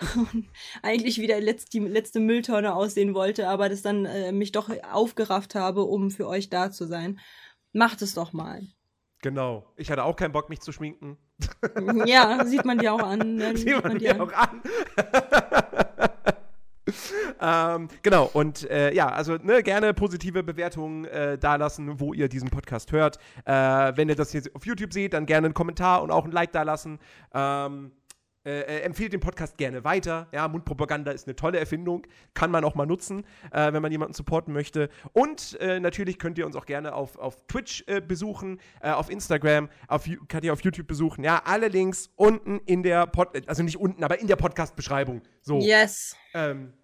Und 0.16 0.46
eigentlich 0.82 1.20
wieder 1.20 1.40
letzt, 1.40 1.72
die 1.72 1.80
letzte 1.80 2.20
Mülltonne 2.20 2.74
aussehen 2.76 3.12
wollte, 3.14 3.48
aber 3.48 3.68
das 3.68 3.82
dann 3.82 4.04
äh, 4.04 4.30
mich 4.30 4.52
doch 4.52 4.70
aufgerafft 4.92 5.54
habe, 5.56 5.82
um 5.82 6.10
für 6.12 6.28
euch 6.28 6.48
da 6.48 6.70
zu 6.70 6.86
sein. 6.86 7.18
Macht 7.72 8.02
es 8.02 8.14
doch 8.14 8.32
mal. 8.32 8.62
Genau. 9.22 9.72
Ich 9.76 9.90
hatte 9.90 10.04
auch 10.04 10.14
keinen 10.16 10.32
Bock, 10.32 10.48
mich 10.48 10.60
zu 10.60 10.70
schminken. 10.70 11.16
Ja, 12.04 12.44
sieht 12.44 12.64
man 12.64 12.78
dir 12.78 12.92
auch 12.92 13.02
an. 13.02 13.36
Ne? 13.36 13.56
Sieht 13.56 13.82
man 13.82 13.98
dir 13.98 14.22
auch 14.22 14.32
an. 14.32 14.62
ähm, 17.40 17.88
genau, 18.02 18.30
und 18.32 18.68
äh, 18.70 18.92
ja, 18.94 19.08
also 19.08 19.36
ne, 19.36 19.62
gerne 19.62 19.94
positive 19.94 20.42
Bewertungen 20.42 21.04
äh, 21.06 21.38
dalassen, 21.38 22.00
wo 22.00 22.14
ihr 22.14 22.28
diesen 22.28 22.50
Podcast 22.50 22.92
hört. 22.92 23.18
Äh, 23.44 23.52
wenn 23.52 24.08
ihr 24.08 24.16
das 24.16 24.32
hier 24.32 24.42
auf 24.54 24.66
YouTube 24.66 24.92
seht, 24.92 25.14
dann 25.14 25.26
gerne 25.26 25.46
einen 25.46 25.54
Kommentar 25.54 26.02
und 26.02 26.10
auch 26.10 26.24
ein 26.24 26.32
Like 26.32 26.52
dalassen. 26.52 26.98
Ähm, 27.32 27.92
äh, 28.46 28.60
äh, 28.60 28.80
empfehlt 28.80 29.12
den 29.14 29.20
Podcast 29.20 29.56
gerne 29.56 29.84
weiter. 29.84 30.28
Ja, 30.30 30.46
Mundpropaganda 30.48 31.12
ist 31.12 31.26
eine 31.26 31.34
tolle 31.34 31.58
Erfindung. 31.58 32.06
Kann 32.34 32.50
man 32.50 32.62
auch 32.64 32.74
mal 32.74 32.84
nutzen, 32.84 33.24
äh, 33.50 33.72
wenn 33.72 33.80
man 33.80 33.90
jemanden 33.90 34.12
supporten 34.12 34.52
möchte. 34.52 34.90
Und 35.14 35.58
äh, 35.60 35.80
natürlich 35.80 36.18
könnt 36.18 36.36
ihr 36.36 36.44
uns 36.44 36.54
auch 36.54 36.66
gerne 36.66 36.94
auf, 36.94 37.16
auf 37.16 37.46
Twitch 37.46 37.84
äh, 37.86 38.02
besuchen, 38.02 38.60
äh, 38.82 38.90
auf 38.90 39.08
Instagram, 39.08 39.70
auf, 39.88 40.06
könnt 40.28 40.44
ihr 40.44 40.52
auf 40.52 40.60
YouTube 40.60 40.86
besuchen. 40.86 41.24
Ja, 41.24 41.42
alle 41.46 41.68
Links 41.68 42.10
unten 42.16 42.60
in 42.66 42.82
der 42.82 43.06
Pod 43.06 43.28
also 43.48 43.62
nicht 43.62 43.78
unten, 43.78 44.04
aber 44.04 44.20
in 44.20 44.26
der 44.26 44.36
Podcast-Beschreibung. 44.36 45.22
So. 45.40 45.60
Yes. 45.60 46.14
Ähm, 46.34 46.74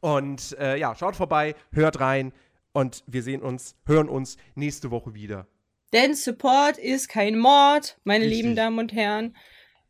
und 0.00 0.56
äh, 0.58 0.78
ja, 0.78 0.94
schaut 0.94 1.16
vorbei, 1.16 1.54
hört 1.72 2.00
rein 2.00 2.32
und 2.72 3.02
wir 3.06 3.22
sehen 3.22 3.42
uns, 3.42 3.76
hören 3.86 4.08
uns 4.08 4.36
nächste 4.54 4.90
Woche 4.90 5.14
wieder. 5.14 5.46
Denn 5.92 6.14
Support 6.14 6.78
ist 6.78 7.08
kein 7.08 7.38
Mord, 7.38 7.98
meine 8.04 8.24
Richtig. 8.24 8.42
lieben 8.42 8.56
Damen 8.56 8.78
und 8.78 8.92
Herren. 8.92 9.36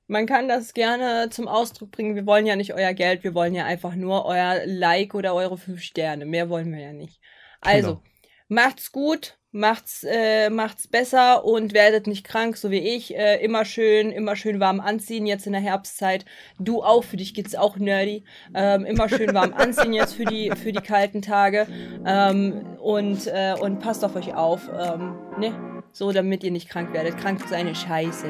Man 0.09 0.27
kann 0.27 0.47
das 0.47 0.73
gerne 0.73 1.31
zum 1.31 1.49
Ausdruck 1.49 1.91
bringen. 1.91 2.15
Wir 2.15 2.27
wollen 2.27 2.47
ja 2.47 2.55
nicht 2.55 2.75
euer 2.75 2.93
Geld, 2.95 3.25
wir 3.25 3.35
wollen 3.35 3.55
ja 3.55 3.65
einfach 3.65 3.97
nur 3.97 4.25
euer 4.25 4.65
Like 4.67 5.15
oder 5.15 5.35
eure 5.35 5.59
fünf 5.59 5.83
Sterne. 5.83 6.27
Mehr 6.27 6.49
wollen 6.49 6.73
wir 6.73 6.81
ja 6.81 6.93
nicht. 6.93 7.21
Also, 7.61 7.97
Genau. 7.97 8.03
Macht's 8.49 8.93
gut, 8.93 9.37
macht's, 9.53 10.05
äh, 10.09 10.51
macht's 10.51 10.87
besser 10.87 11.45
und 11.45 11.73
werdet 11.73 12.07
nicht 12.07 12.25
krank, 12.25 12.57
so 12.57 12.71
wie 12.71 12.79
ich. 12.79 13.17
Äh, 13.17 13.43
immer 13.43 13.65
schön, 13.65 14.11
immer 14.11 14.37
schön 14.37 14.61
warm 14.61 14.81
anziehen 14.81 15.27
jetzt 15.27 15.47
in 15.47 15.53
der 15.53 15.63
Herbstzeit. 15.63 16.25
Du 16.59 16.83
auch, 16.83 17.05
für 17.05 17.17
dich 17.17 17.35
geht's 17.35 17.55
auch 17.55 17.77
nerdy. 17.77 18.25
Ähm, 18.55 18.85
immer 18.85 19.09
schön 19.09 19.35
warm 19.35 19.53
anziehen 19.57 19.93
jetzt 19.93 20.15
für 20.15 20.25
die, 20.25 20.51
für 20.51 20.73
die 20.73 20.81
kalten 20.81 21.23
Tage. 21.23 21.67
Ähm, 22.05 22.77
und, 22.81 23.27
äh, 23.27 23.55
und 23.61 23.81
passt 23.81 24.05
auf 24.05 24.15
euch 24.15 24.35
auf. 24.35 24.69
Ähm, 24.69 25.17
ne? 25.39 25.83
So, 25.93 26.13
damit 26.13 26.45
ihr 26.45 26.51
nicht 26.51 26.69
krank 26.69 26.93
werdet. 26.93 27.17
Krank 27.17 27.43
ist 27.45 27.53
eine 27.53 27.75
Scheiße. 27.75 28.27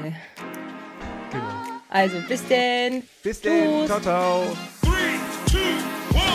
Genau. 1.32 1.44
Also, 1.88 2.18
bis 2.28 2.46
denn. 2.46 3.02
Bis 3.22 3.40
dann. 3.40 3.52
Tschüss. 3.52 3.86
Ciao, 3.86 4.00
ciao. 4.00 4.42
Three, 4.82 5.18
two, 5.50 5.58
one, 6.14 6.25